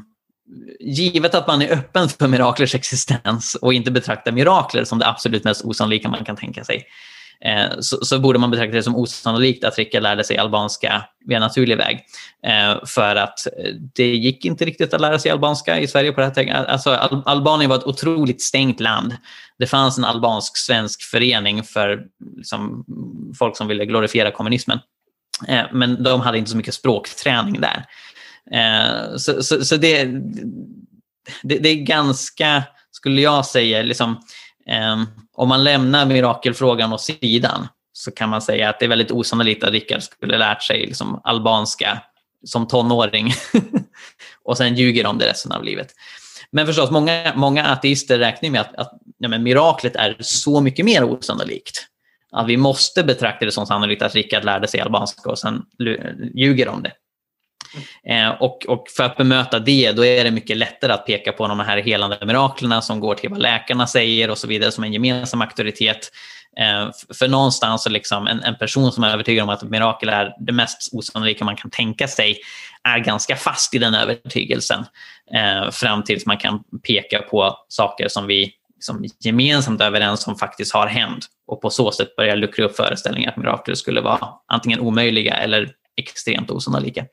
givet 0.80 1.34
att 1.34 1.46
man 1.46 1.62
är 1.62 1.72
öppen 1.72 2.08
för 2.08 2.28
miraklers 2.28 2.74
existens 2.74 3.54
och 3.54 3.74
inte 3.74 3.90
betraktar 3.90 4.32
mirakler 4.32 4.84
som 4.84 4.98
det 4.98 5.06
absolut 5.06 5.44
mest 5.44 5.64
osannolika 5.64 6.08
man 6.08 6.24
kan 6.24 6.36
tänka 6.36 6.64
sig, 6.64 6.86
Eh, 6.86 7.13
Eh, 7.40 7.80
så, 7.80 8.04
så, 8.04 8.18
borde 8.18 8.38
man 8.38 8.50
betrakta 8.50 8.76
det 8.76 8.82
som 8.82 8.96
osannolikt 8.96 9.64
att 9.64 9.78
Rickard 9.78 10.02
lärde 10.02 10.24
sig 10.24 10.38
albanska 10.38 11.04
via 11.26 11.40
naturlig 11.40 11.76
väg. 11.76 12.04
Eh, 12.46 12.84
för 12.86 13.16
att 13.16 13.46
eh, 13.46 13.74
det 13.94 14.14
gick 14.14 14.44
inte 14.44 14.64
riktigt 14.64 14.94
att 14.94 15.00
lära 15.00 15.18
sig 15.18 15.30
albanska 15.30 15.80
i 15.80 15.86
Sverige 15.86 16.12
på 16.12 16.20
det 16.20 16.26
här 16.26 16.34
tänket. 16.34 16.56
Alltså, 16.56 16.90
Al 16.90 17.22
Albanien 17.26 17.70
var 17.70 17.76
ett 17.76 17.86
otroligt 17.86 18.42
stängt 18.42 18.80
land. 18.80 19.16
Det 19.58 19.66
fanns 19.66 19.98
en 19.98 20.04
albansk-svensk 20.04 21.02
förening 21.02 21.62
för 21.62 22.06
liksom, 22.36 22.84
folk 23.38 23.56
som 23.56 23.68
ville 23.68 23.86
glorifiera 23.86 24.30
kommunismen. 24.30 24.78
Eh, 25.48 25.64
men 25.72 26.02
de 26.02 26.20
hade 26.20 26.38
inte 26.38 26.50
så 26.50 26.56
mycket 26.56 26.74
språkträning 26.74 27.60
där. 27.60 27.84
Eh, 28.52 29.16
så, 29.16 29.42
så, 29.42 29.64
så 29.64 29.76
det, 29.76 30.04
det, 31.42 31.58
det, 31.58 31.68
är 31.68 31.84
ganska, 31.84 32.62
skulle 32.90 33.20
jag 33.20 33.46
säga, 33.46 33.82
liksom, 33.82 34.20
ehm, 34.66 35.06
om 35.34 35.48
man 35.48 35.64
lämnar 35.64 36.06
mirakelfrågan 36.06 36.92
åt 36.92 37.00
sidan 37.00 37.68
så 37.92 38.10
kan 38.10 38.28
man 38.28 38.42
säga 38.42 38.68
att 38.68 38.78
det 38.78 38.84
är 38.84 38.88
väldigt 38.88 39.10
osannolikt 39.10 39.64
att 39.64 39.70
Rickard 39.70 40.02
skulle 40.02 40.38
lärt 40.38 40.62
sig 40.62 40.86
liksom 40.86 41.20
albanska 41.24 42.02
som 42.44 42.68
tonåring 42.68 43.32
och 44.44 44.56
sen 44.56 44.74
ljuger 44.74 45.06
om 45.06 45.18
det 45.18 45.26
resten 45.26 45.52
av 45.52 45.64
livet. 45.64 45.94
Men 46.50 46.66
förstås, 46.66 46.90
många, 46.90 47.32
många 47.36 47.66
ateister 47.66 48.18
räknar 48.18 48.50
med 48.50 48.60
att, 48.60 48.74
att 48.74 48.92
ja, 49.18 49.28
men 49.28 49.42
miraklet 49.42 49.96
är 49.96 50.16
så 50.20 50.60
mycket 50.60 50.84
mer 50.84 51.04
osannolikt. 51.04 51.86
Att 52.32 52.46
vi 52.46 52.56
måste 52.56 53.04
betrakta 53.04 53.44
det 53.44 53.52
som 53.52 53.66
sannolikt 53.66 54.02
att 54.02 54.14
Rickard 54.14 54.44
lärde 54.44 54.68
sig 54.68 54.80
albanska 54.80 55.30
och 55.30 55.38
sen 55.38 55.62
ljuger 56.34 56.68
om 56.68 56.82
det. 56.82 56.92
Eh, 58.08 58.28
och, 58.28 58.66
och 58.68 58.84
för 58.96 59.04
att 59.04 59.16
bemöta 59.16 59.58
det, 59.58 59.92
då 59.92 60.04
är 60.04 60.24
det 60.24 60.30
mycket 60.30 60.56
lättare 60.56 60.92
att 60.92 61.06
peka 61.06 61.32
på 61.32 61.48
de 61.48 61.60
här 61.60 61.76
helande 61.76 62.18
miraklerna 62.26 62.82
som 62.82 63.00
går 63.00 63.14
till 63.14 63.30
vad 63.30 63.38
läkarna 63.38 63.86
säger 63.86 64.30
och 64.30 64.38
så 64.38 64.46
vidare 64.46 64.72
som 64.72 64.84
en 64.84 64.92
gemensam 64.92 65.42
auktoritet. 65.42 66.10
Eh, 66.56 66.90
för 67.18 67.28
någonstans, 67.28 67.88
liksom, 67.88 68.26
en, 68.26 68.42
en 68.42 68.58
person 68.58 68.92
som 68.92 69.04
är 69.04 69.12
övertygad 69.12 69.42
om 69.42 69.48
att 69.48 69.62
ett 69.62 69.70
mirakel 69.70 70.08
är 70.08 70.34
det 70.38 70.52
mest 70.52 70.94
osannolika 70.94 71.44
man 71.44 71.56
kan 71.56 71.70
tänka 71.70 72.08
sig, 72.08 72.38
är 72.88 72.98
ganska 72.98 73.36
fast 73.36 73.74
i 73.74 73.78
den 73.78 73.94
övertygelsen. 73.94 74.84
Eh, 75.34 75.70
fram 75.70 76.02
tills 76.02 76.26
man 76.26 76.38
kan 76.38 76.62
peka 76.86 77.22
på 77.22 77.56
saker 77.68 78.08
som 78.08 78.26
vi 78.26 78.52
som 78.84 79.04
gemensamt 79.20 79.80
är 79.80 79.86
överens 79.86 80.26
om 80.26 80.36
faktiskt 80.36 80.74
har 80.74 80.86
hänt 80.86 81.26
och 81.46 81.62
på 81.62 81.70
så 81.70 81.92
sätt 81.92 82.16
börja 82.16 82.34
luckra 82.34 82.64
upp 82.64 82.76
föreställningar 82.76 83.30
att 83.30 83.36
mirakel 83.36 83.76
skulle 83.76 84.00
vara 84.00 84.28
antingen 84.46 84.80
omöjliga 84.80 85.34
eller 85.34 85.70
extremt 85.96 86.50
osannolika. 86.50 87.06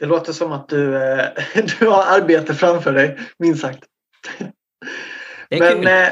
Det 0.00 0.06
låter 0.06 0.32
som 0.32 0.52
att 0.52 0.68
du, 0.68 0.96
eh, 0.96 1.28
du 1.78 1.86
har 1.86 2.02
arbete 2.02 2.54
framför 2.54 2.92
dig, 2.92 3.18
minst 3.38 3.60
sagt. 3.60 3.84
Men 5.50 5.86
eh, 5.86 6.08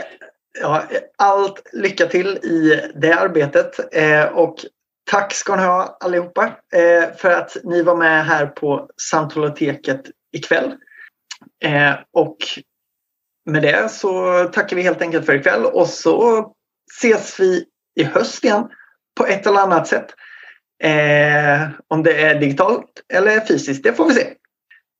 ja, 0.61 0.85
allt 1.19 1.63
lycka 1.73 2.07
till 2.07 2.27
i 2.27 2.91
det 2.95 3.13
arbetet 3.13 3.95
eh, 3.95 4.25
och 4.25 4.57
tack 5.11 5.35
ska 5.35 5.57
ni 5.57 5.63
ha 5.63 5.97
allihopa 6.01 6.57
för 7.17 7.31
att 7.31 7.57
ni 7.65 7.83
var 7.83 7.97
med 7.97 8.27
här 8.27 8.47
på 8.47 8.91
Samtaloteket 9.11 10.03
ikväll. 10.33 10.75
Och 12.13 12.37
med 13.51 13.63
det 13.63 13.91
så 13.91 14.45
tackar 14.45 14.77
vi 14.77 14.83
helt 14.83 15.03
enkelt 15.03 15.27
för 15.27 15.35
ikväll 15.35 15.65
och 15.65 15.89
så 15.89 16.47
ses 16.97 17.41
vi 17.41 17.65
i 18.01 18.05
höst 18.05 18.45
igen 18.45 18.69
på 19.19 19.27
ett 19.27 19.47
eller 19.47 19.61
annat 19.61 19.87
sätt. 19.87 20.15
Eh, 20.83 21.69
om 21.89 22.03
det 22.03 22.23
är 22.23 22.41
digitalt 22.41 23.05
eller 23.13 23.47
fysiskt, 23.47 23.83
det 23.83 23.93
får 23.93 24.09
vi 24.09 24.15
se. 24.15 24.35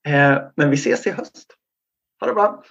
Eh, 0.07 0.41
men 0.55 0.69
vi 0.69 0.75
ses 0.75 1.07
i 1.07 1.11
höst. 1.11 1.55
Ha 2.19 2.27
det 2.27 2.33
bra! 2.33 2.63